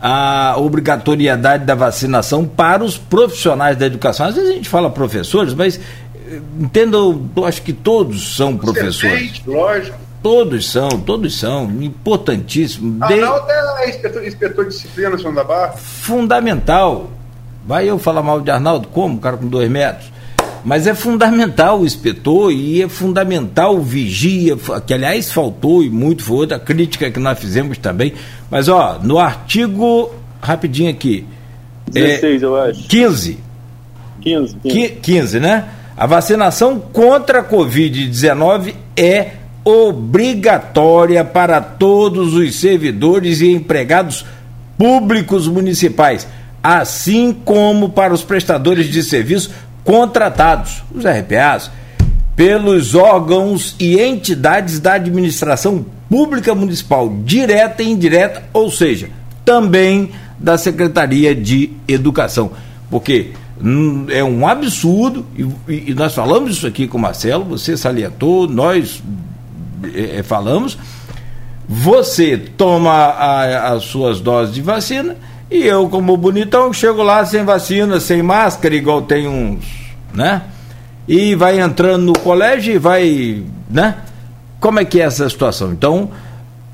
a 0.00 0.54
obrigatoriedade 0.58 1.64
da 1.64 1.74
vacinação 1.74 2.46
para 2.46 2.82
os 2.82 2.98
profissionais 2.98 3.76
da 3.76 3.86
educação. 3.86 4.26
Às 4.26 4.34
vezes 4.34 4.50
a 4.50 4.54
gente 4.54 4.68
fala 4.68 4.90
professores, 4.90 5.54
mas 5.54 5.78
eh, 5.78 6.40
entendo, 6.58 7.30
acho 7.44 7.62
que 7.62 7.72
todos 7.72 8.36
são 8.36 8.56
professores. 8.56 9.42
lógico. 9.46 10.09
Todos 10.22 10.70
são, 10.70 10.88
todos 11.00 11.38
são, 11.38 11.64
importantíssimo. 11.80 13.02
Arnaldo 13.02 13.46
de... 13.46 13.52
é 13.52 13.88
inspetor, 13.88 14.26
inspetor 14.26 14.64
de 14.66 14.70
disciplina, 14.70 15.16
senhor 15.16 15.34
da 15.34 15.44
Barra? 15.44 15.72
Fundamental. 15.72 17.10
Vai 17.66 17.88
eu 17.88 17.98
falar 17.98 18.22
mal 18.22 18.40
de 18.40 18.50
Arnaldo? 18.50 18.88
Como? 18.88 19.18
cara 19.18 19.36
com 19.36 19.46
dois 19.46 19.70
metros. 19.70 20.10
Mas 20.62 20.86
é 20.86 20.94
fundamental 20.94 21.80
o 21.80 21.86
inspetor 21.86 22.52
e 22.52 22.82
é 22.82 22.88
fundamental 22.88 23.76
o 23.76 23.80
vigia, 23.80 24.56
que 24.86 24.92
aliás 24.92 25.32
faltou 25.32 25.82
e 25.82 25.88
muito 25.88 26.22
foi 26.22 26.36
outra 26.38 26.58
crítica 26.58 27.10
que 27.10 27.18
nós 27.18 27.38
fizemos 27.38 27.78
também. 27.78 28.12
Mas 28.50 28.68
ó, 28.68 28.98
no 29.02 29.18
artigo, 29.18 30.14
rapidinho 30.42 30.90
aqui. 30.90 31.26
16, 31.90 32.42
é, 32.42 32.44
eu 32.44 32.56
acho. 32.56 32.88
15. 32.88 33.38
15, 34.20 34.56
15. 34.62 34.88
15, 35.00 35.40
né? 35.40 35.68
A 35.96 36.06
vacinação 36.06 36.78
contra 36.78 37.40
a 37.40 37.44
Covid-19 37.44 38.74
é 38.96 39.32
obrigatória 39.64 41.24
para 41.24 41.60
todos 41.60 42.34
os 42.34 42.58
servidores 42.58 43.40
e 43.40 43.52
empregados 43.52 44.24
públicos 44.78 45.46
municipais, 45.46 46.26
assim 46.62 47.32
como 47.32 47.90
para 47.90 48.14
os 48.14 48.22
prestadores 48.22 48.86
de 48.86 49.02
serviço 49.02 49.50
contratados, 49.84 50.82
os 50.94 51.04
RPAs, 51.04 51.70
pelos 52.34 52.94
órgãos 52.94 53.76
e 53.78 54.00
entidades 54.00 54.80
da 54.80 54.94
administração 54.94 55.84
pública 56.08 56.54
municipal, 56.54 57.08
direta 57.24 57.82
e 57.82 57.90
indireta, 57.90 58.42
ou 58.52 58.70
seja, 58.70 59.10
também 59.44 60.10
da 60.38 60.56
Secretaria 60.56 61.34
de 61.34 61.70
Educação. 61.86 62.52
Porque 62.90 63.32
Hum, 63.62 64.06
é 64.08 64.24
um 64.24 64.48
absurdo, 64.48 65.26
e, 65.36 65.90
e, 65.90 65.94
nós 65.94 66.14
falamos 66.14 66.52
isso 66.52 66.66
aqui 66.66 66.88
com 66.88 66.96
o 66.96 67.00
Marcelo, 67.00 67.44
você 67.44 67.76
salientou, 67.76 68.48
nós 68.48 69.02
é, 69.94 70.22
falamos. 70.22 70.78
Você 71.68 72.36
toma 72.36 72.90
a, 72.90 73.72
as 73.72 73.84
suas 73.84 74.20
doses 74.20 74.54
de 74.54 74.60
vacina 74.60 75.16
e 75.50 75.66
eu, 75.66 75.88
como 75.88 76.16
bonitão, 76.16 76.72
chego 76.72 77.02
lá 77.02 77.24
sem 77.24 77.44
vacina, 77.44 77.98
sem 78.00 78.22
máscara, 78.22 78.74
igual 78.74 79.02
tem 79.02 79.26
uns, 79.26 79.64
né? 80.12 80.42
E 81.08 81.34
vai 81.34 81.60
entrando 81.60 82.04
no 82.04 82.12
colégio 82.12 82.74
e 82.74 82.78
vai, 82.78 83.42
né? 83.68 83.96
Como 84.60 84.78
é 84.78 84.84
que 84.84 85.00
é 85.00 85.04
essa 85.04 85.28
situação? 85.28 85.72
Então, 85.72 86.10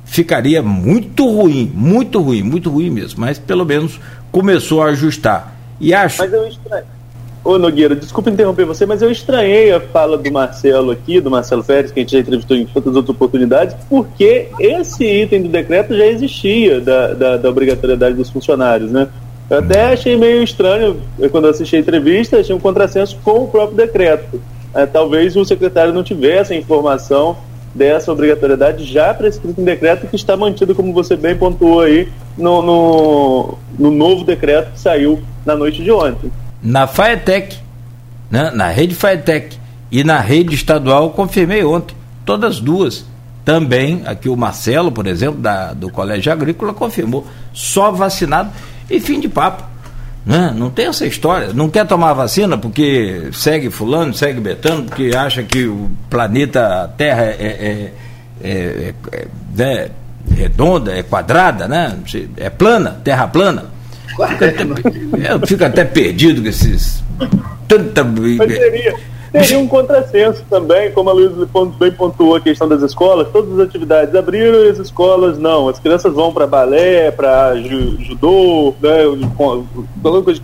ficaria 0.04 0.62
muito 0.62 1.26
ruim, 1.26 1.70
muito 1.74 2.20
ruim, 2.20 2.42
muito 2.42 2.70
ruim 2.70 2.90
mesmo, 2.90 3.20
mas 3.20 3.38
pelo 3.38 3.64
menos 3.64 3.98
começou 4.30 4.82
a 4.82 4.86
ajustar. 4.86 5.54
E 5.80 5.94
acho. 5.94 6.18
Mas 6.18 6.32
eu 6.32 6.46
estranho. 6.46 6.95
Ô 7.46 7.60
Nogueira, 7.60 7.94
desculpa 7.94 8.28
interromper 8.28 8.64
você, 8.64 8.84
mas 8.84 9.00
eu 9.02 9.08
estranhei 9.08 9.72
a 9.72 9.78
fala 9.78 10.18
do 10.18 10.32
Marcelo 10.32 10.90
aqui, 10.90 11.20
do 11.20 11.30
Marcelo 11.30 11.62
Férez, 11.62 11.92
que 11.92 12.00
a 12.00 12.02
gente 12.02 12.10
já 12.10 12.18
entrevistou 12.18 12.56
em 12.56 12.66
tantas 12.66 12.96
outras 12.96 13.14
oportunidades, 13.14 13.76
porque 13.88 14.48
esse 14.58 15.04
item 15.04 15.44
do 15.44 15.48
decreto 15.48 15.96
já 15.96 16.06
existia 16.06 16.80
da, 16.80 17.14
da, 17.14 17.36
da 17.36 17.48
obrigatoriedade 17.48 18.16
dos 18.16 18.30
funcionários, 18.30 18.90
né? 18.90 19.06
Eu 19.48 19.60
até 19.60 19.92
achei 19.92 20.16
meio 20.16 20.42
estranho, 20.42 20.96
quando 21.30 21.46
assisti 21.46 21.76
a 21.76 21.78
entrevista, 21.78 22.40
achei 22.40 22.52
um 22.52 22.58
contrassenso 22.58 23.16
com 23.22 23.44
o 23.44 23.46
próprio 23.46 23.76
decreto. 23.76 24.42
É, 24.74 24.84
talvez 24.84 25.36
o 25.36 25.44
secretário 25.44 25.94
não 25.94 26.02
tivesse 26.02 26.52
a 26.52 26.56
informação 26.56 27.36
dessa 27.72 28.10
obrigatoriedade 28.10 28.82
já 28.82 29.14
prescrita 29.14 29.60
em 29.60 29.64
decreto 29.64 30.08
que 30.08 30.16
está 30.16 30.36
mantido, 30.36 30.74
como 30.74 30.92
você 30.92 31.14
bem 31.14 31.36
pontuou 31.36 31.78
aí, 31.78 32.08
no, 32.36 32.60
no, 32.60 33.58
no 33.78 33.92
novo 33.92 34.24
decreto 34.24 34.72
que 34.72 34.80
saiu 34.80 35.20
na 35.44 35.54
noite 35.54 35.80
de 35.80 35.92
ontem. 35.92 36.28
Na 36.66 36.88
FAETEC, 36.88 37.56
né? 38.28 38.50
na 38.52 38.68
rede 38.68 38.92
FAETEC 38.92 39.56
e 39.90 40.02
na 40.02 40.18
rede 40.18 40.54
estadual, 40.54 41.10
confirmei 41.10 41.64
ontem, 41.64 41.94
todas 42.24 42.58
duas. 42.58 43.04
Também, 43.44 44.02
aqui 44.04 44.28
o 44.28 44.36
Marcelo, 44.36 44.90
por 44.90 45.06
exemplo, 45.06 45.40
da, 45.40 45.72
do 45.72 45.88
Colégio 45.88 46.32
Agrícola, 46.32 46.74
confirmou, 46.74 47.24
só 47.52 47.92
vacinado 47.92 48.50
e 48.90 48.98
fim 48.98 49.20
de 49.20 49.28
papo. 49.28 49.62
Né? 50.26 50.52
Não 50.56 50.68
tem 50.68 50.86
essa 50.86 51.06
história. 51.06 51.52
Não 51.52 51.70
quer 51.70 51.86
tomar 51.86 52.12
vacina 52.12 52.58
porque 52.58 53.28
segue 53.32 53.70
fulano, 53.70 54.12
segue 54.12 54.40
betano, 54.40 54.82
porque 54.82 55.12
acha 55.16 55.44
que 55.44 55.68
o 55.68 55.88
planeta 56.10 56.92
Terra 56.96 57.22
é, 57.22 57.36
é, 57.38 57.92
é, 58.42 58.50
é, 58.50 58.94
é 59.12 59.28
né? 59.56 59.90
redonda, 60.34 60.92
é 60.92 61.04
quadrada, 61.04 61.68
né? 61.68 61.96
É 62.36 62.50
plana, 62.50 63.00
terra 63.04 63.28
plana. 63.28 63.75
Até, 64.20 64.54
eu 65.32 65.46
fico 65.46 65.64
até 65.64 65.84
perdido 65.84 66.42
com 66.42 66.48
esses. 66.48 67.02
Tanta. 67.68 68.04
Mas 68.04 68.52
seria, 69.42 69.58
um 69.58 69.66
contrassenso 69.66 70.42
também, 70.48 70.90
como 70.92 71.10
a 71.10 71.12
Luiz 71.12 71.32
bem 71.78 71.92
pontuou 71.92 72.36
a 72.36 72.40
questão 72.40 72.68
das 72.68 72.82
escolas, 72.82 73.28
todas 73.32 73.52
as 73.58 73.66
atividades 73.66 74.14
abriram 74.14 74.64
e 74.64 74.70
as 74.70 74.78
escolas 74.78 75.38
não. 75.38 75.68
As 75.68 75.78
crianças 75.78 76.14
vão 76.14 76.32
para 76.32 76.46
balé, 76.46 77.10
para 77.10 77.54
judô, 77.56 78.74
né, 78.80 79.02
de 80.32 80.42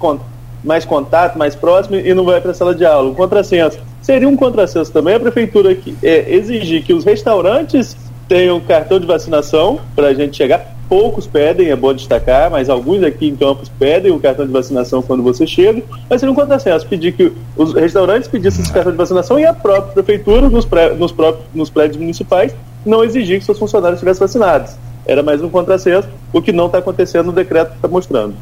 mais 0.64 0.84
contato, 0.84 1.38
mais 1.38 1.54
próximo 1.54 1.96
e 1.96 2.14
não 2.14 2.24
vai 2.24 2.40
para 2.40 2.50
a 2.50 2.54
sala 2.54 2.74
de 2.74 2.84
aula. 2.84 3.10
Um 3.10 3.14
contrassenso. 3.14 3.78
Seria 4.00 4.28
um 4.28 4.36
contrassenso 4.36 4.92
também 4.92 5.14
a 5.14 5.20
prefeitura 5.20 5.74
que, 5.74 5.96
é, 6.02 6.34
exigir 6.34 6.82
que 6.82 6.92
os 6.92 7.04
restaurantes 7.04 7.96
tenham 8.28 8.60
cartão 8.60 8.98
de 8.98 9.06
vacinação 9.06 9.80
para 9.94 10.08
a 10.08 10.14
gente 10.14 10.36
chegar 10.36 10.74
poucos 10.92 11.26
pedem, 11.26 11.70
é 11.70 11.74
bom 11.74 11.94
destacar, 11.94 12.50
mas 12.50 12.68
alguns 12.68 13.02
aqui 13.02 13.26
em 13.26 13.34
Campos 13.34 13.70
pedem 13.78 14.12
o 14.12 14.20
cartão 14.20 14.44
de 14.44 14.52
vacinação 14.52 15.00
quando 15.00 15.22
você 15.22 15.46
chega, 15.46 15.82
mas 16.10 16.20
seria 16.20 16.30
um 16.30 16.34
contrassenso 16.34 16.86
pedir 16.86 17.12
que 17.12 17.32
os 17.56 17.72
restaurantes 17.72 18.28
pedissem 18.28 18.60
esse 18.62 18.70
cartão 18.70 18.92
de 18.92 18.98
vacinação 18.98 19.40
e 19.40 19.46
a 19.46 19.54
própria 19.54 19.94
prefeitura, 19.94 20.50
nos, 20.50 20.66
pré, 20.66 20.92
nos, 20.92 21.10
próprios, 21.10 21.46
nos 21.54 21.70
prédios 21.70 21.96
municipais, 21.96 22.54
não 22.84 23.02
exigir 23.02 23.38
que 23.38 23.46
seus 23.46 23.58
funcionários 23.58 24.00
estivessem 24.00 24.20
vacinados. 24.20 24.76
Era 25.06 25.22
mais 25.22 25.42
um 25.42 25.48
contrassenso, 25.48 26.10
o 26.30 26.42
que 26.42 26.52
não 26.52 26.66
está 26.66 26.76
acontecendo 26.76 27.24
no 27.24 27.32
decreto 27.32 27.70
que 27.70 27.76
está 27.76 27.88
mostrando. 27.88 28.34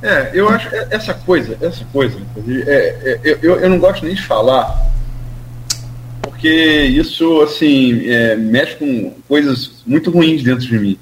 É, 0.00 0.30
eu 0.32 0.48
acho 0.48 0.68
essa 0.90 1.12
coisa, 1.12 1.58
essa 1.60 1.84
coisa, 1.92 2.16
é, 2.46 3.18
é, 3.24 3.38
eu, 3.42 3.58
eu 3.58 3.68
não 3.68 3.80
gosto 3.80 4.04
nem 4.04 4.14
de 4.14 4.22
falar 4.22 4.92
porque 6.22 6.48
isso, 6.48 7.42
assim, 7.42 8.08
é, 8.08 8.36
mexe 8.36 8.76
com 8.76 9.10
coisas 9.28 9.82
muito 9.84 10.10
ruins 10.10 10.42
dentro 10.42 10.66
de 10.66 10.78
mim. 10.78 10.98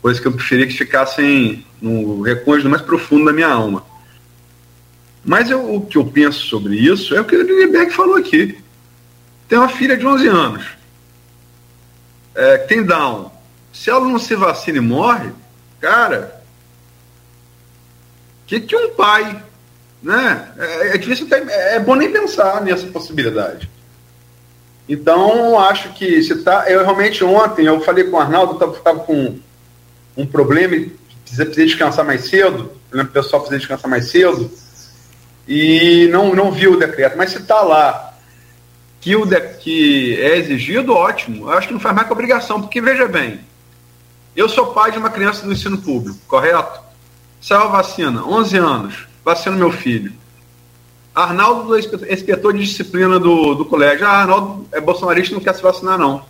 Coisas 0.00 0.20
que 0.20 0.28
eu 0.28 0.32
preferia 0.32 0.66
que 0.66 0.72
ficassem 0.72 1.66
no 1.82 2.22
recôndito 2.22 2.68
mais 2.68 2.82
profundo 2.82 3.24
da 3.24 3.32
minha 3.32 3.48
alma. 3.48 3.84
Mas 5.24 5.50
eu, 5.50 5.74
o 5.74 5.84
que 5.84 5.98
eu 5.98 6.04
penso 6.04 6.46
sobre 6.46 6.76
isso 6.76 7.14
é 7.14 7.20
o 7.20 7.24
que 7.24 7.34
o 7.34 7.42
Lindenberg 7.42 7.92
falou 7.92 8.16
aqui. 8.16 8.56
Tem 9.48 9.58
uma 9.58 9.68
filha 9.68 9.96
de 9.96 10.06
11 10.06 10.28
anos, 10.28 10.66
é, 12.34 12.58
tem 12.58 12.84
Down. 12.84 13.30
Se 13.72 13.90
ela 13.90 14.08
não 14.08 14.18
se 14.18 14.34
vacina 14.34 14.78
e 14.78 14.80
morre, 14.80 15.30
cara, 15.80 16.42
que 18.46 18.60
que 18.60 18.76
um 18.76 18.94
pai, 18.94 19.42
né? 20.02 20.48
É, 20.58 20.94
é 20.94 20.98
difícil, 20.98 21.26
é 21.30 21.78
bom 21.80 21.94
nem 21.94 22.10
pensar 22.10 22.60
nessa 22.62 22.86
possibilidade. 22.86 23.68
Então, 24.88 25.58
acho 25.58 25.92
que 25.94 26.22
se 26.22 26.42
tá. 26.42 26.70
Eu 26.70 26.82
realmente 26.82 27.24
ontem 27.24 27.66
eu 27.66 27.80
falei 27.80 28.04
com 28.04 28.16
o 28.16 28.20
Arnaldo, 28.20 28.52
estava 28.72 29.00
com 29.00 29.38
um 30.16 30.26
problema 30.26 30.76
e 30.76 30.96
precisa, 31.24 31.44
descansar 31.46 32.04
mais 32.04 32.28
cedo. 32.28 32.70
O 32.92 33.04
pessoal 33.06 33.42
precisa 33.42 33.58
descansar 33.58 33.90
mais 33.90 34.10
cedo. 34.10 34.50
E 35.48 36.08
não, 36.10 36.34
não 36.34 36.52
viu 36.52 36.72
o 36.72 36.78
decreto. 36.78 37.16
Mas 37.16 37.30
se 37.30 37.38
está 37.38 37.60
lá 37.62 38.14
que, 39.00 39.14
o 39.14 39.24
de, 39.24 39.40
que 39.40 40.20
é 40.20 40.36
exigido, 40.38 40.92
ótimo. 40.92 41.50
Eu 41.50 41.58
acho 41.58 41.68
que 41.68 41.74
não 41.74 41.80
faz 41.80 41.94
mais 41.94 42.06
que 42.06 42.12
obrigação, 42.12 42.60
porque 42.60 42.80
veja 42.80 43.06
bem, 43.06 43.40
eu 44.34 44.48
sou 44.48 44.72
pai 44.72 44.90
de 44.90 44.98
uma 44.98 45.10
criança 45.10 45.46
do 45.46 45.52
ensino 45.52 45.78
público, 45.78 46.18
correto? 46.26 46.80
Saiu 47.40 47.62
a 47.62 47.66
vacina, 47.68 48.24
11 48.24 48.56
anos, 48.56 49.08
vacina 49.24 49.54
meu 49.56 49.70
filho. 49.70 50.12
Arnaldo, 51.16 51.78
inspetor 51.78 52.52
de 52.52 52.60
disciplina 52.60 53.18
do, 53.18 53.54
do 53.54 53.64
colégio. 53.64 54.06
Ah, 54.06 54.20
Arnaldo 54.20 54.68
é 54.70 54.78
bolsonarista 54.78 55.34
não 55.34 55.40
quer 55.40 55.54
se 55.54 55.62
vacinar, 55.62 55.98
não. 55.98 56.22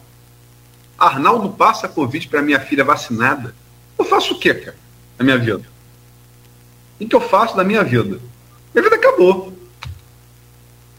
Arnaldo 0.96 1.50
passa 1.50 1.88
Covid 1.88 2.28
para 2.28 2.40
minha 2.40 2.60
filha 2.60 2.84
vacinada. 2.84 3.52
Eu 3.98 4.04
faço 4.04 4.34
o 4.34 4.38
quê, 4.38 4.54
cara, 4.54 4.76
na 5.18 5.24
minha 5.24 5.38
vida? 5.38 5.64
O 7.00 7.04
que 7.04 7.16
eu 7.16 7.20
faço 7.20 7.56
da 7.56 7.64
minha 7.64 7.82
vida? 7.82 8.20
Minha 8.72 8.84
vida 8.84 8.94
acabou. 8.94 9.52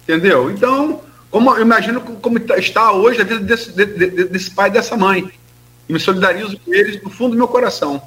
Entendeu? 0.04 0.52
Então, 0.52 1.02
como, 1.32 1.56
eu 1.56 1.62
imagino 1.62 2.02
como 2.02 2.38
está 2.58 2.92
hoje 2.92 3.22
a 3.22 3.24
vida 3.24 3.40
desse, 3.40 3.72
de, 3.72 3.86
desse 4.26 4.52
pai 4.52 4.68
e 4.68 4.74
dessa 4.74 4.98
mãe. 4.98 5.32
E 5.88 5.94
me 5.94 6.00
solidarizo 6.00 6.60
com 6.60 6.74
eles 6.74 7.02
do 7.02 7.10
fundo 7.10 7.32
do 7.32 7.38
meu 7.38 7.48
coração. 7.48 8.02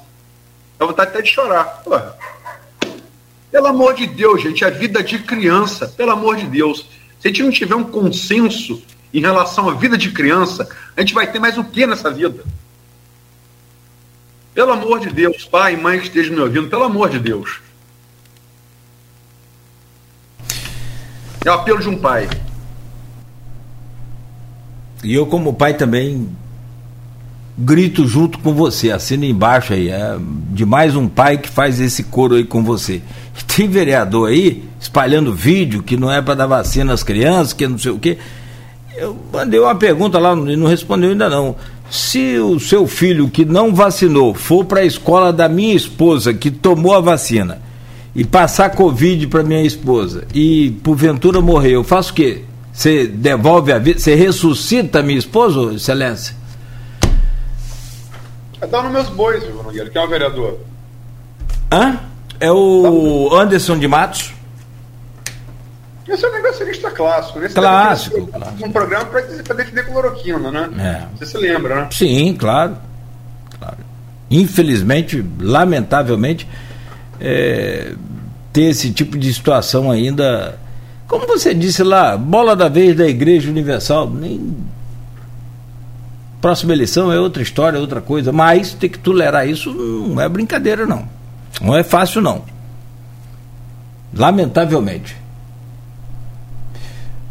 Dá 0.77 0.85
vontade 0.85 1.09
até 1.09 1.23
de 1.23 1.29
chorar. 1.31 1.81
Porra. 1.83 2.15
Pelo 3.51 3.67
amor 3.67 3.93
de 3.93 4.07
Deus, 4.07 4.41
gente, 4.41 4.63
a 4.63 4.69
vida 4.69 5.03
de 5.03 5.19
criança, 5.19 5.87
pelo 5.87 6.11
amor 6.11 6.37
de 6.37 6.45
Deus. 6.45 6.87
Se 7.19 7.27
a 7.27 7.29
gente 7.29 7.43
não 7.43 7.51
tiver 7.51 7.75
um 7.75 7.83
consenso 7.83 8.81
em 9.13 9.19
relação 9.19 9.69
à 9.69 9.73
vida 9.73 9.97
de 9.97 10.11
criança, 10.11 10.67
a 10.95 11.01
gente 11.01 11.13
vai 11.13 11.29
ter 11.29 11.39
mais 11.39 11.57
o 11.57 11.63
que 11.63 11.85
nessa 11.85 12.09
vida? 12.09 12.43
Pelo 14.53 14.71
amor 14.71 14.99
de 14.99 15.09
Deus, 15.09 15.45
pai 15.45 15.73
e 15.73 15.77
mãe 15.77 15.99
que 15.99 16.05
estejam 16.05 16.33
me 16.33 16.41
ouvindo, 16.41 16.69
pelo 16.69 16.83
amor 16.83 17.09
de 17.09 17.19
Deus. 17.19 17.59
É 21.43 21.49
o 21.49 21.53
apelo 21.53 21.79
de 21.79 21.89
um 21.89 21.97
pai. 21.97 22.29
E 25.03 25.13
eu, 25.13 25.25
como 25.25 25.53
pai, 25.53 25.73
também 25.73 26.29
grito 27.57 28.07
junto 28.07 28.39
com 28.39 28.53
você, 28.53 28.91
assina 28.91 29.25
embaixo 29.25 29.73
aí, 29.73 29.89
é 29.89 30.17
de 30.51 30.65
mais 30.65 30.95
um 30.95 31.07
pai 31.07 31.37
que 31.37 31.49
faz 31.49 31.79
esse 31.79 32.03
coro 32.03 32.35
aí 32.35 32.45
com 32.45 32.63
você. 32.63 33.01
Tem 33.55 33.67
vereador 33.67 34.29
aí 34.29 34.63
espalhando 34.79 35.33
vídeo 35.33 35.83
que 35.83 35.95
não 35.95 36.11
é 36.11 36.21
para 36.21 36.35
dar 36.35 36.47
vacina 36.47 36.93
às 36.93 37.03
crianças, 37.03 37.53
que 37.53 37.67
não 37.67 37.77
sei 37.77 37.91
o 37.91 37.99
quê. 37.99 38.17
Eu 38.95 39.17
mandei 39.31 39.59
uma 39.59 39.75
pergunta 39.75 40.19
lá 40.19 40.33
e 40.33 40.55
não 40.55 40.67
respondeu 40.67 41.11
ainda 41.11 41.29
não. 41.29 41.55
Se 41.89 42.37
o 42.39 42.59
seu 42.59 42.87
filho 42.87 43.29
que 43.29 43.45
não 43.45 43.73
vacinou 43.73 44.33
for 44.33 44.65
para 44.65 44.81
a 44.81 44.85
escola 44.85 45.31
da 45.31 45.47
minha 45.47 45.75
esposa 45.75 46.33
que 46.33 46.49
tomou 46.49 46.93
a 46.93 46.99
vacina 46.99 47.61
e 48.15 48.25
passar 48.25 48.69
covid 48.71 49.27
para 49.27 49.43
minha 49.43 49.63
esposa 49.63 50.25
e 50.33 50.71
porventura 50.83 51.41
morrer, 51.41 51.71
eu 51.71 51.83
faço 51.83 52.11
o 52.11 52.15
quê? 52.15 52.43
Você 52.73 53.07
devolve 53.07 53.71
a 53.71 53.79
vida? 53.79 53.99
Você 53.99 54.15
ressuscita 54.15 54.99
a 54.99 55.03
minha 55.03 55.19
esposa, 55.19 55.73
excelência? 55.73 56.35
É 58.61 58.67
dar 58.67 58.83
nos 58.83 58.91
meus 58.91 59.09
bois, 59.09 59.43
Ivo 59.43 59.63
Nogueira, 59.63 59.89
que 59.89 59.97
é 59.97 60.01
o 60.01 60.07
vereador. 60.07 60.59
Hã? 61.71 61.99
É 62.41 62.51
o 62.51 63.29
Anderson 63.31 63.77
de 63.77 63.87
Matos? 63.87 64.33
Esse 66.07 66.25
é 66.25 66.27
um 66.27 66.33
negacionista 66.33 66.89
clássico, 66.89 67.39
né? 67.39 67.47
clássico, 67.47 68.19
um, 68.19 68.25
clássico. 68.25 68.67
Um 68.67 68.71
programa 68.71 69.05
para 69.05 69.21
defender 69.21 69.85
cloroquina, 69.85 70.51
né? 70.51 70.69
É. 70.79 71.17
Você 71.17 71.27
se 71.27 71.37
lembra, 71.37 71.75
né? 71.75 71.89
Sim, 71.91 72.35
claro. 72.37 72.77
claro. 73.59 73.77
Infelizmente, 74.29 75.23
lamentavelmente, 75.39 76.47
é, 77.19 77.93
ter 78.51 78.63
esse 78.63 78.91
tipo 78.91 79.19
de 79.19 79.31
situação 79.31 79.91
ainda. 79.91 80.57
Como 81.07 81.27
você 81.27 81.53
disse 81.53 81.83
lá, 81.83 82.17
bola 82.17 82.55
da 82.55 82.67
vez 82.67 82.97
da 82.97 83.07
Igreja 83.07 83.51
Universal, 83.51 84.09
nem. 84.09 84.57
Próxima 86.41 86.73
eleição 86.73 87.13
é 87.13 87.19
outra 87.19 87.43
história, 87.43 87.77
é 87.77 87.79
outra 87.79 88.01
coisa, 88.01 88.31
mas 88.31 88.73
ter 88.73 88.89
que 88.89 88.97
tolerar 88.97 89.47
isso 89.47 89.71
não 89.71 90.19
é 90.19 90.27
brincadeira, 90.27 90.87
não. 90.87 91.20
Não 91.59 91.75
é 91.75 91.83
fácil, 91.83 92.21
não. 92.21 92.43
Lamentavelmente. 94.13 95.15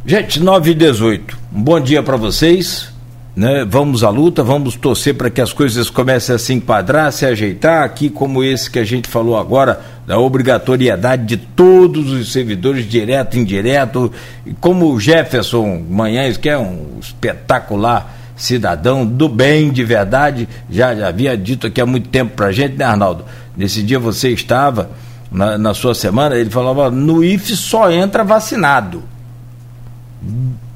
Gente, 0.05 0.41
9 0.41 0.71
e 0.71 0.75
18. 0.75 1.39
Um 1.55 1.63
bom 1.63 1.81
dia 1.81 2.03
para 2.03 2.17
vocês. 2.17 2.91
Né? 3.37 3.65
Vamos 3.65 4.03
à 4.03 4.11
luta, 4.11 4.43
vamos 4.43 4.75
torcer 4.75 5.15
para 5.15 5.31
que 5.31 5.41
as 5.41 5.53
coisas 5.53 5.89
comecem 5.89 6.35
a 6.35 6.39
se 6.39 6.53
enquadrar, 6.53 7.13
se 7.13 7.25
ajeitar, 7.25 7.85
aqui 7.85 8.11
como 8.11 8.43
esse 8.43 8.71
que 8.71 8.79
a 8.79 8.85
gente 8.85 9.09
falou 9.09 9.39
agora, 9.39 9.81
da 10.07 10.19
obrigatoriedade 10.19 11.25
de 11.25 11.37
todos 11.37 12.11
os 12.11 12.33
servidores, 12.33 12.89
direto 12.89 13.37
e 13.37 13.41
indireto, 13.41 14.13
como 14.61 14.93
o 14.93 14.99
Jefferson 14.99 15.85
Manhães, 15.89 16.37
que 16.37 16.49
é 16.49 16.59
um 16.59 16.99
espetacular 17.01 18.17
cidadão 18.37 19.07
do 19.07 19.29
bem 19.29 19.71
de 19.71 19.85
verdade, 19.85 20.49
já, 20.69 20.95
já 20.95 21.09
havia 21.09 21.37
dito 21.37 21.67
aqui 21.67 21.81
há 21.81 21.87
muito 21.87 22.09
tempo 22.09 22.33
para 22.35 22.47
a 22.47 22.53
gente, 22.53 22.77
né, 22.77 22.85
Arnaldo? 22.85 23.25
Nesse 23.57 23.83
dia 23.83 23.99
você 23.99 24.31
estava, 24.31 24.91
na, 25.31 25.59
na 25.59 25.75
sua 25.75 25.95
semana, 25.95 26.37
ele 26.37 26.51
falava: 26.51 26.91
no 26.91 27.23
IF 27.23 27.57
só 27.57 27.91
entra 27.91 28.25
vacinado. 28.25 29.03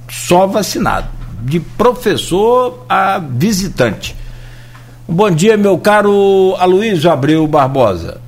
Só 0.09 0.46
vacinado 0.46 1.09
de 1.44 1.60
professor 1.60 2.84
a 2.88 3.18
visitante. 3.18 4.16
Um 5.06 5.14
bom 5.14 5.30
dia, 5.30 5.56
meu 5.56 5.76
caro 5.76 6.55
Aloysio 6.59 7.10
Abreu 7.10 7.46
Barbosa. 7.46 8.20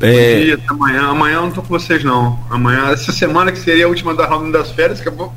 É... 0.00 0.34
Bom 0.34 0.44
dia, 0.44 0.54
até 0.54 0.64
amanhã. 0.68 1.02
Amanhã 1.08 1.34
eu 1.36 1.42
não 1.42 1.48
estou 1.48 1.62
com 1.62 1.70
vocês, 1.70 2.02
não. 2.02 2.38
Amanhã, 2.50 2.90
essa 2.90 3.12
semana 3.12 3.52
que 3.52 3.58
seria 3.58 3.86
a 3.86 3.88
última 3.88 4.14
da 4.14 4.26
roda 4.26 4.50
das 4.50 4.72
férias, 4.72 5.00
vou. 5.16 5.32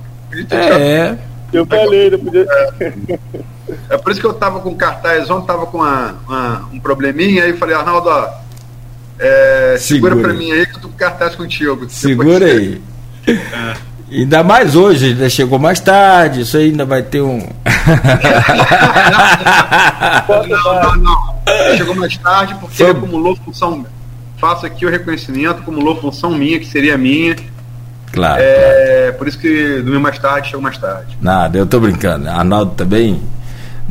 É. 0.49 1.15
Eu 1.53 1.65
falei, 1.65 2.09
não 2.09 2.19
podia. 2.19 2.47
É, 2.79 3.19
é 3.89 3.97
por 3.97 4.11
isso 4.11 4.21
que 4.21 4.27
eu 4.27 4.31
estava 4.31 4.59
com 4.59 4.75
cartaz 4.75 5.29
ontem, 5.29 5.41
estava 5.41 5.65
com 5.65 5.77
uma, 5.77 6.15
uma, 6.27 6.69
um 6.73 6.79
probleminha, 6.79 7.43
aí 7.43 7.53
falei, 7.53 7.75
Arnaldo, 7.75 8.09
ó, 8.09 8.29
é, 9.19 9.77
segura, 9.77 10.15
segura 10.15 10.29
para 10.29 10.33
mim 10.33 10.51
aí 10.51 10.65
que 10.65 10.75
eu 10.75 10.81
tô 10.81 10.89
com 10.89 10.97
cartaz 10.97 11.35
contigo. 11.35 11.87
Segura 11.89 12.45
aí. 12.45 12.81
É. 13.27 13.91
Ainda 14.11 14.43
mais 14.43 14.75
hoje, 14.75 15.09
ainda 15.09 15.29
chegou 15.29 15.57
mais 15.59 15.79
tarde, 15.79 16.41
isso 16.41 16.57
aí 16.57 16.65
ainda 16.65 16.83
vai 16.85 17.01
ter 17.03 17.21
um. 17.21 17.37
não, 20.49 20.81
não, 20.81 20.95
não. 20.97 21.77
Chegou 21.77 21.95
mais 21.95 22.17
tarde 22.17 22.55
porque 22.59 22.75
Foi... 22.77 22.91
acumulou 22.91 23.37
função. 23.37 23.85
Faço 24.37 24.65
aqui 24.65 24.85
o 24.87 24.89
reconhecimento, 24.89 25.59
acumulou 25.59 26.01
função 26.01 26.31
minha, 26.31 26.59
que 26.59 26.65
seria 26.65 26.97
minha. 26.97 27.35
Claro. 28.11 28.41
É, 28.41 29.03
claro. 29.03 29.17
Por 29.17 29.27
isso 29.27 29.37
que 29.37 29.75
dormiu 29.77 30.01
mais 30.01 30.17
tarde, 30.19 30.47
chegou 30.47 30.61
mais 30.61 30.77
tarde. 30.77 31.15
Nada, 31.21 31.57
eu 31.57 31.65
tô 31.65 31.79
brincando. 31.79 32.27
Arnaldo 32.27 32.73
também 32.75 33.21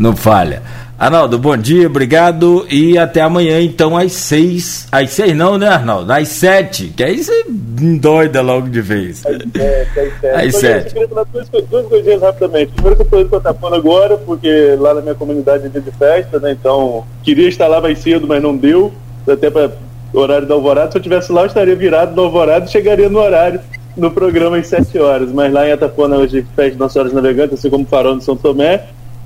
não 0.01 0.17
falha. 0.17 0.63
Arnaldo, 0.99 1.39
bom 1.39 1.57
dia, 1.57 1.87
obrigado 1.87 2.67
e 2.71 2.99
até 2.99 3.21
amanhã, 3.21 3.61
então, 3.61 3.97
às 3.97 4.13
seis. 4.13 4.87
Às 4.91 5.11
seis 5.11 5.35
não, 5.35 5.57
né, 5.57 5.69
Arnaldo? 5.69 6.13
Às 6.13 6.29
sete, 6.29 6.93
que 6.95 7.03
aí 7.03 7.23
você 7.23 7.45
doida 7.49 8.43
logo 8.43 8.69
de 8.69 8.81
vez. 8.81 9.25
Às 9.25 9.93
sete, 9.93 10.27
às 10.27 10.57
sete. 10.57 10.87
Eu 10.87 10.93
queria 10.93 11.09
falar 11.09 11.25
duas, 11.25 11.49
duas 11.49 11.87
coisinhas 11.87 12.21
rapidamente. 12.21 12.73
Primeiro 12.73 12.97
que 12.97 13.03
eu 13.03 13.05
estou 13.05 13.21
indo 13.21 13.41
para 13.41 13.77
agora, 13.77 14.17
porque 14.19 14.77
lá 14.79 14.95
na 14.95 15.01
minha 15.01 15.15
comunidade 15.15 15.67
é 15.67 15.69
dia 15.69 15.81
de 15.81 15.91
festa, 15.93 16.39
né? 16.39 16.53
Então, 16.53 17.05
queria 17.23 17.49
estar 17.49 17.67
lá 17.67 17.81
mais 17.81 17.99
cedo, 17.99 18.27
mas 18.27 18.43
não 18.43 18.57
deu. 18.57 18.93
Até 19.27 19.51
para 19.51 19.71
horário 20.13 20.47
da 20.47 20.55
alvorada. 20.55 20.91
Se 20.91 20.99
eu 20.99 21.01
estivesse 21.01 21.33
lá, 21.33 21.43
eu 21.43 21.47
estaria 21.47 21.77
virado 21.77 22.15
do 22.15 22.21
alvorada 22.21 22.67
e 22.67 22.69
chegaria 22.69 23.09
no 23.09 23.21
horário 23.21 23.61
no 23.97 24.11
programa 24.11 24.57
às 24.57 24.67
7 24.67 24.99
horas. 24.99 25.33
Mas 25.33 25.53
lá 25.53 25.67
em 25.67 25.73
Atapona 25.73 26.17
hoje 26.17 26.45
festa 26.57 26.79
Nossa 26.79 26.95
Senhora 26.95 27.13
Navegantes, 27.15 27.59
assim 27.59 27.71
como 27.71 27.87
Farol 27.87 28.19
de 28.19 28.25
São 28.25 28.37
Tomé. 28.37 28.85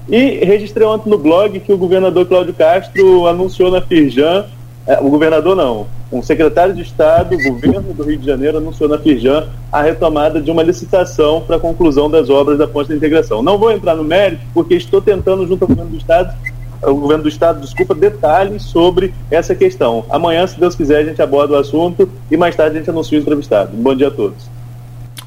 E 0.09 0.45
registrei 0.45 0.87
ontem 0.87 1.09
no 1.09 1.19
blog 1.19 1.59
que 1.61 1.73
o 1.73 1.79
governador 1.79 2.27
Cláudio 2.27 2.55
Castro 2.55 3.27
anunciou 3.27 3.71
na 3.71 3.81
Firjan, 3.81 4.45
é, 4.87 5.01
o 5.01 5.09
governador 5.09 5.57
não, 5.57 5.87
o 6.11 6.23
secretário 6.23 6.75
de 6.75 6.83
Estado, 6.83 7.37
governo 7.43 7.95
do 7.95 8.03
Rio 8.03 8.19
de 8.19 8.27
Janeiro 8.27 8.59
anunciou 8.59 8.89
na 8.89 8.99
Firjan 8.99 9.49
a 9.73 9.81
retomada 9.81 10.41
de 10.41 10.51
uma 10.51 10.63
licitação 10.63 11.41
para 11.41 11.57
a 11.57 11.59
conclusão 11.59 12.11
das 12.11 12.29
obras 12.29 12.59
da 12.59 12.69
ponte 12.69 12.89
de 12.89 12.97
integração. 12.97 13.43
Não 13.43 13.59
vou 13.59 13.73
entrar 13.73 13.95
no 13.95 14.05
mérito, 14.05 14.43
porque 14.53 14.75
estou 14.75 15.01
tentando, 15.01 15.47
junto 15.47 15.63
ao 15.63 15.69
governo 15.69 15.91
do 15.91 15.97
Estado, 15.97 16.35
o 16.83 16.95
governo 16.95 17.23
do 17.23 17.29
Estado, 17.29 17.61
desculpa, 17.61 17.95
detalhes 17.95 18.63
sobre 18.63 19.15
essa 19.31 19.55
questão. 19.55 20.05
Amanhã, 20.11 20.47
se 20.47 20.61
Deus 20.61 20.75
quiser, 20.75 20.99
a 20.99 21.05
gente 21.05 21.23
aborda 21.23 21.55
o 21.55 21.57
assunto 21.57 22.09
e 22.31 22.37
mais 22.37 22.55
tarde 22.55 22.77
a 22.77 22.79
gente 22.79 22.91
anuncia 22.91 23.19
o 23.19 23.23
entrevistado. 23.23 23.75
bom 23.75 23.95
dia 23.95 24.09
a 24.09 24.11
todos. 24.11 24.49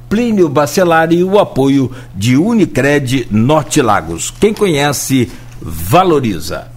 Plínio 0.07 0.49
Bacelar 0.49 1.11
e 1.13 1.23
o 1.23 1.39
apoio 1.39 1.91
de 2.15 2.35
Unicred 2.35 3.27
Norte 3.31 3.81
Lagos. 3.81 4.29
Quem 4.39 4.53
conhece, 4.53 5.31
valoriza. 5.61 6.67